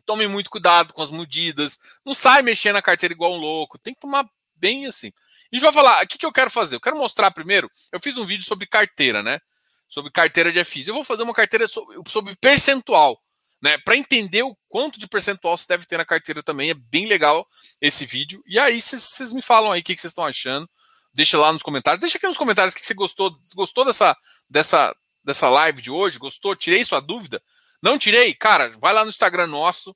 Tome 0.06 0.28
muito 0.28 0.50
cuidado 0.50 0.94
com 0.94 1.02
as 1.02 1.12
medidas. 1.12 1.78
Não 2.06 2.14
sai 2.14 2.42
mexendo 2.42 2.76
na 2.76 2.82
carteira 2.82 3.14
igual 3.14 3.34
um 3.34 3.40
louco. 3.40 3.78
Tem 3.78 3.94
que 3.94 4.00
tomar 4.00 4.26
bem 4.56 4.86
assim. 4.86 5.12
A 5.52 5.56
gente 5.56 5.64
vai 5.64 5.74
falar, 5.74 6.04
o 6.04 6.08
que, 6.08 6.18
que 6.18 6.26
eu 6.26 6.32
quero 6.32 6.50
fazer? 6.50 6.76
Eu 6.76 6.82
quero 6.82 6.98
mostrar 6.98 7.32
primeiro, 7.32 7.70
eu 7.92 8.00
fiz 8.02 8.18
um 8.18 8.26
vídeo 8.26 8.46
sobre 8.46 8.68
carteira, 8.68 9.24
né? 9.24 9.40
Sobre 9.88 10.12
carteira 10.12 10.52
de 10.52 10.60
FIs. 10.64 10.88
Eu 10.88 10.94
vou 10.94 11.04
fazer 11.04 11.24
uma 11.24 11.34
carteira 11.34 11.68
sobre, 11.68 11.98
sobre 12.08 12.36
percentual, 12.36 13.22
né? 13.62 13.78
Para 13.80 13.96
entender 13.96 14.44
o 14.44 14.56
quanto 14.68 15.00
de 15.00 15.08
percentual 15.08 15.58
você 15.58 15.66
deve 15.68 15.86
ter 15.86 15.98
na 15.98 16.06
carteira 16.06 16.44
também. 16.44 16.70
É 16.70 16.74
bem 16.74 17.06
legal 17.06 17.48
esse 17.82 18.06
vídeo. 18.06 18.42
E 18.46 18.60
aí 18.60 18.82
vocês 18.82 19.32
me 19.34 19.42
falam 19.42 19.72
aí 19.72 19.82
o 19.82 19.84
que, 19.84 19.98
vocês 19.98 20.12
estão 20.12 20.26
achando. 20.26 20.70
Deixa 21.14 21.38
lá 21.38 21.52
nos 21.52 21.64
comentários. 21.64 22.02
Deixa 22.02 22.18
aqui 22.18 22.28
nos 22.28 22.38
comentários 22.38 22.74
o 22.74 22.78
que 22.78 22.86
você 22.86 22.94
gostou. 22.94 23.36
Gostou 23.56 23.86
dessa, 23.86 24.16
dessa, 24.50 24.96
dessa 25.24 25.50
live 25.50 25.82
de 25.82 25.92
hoje? 25.92 26.20
Gostou? 26.20 26.56
Tirei 26.56 26.84
sua 26.86 27.00
dúvida? 27.00 27.42
Não 27.82 27.98
tirei? 27.98 28.34
Cara, 28.34 28.72
vai 28.80 28.94
lá 28.94 29.04
no 29.04 29.10
Instagram 29.10 29.48
nosso. 29.48 29.96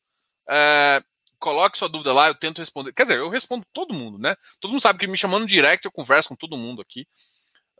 É, 0.49 1.03
coloque 1.41 1.77
sua 1.77 1.89
dúvida 1.89 2.13
lá, 2.13 2.27
eu 2.27 2.35
tento 2.35 2.59
responder. 2.59 2.93
Quer 2.93 3.03
dizer, 3.03 3.17
eu 3.17 3.29
respondo 3.29 3.65
todo 3.73 3.93
mundo, 3.93 4.17
né? 4.19 4.35
Todo 4.59 4.71
mundo 4.71 4.81
sabe 4.81 4.99
que 4.99 5.07
me 5.07 5.17
chamando 5.17 5.47
direct, 5.47 5.85
eu 5.85 5.91
converso 5.91 6.29
com 6.29 6.35
todo 6.35 6.57
mundo 6.57 6.81
aqui. 6.81 7.07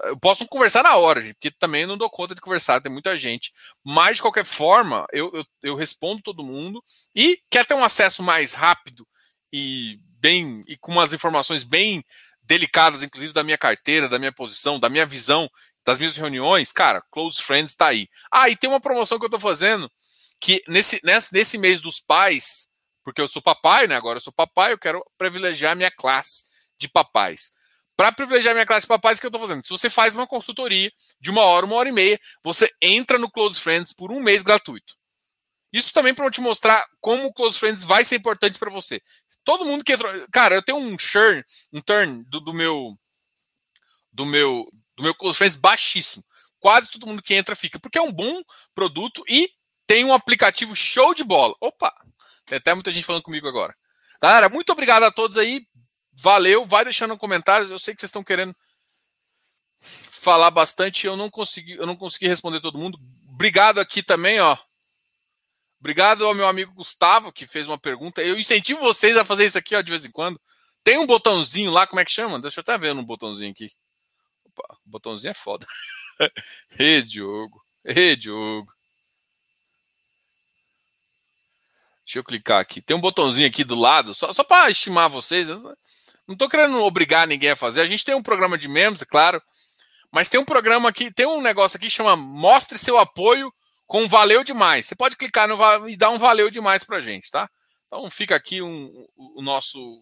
Eu 0.03 0.17
posso 0.17 0.47
conversar 0.47 0.83
na 0.83 0.95
hora, 0.95 1.21
gente, 1.21 1.33
porque 1.35 1.51
também 1.51 1.85
não 1.85 1.97
dou 1.97 2.09
conta 2.09 2.35
de 2.35 2.41
conversar, 2.41 2.81
tem 2.81 2.91
muita 2.91 3.17
gente. 3.17 3.51
Mas, 3.83 4.17
de 4.17 4.21
qualquer 4.21 4.45
forma, 4.45 5.05
eu, 5.11 5.31
eu, 5.33 5.45
eu 5.63 5.75
respondo 5.75 6.21
todo 6.21 6.43
mundo. 6.43 6.83
E 7.15 7.39
quer 7.49 7.65
ter 7.65 7.73
um 7.73 7.83
acesso 7.83 8.23
mais 8.23 8.53
rápido 8.53 9.07
e 9.51 9.99
bem 10.19 10.63
e 10.67 10.77
com 10.77 10.91
umas 10.91 11.13
informações 11.13 11.63
bem 11.63 12.03
delicadas, 12.43 13.03
inclusive 13.03 13.33
da 13.33 13.43
minha 13.43 13.57
carteira, 13.57 14.09
da 14.09 14.19
minha 14.19 14.31
posição, 14.31 14.79
da 14.79 14.89
minha 14.89 15.05
visão, 15.05 15.49
das 15.85 15.97
minhas 15.97 16.15
reuniões, 16.15 16.71
cara, 16.71 17.01
Close 17.11 17.41
Friends 17.41 17.75
tá 17.75 17.87
aí. 17.87 18.07
Ah, 18.31 18.49
e 18.49 18.55
tem 18.55 18.69
uma 18.69 18.79
promoção 18.79 19.17
que 19.17 19.25
eu 19.25 19.29
tô 19.29 19.39
fazendo 19.39 19.89
que 20.39 20.63
nesse, 20.67 20.99
nesse, 21.03 21.33
nesse 21.33 21.57
mês 21.57 21.81
dos 21.81 21.99
pais, 21.99 22.67
porque 23.03 23.21
eu 23.21 23.27
sou 23.27 23.41
papai, 23.41 23.87
né? 23.87 23.95
Agora 23.95 24.17
eu 24.17 24.21
sou 24.21 24.33
papai, 24.33 24.73
eu 24.73 24.79
quero 24.79 25.03
privilegiar 25.17 25.75
minha 25.75 25.91
classe 25.91 26.45
de 26.79 26.89
papais. 26.89 27.51
Para 28.01 28.11
privilegiar 28.11 28.55
minha 28.55 28.65
classe 28.65 28.85
de 28.85 28.87
papais, 28.87 29.19
o 29.19 29.21
que 29.21 29.27
eu 29.27 29.29
estou 29.29 29.39
fazendo? 29.39 29.63
Se 29.63 29.69
você 29.69 29.87
faz 29.87 30.15
uma 30.15 30.25
consultoria 30.25 30.91
de 31.19 31.29
uma 31.29 31.43
hora, 31.43 31.67
uma 31.67 31.75
hora 31.75 31.87
e 31.87 31.91
meia, 31.91 32.19
você 32.43 32.67
entra 32.81 33.19
no 33.19 33.29
Close 33.29 33.59
Friends 33.59 33.93
por 33.93 34.11
um 34.11 34.19
mês 34.19 34.41
gratuito. 34.41 34.95
Isso 35.71 35.93
também 35.93 36.11
para 36.11 36.31
te 36.31 36.41
mostrar 36.41 36.83
como 36.99 37.27
o 37.27 37.31
Close 37.31 37.59
Friends 37.59 37.83
vai 37.83 38.03
ser 38.03 38.15
importante 38.15 38.57
para 38.57 38.71
você. 38.71 38.99
Todo 39.43 39.65
mundo 39.65 39.83
que 39.83 39.93
entrou. 39.93 40.11
Cara, 40.31 40.55
eu 40.55 40.63
tenho 40.63 40.79
um 40.79 40.97
churn, 40.97 41.43
um 41.71 41.79
turn 41.79 42.23
do, 42.23 42.39
do 42.39 42.51
meu. 42.51 42.97
Do 44.11 44.25
meu. 44.25 44.65
Do 44.97 45.03
meu 45.03 45.13
Close 45.13 45.37
Friends 45.37 45.55
baixíssimo. 45.55 46.25
Quase 46.59 46.89
todo 46.89 47.05
mundo 47.05 47.21
que 47.21 47.35
entra 47.35 47.55
fica. 47.55 47.79
Porque 47.79 47.99
é 47.99 48.01
um 48.01 48.11
bom 48.11 48.41
produto 48.73 49.23
e 49.29 49.47
tem 49.85 50.03
um 50.03 50.13
aplicativo 50.13 50.75
show 50.75 51.13
de 51.13 51.23
bola. 51.23 51.53
Opa! 51.61 51.93
Tem 52.45 52.57
até 52.57 52.73
muita 52.73 52.91
gente 52.91 53.05
falando 53.05 53.21
comigo 53.21 53.47
agora. 53.47 53.77
Galera, 54.19 54.49
muito 54.49 54.71
obrigado 54.71 55.03
a 55.03 55.11
todos 55.11 55.37
aí. 55.37 55.67
Valeu. 56.13 56.65
Vai 56.65 56.83
deixando 56.83 57.17
comentários. 57.17 57.71
Eu 57.71 57.79
sei 57.79 57.93
que 57.93 58.01
vocês 58.01 58.09
estão 58.09 58.23
querendo 58.23 58.55
falar 59.79 60.51
bastante. 60.51 61.07
Eu 61.07 61.17
não 61.17 61.29
consegui, 61.29 61.73
eu 61.73 61.85
não 61.85 61.95
consegui 61.95 62.27
responder 62.27 62.61
todo 62.61 62.77
mundo. 62.77 62.99
Obrigado 63.29 63.79
aqui 63.79 64.03
também, 64.03 64.39
ó. 64.39 64.57
Obrigado 65.79 66.25
ao 66.27 66.35
meu 66.35 66.47
amigo 66.47 66.73
Gustavo, 66.75 67.33
que 67.33 67.47
fez 67.47 67.65
uma 67.65 67.77
pergunta. 67.77 68.21
Eu 68.21 68.39
incentivo 68.39 68.81
vocês 68.81 69.17
a 69.17 69.25
fazer 69.25 69.45
isso 69.45 69.57
aqui, 69.57 69.75
ó, 69.75 69.81
de 69.81 69.89
vez 69.89 70.05
em 70.05 70.11
quando. 70.11 70.39
Tem 70.83 70.99
um 70.99 71.07
botãozinho 71.07 71.71
lá, 71.71 71.87
como 71.87 71.99
é 71.99 72.05
que 72.05 72.11
chama? 72.11 72.39
Deixa 72.39 72.59
eu 72.59 72.61
até 72.61 72.77
ver 72.77 72.93
no 72.93 73.03
botãozinho 73.03 73.51
aqui. 73.51 73.71
Opa, 74.45 74.77
botãozinho 74.85 75.31
é 75.31 75.33
foda. 75.33 75.65
Ê, 76.77 77.01
Diogo. 77.01 77.63
Ê, 77.83 78.15
Diogo. 78.15 78.71
Deixa 82.05 82.19
eu 82.19 82.23
clicar 82.23 82.59
aqui. 82.59 82.81
Tem 82.81 82.95
um 82.95 83.01
botãozinho 83.01 83.47
aqui 83.47 83.63
do 83.63 83.75
lado, 83.75 84.13
só, 84.13 84.31
só 84.33 84.43
para 84.43 84.69
estimar 84.69 85.09
vocês. 85.09 85.47
Não 86.31 86.35
estou 86.35 86.49
querendo 86.49 86.81
obrigar 86.81 87.27
ninguém 87.27 87.49
a 87.49 87.55
fazer. 87.57 87.81
A 87.81 87.87
gente 87.87 88.05
tem 88.05 88.15
um 88.15 88.23
programa 88.23 88.57
de 88.57 88.67
membros, 88.67 89.01
é 89.01 89.05
claro. 89.05 89.41
Mas 90.09 90.29
tem 90.29 90.39
um 90.39 90.45
programa 90.45 90.87
aqui, 90.87 91.11
tem 91.11 91.25
um 91.25 91.41
negócio 91.41 91.75
aqui 91.75 91.87
que 91.87 91.91
chama 91.91 92.15
Mostre 92.15 92.77
seu 92.77 92.97
apoio 92.97 93.53
com 93.85 94.07
Valeu 94.07 94.43
Demais. 94.43 94.85
Você 94.85 94.95
pode 94.95 95.17
clicar 95.17 95.47
no 95.47 95.89
e 95.89 95.97
dar 95.97 96.09
um 96.09 96.17
Valeu 96.17 96.49
Demais 96.49 96.85
pra 96.85 97.01
gente, 97.01 97.29
tá? 97.29 97.49
Então 97.87 98.09
fica 98.09 98.33
aqui 98.33 98.61
um, 98.61 99.05
o 99.17 99.41
nosso 99.41 100.01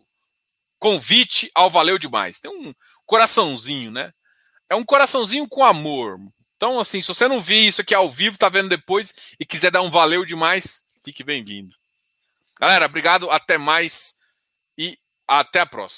convite 0.77 1.49
ao 1.55 1.69
Valeu 1.69 1.97
Demais. 1.97 2.39
Tem 2.39 2.51
um 2.51 2.73
coraçãozinho, 3.07 3.89
né? 3.89 4.13
É 4.69 4.75
um 4.75 4.85
coraçãozinho 4.85 5.47
com 5.47 5.63
amor. 5.63 6.19
Então, 6.57 6.79
assim, 6.79 7.01
se 7.01 7.07
você 7.07 7.27
não 7.27 7.41
viu 7.41 7.57
isso 7.57 7.81
aqui 7.81 7.95
ao 7.95 8.09
vivo, 8.09 8.37
tá 8.37 8.49
vendo 8.49 8.69
depois 8.69 9.15
e 9.39 9.45
quiser 9.45 9.71
dar 9.71 9.81
um 9.81 9.89
Valeu 9.89 10.23
Demais, 10.25 10.83
fique 11.03 11.23
bem-vindo. 11.23 11.75
Galera, 12.59 12.85
obrigado, 12.85 13.31
até 13.31 13.57
mais 13.57 14.15
e 14.77 14.95
até 15.27 15.61
a 15.61 15.65
próxima. 15.65 15.97